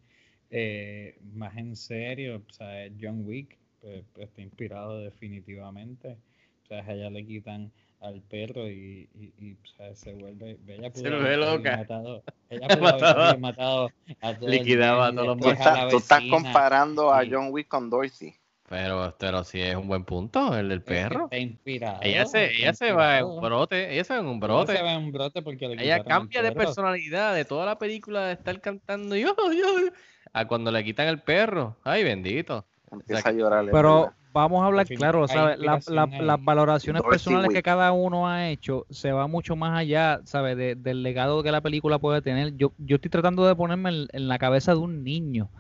Eh, 0.51 1.19
más 1.35 1.57
en 1.57 1.75
serio, 1.75 2.45
¿sabes? 2.53 2.93
John 3.01 3.27
Wick 3.27 3.59
pues, 3.81 4.05
está 4.19 4.43
inspirado 4.43 5.01
definitivamente. 5.01 6.19
O 6.63 6.67
sea, 6.69 6.85
a 6.85 6.95
ella 6.95 7.11
le 7.11 7.27
quitan 7.27 7.73
al 8.05 8.21
perro 8.21 8.69
y, 8.69 9.09
y, 9.15 9.57
se 9.95 10.13
vuelve. 10.15 10.59
Ella 10.67 10.91
Se 10.93 11.03
pudo 11.03 11.21
vuelve 11.21 11.37
cogido 11.37 11.55
y 11.55 11.57
loca. 11.57 11.77
matado- 11.79 12.23
ella 12.51 12.69
pudo 12.79 13.07
haber 13.07 13.39
matado 13.39 13.91
a 14.21 14.35
todo 14.35 14.47
el 14.47 14.51
Liquidaba 14.53 15.07
a 15.09 15.13
todos 15.13 15.27
los 15.39 15.53
estás, 15.53 15.89
tú 15.89 15.97
estás 15.97 16.23
comparando 16.31 17.13
a 17.13 17.23
John 17.29 17.49
Wick 17.51 17.69
con 17.69 17.89
Dorsey. 17.91 18.35
Pero, 18.69 19.15
pero 19.19 19.45
sí 19.45 19.61
es 19.61 19.77
un 19.77 19.89
buen 19.89 20.05
punto, 20.05 20.57
el 20.57 20.69
del 20.69 20.79
Es 20.79 20.85
que 20.85 20.91
perro. 20.95 21.25
Está 21.25 21.39
inspirado. 21.39 21.99
Ella 22.03 22.25
se, 22.27 22.51
ella 22.57 22.73
se 22.73 22.93
va 22.93 23.19
en 23.19 23.27
un 23.27 23.41
brote, 23.41 23.93
ella 23.93 24.05
se 24.05 24.15
va 24.15 24.21
en 24.21 24.27
un 24.27 24.37
Ella 24.37 24.47
brote. 24.47 24.77
se 24.77 24.83
va 24.83 24.93
en 24.95 25.03
un 25.05 25.13
brote 25.13 25.43
porque 25.43 25.69
le 25.69 25.83
Ella 25.83 26.03
cambia 26.03 26.43
de 26.43 26.53
personalidad 26.53 27.35
de 27.35 27.45
toda 27.45 27.67
la 27.67 27.79
película 27.79 28.27
de 28.27 28.33
estar 28.33 28.59
cantando 28.61 29.17
yo, 29.17 29.35
yo, 29.53 29.67
a 30.33 30.47
cuando 30.47 30.71
le 30.73 30.83
quitan 30.83 31.09
el 31.09 31.21
perro. 31.21 31.77
Ay, 31.85 32.05
bendito. 32.05 32.65
Empieza 32.91 33.29
a 33.29 33.33
llorar. 33.33 33.67
Pero. 33.71 34.13
Vamos 34.35 34.63
a 34.63 34.67
hablar 34.67 34.87
claro. 34.87 35.27
La- 35.27 35.57
la- 35.57 36.11
las 36.21 36.45
valoraciones 36.45 37.03
personales 37.03 37.51
que 37.53 37.63
cada 37.63 37.93
uno 37.93 38.29
ha 38.29 38.51
hecho 38.51 38.87
se 38.91 39.13
va 39.13 39.27
mucho 39.29 39.57
más 39.57 39.79
allá, 39.79 40.21
¿sabes? 40.25 40.57
De- 40.57 40.75
del 40.75 41.03
legado 41.03 41.43
que 41.43 41.53
la 41.53 41.63
película 41.63 41.99
puede 41.99 42.21
tener. 42.23 42.57
Yo, 42.57 42.75
yo 42.79 42.97
estoy 42.97 43.11
tratando 43.11 43.47
de 43.47 43.57
ponerme 43.57 43.91
en, 43.91 44.09
en 44.13 44.29
la 44.29 44.39
cabeza 44.39 44.73
de 44.75 44.81
un 44.81 45.05
niño. 45.05 45.51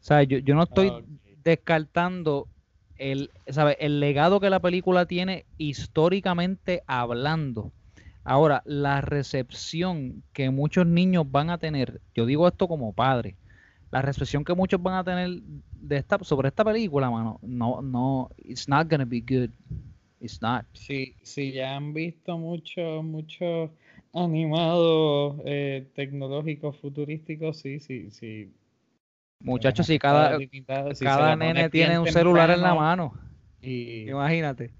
¿Sabes? 0.00 0.28
Yo, 0.28 0.38
yo 0.38 0.54
no 0.54 0.64
estoy 0.64 0.88
Ok. 0.88 1.04
descartando 1.44 2.48
el, 2.96 3.32
¿sabes? 3.48 3.76
el 3.80 4.00
legado 4.00 4.40
que 4.40 4.50
la 4.50 4.60
película 4.60 5.06
tiene 5.06 5.46
históricamente 5.58 6.82
hablando. 6.86 7.72
Ahora, 8.24 8.62
la 8.66 9.00
recepción 9.00 10.22
que 10.32 10.50
muchos 10.50 10.86
niños 10.86 11.30
van 11.30 11.50
a 11.50 11.58
tener, 11.58 12.00
yo 12.14 12.26
digo 12.26 12.46
esto 12.48 12.68
como 12.68 12.92
padre, 12.92 13.36
la 13.92 14.00
recepción 14.00 14.42
que 14.42 14.54
muchos 14.54 14.82
van 14.82 14.94
a 14.94 15.04
tener 15.04 15.42
de 15.42 15.96
esta, 15.98 16.18
sobre 16.24 16.48
esta 16.48 16.64
película, 16.64 17.10
mano, 17.10 17.38
no, 17.42 17.82
no, 17.82 18.30
it's 18.38 18.66
not 18.66 18.90
gonna 18.90 19.04
be 19.04 19.20
good. 19.20 19.50
It's 20.18 20.40
not. 20.40 20.64
Si, 20.72 21.14
si 21.22 21.52
ya 21.52 21.76
han 21.76 21.92
visto 21.92 22.38
muchos, 22.38 23.04
muchos 23.04 23.70
animados 24.14 25.36
eh, 25.44 25.86
tecnológicos 25.94 26.78
futurísticos, 26.78 27.58
sí, 27.58 27.80
sí, 27.80 28.10
sí. 28.10 28.50
Muchachos, 29.40 29.86
si 29.86 29.98
cada, 29.98 30.38
si 30.38 31.04
cada 31.04 31.36
nene 31.36 31.68
tiene 31.68 31.98
un 31.98 32.06
celular 32.06 32.50
en 32.50 32.62
la 32.62 32.74
mano. 32.74 33.12
Y 33.60 34.08
Imagínate. 34.08 34.70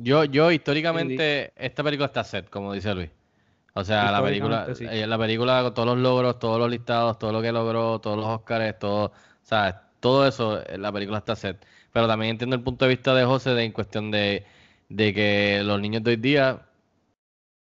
Yo, 0.00 0.24
yo 0.24 0.52
históricamente, 0.52 1.52
esta 1.56 1.82
película 1.82 2.06
está 2.06 2.22
set, 2.22 2.48
como 2.50 2.72
dice 2.72 2.94
Luis. 2.94 3.10
O 3.74 3.84
sea, 3.84 4.10
la 4.12 4.22
película, 4.22 4.74
sí. 4.74 4.86
eh, 4.88 5.06
la 5.06 5.18
película 5.18 5.62
con 5.62 5.74
todos 5.74 5.88
los 5.88 5.98
logros, 5.98 6.38
todos 6.38 6.58
los 6.60 6.70
listados, 6.70 7.18
todo 7.18 7.32
lo 7.32 7.42
que 7.42 7.52
logró, 7.52 8.00
todos 8.00 8.16
los 8.16 8.26
Oscars, 8.26 8.78
todo, 8.78 9.12
¿sabes? 9.42 9.74
Todo 10.00 10.26
eso, 10.26 10.60
eh, 10.64 10.78
la 10.78 10.92
película 10.92 11.18
está 11.18 11.34
set. 11.36 11.64
Pero 11.92 12.06
también 12.06 12.30
entiendo 12.32 12.56
el 12.56 12.62
punto 12.62 12.84
de 12.84 12.90
vista 12.90 13.14
de 13.14 13.24
José 13.24 13.50
de, 13.50 13.64
en 13.64 13.72
cuestión 13.72 14.10
de, 14.10 14.46
de 14.88 15.14
que 15.14 15.62
los 15.64 15.80
niños 15.80 16.02
de 16.04 16.10
hoy 16.12 16.16
día, 16.16 16.66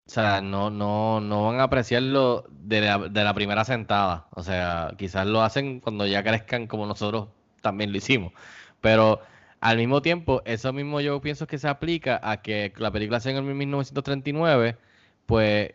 o 0.07 0.11
sea, 0.13 0.41
no, 0.41 0.71
no, 0.71 1.21
no 1.21 1.45
van 1.47 1.61
a 1.61 1.65
apreciarlo 1.65 2.45
de 2.51 2.81
la, 2.81 2.99
de 2.99 3.25
la 3.25 3.35
primera 3.35 3.65
sentada. 3.65 4.27
O 4.33 4.43
sea, 4.43 4.95
quizás 4.99 5.27
lo 5.27 5.43
hacen 5.43 5.81
cuando 5.81 6.07
ya 6.07 6.23
crezcan 6.25 6.67
como 6.67 6.87
nosotros 6.87 7.29
también 7.63 7.93
lo 7.93 7.99
hicimos. 7.99 8.33
Pero 8.81 9.21
al 9.61 9.77
mismo 9.77 10.03
tiempo, 10.03 10.43
eso 10.47 10.73
mismo 10.73 11.01
yo 11.01 11.21
pienso 11.21 11.47
que 11.47 11.59
se 11.59 11.69
aplica 11.69 12.21
a 12.23 12.43
que 12.43 12.73
la 12.77 12.91
película 12.91 13.21
sea 13.21 13.33
en 13.33 13.39
el 13.39 13.55
1939, 13.55 14.79
pues 15.27 15.75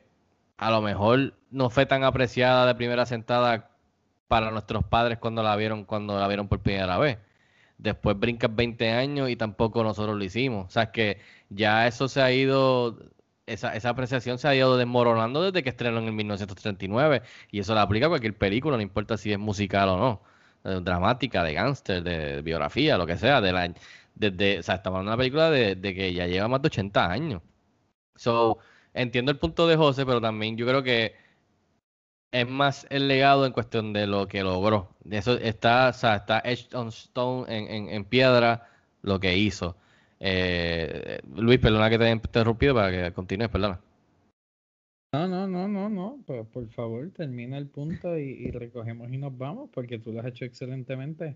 a 0.58 0.72
lo 0.72 0.82
mejor 0.82 1.36
no 1.52 1.70
fue 1.70 1.86
tan 1.86 2.04
apreciada 2.04 2.66
de 2.66 2.76
primera 2.76 3.06
sentada 3.06 3.72
para 4.28 4.52
nuestros 4.52 4.86
padres 4.86 5.20
cuando 5.20 5.44
la 5.44 5.56
vieron, 5.56 5.86
cuando 5.86 6.20
la 6.20 6.28
vieron 6.28 6.48
por 6.48 6.62
primera 6.62 6.98
vez. 6.98 7.20
Después 7.78 8.18
brincas 8.20 8.56
20 8.56 8.92
años 8.92 9.30
y 9.30 9.36
tampoco 9.36 9.84
nosotros 9.84 10.18
lo 10.18 10.24
hicimos. 10.24 10.68
O 10.68 10.70
sea, 10.72 10.92
que 10.92 11.20
ya 11.50 11.88
eso 11.88 12.08
se 12.08 12.22
ha 12.22 12.32
ido, 12.32 13.00
esa, 13.46 13.76
esa 13.76 13.90
apreciación 13.90 14.38
se 14.38 14.48
ha 14.48 14.56
ido 14.56 14.78
desmoronando 14.78 15.42
desde 15.44 15.64
que 15.64 15.70
estrenó 15.70 16.00
en 16.00 16.06
el 16.06 16.14
1939. 16.14 17.22
Y 17.52 17.60
eso 17.60 17.76
la 17.76 17.82
aplica 17.84 18.06
a 18.08 18.10
cualquier 18.10 18.38
película, 18.38 18.78
no 18.78 18.84
importa 18.84 19.18
si 19.18 19.32
es 19.34 19.40
musical 19.40 19.90
o 19.90 19.98
no. 19.98 20.24
eh, 20.64 20.80
dramática, 20.82 21.44
de 21.44 21.54
gángster, 21.54 22.04
de 22.04 22.42
biografía, 22.42 22.98
lo 22.98 23.06
que 23.06 23.18
sea. 23.18 23.42
De 23.42 23.52
la, 23.52 23.74
desde, 24.16 24.60
o 24.60 24.64
sea, 24.64 24.76
estamos 24.76 24.98
hablando 25.00 25.12
de 25.12 25.16
una 25.16 25.18
película 25.18 25.50
de, 25.50 25.76
de 25.76 25.94
que 25.96 26.14
ya 26.14 26.28
lleva 26.28 26.48
más 26.48 26.62
de 26.62 26.68
80 26.68 27.12
años. 27.12 27.42
So, 28.16 28.60
entiendo 28.96 29.32
el 29.32 29.38
punto 29.38 29.68
de 29.68 29.76
José, 29.76 30.06
pero 30.06 30.20
también 30.20 30.58
yo 30.58 30.66
creo 30.66 30.82
que 30.82 31.14
es 32.32 32.50
más 32.50 32.88
el 32.90 33.08
legado 33.08 33.46
en 33.46 33.54
cuestión 33.54 33.94
de 33.94 34.08
lo 34.08 34.28
que 34.28 34.44
logró. 34.44 34.90
Eso 35.10 35.38
está, 35.38 35.90
o 35.90 35.94
sea, 35.94 36.16
está 36.16 36.40
etched 36.40 36.74
on 36.74 36.88
stone, 36.88 37.46
en, 37.56 37.70
en, 37.70 37.90
en 37.90 38.06
piedra, 38.06 38.68
lo 39.04 39.20
que 39.20 39.38
hizo. 39.38 39.78
Eh, 40.20 41.20
Luis, 41.36 41.60
perdona 41.60 41.90
que 41.90 41.98
te 41.98 42.06
haya 42.06 42.14
interrumpido 42.14 42.74
para 42.74 42.92
que 42.92 43.14
continúes, 43.14 43.50
perdona. 43.50 43.80
No, 45.14 45.28
no, 45.28 45.48
no, 45.48 45.68
no, 45.68 45.90
no. 45.90 46.18
Por, 46.26 46.46
por 46.48 46.68
favor, 46.70 47.10
termina 47.12 47.58
el 47.58 47.68
punto 47.68 48.18
y, 48.18 48.24
y 48.24 48.52
recogemos 48.52 49.12
y 49.14 49.18
nos 49.18 49.38
vamos, 49.38 49.70
porque 49.74 50.00
tú 50.00 50.12
lo 50.12 50.20
has 50.20 50.26
hecho 50.26 50.44
excelentemente. 50.44 51.36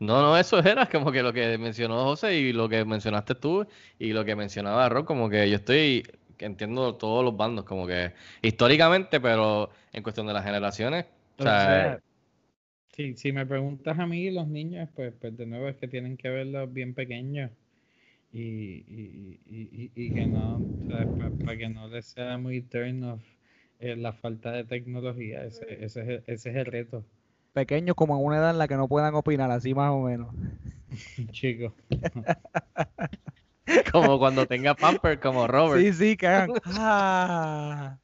No, 0.00 0.22
no, 0.22 0.36
eso 0.36 0.58
era 0.60 0.86
como 0.86 1.12
que 1.12 1.22
lo 1.22 1.32
que 1.32 1.58
mencionó 1.58 2.04
José 2.04 2.34
y 2.36 2.52
lo 2.52 2.68
que 2.68 2.84
mencionaste 2.84 3.34
tú 3.34 3.66
y 3.98 4.12
lo 4.12 4.24
que 4.24 4.36
mencionaba 4.36 4.88
Rob, 4.88 5.04
como 5.04 5.28
que 5.28 5.48
yo 5.50 5.56
estoy 5.56 6.04
entiendo 6.46 6.96
todos 6.96 7.24
los 7.24 7.36
bandos, 7.36 7.64
como 7.64 7.86
que 7.86 8.14
históricamente, 8.42 9.20
pero 9.20 9.70
en 9.92 10.02
cuestión 10.02 10.26
de 10.26 10.32
las 10.34 10.44
generaciones, 10.44 11.06
o 11.38 11.42
O 11.42 11.56
sea, 11.58 11.58
sea, 11.58 12.00
si, 12.92 13.16
si 13.16 13.32
me 13.32 13.46
preguntas 13.46 13.98
a 13.98 14.06
mí, 14.06 14.30
los 14.30 14.48
niños, 14.48 14.88
pues, 14.94 15.14
pues 15.20 15.36
de 15.36 15.46
nuevo 15.46 15.68
es 15.68 15.76
que 15.76 15.88
tienen 15.88 16.16
que 16.18 16.30
verlos 16.30 16.72
bien 16.72 16.94
pequeños 16.94 17.52
y, 18.32 18.42
y, 18.42 19.40
y, 19.46 19.62
y- 19.84 19.92
y 19.96 20.12
que 20.12 20.28
no, 20.28 20.66
para 21.44 21.58
que 21.58 21.68
no 21.70 21.88
les 21.88 22.06
sea 22.08 22.38
muy 22.38 22.62
turn 22.62 23.04
off 23.04 23.22
eh, 23.80 23.96
la 23.96 24.12
falta 24.14 24.52
de 24.52 24.64
tecnología, 24.64 25.44
ese, 25.44 25.84
ese, 25.84 26.02
es 26.02 26.08
el, 26.08 26.24
ese 26.28 26.50
es 26.50 26.56
el 26.56 26.66
reto, 26.66 27.06
Pequeños 27.52 27.94
como 27.94 28.16
en 28.16 28.24
una 28.24 28.38
edad 28.38 28.50
en 28.52 28.56
la 28.58 28.68
que 28.68 28.76
no 28.76 28.88
puedan 28.88 29.14
opinar, 29.14 29.50
así 29.50 29.74
más 29.74 29.90
o 29.90 30.00
menos. 30.00 30.34
chicos. 31.32 31.72
como 33.92 34.18
cuando 34.18 34.46
tenga 34.46 34.74
Pamper, 34.74 35.18
como 35.20 35.46
Robert. 35.46 35.80
Sí, 35.82 35.92
sí, 35.92 36.16
que 36.16 36.26
hagan. 36.26 36.52
Ah. 36.66 37.96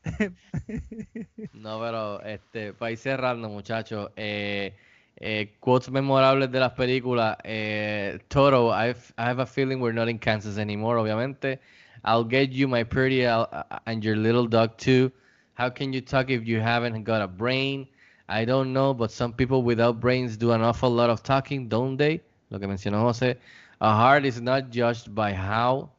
No, 1.53 1.81
pero 1.81 2.23
este, 2.23 2.73
para 2.73 2.91
ir 2.93 2.99
cerrando, 2.99 3.49
muchachos, 3.49 4.11
eh, 4.17 4.75
eh, 5.17 5.55
quotes 5.61 5.91
memorables 5.91 6.51
de 6.51 6.61
las 6.61 6.73
películas. 6.73 7.37
Eh, 7.45 8.19
Toto, 8.29 8.73
I've- 8.73 9.13
I 9.17 9.23
have 9.23 9.41
a 9.43 9.47
feeling 9.47 9.81
we're 9.81 9.95
not 9.95 10.09
in 10.09 10.19
Kansas 10.19 10.59
anymore, 10.59 10.99
obviamente. 10.99 11.61
I'll 12.05 12.25
get 12.29 12.51
you 12.51 12.69
my 12.69 12.85
pretty 12.85 13.25
uh, 13.27 13.43
uh, 13.51 13.63
and 13.87 14.03
your 14.05 14.17
little 14.17 14.47
dog 14.47 14.77
too. 14.77 15.11
How 15.55 15.71
can 15.71 15.93
you 15.93 16.01
talk 16.03 16.29
if 16.31 16.45
you 16.47 16.61
haven't 16.61 17.05
got 17.05 17.23
a 17.23 17.29
brain? 17.29 17.87
I 18.29 18.45
don't 18.45 18.73
know, 18.73 18.93
but 18.93 19.11
some 19.11 19.33
people 19.33 19.63
without 19.63 20.01
brains 20.01 20.37
do 20.37 20.53
an 20.53 20.63
awful 20.63 20.91
lot 20.91 21.11
of 21.11 21.23
talking, 21.23 21.69
don't 21.69 21.97
they? 21.97 22.21
Lo 22.51 22.59
que 22.59 22.67
mencionó 22.67 23.03
José. 23.05 23.37
A 23.81 23.93
heart 23.93 24.25
is 24.25 24.41
not 24.41 24.71
judged 24.71 25.15
by 25.15 25.33
how 25.33 25.91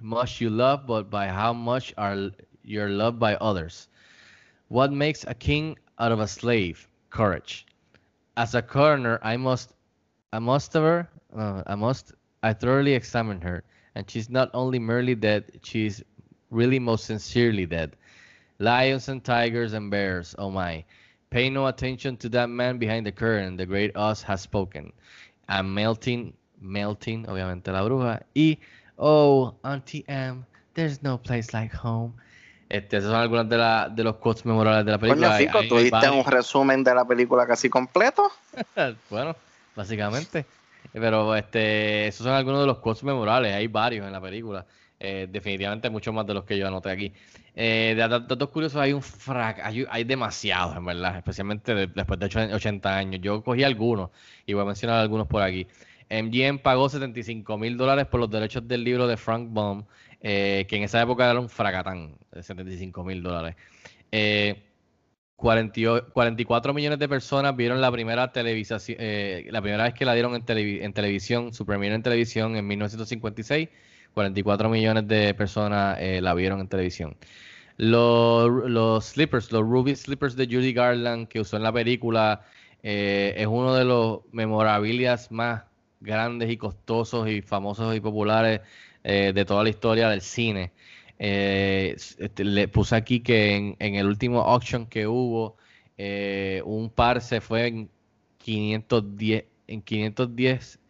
much 0.00 0.40
you 0.40 0.50
love, 0.50 0.86
but 0.86 1.10
by 1.10 1.28
how 1.28 1.52
much 1.52 1.94
are 1.96 2.30
you're 2.62 2.90
loved 2.90 3.18
by 3.18 3.34
others. 3.36 3.88
What 4.68 4.92
makes 4.92 5.24
a 5.26 5.34
king 5.34 5.78
out 5.98 6.12
of 6.12 6.20
a 6.20 6.28
slave? 6.28 6.86
Courage. 7.10 7.66
As 8.36 8.54
a 8.54 8.62
coroner, 8.62 9.18
I 9.22 9.36
must, 9.36 9.72
I 10.32 10.38
must 10.38 10.74
her, 10.74 11.08
uh, 11.34 11.62
I 11.66 11.74
must, 11.74 12.12
I 12.42 12.52
thoroughly 12.52 12.92
examine 12.92 13.40
her, 13.40 13.64
and 13.94 14.08
she's 14.08 14.28
not 14.28 14.50
only 14.52 14.78
merely 14.78 15.14
dead, 15.14 15.60
she's 15.62 16.02
really 16.50 16.78
most 16.78 17.06
sincerely 17.06 17.66
dead. 17.66 17.96
Lions 18.58 19.08
and 19.08 19.24
tigers 19.24 19.72
and 19.72 19.90
bears, 19.90 20.34
oh 20.38 20.50
my. 20.50 20.84
Pay 21.30 21.50
no 21.50 21.66
attention 21.66 22.16
to 22.18 22.28
that 22.30 22.48
man 22.48 22.78
behind 22.78 23.06
the 23.06 23.12
curtain, 23.12 23.56
the 23.56 23.66
great 23.66 23.96
Oz 23.96 24.22
has 24.22 24.40
spoken. 24.42 24.92
I'm 25.48 25.74
melting, 25.74 26.34
melting, 26.60 27.28
obviamente 27.28 27.70
la 27.72 27.82
bruja. 27.82 28.22
Y, 28.34 28.58
oh, 28.96 29.54
Auntie 29.62 30.04
M, 30.06 30.44
there's 30.74 31.02
no 31.02 31.20
place 31.20 31.52
like 31.52 31.74
home. 31.82 32.14
Este, 32.68 32.98
esas 32.98 33.10
son 33.10 33.20
algunas 33.20 33.48
de, 33.48 33.56
la, 33.56 33.88
de 33.88 34.04
los 34.04 34.16
quotes 34.16 34.44
memorables 34.44 34.84
de 34.84 34.92
la 34.92 34.98
película. 34.98 35.28
Coño, 35.28 35.38
Fico, 35.38 35.66
¿tú 35.68 35.78
diste 35.78 36.10
un 36.10 36.24
resumen 36.24 36.84
de 36.84 36.94
la 36.94 37.04
película 37.06 37.46
casi 37.46 37.70
completo? 37.70 38.30
bueno, 39.10 39.34
básicamente. 39.74 40.44
Pero 40.92 41.34
este, 41.34 42.08
esos 42.08 42.24
son 42.24 42.34
algunos 42.34 42.60
de 42.60 42.66
los 42.66 42.78
quotes 42.78 43.04
memorables. 43.04 43.54
Hay 43.54 43.66
varios 43.68 44.06
en 44.06 44.12
la 44.12 44.20
película. 44.20 44.66
Eh, 45.00 45.28
definitivamente 45.30 45.88
muchos 45.90 46.12
más 46.12 46.26
de 46.26 46.34
los 46.34 46.44
que 46.44 46.58
yo 46.58 46.66
anoté 46.66 46.90
aquí. 46.90 47.12
Eh, 47.54 47.94
de 47.96 48.02
dat- 48.02 48.26
datos 48.26 48.48
curiosos 48.50 48.80
hay 48.80 48.92
un 48.92 49.02
frac, 49.02 49.60
hay, 49.64 49.86
hay 49.90 50.04
demasiados, 50.04 50.76
en 50.76 50.84
verdad, 50.84 51.16
especialmente 51.16 51.74
de- 51.74 51.86
después 51.86 52.18
de 52.18 52.26
ocho- 52.26 52.40
80 52.40 52.96
años. 52.96 53.20
Yo 53.22 53.42
cogí 53.42 53.62
algunos 53.64 54.10
y 54.44 54.54
voy 54.54 54.62
a 54.62 54.66
mencionar 54.66 54.98
algunos 55.00 55.26
por 55.26 55.42
aquí. 55.42 55.66
MGM 56.10 56.58
pagó 56.58 56.88
75 56.88 57.58
mil 57.58 57.76
dólares 57.76 58.06
por 58.06 58.20
los 58.20 58.30
derechos 58.30 58.66
del 58.66 58.84
libro 58.84 59.06
de 59.06 59.16
Frank 59.16 59.48
Baum, 59.50 59.84
eh, 60.20 60.66
que 60.68 60.76
en 60.76 60.82
esa 60.84 61.00
época 61.02 61.30
era 61.30 61.38
un 61.38 61.48
fracatán, 61.48 62.16
de 62.32 62.42
75 62.42 63.04
mil 63.04 63.22
dólares. 63.22 63.56
Eh, 64.10 64.62
48 65.36 66.08
44 66.12 66.74
millones 66.74 66.98
de 66.98 67.08
personas 67.08 67.54
vieron 67.54 67.80
la 67.80 67.92
primera 67.92 68.32
televisación, 68.32 68.96
eh, 69.00 69.46
la 69.50 69.62
primera 69.62 69.84
vez 69.84 69.94
que 69.94 70.04
la 70.04 70.14
dieron 70.14 70.34
en, 70.34 70.44
televi- 70.44 70.82
en 70.82 70.92
televisión, 70.92 71.52
su 71.54 71.64
premiere 71.64 71.94
en 71.94 72.02
televisión 72.02 72.56
en 72.56 72.66
1956. 72.66 73.68
44 74.14 74.68
millones 74.68 75.06
de 75.06 75.32
personas 75.34 75.96
eh, 76.00 76.20
la 76.20 76.34
vieron 76.34 76.58
en 76.60 76.66
televisión. 76.68 77.16
Los, 77.76 79.04
slippers, 79.04 79.52
los 79.52 79.62
Ruby 79.62 79.94
slippers 79.94 80.34
de 80.34 80.46
Judy 80.46 80.72
Garland 80.72 81.28
que 81.28 81.38
usó 81.40 81.56
en 81.56 81.62
la 81.62 81.72
película, 81.72 82.40
eh, 82.82 83.34
es 83.36 83.46
uno 83.46 83.74
de 83.76 83.84
los 83.84 84.20
memorabilias 84.32 85.30
más 85.30 85.62
grandes 86.00 86.50
y 86.50 86.56
costosos 86.56 87.28
y 87.28 87.42
famosos 87.42 87.94
y 87.96 88.00
populares 88.00 88.60
eh, 89.04 89.32
de 89.34 89.44
toda 89.44 89.62
la 89.64 89.70
historia 89.70 90.08
del 90.08 90.20
cine. 90.22 90.72
Eh, 91.18 91.94
este, 92.18 92.44
le 92.44 92.68
puse 92.68 92.94
aquí 92.96 93.20
que 93.20 93.56
en, 93.56 93.76
en 93.80 93.94
el 93.96 94.06
último 94.06 94.42
auction 94.42 94.86
que 94.86 95.06
hubo, 95.06 95.56
eh, 95.96 96.62
un 96.64 96.90
par 96.90 97.20
se 97.20 97.40
fue 97.40 97.66
en 97.66 97.90
510, 98.38 99.44
en 99.66 99.82
510, 99.82 100.80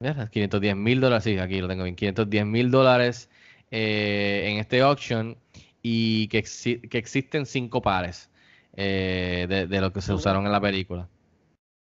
mira, 0.00 0.28
510 0.28 0.76
mil 0.76 1.00
dólares, 1.00 1.24
sí, 1.24 1.38
aquí 1.38 1.60
lo 1.60 1.68
tengo 1.68 1.84
bien, 1.84 1.96
510 1.96 2.46
mil 2.46 2.70
dólares 2.70 3.28
en 3.70 4.58
este 4.58 4.80
auction 4.80 5.36
y 5.82 6.28
que, 6.28 6.42
exi- 6.44 6.88
que 6.88 6.98
existen 6.98 7.46
cinco 7.46 7.82
pares 7.82 8.30
de, 8.74 9.66
de 9.68 9.80
lo 9.80 9.92
que 9.92 10.00
se 10.02 10.12
usaron 10.14 10.46
en 10.46 10.52
la 10.52 10.60
película. 10.60 11.08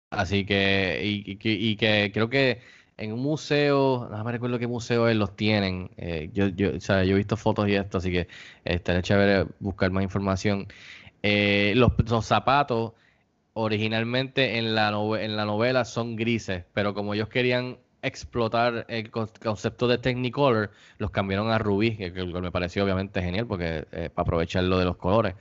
Así 0.10 0.46
que, 0.46 1.02
y, 1.04 1.32
y 1.34 1.38
y 1.72 1.76
que 1.78 2.12
creo 2.14 2.30
que 2.30 2.62
en 2.98 3.12
un 3.14 3.20
museo, 3.22 4.08
no 4.10 4.24
me 4.24 4.32
recuerdo 4.32 4.58
qué 4.60 4.68
museo 4.68 5.14
los 5.14 5.36
tienen. 5.36 5.92
eh, 5.98 6.30
yo, 6.34 6.48
yo, 6.48 6.76
o 6.78 6.80
sea, 6.80 7.04
yo 7.04 7.14
he 7.16 7.18
visto 7.18 7.36
fotos 7.38 7.68
y 7.68 7.76
esto, 7.76 7.98
así 7.98 8.12
que 8.12 8.28
estaría 8.64 9.02
chévere 9.02 9.46
buscar 9.60 9.92
más 9.92 10.04
información. 10.04 10.68
Eh, 11.24 11.74
los, 11.76 11.92
zapatos 12.26 12.94
originalmente 13.54 14.58
en 14.60 14.76
la, 14.76 14.92
nove- 14.92 15.24
en 15.24 15.36
la 15.38 15.46
novela 15.46 15.86
son 15.86 16.16
grises, 16.16 16.66
pero 16.74 16.94
como 16.94 17.14
ellos 17.16 17.30
querían 17.30 17.78
explotar 18.04 18.86
el 18.90 19.12
con- 19.12 19.30
concepto 19.44 19.88
de 19.88 19.98
Technicolor, 20.00 20.72
los 21.00 21.12
cambiaron 21.12 21.52
a 21.52 21.58
rubí, 21.60 21.98
que, 21.98 22.14
que 22.14 22.26
me 22.26 22.52
pareció 22.52 22.84
obviamente 22.86 23.22
genial 23.22 23.48
porque 23.48 23.86
eh, 23.92 24.10
para 24.14 24.24
aprovechar 24.24 24.64
lo 24.66 24.80
de 24.80 24.86
los 24.86 24.98
colores. 24.98 25.36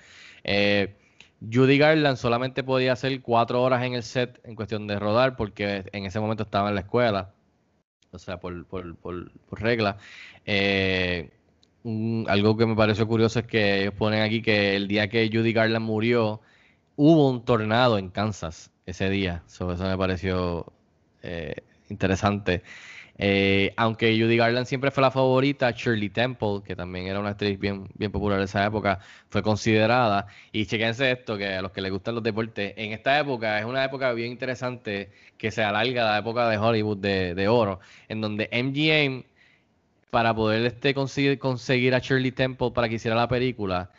Eh, 0.45 0.97
Judy 1.41 1.79
Garland 1.79 2.17
solamente 2.17 2.65
podía 2.65 2.93
hacer 2.93 3.21
cuatro 3.21 3.63
horas 3.63 3.83
en 3.85 3.95
el 3.95 4.03
set 4.03 4.41
en 4.45 4.55
cuestión 4.55 4.87
de 4.87 4.99
rodar 4.99 5.37
porque 5.37 5.85
en 5.93 6.07
ese 6.07 6.21
momento 6.21 6.45
estaba 6.45 6.69
en 6.71 6.75
la 6.75 6.81
escuela, 6.83 7.35
o 8.11 8.19
sea, 8.19 8.39
por, 8.41 8.67
por, 8.67 8.97
por, 8.97 9.31
regla. 9.51 9.99
Eh, 10.47 11.31
algo 12.27 12.57
que 12.57 12.67
me 12.67 12.75
pareció 12.75 13.07
curioso 13.07 13.41
es 13.41 13.47
que 13.47 13.83
ellos 13.83 13.95
ponen 13.95 14.23
aquí 14.23 14.43
que 14.43 14.77
el 14.77 14.89
día 14.89 15.09
que 15.09 15.29
Judy 15.33 15.53
Garland 15.53 15.85
murió, 15.85 16.41
hubo 16.97 17.29
un 17.31 17.45
tornado 17.45 17.99
en 17.99 18.11
Kansas 18.11 18.73
ese 18.87 19.11
día. 19.11 19.43
eso 19.47 19.67
me 19.67 19.99
pareció 19.99 20.73
eh, 21.23 21.55
interesante. 21.91 22.63
Eh, 23.19 23.73
aunque 23.77 24.19
Judy 24.21 24.37
Garland 24.37 24.67
siempre 24.67 24.91
fue 24.91 25.03
la 25.03 25.11
favorita, 25.11 25.71
Shirley 25.71 26.11
Temple, 26.11 26.61
que 26.65 26.77
también 26.77 27.07
era 27.07 27.19
una 27.19 27.31
actriz 27.31 27.59
bien, 27.59 27.89
bien 27.95 28.13
popular 28.13 28.39
en 28.39 28.45
esa 28.45 28.65
época, 28.67 29.01
fue 29.31 29.43
considerada. 29.43 30.27
Y 30.53 30.67
chequense 30.67 31.11
esto, 31.11 31.37
que 31.39 31.55
a 31.55 31.63
los 31.63 31.73
que 31.73 31.81
les 31.81 31.91
gustan 31.91 32.15
los 32.15 32.23
deportes, 32.23 32.75
en 32.77 32.93
esta 32.93 33.19
época 33.19 33.59
es 33.59 33.65
una 33.65 33.85
época 33.85 34.13
bien 34.13 34.33
interesante 34.33 35.11
que 35.39 35.51
se 35.51 35.63
alarga 35.63 36.05
la 36.05 36.19
época 36.19 36.49
de 36.49 36.59
Hollywood 36.59 36.99
de, 36.99 37.49
oro, 37.49 37.81
en 38.09 38.21
donde 38.21 38.49
MGM, 38.53 39.25
para 40.11 40.35
poder 40.35 40.65
este, 40.67 40.95
conseguir, 40.95 41.39
conseguir 41.39 41.95
a 41.95 41.99
Shirley 42.01 42.33
Temple 42.33 42.71
para 42.73 42.89
que 42.89 42.97
hiciera 42.97 43.17
la 43.17 43.29
película, 43.29 43.91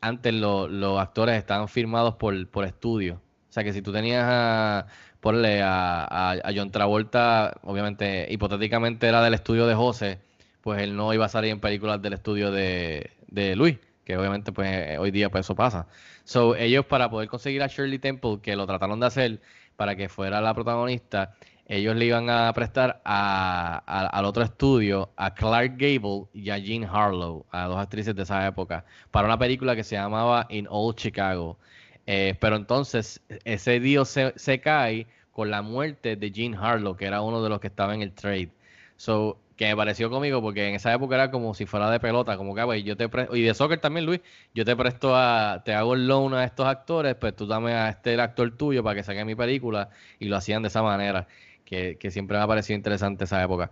antes 0.00 0.32
los 0.34 1.00
actores 1.00 1.36
estaban 1.36 1.68
firmados 1.68 2.16
por, 2.16 2.48
por 2.48 2.64
estudio. 2.64 3.20
O 3.50 3.52
sea 3.52 3.64
que 3.64 3.72
si 3.74 3.82
tú 3.82 3.92
tenías 3.92 4.24
a, 4.26 4.86
ponle 5.22 5.62
a, 5.62 6.32
a, 6.32 6.52
John 6.54 6.72
Travolta, 6.72 7.54
obviamente, 7.62 8.26
hipotéticamente 8.28 9.06
era 9.06 9.22
del 9.22 9.34
estudio 9.34 9.68
de 9.68 9.74
José, 9.76 10.18
pues 10.62 10.82
él 10.82 10.96
no 10.96 11.14
iba 11.14 11.26
a 11.26 11.28
salir 11.28 11.52
en 11.52 11.60
películas 11.60 12.02
del 12.02 12.14
estudio 12.14 12.50
de, 12.50 13.12
de 13.28 13.54
Luis, 13.54 13.78
que 14.04 14.16
obviamente 14.16 14.50
pues 14.50 14.68
eh, 14.68 14.98
hoy 14.98 15.12
día 15.12 15.30
pues 15.30 15.46
eso 15.46 15.54
pasa. 15.54 15.86
So, 16.24 16.56
ellos 16.56 16.86
para 16.86 17.08
poder 17.08 17.28
conseguir 17.28 17.62
a 17.62 17.68
Shirley 17.68 18.00
Temple, 18.00 18.40
que 18.42 18.56
lo 18.56 18.66
trataron 18.66 18.98
de 18.98 19.06
hacer 19.06 19.40
para 19.76 19.94
que 19.94 20.08
fuera 20.08 20.40
la 20.40 20.54
protagonista, 20.54 21.36
ellos 21.66 21.94
le 21.94 22.06
iban 22.06 22.28
a 22.28 22.52
prestar 22.52 23.00
a, 23.04 23.78
al 23.86 24.24
otro 24.24 24.42
estudio 24.42 25.10
a 25.16 25.34
Clark 25.34 25.76
Gable 25.78 26.26
y 26.34 26.50
a 26.50 26.58
Jean 26.58 26.84
Harlow, 26.84 27.46
a 27.52 27.66
dos 27.66 27.78
actrices 27.78 28.16
de 28.16 28.24
esa 28.24 28.44
época, 28.44 28.84
para 29.12 29.28
una 29.28 29.38
película 29.38 29.76
que 29.76 29.84
se 29.84 29.94
llamaba 29.94 30.46
In 30.50 30.66
Old 30.68 30.96
Chicago. 30.96 31.58
Eh, 32.06 32.34
pero 32.40 32.56
entonces 32.56 33.20
ese 33.44 33.80
día 33.80 34.04
se, 34.04 34.60
cae 34.60 35.06
con 35.30 35.50
la 35.50 35.62
muerte 35.62 36.16
de 36.16 36.30
Gene 36.30 36.56
Harlow, 36.56 36.96
que 36.96 37.06
era 37.06 37.22
uno 37.22 37.42
de 37.42 37.48
los 37.48 37.60
que 37.60 37.68
estaba 37.68 37.94
en 37.94 38.02
el 38.02 38.12
trade. 38.12 38.50
So, 38.96 39.38
que 39.56 39.66
me 39.66 39.76
pareció 39.76 40.10
conmigo 40.10 40.40
porque 40.40 40.68
en 40.68 40.74
esa 40.74 40.92
época 40.92 41.14
era 41.14 41.30
como 41.30 41.54
si 41.54 41.66
fuera 41.66 41.90
de 41.90 42.00
pelota, 42.00 42.36
como 42.36 42.54
que, 42.54 42.62
güey, 42.64 42.82
yo 42.82 42.96
te 42.96 43.08
y 43.32 43.42
de 43.42 43.54
soccer 43.54 43.80
también, 43.80 44.06
Luis, 44.06 44.20
yo 44.54 44.64
te 44.64 44.74
presto 44.76 45.14
a, 45.16 45.62
te 45.64 45.74
hago 45.74 45.94
el 45.94 46.06
loan 46.06 46.34
a 46.34 46.44
estos 46.44 46.66
actores, 46.66 47.14
pues 47.16 47.36
tú 47.36 47.46
dame 47.46 47.72
a 47.72 47.90
este 47.90 48.20
actor 48.20 48.50
tuyo 48.56 48.82
para 48.82 48.96
que 48.96 49.02
saque 49.02 49.24
mi 49.24 49.34
película, 49.34 49.90
y 50.18 50.26
lo 50.26 50.36
hacían 50.36 50.62
de 50.62 50.68
esa 50.68 50.82
manera, 50.82 51.28
que, 51.64 51.96
que 51.98 52.10
siempre 52.10 52.36
me 52.38 52.44
ha 52.44 52.46
parecido 52.46 52.76
interesante 52.76 53.24
esa 53.24 53.42
época. 53.42 53.70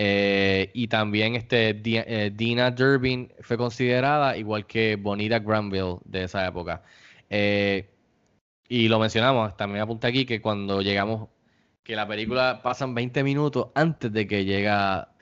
Eh, 0.00 0.70
y 0.74 0.86
también 0.86 1.34
este 1.34 1.70
eh, 1.84 2.30
Dina 2.32 2.70
Durbin 2.70 3.32
fue 3.40 3.56
considerada 3.56 4.36
igual 4.36 4.64
que 4.64 4.94
Bonita 4.94 5.40
Granville 5.40 5.98
de 6.04 6.24
esa 6.24 6.46
época. 6.46 6.82
Eh, 7.30 7.90
y 8.68 8.88
lo 8.88 8.98
mencionamos, 8.98 9.56
también 9.56 9.82
apunta 9.82 10.08
aquí 10.08 10.26
que 10.26 10.40
cuando 10.40 10.82
llegamos, 10.82 11.28
que 11.82 11.96
la 11.96 12.06
película 12.06 12.60
pasan 12.62 12.94
20 12.94 13.22
minutos 13.22 13.68
antes 13.74 14.12
de 14.12 14.26
que 14.26 14.44
llega 14.44 15.12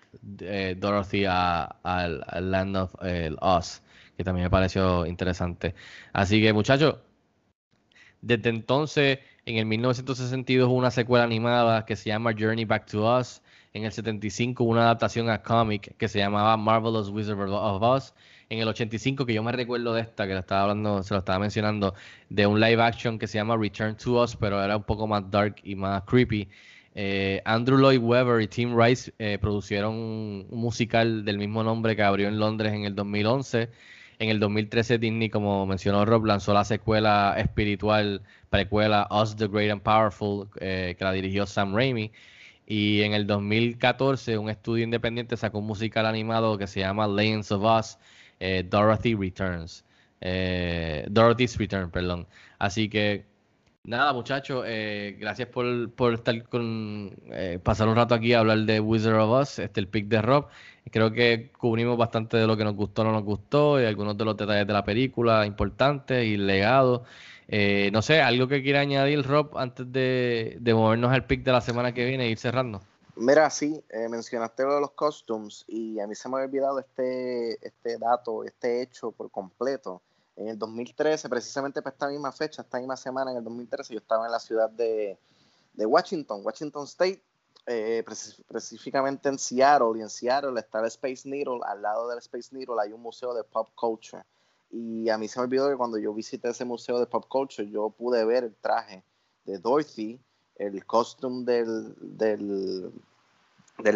eh, 0.40 0.76
Dorothy 0.78 1.24
al 1.26 2.24
Land 2.40 2.76
of 2.76 2.94
Oz, 3.40 3.82
que 4.16 4.24
también 4.24 4.44
me 4.44 4.50
pareció 4.50 5.06
interesante. 5.06 5.74
Así 6.12 6.42
que 6.42 6.52
muchachos, 6.52 6.96
desde 8.20 8.50
entonces, 8.50 9.20
en 9.44 9.58
el 9.58 9.66
1962 9.66 10.68
hubo 10.68 10.74
una 10.76 10.90
secuela 10.90 11.24
animada 11.24 11.84
que 11.86 11.94
se 11.94 12.08
llama 12.08 12.32
Journey 12.36 12.64
Back 12.64 12.86
to 12.86 13.04
Oz. 13.04 13.42
En 13.72 13.84
el 13.84 13.92
75 13.92 14.64
una 14.64 14.82
adaptación 14.82 15.30
a 15.30 15.42
cómic 15.42 15.96
que 15.96 16.08
se 16.08 16.18
llamaba 16.18 16.56
Marvelous 16.56 17.10
Wizard 17.10 17.38
of 17.38 17.82
Oz 17.82 18.14
en 18.48 18.60
el 18.60 18.68
85, 18.68 19.27
que 19.27 19.35
yo 19.35 19.43
me 19.43 19.52
recuerdo 19.52 19.93
de 19.94 20.02
esta, 20.02 20.27
que 20.27 20.35
lo 20.35 20.40
estaba 20.40 20.62
hablando, 20.62 21.02
se 21.02 21.14
lo 21.14 21.18
estaba 21.18 21.39
mencionando, 21.39 21.94
de 22.28 22.47
un 22.47 22.60
live 22.60 22.82
action 22.82 23.18
que 23.18 23.27
se 23.27 23.39
llama 23.39 23.56
Return 23.56 23.97
to 23.97 24.23
Us, 24.23 24.36
pero 24.36 24.62
era 24.62 24.77
un 24.77 24.85
poco 24.85 25.06
más 25.06 25.31
dark 25.31 25.56
y 25.64 25.74
más 25.74 26.02
creepy. 26.05 26.48
Eh, 26.98 27.43
Andrew 27.44 27.77
Lloyd 27.77 28.01
Webber 28.01 28.40
y 28.40 28.48
Tim 28.48 28.74
Rice 28.74 29.12
eh, 29.18 29.36
producieron 29.39 29.94
un, 29.94 30.47
musical 30.51 31.27
del 31.27 31.36
mismo 31.36 31.62
nombre 31.62 31.94
que 31.94 32.02
abrió 32.02 32.28
en 32.28 32.39
Londres 32.39 32.73
en 32.73 32.85
el 32.85 32.94
2011. 32.94 33.68
En 34.18 34.31
el 34.31 34.40
2013 34.40 34.97
Disney, 34.98 35.28
como 35.28 35.66
mencionó 35.66 36.06
Rob, 36.06 36.24
lanzó 36.24 36.55
la 36.55 36.64
secuela 36.64 37.35
espiritual, 37.36 38.23
precuela 38.48 39.06
Us 39.10 39.36
the 39.36 39.47
Great 39.47 39.70
and 39.70 39.82
Powerful, 39.82 40.48
eh, 40.59 40.94
que 40.98 41.05
la 41.05 41.12
dirigió 41.12 41.44
Sam 41.47 41.74
Raimi. 41.74 42.12
Y 42.66 43.02
en 43.02 43.12
el 43.12 43.27
2014 43.27 44.39
un 44.39 44.48
estudio 44.48 44.85
independiente 44.85 45.36
sacó 45.36 45.59
un 45.59 45.66
musical 45.66 46.06
animado 46.06 46.56
que 46.56 46.66
se 46.66 46.81
llama 46.81 47.06
Legends 47.06 47.52
of 47.52 47.62
Us, 47.62 47.98
eh, 48.40 48.64
Dorothy 48.68 49.14
Returns. 49.14 49.84
Eh, 50.20 51.06
Dorothy's 51.10 51.56
Return, 51.56 51.90
perdón. 51.90 52.26
Así 52.58 52.88
que 52.88 53.24
nada, 53.84 54.12
muchachos, 54.12 54.64
eh, 54.66 55.16
gracias 55.18 55.48
por, 55.48 55.90
por, 55.92 56.14
estar 56.14 56.42
con 56.48 57.14
pasar 57.62 57.88
un 57.88 57.96
rato 57.96 58.14
aquí 58.14 58.32
a 58.32 58.40
hablar 58.40 58.58
de 58.60 58.80
Wizard 58.80 59.18
of 59.20 59.42
Us, 59.42 59.58
este 59.58 59.80
el 59.80 59.88
pick 59.88 60.08
de 60.08 60.22
Rob. 60.22 60.48
Creo 60.90 61.12
que 61.12 61.50
cubrimos 61.58 61.96
bastante 61.96 62.36
de 62.36 62.46
lo 62.46 62.56
que 62.56 62.64
nos 62.64 62.74
gustó 62.74 63.04
no 63.04 63.12
nos 63.12 63.24
gustó 63.24 63.80
y 63.80 63.84
algunos 63.84 64.16
de 64.16 64.24
los 64.24 64.36
detalles 64.36 64.66
de 64.66 64.72
la 64.72 64.84
película 64.84 65.46
importantes 65.46 66.24
y 66.26 66.36
legado. 66.36 67.04
no 67.92 68.02
sé, 68.02 68.20
algo 68.22 68.48
que 68.48 68.62
quiera 68.62 68.80
añadir 68.80 69.22
Rob 69.24 69.56
antes 69.58 69.90
de, 69.92 70.56
de 70.60 70.74
movernos 70.74 71.12
al 71.12 71.26
pick 71.26 71.42
de 71.44 71.52
la 71.52 71.60
semana 71.60 71.92
que 71.92 72.04
viene 72.06 72.26
e 72.26 72.30
ir 72.30 72.38
cerrando. 72.38 72.82
Mira, 73.18 73.48
sí, 73.48 73.82
eh, 73.88 74.10
mencionaste 74.10 74.62
lo 74.62 74.74
de 74.74 74.80
los 74.82 74.90
costumes 74.90 75.64
y 75.66 75.98
a 76.01 76.06
mí 76.06 76.14
se 76.14 76.28
me 76.28 76.36
había 76.36 76.48
olvidado 76.48 76.78
este, 76.78 77.66
este 77.66 77.97
dato, 77.97 78.44
este 78.44 78.82
hecho 78.82 79.10
por 79.10 79.30
completo. 79.30 80.02
En 80.36 80.48
el 80.48 80.59
2013, 80.59 81.30
precisamente 81.30 81.80
para 81.80 81.94
esta 81.94 82.09
misma 82.09 82.30
fecha, 82.30 82.60
esta 82.60 82.76
misma 82.76 82.94
semana, 82.94 83.30
en 83.30 83.38
el 83.38 83.44
2013, 83.44 83.94
yo 83.94 84.01
estaba 84.01 84.26
en 84.26 84.32
la 84.32 84.38
ciudad 84.38 84.68
de, 84.68 85.18
Washington, 85.76 86.43
Washington 86.44 86.84
State, 86.84 87.22
eh, 87.66 88.05
específicamente 88.06 89.30
en 89.30 89.38
Seattle, 89.38 89.98
y 89.98 90.02
en 90.02 90.10
Seattle 90.10 90.60
está 90.60 90.80
el 90.80 90.86
Space 90.86 91.26
Needle, 91.26 91.60
al 91.64 91.80
lado 91.80 92.09
del 92.09 92.18
Space 92.18 92.55
Needle 92.55 92.76
hay 92.82 92.93
un 92.93 93.01
museo 93.01 93.32
de 93.32 93.44
pop 93.44 93.70
culture. 93.74 94.24
Y 94.70 95.09
a 95.09 95.16
mí 95.16 95.26
se 95.26 95.38
me 95.40 95.44
olvidó 95.44 95.70
que 95.70 95.76
cuando 95.76 95.97
yo 95.97 96.12
visité 96.12 96.51
ese 96.51 96.66
museo 96.66 97.01
de 97.01 97.06
pop 97.06 97.24
culture, 97.28 97.66
yo 97.66 97.88
pude 97.88 98.26
ver 98.26 98.44
el 98.44 98.55
traje 98.56 99.02
de 99.47 99.56
Dorothy, 99.59 100.20
el 100.58 100.84
costume 100.86 101.44
del, 101.44 101.94
del, 102.00 102.92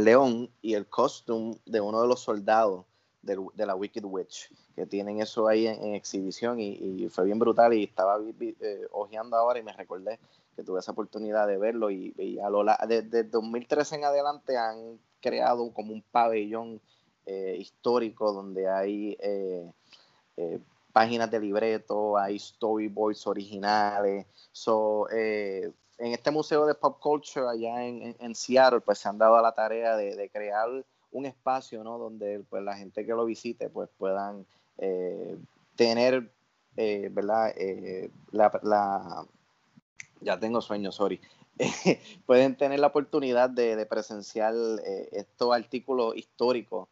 león 0.05 0.51
y 0.63 0.75
el 0.75 0.87
costume 0.87 1.57
de 1.67 1.81
uno 1.81 2.03
de 2.03 2.09
los 2.09 2.21
soldados 2.21 2.85
de, 3.23 3.67
la 3.67 3.75
Wicked 3.75 4.05
Witch, 4.05 4.51
que 4.75 4.87
tienen 4.87 5.21
eso 5.21 5.49
ahí 5.49 5.67
en, 5.67 5.95
exhibición 5.95 6.61
y, 6.61 7.09
fue 7.09 7.25
bien 7.25 7.39
brutal 7.39 7.75
y 7.75 7.85
estaba 7.85 8.19
eh, 8.41 8.87
ojeando 8.93 9.37
ahora 9.37 9.59
y 9.59 9.63
me 9.63 9.73
recordé 9.73 10.19
que 10.57 10.63
tuve 10.63 10.81
esa 10.81 10.93
oportunidad 10.93 11.47
de 11.47 11.59
verlo 11.59 11.91
y, 11.91 12.39
a 12.43 12.51
lo 12.51 12.65
desde 12.89 13.25
2013 13.25 13.97
en 13.97 14.05
adelante 14.05 14.57
han 14.57 14.99
creado 15.21 15.73
como 15.73 15.93
un 15.93 16.03
pabellón 16.03 16.81
eh, 17.27 17.57
histórico 17.59 18.33
donde 18.33 18.69
hay 18.69 19.17
eh, 19.21 19.71
páginas 20.93 21.31
de 21.31 21.41
libreto, 21.41 22.17
hay 22.17 22.39
storyboards 22.39 23.27
originales, 23.27 24.27
so, 24.53 25.07
en 26.01 26.13
este 26.13 26.31
museo 26.31 26.67
de 26.67 26.75
pop 26.75 26.99
culture 26.99 27.47
allá 27.47 27.85
en, 27.85 28.35
Seattle, 28.35 28.81
pues 28.81 28.99
se 28.99 29.09
han 29.09 29.19
dado 29.19 29.37
a 29.37 29.43
la 29.43 29.53
tarea 29.53 29.97
de, 29.97 30.31
crear 30.33 30.69
un 31.13 31.27
espacio, 31.27 31.85
¿no? 31.85 31.99
Donde 31.99 32.43
pues 32.49 32.63
la 32.63 32.77
gente 32.77 33.05
que 33.05 33.13
lo 33.13 33.27
visite, 33.27 33.69
pues 33.69 33.91
puedan 33.99 34.47
eh, 34.79 35.37
tener, 35.77 36.33
eh, 36.77 37.11
¿verdad? 37.13 37.53
Eh, 37.55 38.11
la, 38.33 39.27
ya 40.23 40.41
tengo 40.41 40.63
sueño, 40.63 40.91
sorry. 40.91 41.21
pueden 42.27 42.57
tener 42.57 42.81
la 42.81 42.87
oportunidad 42.87 43.51
de, 43.51 43.85
presenciar 43.85 44.55
estos 45.13 45.55
artículos 45.55 46.17
históricos, 46.17 46.89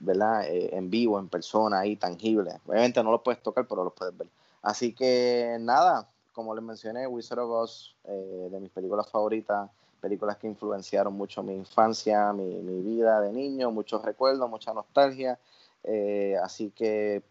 ¿verdad? 0.00 0.44
en 0.48 0.90
vivo, 0.90 1.20
en 1.20 1.28
persona, 1.28 1.80
ahí, 1.80 1.94
tangibles. 1.94 2.56
Obviamente 2.66 3.00
no 3.04 3.12
los 3.12 3.22
puedes 3.22 3.40
tocar, 3.40 3.68
pero 3.68 3.84
los 3.84 3.92
puedes 3.92 4.16
ver. 4.16 4.28
Así 4.62 4.92
que 4.92 5.56
nada, 5.60 6.10
como 6.32 6.54
les 6.54 6.64
mencioné, 6.64 7.06
Wizard 7.06 7.40
of 7.40 7.50
Oz, 7.50 7.96
eh, 8.04 8.48
de 8.50 8.60
mis 8.60 8.70
películas 8.70 9.10
favoritas, 9.10 9.70
películas 10.00 10.36
que 10.36 10.46
influenciaron 10.46 11.14
mucho 11.14 11.42
mi 11.42 11.54
infancia, 11.54 12.32
mi, 12.32 12.82
vida 12.82 13.20
de 13.20 13.32
niño, 13.32 13.70
muchos 13.70 14.02
recuerdos, 14.04 14.48
mucha 14.48 14.72
nostalgia. 14.72 15.38
Eh, 15.84 16.36
así 16.42 16.70
que, 16.70 17.22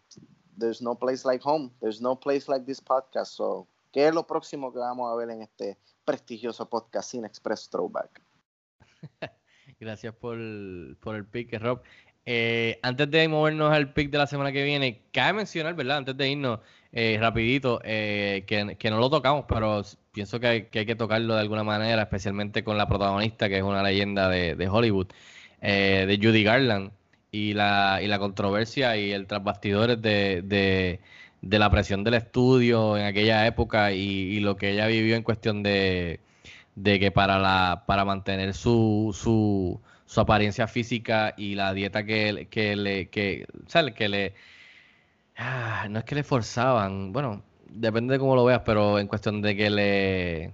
there's 0.58 0.82
no 0.82 0.94
place 0.94 1.26
like 1.26 1.42
home, 1.44 1.70
there's 1.80 2.00
no 2.00 2.14
place 2.14 2.48
like 2.48 2.64
this 2.66 2.80
podcast. 2.80 3.32
So, 3.32 3.66
¿qué 3.92 4.06
es 4.06 4.14
lo 4.14 4.26
próximo 4.26 4.72
que 4.72 4.78
vamos 4.78 5.10
a 5.10 5.16
ver 5.16 5.30
en 5.30 5.42
este 5.42 5.78
prestigioso 6.04 6.68
podcast 6.68 7.10
Sin 7.10 7.24
Express 7.24 7.68
Throwback? 7.68 8.22
Gracias 9.80 10.14
por, 10.14 10.36
por 11.00 11.16
el 11.16 11.26
pick, 11.26 11.58
Rob. 11.60 11.82
Eh, 12.26 12.78
antes 12.82 13.10
de 13.10 13.26
movernos 13.28 13.72
al 13.72 13.92
pick 13.92 14.10
de 14.10 14.18
la 14.18 14.26
semana 14.26 14.52
que 14.52 14.62
viene, 14.62 15.02
cabe 15.12 15.32
mencionar, 15.32 15.74
¿verdad? 15.74 15.98
Antes 15.98 16.16
de 16.16 16.28
irnos, 16.28 16.60
eh, 16.92 17.18
rapidito, 17.20 17.80
eh, 17.84 18.44
que, 18.46 18.90
no 18.90 18.98
lo 18.98 19.10
tocamos, 19.10 19.44
pero 19.48 19.82
pienso 20.12 20.40
que 20.40 20.46
hay, 20.46 20.62
que 20.64 20.96
tocarlo 20.96 21.34
de 21.34 21.40
alguna 21.40 21.64
manera, 21.64 22.02
especialmente 22.02 22.64
con 22.64 22.76
la 22.78 22.88
protagonista, 22.88 23.48
que 23.48 23.58
es 23.58 23.62
una 23.62 23.82
leyenda 23.82 24.28
de, 24.28 24.68
Hollywood, 24.68 25.08
eh, 25.60 26.04
de 26.08 26.16
Judy 26.16 26.42
Garland, 26.42 26.92
y 27.32 27.54
la, 27.54 28.00
y 28.02 28.08
la 28.08 28.18
controversia 28.18 28.96
y 28.96 29.12
el 29.12 29.26
tras 29.26 29.44
bastidores 29.44 30.02
de, 30.02 30.42
de, 31.42 31.58
la 31.58 31.70
presión 31.70 32.02
del 32.04 32.14
estudio 32.14 32.96
en 32.96 33.04
aquella 33.06 33.46
época 33.46 33.92
y, 33.92 34.00
y 34.00 34.40
lo 34.40 34.56
que 34.56 34.70
ella 34.70 34.86
vivió 34.86 35.16
en 35.16 35.22
cuestión 35.22 35.62
de, 35.62 36.20
de 36.74 36.98
que 37.00 37.10
para 37.10 37.38
la 37.38 37.84
para 37.86 38.04
mantener 38.04 38.54
su, 38.54 39.16
su, 39.18 39.80
su 40.06 40.20
apariencia 40.20 40.66
física 40.66 41.34
y 41.36 41.54
la 41.54 41.72
dieta 41.74 42.04
que, 42.04 42.48
que 42.50 42.76
le 42.76 43.08
que, 43.10 43.46
que 43.96 44.08
le 44.08 44.34
ah, 45.40 45.86
no 45.90 45.98
es 45.98 46.04
que 46.04 46.14
le 46.14 46.22
forzaban, 46.22 47.12
bueno, 47.12 47.42
depende 47.68 48.12
de 48.14 48.18
cómo 48.18 48.36
lo 48.36 48.44
veas, 48.44 48.60
pero 48.64 48.98
en 48.98 49.06
cuestión 49.06 49.42
de 49.42 49.56
que 49.56 49.70
le 49.70 50.52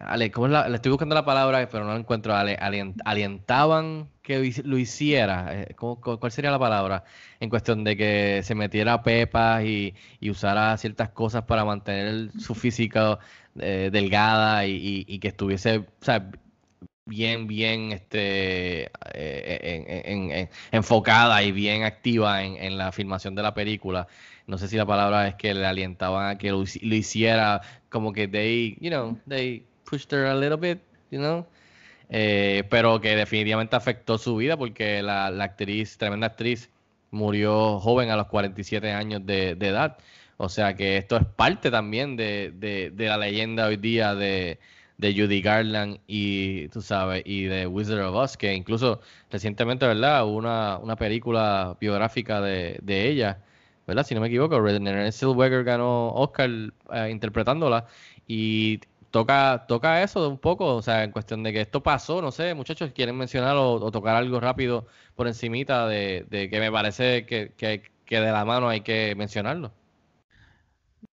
ale- 0.00 0.30
¿cómo 0.32 0.46
es 0.46 0.52
la- 0.52 0.68
le 0.68 0.76
estoy 0.76 0.90
buscando 0.90 1.14
la 1.14 1.24
palabra, 1.24 1.68
pero 1.70 1.84
no 1.84 1.92
la 1.92 1.98
encuentro. 1.98 2.34
Ale- 2.34 2.56
alien- 2.60 2.94
alientaban 3.04 4.08
que 4.22 4.38
lo 4.38 4.44
hici- 4.44 4.64
lo 4.64 4.78
hiciera. 4.78 5.48
eh, 5.62 5.74
¿cómo- 5.76 6.00
cu- 6.00 6.18
¿Cuál 6.18 6.32
sería 6.32 6.50
la 6.50 6.58
palabra? 6.58 7.04
En 7.40 7.48
cuestión 7.50 7.84
de 7.84 7.96
que 7.96 8.40
se 8.42 8.54
metiera 8.54 9.02
pepas 9.02 9.64
y, 9.64 9.94
y 10.20 10.30
usara 10.30 10.76
ciertas 10.76 11.10
cosas 11.10 11.44
para 11.44 11.64
mantener 11.64 12.30
su 12.38 12.54
física 12.54 13.18
eh, 13.60 13.90
delgada 13.92 14.66
y, 14.66 14.72
y- 14.72 15.04
y 15.06 15.18
que 15.18 15.28
estuviese, 15.28 15.78
o 15.78 15.84
sea, 16.00 16.26
bien, 17.04 17.46
bien 17.46 17.92
este, 17.92 18.84
eh, 19.14 19.60
en- 20.04 20.30
en- 20.30 20.32
en- 20.32 20.50
enfocada 20.70 21.42
y 21.42 21.52
bien 21.52 21.82
activa 21.84 22.42
en, 22.44 22.56
en 22.56 22.78
la 22.78 22.92
filmación 22.92 23.34
de 23.34 23.42
la 23.42 23.54
película. 23.54 24.06
No 24.46 24.58
sé 24.58 24.68
si 24.68 24.76
la 24.76 24.86
palabra 24.86 25.28
es 25.28 25.34
que 25.36 25.54
le 25.54 25.66
alientaban 25.66 26.28
a 26.30 26.38
que 26.38 26.50
lo 26.50 26.62
hiciera, 26.62 27.60
como 27.88 28.12
que 28.12 28.28
they, 28.28 28.76
you 28.80 28.90
know, 28.90 29.18
they 29.28 29.64
pushed 29.84 30.12
her 30.12 30.26
a 30.26 30.34
little 30.34 30.56
bit, 30.56 30.80
you 31.10 31.18
know. 31.18 31.46
Eh, 32.10 32.64
pero 32.70 33.00
que 33.00 33.16
definitivamente 33.16 33.76
afectó 33.76 34.18
su 34.18 34.36
vida 34.36 34.56
porque 34.56 35.02
la, 35.02 35.30
la 35.30 35.44
actriz, 35.44 35.96
tremenda 35.98 36.26
actriz, 36.28 36.70
murió 37.10 37.80
joven 37.80 38.10
a 38.10 38.16
los 38.16 38.26
47 38.28 38.92
años 38.92 39.24
de, 39.26 39.54
de 39.54 39.68
edad. 39.68 39.96
O 40.36 40.48
sea 40.48 40.74
que 40.76 40.96
esto 40.98 41.16
es 41.16 41.24
parte 41.24 41.70
también 41.70 42.16
de, 42.16 42.52
de- 42.54 42.90
de 42.90 43.06
la 43.08 43.16
leyenda 43.18 43.66
hoy 43.66 43.76
día 43.76 44.14
de, 44.14 44.58
de 44.98 45.14
Judy 45.14 45.42
Garland 45.42 45.98
y, 46.06 46.68
tú 46.68 46.82
sabes, 46.82 47.22
y 47.26 47.44
de 47.44 47.66
Wizard 47.66 48.00
of 48.00 48.14
Oz, 48.16 48.36
que 48.36 48.54
incluso 48.54 49.00
recientemente, 49.30 49.86
¿verdad? 49.86 50.24
Hubo 50.26 50.36
una, 50.36 50.78
una 50.78 50.96
película 50.96 51.76
biográfica 51.80 52.40
de, 52.40 52.78
de 52.82 53.08
ella, 53.08 53.42
¿verdad? 53.86 54.06
Si 54.06 54.14
no 54.14 54.20
me 54.20 54.28
equivoco, 54.28 54.60
Renée 54.60 55.12
Zellweger 55.12 55.64
ganó 55.64 56.12
Oscar 56.14 56.50
eh, 56.92 57.10
interpretándola 57.10 57.86
y 58.26 58.80
toca, 59.10 59.66
toca 59.68 60.02
eso 60.02 60.28
un 60.28 60.38
poco, 60.38 60.76
o 60.76 60.82
sea, 60.82 61.04
en 61.04 61.12
cuestión 61.12 61.42
de 61.42 61.52
que 61.52 61.60
esto 61.60 61.82
pasó, 61.82 62.22
no 62.22 62.32
sé, 62.32 62.54
muchachos, 62.54 62.92
quieren 62.92 63.16
mencionar 63.16 63.56
o, 63.56 63.90
tocar 63.90 64.16
algo 64.16 64.40
rápido 64.40 64.86
por 65.14 65.28
encimita 65.28 65.86
de, 65.86 66.26
de 66.30 66.50
que 66.50 66.60
me 66.60 66.72
parece 66.72 67.26
que, 67.26 67.52
que, 67.56 67.82
que 68.04 68.20
de 68.20 68.32
la 68.32 68.44
mano 68.44 68.68
hay 68.68 68.82
que 68.82 69.14
mencionarlo. 69.16 69.72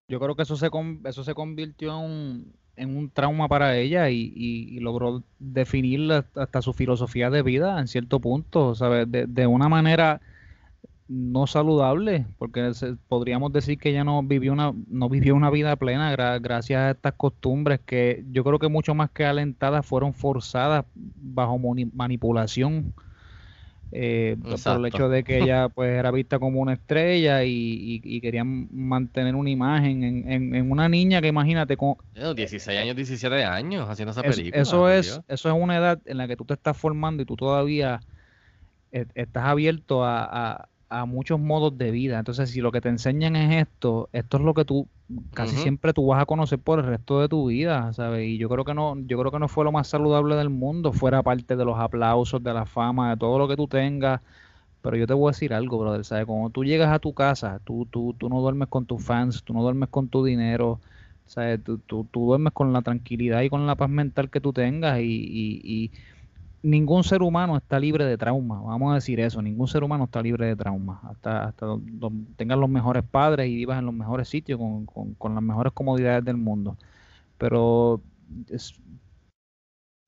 Yo 0.08 0.18
creo 0.18 0.34
que 0.34 0.42
eso 0.42 0.56
se, 0.56 0.70
eso 1.04 1.24
se 1.24 1.34
convirtió 1.34 2.04
en 2.04 2.52
en 2.80 2.96
un 2.96 3.10
trauma 3.10 3.48
para 3.48 3.76
ella 3.78 4.10
y, 4.10 4.32
y- 4.34 4.76
y 4.76 4.80
logró 4.80 5.22
definir 5.38 6.10
hasta 6.34 6.62
su 6.62 6.72
filosofía 6.72 7.30
de 7.30 7.42
vida 7.42 7.80
en 7.80 7.88
cierto 7.88 8.20
punto, 8.20 8.74
¿sabes? 8.74 9.06
De, 9.10 9.26
una 9.46 9.68
manera 9.68 10.20
no 11.08 11.46
saludable, 11.48 12.26
porque 12.38 12.70
podríamos 13.08 13.52
decir 13.52 13.78
que 13.78 13.90
ella 13.90 14.04
no 14.04 14.22
vivió 14.22 14.52
una, 14.52 14.72
no 14.88 15.08
vivió 15.08 15.34
una 15.34 15.50
vida 15.50 15.74
plena 15.76 16.12
gra- 16.16 16.40
gracias 16.40 16.80
a 16.80 16.90
estas 16.92 17.14
costumbres 17.14 17.80
que 17.84 18.24
yo 18.30 18.44
creo 18.44 18.58
que 18.60 18.68
mucho 18.68 18.94
más 18.94 19.10
que 19.10 19.24
alentadas 19.26 19.84
fueron 19.84 20.14
forzadas 20.14 20.84
bajo 20.94 21.58
manipulación 21.92 22.94
eh, 23.92 24.36
por 24.64 24.76
el 24.76 24.86
hecho 24.86 25.08
de 25.08 25.24
que 25.24 25.38
ella 25.38 25.68
pues 25.68 25.90
era 25.90 26.10
vista 26.10 26.38
como 26.38 26.60
una 26.60 26.74
estrella 26.74 27.44
y, 27.44 27.50
y- 27.50 28.00
y 28.04 28.20
querían 28.20 28.68
mantener 28.70 29.34
una 29.34 29.50
imagen 29.50 30.04
en, 30.04 30.30
en- 30.30 30.54
en 30.54 30.70
una 30.70 30.88
niña 30.88 31.20
que 31.20 31.28
imagínate 31.28 31.76
con, 31.76 31.96
Bueno, 32.14 32.34
16 32.34 32.78
años, 32.78 32.96
17 32.96 33.44
años 33.44 33.88
haciendo 33.88 34.12
esa 34.12 34.20
es- 34.22 34.36
película. 34.36 34.62
eso 34.62 34.88
es 34.88 35.20
eso 35.28 35.48
es 35.48 35.54
una 35.58 35.76
edad 35.76 36.00
en 36.04 36.18
la 36.18 36.28
que 36.28 36.36
tú 36.36 36.44
te 36.44 36.54
estás 36.54 36.76
formando 36.76 37.22
y 37.22 37.26
tú 37.26 37.36
todavía 37.36 38.00
eh, 38.92 39.06
estás 39.14 39.44
abierto 39.44 40.04
a, 40.04 40.24
a- 40.24 40.68
a 40.90 41.06
muchos 41.06 41.40
modos 41.40 41.78
de 41.78 41.92
vida. 41.92 42.18
Entonces, 42.20 42.50
si 42.50 42.60
lo 42.62 42.72
que 42.72 42.82
te 42.82 42.90
enseñan 42.90 43.36
es 43.36 43.68
esto, 43.68 44.10
esto 44.12 44.38
es 44.38 44.44
lo 44.44 44.54
que 44.54 44.66
tú 44.66 44.90
casi 45.34 45.58
siempre 45.58 45.92
tú 45.94 46.06
vas 46.06 46.22
a 46.22 46.26
conocer 46.26 46.60
por 46.60 46.80
el 46.80 46.86
resto 46.86 47.20
de 47.20 47.28
tu 47.28 47.48
vida, 47.48 47.92
¿sabes? 47.94 48.28
Y 48.28 48.38
yo 48.38 48.48
creo 48.48 48.64
que 48.64 48.74
no, 48.74 48.96
yo 49.06 49.18
creo 49.18 49.32
que 49.32 49.38
no 49.40 49.48
fue 49.48 49.64
lo 49.64 49.72
más 49.72 49.88
saludable 49.88 50.36
del 50.36 50.50
mundo, 50.50 50.92
fuera 50.92 51.22
parte 51.22 51.56
de 51.56 51.64
los 51.66 51.78
aplausos, 51.78 52.42
de 52.42 52.54
la 52.54 52.66
fama, 52.66 53.10
de 53.10 53.16
todo 53.18 53.38
lo 53.38 53.48
que 53.48 53.56
tú 53.56 53.68
tengas. 53.68 54.22
Pero 54.82 54.96
yo 54.96 55.06
te 55.06 55.14
voy 55.14 55.28
a 55.30 55.32
decir 55.32 55.52
algo, 55.54 55.78
brother, 55.78 56.04
¿sabes? 56.04 56.26
Cuando 56.26 56.50
tú 56.50 56.64
llegas 56.64 56.90
a 56.92 56.98
tu 57.00 57.12
casa, 57.14 57.60
tú, 57.64 57.86
tú, 57.90 58.14
tú 58.18 58.28
no 58.30 58.40
duermes 58.40 58.68
con 58.68 58.86
tus 58.86 59.04
fans, 59.04 59.44
tú 59.44 59.52
no 59.54 59.62
duermes 59.62 59.90
con 59.90 60.08
tu 60.08 60.24
dinero, 60.24 60.80
¿sabes? 61.26 61.62
Tú, 61.62 61.78
tú, 61.80 62.08
tú 62.10 62.26
duermes 62.26 62.52
con 62.54 62.72
la 62.72 62.82
tranquilidad 62.82 63.42
y 63.42 63.50
con 63.50 63.66
la 63.66 63.76
paz 63.76 63.90
mental 63.90 64.30
que 64.30 64.40
tú 64.40 64.52
tengas 64.52 65.00
y, 65.00 65.04
y, 65.04 65.60
y 65.64 65.92
ningún 66.62 67.04
ser 67.04 67.22
humano 67.22 67.56
está 67.56 67.78
libre 67.78 68.04
de 68.04 68.18
trauma, 68.18 68.60
vamos 68.60 68.92
a 68.92 68.96
decir 68.96 69.20
eso, 69.20 69.40
ningún 69.42 69.68
ser 69.68 69.82
humano 69.82 70.04
está 70.04 70.22
libre 70.22 70.46
de 70.46 70.56
trauma, 70.56 71.00
hasta, 71.04 71.44
hasta 71.44 71.66
don- 71.66 71.98
don- 71.98 72.26
tengas 72.36 72.58
los 72.58 72.68
mejores 72.68 73.02
padres 73.04 73.48
y 73.48 73.54
vivas 73.56 73.78
en 73.78 73.86
los 73.86 73.94
mejores 73.94 74.28
sitios 74.28 74.58
con, 74.58 75.14
con, 75.16 75.34
las 75.34 75.42
mejores 75.42 75.72
comodidades 75.72 76.24
del 76.24 76.36
mundo. 76.36 76.76
Pero 77.38 78.02
es- 78.48 78.74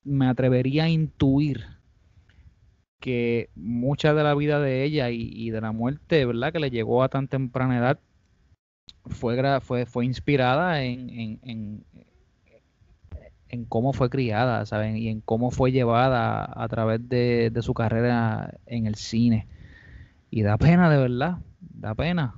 me 0.03 0.27
atrevería 0.27 0.85
a 0.85 0.89
intuir 0.89 1.65
que 2.99 3.49
mucha 3.55 4.13
de 4.13 4.23
la 4.23 4.35
vida 4.35 4.59
de 4.59 4.83
ella 4.83 5.09
y, 5.09 5.29
y 5.33 5.49
de 5.49 5.61
la 5.61 5.71
muerte, 5.71 6.25
¿verdad? 6.25 6.53
Que 6.53 6.59
le 6.59 6.69
llegó 6.71 7.03
a 7.03 7.09
tan 7.09 7.27
temprana 7.27 7.77
edad, 7.77 7.99
fue, 9.05 9.37
fue, 9.61 9.85
fue 9.85 10.05
inspirada 10.05 10.83
en, 10.83 11.83
en 13.53 13.65
cómo 13.65 13.93
fue 13.93 14.09
criada, 14.09 14.65
¿saben? 14.65 14.97
Y 14.97 15.09
en 15.09 15.21
cómo 15.21 15.51
fue 15.51 15.71
llevada 15.71 16.51
a 16.55 16.67
través 16.67 17.07
de, 17.07 17.51
de 17.51 17.61
su 17.61 17.75
carrera 17.75 18.55
en 18.65 18.87
el 18.87 18.95
cine. 18.95 19.47
Y 20.31 20.41
da 20.41 20.57
pena, 20.57 20.89
de 20.89 20.97
verdad, 20.97 21.37
da 21.59 21.93
pena. 21.93 22.33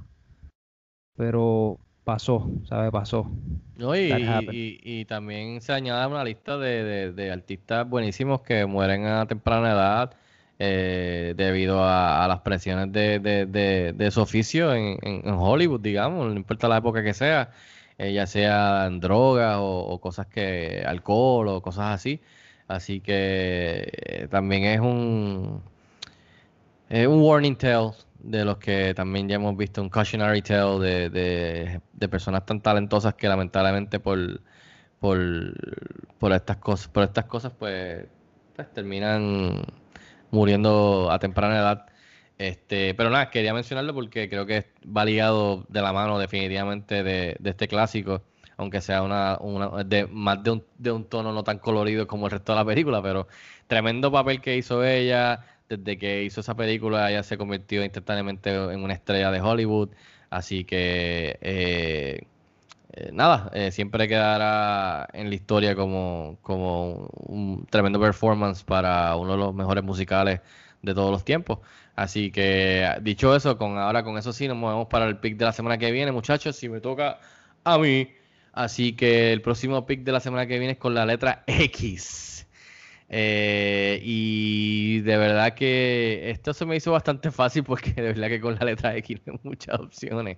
Pero 1.15 1.79
pasó, 2.03 2.51
¿sabe? 2.67 2.91
Pasó. 2.91 3.31
No, 3.77 3.95
y, 3.95 5.05
también 5.05 5.61
se 5.61 5.71
añade 5.71 6.05
una 6.07 6.23
lista 6.23 6.57
de, 6.57 6.83
de- 6.83 7.11
de 7.13 7.31
artistas 7.31 7.87
buenísimos 7.87 8.41
que 8.41 8.65
mueren 8.65 9.05
a 9.05 9.25
temprana 9.25 9.71
edad 9.71 10.13
eh, 10.59 11.33
debido 11.37 11.81
a, 11.83 12.23
a 12.25 12.27
las 12.27 12.41
presiones 12.41 12.91
de, 12.91 13.19
de- 13.19 13.45
de- 13.45 13.93
de 13.93 14.11
su 14.11 14.21
oficio 14.21 14.73
en, 14.73 14.97
en- 15.01 15.27
en 15.27 15.33
Hollywood, 15.33 15.79
digamos, 15.79 16.27
no 16.27 16.33
importa 16.35 16.67
la 16.67 16.77
época 16.77 17.03
que 17.03 17.13
sea, 17.13 17.51
eh, 17.97 18.13
ya 18.13 18.27
sea 18.27 18.85
en 18.87 18.99
drogas 18.99 19.57
o, 19.59 19.99
cosas 20.01 20.27
que, 20.27 20.83
alcohol 20.85 21.47
o 21.49 21.61
cosas 21.61 21.95
así. 21.95 22.21
Así 22.67 23.01
que 23.01 23.89
eh, 23.91 24.27
también 24.29 24.63
es 24.65 24.79
un, 24.79 25.63
un 26.89 27.21
warning 27.21 27.55
tale 27.57 27.91
de 28.19 28.43
los 28.45 28.57
que 28.57 28.93
también 28.95 29.29
ya 29.29 29.35
hemos 29.35 29.55
visto, 29.55 29.81
un 29.81 29.89
cautionary 29.89 30.41
tale 30.41 30.79
de, 30.79 31.09
de, 31.09 31.81
de 31.93 32.07
personas 32.09 32.45
tan 32.45 32.61
talentosas 32.61 33.13
que 33.15 33.27
lamentablemente 33.27 33.99
por, 33.99 34.41
por, 34.99 35.19
por 36.19 36.33
estas 36.33 36.57
cosas, 36.57 36.87
por 36.87 37.03
estas 37.03 37.25
cosas 37.25 37.53
pues, 37.57 38.07
pues 38.55 38.73
terminan 38.73 39.63
muriendo 40.31 41.11
a 41.11 41.19
temprana 41.19 41.57
edad. 41.57 41.85
Este, 42.37 42.93
pero 42.95 43.09
nada, 43.09 43.29
quería 43.29 43.53
mencionarlo 43.53 43.93
porque 43.93 44.29
creo 44.29 44.45
que 44.45 44.65
va 44.85 45.05
ligado 45.05 45.65
de 45.69 45.81
la 45.81 45.93
mano 45.93 46.19
definitivamente 46.19 47.03
de, 47.03 47.37
este 47.43 47.67
clásico, 47.67 48.23
aunque 48.57 48.81
sea 48.81 49.03
una, 49.03 49.37
una 49.39 49.83
de 49.85 50.07
más 50.07 50.43
de 50.43 50.51
un, 50.51 50.63
de 50.77 50.91
un 50.91 51.05
tono 51.05 51.31
no 51.31 51.43
tan 51.43 51.59
colorido 51.59 52.07
como 52.07 52.25
el 52.27 52.31
resto 52.31 52.51
de 52.51 52.57
la 52.59 52.65
película, 52.65 53.01
pero 53.01 53.27
tremendo 53.67 54.11
papel 54.11 54.41
que 54.41 54.57
hizo 54.57 54.83
ella, 54.83 55.45
desde 55.69 55.97
que 55.97 56.23
hizo 56.23 56.41
esa 56.41 56.55
película 56.55 57.09
ella 57.09 57.23
se 57.23 57.37
convirtió 57.37 57.83
instantáneamente 57.83 58.53
en 58.53 58.83
una 58.83 58.93
estrella 58.93 59.31
de 59.31 59.41
Hollywood, 59.41 59.89
así 60.29 60.65
que 60.65 61.37
eh, 61.41 62.27
eh, 62.93 63.11
nada, 63.13 63.49
eh, 63.53 63.71
siempre 63.71 64.07
quedará 64.07 65.07
en 65.13 65.29
la 65.29 65.35
historia 65.35 65.75
como, 65.75 66.37
como 66.41 67.09
un 67.27 67.65
tremendo 67.69 67.99
performance 67.99 68.63
para 68.63 69.15
uno 69.17 69.33
de 69.33 69.37
los 69.37 69.53
mejores 69.53 69.83
musicales 69.83 70.41
de 70.85 70.93
todos 70.93 71.11
los 71.11 71.25
tiempos. 71.25 71.59
Así 71.95 72.31
que 72.31 72.89
dicho 73.01 73.35
eso, 73.35 73.57
con 73.57 73.77
ahora 73.77 74.03
con 74.03 74.17
eso 74.17 74.33
sí 74.33 74.47
nos 74.47 74.57
movemos 74.57 74.87
para 74.87 75.05
el 75.05 75.17
pick 75.17 75.37
de 75.37 75.45
la 75.45 75.51
semana 75.53 75.77
que 75.77 75.91
viene, 75.91 76.11
muchachos, 76.11 76.55
si 76.55 76.69
me 76.69 76.79
toca 76.81 77.19
a 77.63 77.77
mí. 77.77 78.09
Así 78.53 78.93
que 78.93 79.33
el 79.33 79.41
próximo 79.41 79.85
pick 79.85 80.03
de 80.03 80.11
la 80.13 80.19
semana 80.21 80.47
que 80.47 80.57
viene 80.59 80.73
es 80.73 80.79
con 80.79 80.93
la 80.93 81.05
letra 81.05 81.43
X. 81.47 82.47
Eh, 83.09 83.99
y 84.03 85.01
de 85.01 85.17
verdad 85.17 85.53
que 85.53 86.31
esto 86.31 86.53
se 86.53 86.65
me 86.65 86.75
hizo 86.75 86.91
bastante 86.91 87.31
fácil 87.31 87.63
porque 87.63 87.91
de 87.93 88.01
verdad 88.01 88.27
que 88.29 88.41
con 88.41 88.55
la 88.55 88.65
letra 88.65 88.95
X 88.97 89.21
hay 89.27 89.39
muchas 89.43 89.79
opciones. 89.79 90.37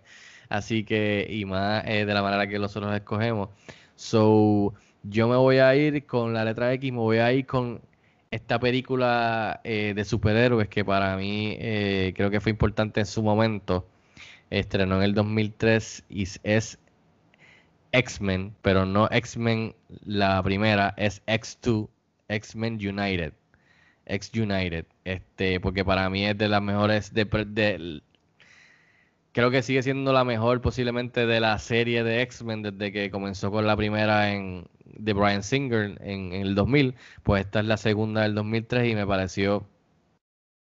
Así 0.49 0.83
que, 0.83 1.27
y 1.29 1.45
más 1.45 1.83
eh, 1.85 2.05
de 2.05 2.13
la 2.13 2.21
manera 2.21 2.47
que 2.47 2.59
nosotros 2.59 2.93
escogemos. 2.95 3.49
So, 3.95 4.73
yo 5.03 5.27
me 5.27 5.35
voy 5.35 5.57
a 5.57 5.75
ir 5.75 6.05
con 6.05 6.33
la 6.33 6.45
letra 6.45 6.73
X, 6.73 6.91
me 6.91 6.99
voy 6.99 7.17
a 7.17 7.31
ir 7.33 7.45
con 7.45 7.81
esta 8.31 8.59
película 8.59 9.61
eh, 9.63 9.93
de 9.95 10.05
superhéroes 10.05 10.67
que 10.69 10.83
para 10.85 11.15
mí 11.17 11.55
eh, 11.59 12.13
creo 12.15 12.29
que 12.29 12.41
fue 12.41 12.51
importante 12.51 12.99
en 12.99 13.05
su 13.05 13.23
momento. 13.23 13.87
Estrenó 14.49 14.97
en 14.97 15.03
el 15.03 15.13
2003 15.13 16.05
y 16.09 16.27
es 16.43 16.79
X-Men, 17.91 18.55
pero 18.61 18.85
no 18.85 19.07
X-Men 19.11 19.75
la 20.05 20.41
primera, 20.43 20.93
es 20.97 21.21
X2, 21.25 21.89
X-Men 22.29 22.75
United. 22.75 23.33
X 24.05 24.31
United, 24.33 24.85
este, 25.03 25.59
porque 25.59 25.83
para 25.83 26.09
mí 26.09 26.25
es 26.25 26.37
de 26.37 26.47
las 26.47 26.61
mejores 26.61 27.13
de, 27.13 27.25
de, 27.25 28.01
creo 29.33 29.51
que 29.51 29.61
sigue 29.61 29.83
siendo 29.83 30.13
la 30.13 30.23
mejor 30.23 30.61
posiblemente 30.61 31.25
de 31.25 31.39
la 31.39 31.59
serie 31.59 32.03
de 32.03 32.21
X-Men 32.21 32.63
desde 32.63 32.91
que 32.91 33.11
comenzó 33.11 33.51
con 33.51 33.67
la 33.67 33.75
primera 33.75 34.31
en 34.33 34.65
de 34.97 35.13
Brian 35.13 35.43
Singer 35.43 35.97
en, 36.01 36.33
el 36.33 36.55
2000, 36.55 36.95
pues 37.23 37.45
esta 37.45 37.59
es 37.59 37.65
la 37.65 37.77
segunda 37.77 38.21
del 38.23 38.35
2003 38.35 38.91
y 38.91 38.95
me 38.95 39.05
pareció 39.05 39.67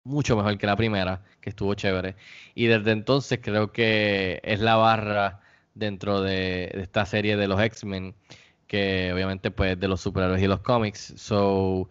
mucho 0.04 0.36
mejor 0.36 0.58
que 0.58 0.68
la 0.68 0.76
primera, 0.76 1.24
que 1.42 1.50
estuvo 1.50 1.74
chévere. 1.76 2.16
Y 2.56 2.66
desde 2.68 2.92
entonces 2.92 3.40
creo 3.42 3.72
que 3.72 4.42
es 4.44 4.60
la 4.60 4.76
barra 4.76 5.42
dentro 5.76 6.22
de, 6.22 6.70
esta 6.74 7.06
serie 7.06 7.38
de 7.38 7.48
los 7.48 7.62
X-Men, 7.62 8.16
que 8.68 9.12
obviamente 9.14 9.52
pues 9.52 9.80
de 9.80 9.88
los 9.88 10.02
superhéroes 10.02 10.42
y 10.42 10.48
los 10.48 10.62
cómics. 10.62 11.14
So, 11.18 11.90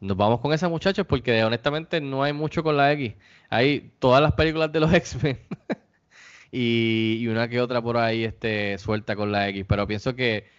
nos 0.00 0.16
vamos 0.16 0.40
con 0.40 0.52
esa 0.52 0.68
muchachos 0.68 1.06
porque 1.06 1.42
honestamente 1.44 2.00
no 2.00 2.22
hay 2.22 2.32
mucho 2.32 2.62
con 2.62 2.76
la 2.76 2.92
X. 2.92 3.14
Hay 3.50 3.92
todas 3.98 4.22
las 4.22 4.32
películas 4.34 4.72
de 4.72 4.80
los 4.80 4.92
X-Men 4.92 5.38
y, 6.52 7.18
y, 7.20 7.28
una 7.28 7.48
que 7.48 7.60
otra 7.60 7.82
por 7.82 7.96
ahí 7.96 8.24
este, 8.24 8.78
suelta 8.78 9.16
con 9.16 9.32
la 9.32 9.48
X. 9.48 9.64
Pero 9.68 9.86
pienso 9.86 10.14
que 10.14 10.57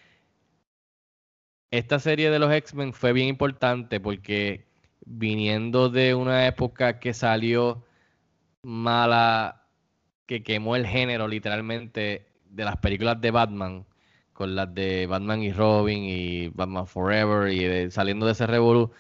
esta 1.71 1.99
serie 1.99 2.31
de 2.31 2.39
los 2.39 2.51
X-Men 2.51 2.93
fue 2.93 3.13
bien 3.13 3.27
importante 3.27 3.99
porque 3.99 4.65
viniendo 5.05 5.89
de 5.89 6.15
una 6.15 6.47
época 6.47 6.99
que 6.99 7.13
salió 7.13 7.85
mala, 8.63 9.67
que 10.25 10.43
quemó 10.43 10.75
el 10.75 10.87
género 10.87 11.27
literalmente 11.27 12.27
de 12.45 12.65
las 12.65 12.77
películas 12.77 13.21
de 13.21 13.31
Batman, 13.31 13.85
con 14.33 14.55
las 14.55 14.73
de 14.73 15.05
Batman 15.07 15.43
y 15.43 15.51
Robin 15.51 16.03
y 16.03 16.47
Batman 16.49 16.87
Forever 16.87 17.51
y 17.51 17.63
de, 17.63 17.91
saliendo 17.91 18.25
de 18.25 18.33
ese 18.33 18.47
revolú, 18.47 18.91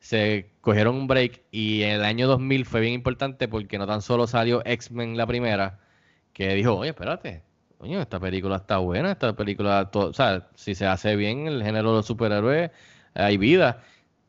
se 0.00 0.52
cogieron 0.60 0.96
un 0.96 1.06
break 1.06 1.42
y 1.50 1.82
el 1.82 2.04
año 2.04 2.26
2000 2.28 2.64
fue 2.66 2.80
bien 2.80 2.94
importante 2.94 3.48
porque 3.48 3.78
no 3.78 3.86
tan 3.86 4.02
solo 4.02 4.26
salió 4.26 4.62
X-Men 4.64 5.16
la 5.16 5.26
primera, 5.26 5.80
que 6.32 6.54
dijo, 6.54 6.76
oye, 6.76 6.90
espérate, 6.90 7.42
coño, 7.78 8.00
esta 8.00 8.20
película 8.20 8.56
está 8.56 8.78
buena, 8.78 9.12
esta 9.12 9.34
película, 9.34 9.88
o 9.92 10.12
sea, 10.12 10.48
si 10.54 10.74
se 10.74 10.86
hace 10.86 11.16
bien 11.16 11.46
el 11.46 11.62
género 11.62 11.90
de 11.90 11.96
los 11.98 12.06
superhéroes, 12.06 12.70
hay 13.14 13.36
vida. 13.38 13.82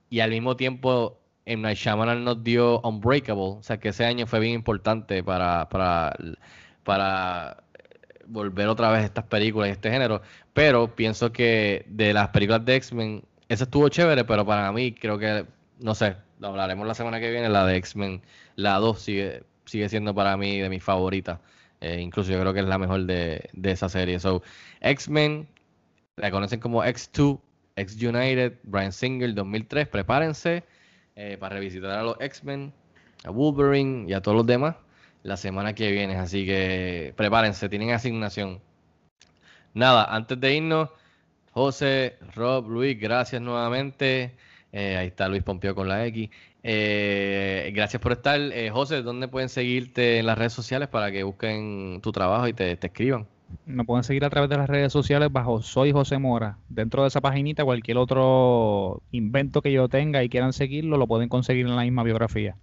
Y 0.10 0.22
al 0.22 0.32
mismo 0.32 0.56
tiempo, 0.56 1.20
en 1.46 1.62
Night 1.64 1.78
Shyamalan 1.78 2.24
nos 2.24 2.44
dio 2.44 2.80
Unbreakable, 2.82 3.58
o 3.60 3.64
sea, 3.64 3.80
que 3.80 3.90
ese 3.90 4.06
año 4.06 4.28
fue 4.28 4.40
bien 4.40 4.54
importante 4.54 5.24
para, 5.24 5.68
para, 5.70 6.16
para 6.84 7.64
volver 8.28 8.68
otra 8.68 8.92
vez 8.92 9.04
estas 9.06 9.26
películas 9.26 9.70
y 9.70 9.72
este 9.72 9.92
género. 9.92 10.22
Pero 10.54 10.96
pienso 10.96 11.32
que 11.32 11.86
de 11.88 12.14
las 12.14 12.30
películas 12.30 12.64
de 12.66 12.76
X-Men, 12.76 13.24
esa 13.50 13.64
estuvo 13.64 13.90
chévere, 13.90 14.26
pero 14.26 14.46
para 14.46 14.72
mí 14.72 14.94
creo 14.94 15.18
que, 15.18 15.46
no 15.80 15.96
sé, 15.96 16.18
lo 16.40 16.50
hablaremos 16.50 16.88
la 16.88 16.94
semana 16.94 17.20
que 17.20 17.32
viene, 17.32 17.50
la 17.50 17.66
de 17.66 17.78
X-Men, 17.78 18.22
la 18.56 18.76
2 18.76 19.00
sigue, 19.00 19.44
sigue 19.66 19.90
siendo 19.90 20.14
para 20.14 20.38
mí 20.38 20.60
de 20.60 20.70
mis 20.70 20.84
favoritas. 20.84 21.40
Eh, 21.82 22.02
incluso 22.02 22.32
yo 22.32 22.40
creo 22.40 22.54
que 22.54 22.60
es 22.60 22.66
la 22.66 22.78
mejor 22.78 23.06
de, 23.06 23.50
esa 23.64 23.90
serie. 23.90 24.20
So, 24.20 24.42
X-Men, 24.82 25.48
la 26.18 26.32
conocen 26.32 26.60
como 26.60 26.84
X2, 26.84 27.40
X 27.76 28.02
United, 28.02 28.60
Brian 28.64 28.92
Singer 28.92 29.34
2003. 29.34 29.88
Prepárense 29.88 30.64
eh, 31.16 31.38
para 31.40 31.56
revisitar 31.56 31.92
a 31.92 32.04
los 32.04 32.18
X-Men, 32.20 32.74
a 33.24 33.30
Wolverine 33.30 34.10
y 34.10 34.14
a 34.14 34.22
todos 34.22 34.38
los 34.38 34.46
demás 34.46 34.76
la 35.24 35.38
semana 35.38 35.74
que 35.74 35.92
viene. 35.92 36.16
Así 36.16 36.46
que 36.46 37.14
prepárense, 37.16 37.70
tienen 37.70 37.92
asignación. 37.92 38.62
Nada, 39.74 40.06
antes 40.14 40.40
de 40.40 40.56
irnos, 40.56 40.90
José, 41.52 42.18
Rob, 42.36 42.68
Luis, 42.70 43.00
gracias 43.00 43.42
nuevamente. 43.42 44.36
Eh, 44.72 44.98
ahí 44.98 45.08
está 45.08 45.28
Luis 45.28 45.44
Pompeo 45.44 45.74
con 45.76 45.88
la 45.88 46.06
X. 46.08 46.30
Eh, 46.64 47.72
gracias 47.74 48.02
por 48.02 48.12
estar. 48.12 48.40
Eh, 48.40 48.70
José, 48.70 49.02
¿dónde 49.02 49.28
pueden 49.28 49.50
seguirte 49.50 50.20
en 50.20 50.26
las 50.26 50.38
redes 50.38 50.54
sociales 50.54 50.88
para 50.90 51.12
que 51.12 51.24
busquen 51.24 52.00
tu 52.02 52.12
trabajo 52.12 52.48
y 52.48 52.54
te, 52.54 52.76
te 52.76 52.88
escriban? 52.88 53.28
Me 53.66 53.84
pueden 53.84 54.04
seguir 54.04 54.26
a 54.26 54.30
través 54.30 54.50
de 54.50 54.58
las 54.58 54.70
redes 54.70 54.94
sociales 54.94 55.32
bajo 55.32 55.62
Soy 55.62 55.92
José 55.92 56.18
Mora. 56.18 56.58
Dentro 56.70 57.02
de 57.02 57.08
esa 57.08 57.22
paginita, 57.22 57.64
cualquier 57.64 57.98
otro 57.98 59.02
invento 59.12 59.62
que 59.62 59.72
yo 59.72 59.90
tenga 59.90 60.24
y 60.24 60.30
quieran 60.30 60.54
seguirlo, 60.54 60.98
lo 60.98 61.08
pueden 61.08 61.30
conseguir 61.30 61.66
en 61.66 61.76
la 61.76 61.82
misma 61.82 62.04
biografía. 62.04 62.56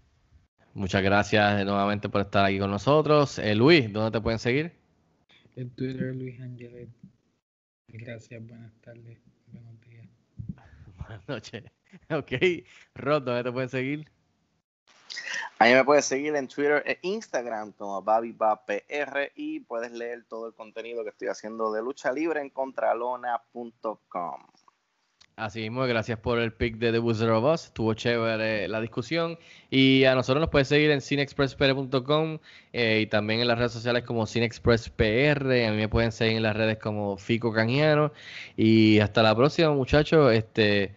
Muchas 0.74 1.02
gracias 1.02 1.64
nuevamente 1.64 2.08
por 2.08 2.20
estar 2.20 2.44
aquí 2.44 2.58
con 2.58 2.70
nosotros. 2.70 3.38
Eh, 3.38 3.54
Luis, 3.54 3.92
¿dónde 3.92 4.10
te 4.10 4.20
pueden 4.20 4.38
seguir? 4.38 4.72
En 5.56 5.70
Twitter, 5.70 6.14
Luis 6.14 6.38
Angelet. 6.40 6.90
Gracias, 7.88 8.46
buenas 8.46 8.72
tardes, 8.82 9.18
buenos 9.46 9.80
días. 9.80 10.06
Buenas 10.98 11.28
noches. 11.28 11.64
Ok. 12.10 12.32
Rod, 12.94 13.22
¿dónde 13.22 13.44
te 13.44 13.52
pueden 13.52 13.68
seguir? 13.68 14.10
Ahí 15.58 15.72
me 15.72 15.84
puedes 15.84 16.04
seguir 16.04 16.36
en 16.36 16.48
Twitter 16.48 16.82
e 16.86 16.98
Instagram 17.00 17.72
como 17.72 18.02
BabiBapR 18.02 19.32
y 19.34 19.60
puedes 19.60 19.90
leer 19.90 20.24
todo 20.28 20.48
el 20.48 20.54
contenido 20.54 21.02
que 21.02 21.08
estoy 21.10 21.28
haciendo 21.28 21.72
de 21.72 21.82
lucha 21.82 22.12
libre 22.12 22.42
en 22.42 22.50
contralona.com. 22.50 24.46
Así 25.36 25.60
mismo, 25.60 25.82
gracias 25.82 26.18
por 26.18 26.38
el 26.38 26.52
pick 26.52 26.76
de 26.76 26.92
The 26.92 26.98
Wizard 26.98 27.30
of 27.30 27.44
Us. 27.44 27.64
Estuvo 27.66 27.92
chévere 27.92 28.68
la 28.68 28.80
discusión. 28.80 29.38
Y 29.70 30.04
a 30.04 30.14
nosotros 30.14 30.40
nos 30.40 30.48
puedes 30.50 30.68
seguir 30.68 30.90
en 30.90 31.02
cinexpresspr.com 31.02 32.38
eh, 32.72 33.00
y 33.02 33.06
también 33.06 33.40
en 33.40 33.48
las 33.48 33.58
redes 33.58 33.72
sociales 33.72 34.04
como 34.04 34.26
cinexpresspr. 34.26 35.42
A 35.42 35.70
mí 35.72 35.76
me 35.76 35.88
pueden 35.90 36.10
seguir 36.12 36.38
en 36.38 36.42
las 36.42 36.56
redes 36.56 36.78
como 36.78 37.18
Fico 37.18 37.52
Canjiano. 37.52 38.12
Y 38.56 38.98
hasta 39.00 39.22
la 39.22 39.34
próxima, 39.34 39.72
muchachos. 39.72 40.32
Este, 40.32 40.94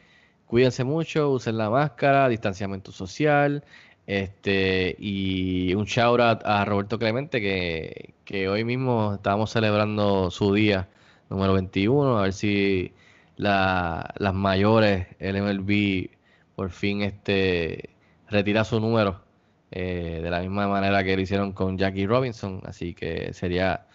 cuídense 0.50 0.84
mucho, 0.84 1.32
usen 1.32 1.58
la 1.58 1.70
máscara, 1.70 2.28
distanciamiento 2.28 2.92
social. 2.92 3.64
Este, 4.08 4.96
y 5.00 5.76
un 5.76 5.86
shout 5.86 6.20
out 6.20 6.42
a 6.46 6.66
Roberto 6.66 6.98
Clemente, 7.00 7.40
que, 7.42 8.16
que 8.26 8.50
hoy 8.50 8.64
mismo 8.66 9.16
estábamos 9.16 9.52
celebrando 9.52 10.32
su 10.32 10.54
día 10.54 10.90
número 11.30 11.54
21. 11.54 12.18
A 12.18 12.24
ver 12.24 12.34
si 12.34 12.94
la, 13.38 14.14
las 14.18 14.34
mayores, 14.34 15.08
el 15.20 15.42
MLB 15.42 16.10
por 16.56 16.72
fin 16.72 17.04
este 17.04 17.92
retira 18.28 18.64
su 18.66 18.80
número 18.80 19.22
eh, 19.72 20.20
de 20.24 20.30
la 20.32 20.42
misma 20.42 20.68
manera 20.68 21.04
que 21.04 21.16
lo 21.16 21.22
hicieron 21.22 21.54
con 21.54 21.78
Jackie 21.78 22.08
Robinson, 22.08 22.62
así 22.66 22.94
que 22.96 23.34
sería 23.34 23.86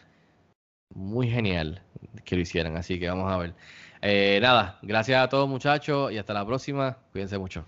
muy 0.94 1.28
genial 1.28 1.82
que 2.24 2.36
lo 2.36 2.42
hicieran, 2.42 2.76
así 2.76 2.98
que 3.00 3.08
vamos 3.08 3.32
a 3.32 3.38
ver. 3.38 3.54
Eh, 4.06 4.38
nada, 4.42 4.78
gracias 4.82 5.24
a 5.24 5.28
todos 5.30 5.48
muchachos 5.48 6.12
y 6.12 6.18
hasta 6.18 6.34
la 6.34 6.44
próxima, 6.44 6.98
cuídense 7.10 7.38
mucho. 7.38 7.64